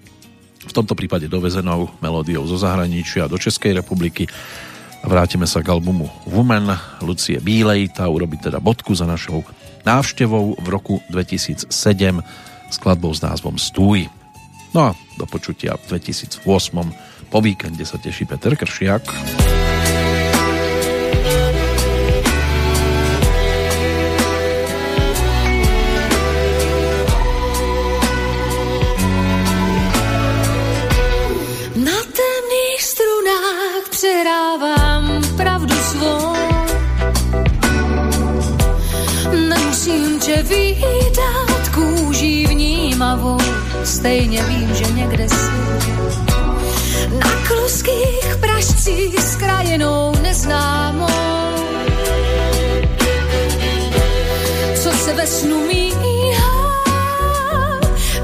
v 0.64 0.73
tomto 0.73 0.95
prípade 0.95 1.27
dovezenou 1.27 1.91
melódiou 1.99 2.47
zo 2.47 2.55
zahraničia 2.55 3.27
do 3.27 3.35
Českej 3.35 3.77
republiky. 3.77 4.31
Vrátime 5.03 5.43
sa 5.43 5.60
k 5.60 5.69
albumu 5.76 6.07
Woman 6.23 6.72
Lucie 7.03 7.43
Bílej, 7.43 7.91
tá 7.91 8.07
urobí 8.07 8.39
teda 8.39 8.64
bodku 8.64 8.95
za 8.95 9.03
našou 9.03 9.43
návštevou 9.84 10.55
v 10.64 10.68
roku 10.72 11.03
2007 11.11 11.68
skladbou 12.72 13.11
s 13.11 13.19
názvom 13.19 13.60
Stúj. 13.60 14.07
No 14.72 14.89
a 14.89 14.97
do 15.19 15.27
počutia 15.27 15.76
v 15.76 15.99
2008 15.99 16.47
po 17.27 17.39
víkende 17.43 17.84
sa 17.84 17.99
teší 17.99 18.23
Peter 18.23 18.55
Kršiak. 18.55 19.03
Vnímavou, 43.04 43.38
stejně 43.84 44.44
vím, 44.44 44.76
že 44.76 44.86
někde 44.94 45.30
jsi. 45.30 45.52
Na 47.20 47.48
kluských 47.48 48.38
pražcích 48.40 49.20
s 49.20 49.36
krajinou 49.36 50.14
neznámou. 50.22 51.08
Co 54.84 54.92
se 54.92 55.14
ve 55.14 55.28
snu 55.28 55.68
míhá, 55.68 56.72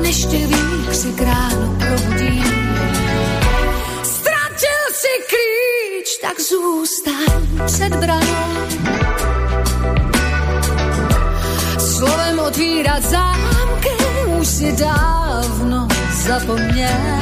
než 0.01 0.25
tě 0.25 0.37
vík 0.37 0.93
si 0.93 1.07
kránu 1.13 1.77
probudí 1.79 2.43
tak 6.21 6.39
zůstaň 6.39 7.65
před 7.65 7.95
branou. 7.95 8.67
Slovem 11.79 12.39
otvírat 12.39 13.03
zámky 13.03 13.98
už 14.49 14.55
si 14.55 14.71
dávno 14.71 15.87
zapomněl. 16.25 17.21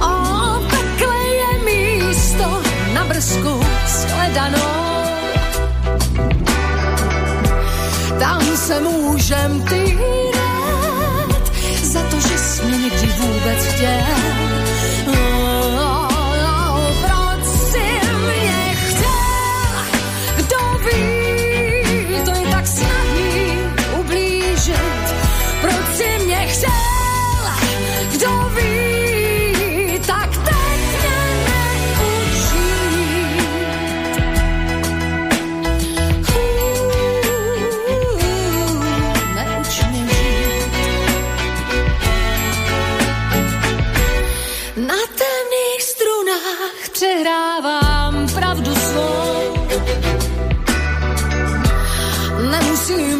O 0.00 0.58
takhle 0.70 1.18
je 1.40 1.52
místo 1.64 2.62
na 2.94 3.04
brzku 3.04 3.60
shledanou. 3.86 5.06
Tam 8.18 8.42
se 8.56 8.80
můžem 8.80 9.62
týrat 9.62 11.52
za 11.82 12.02
to, 12.02 12.20
že 12.20 12.38
jsi 12.38 12.62
mě 12.62 12.78
někdy 12.78 13.06
vůbec 13.06 13.64
chtěl 13.64 14.36
přehrávám 15.06 15.55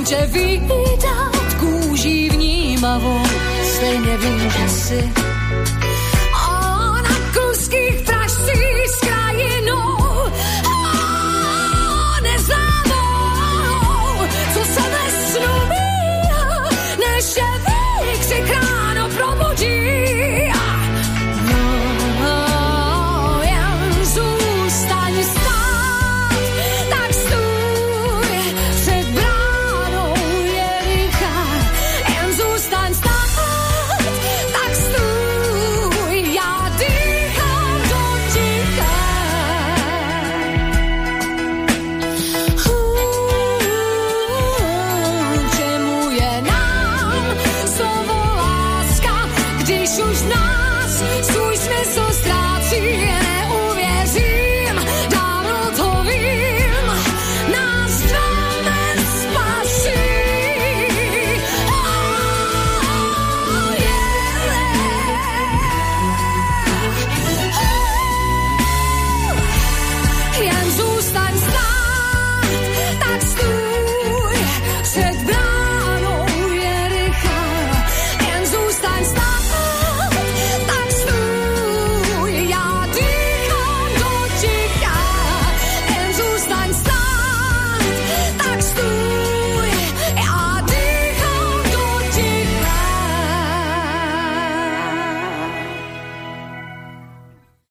Tě 0.07 0.27
vydat 0.27 1.55
kůží 1.61 2.29
vnímavou, 2.29 3.21
stejně 3.63 4.17
vím, 4.17 4.51
že 4.51 4.69
si 4.69 5.13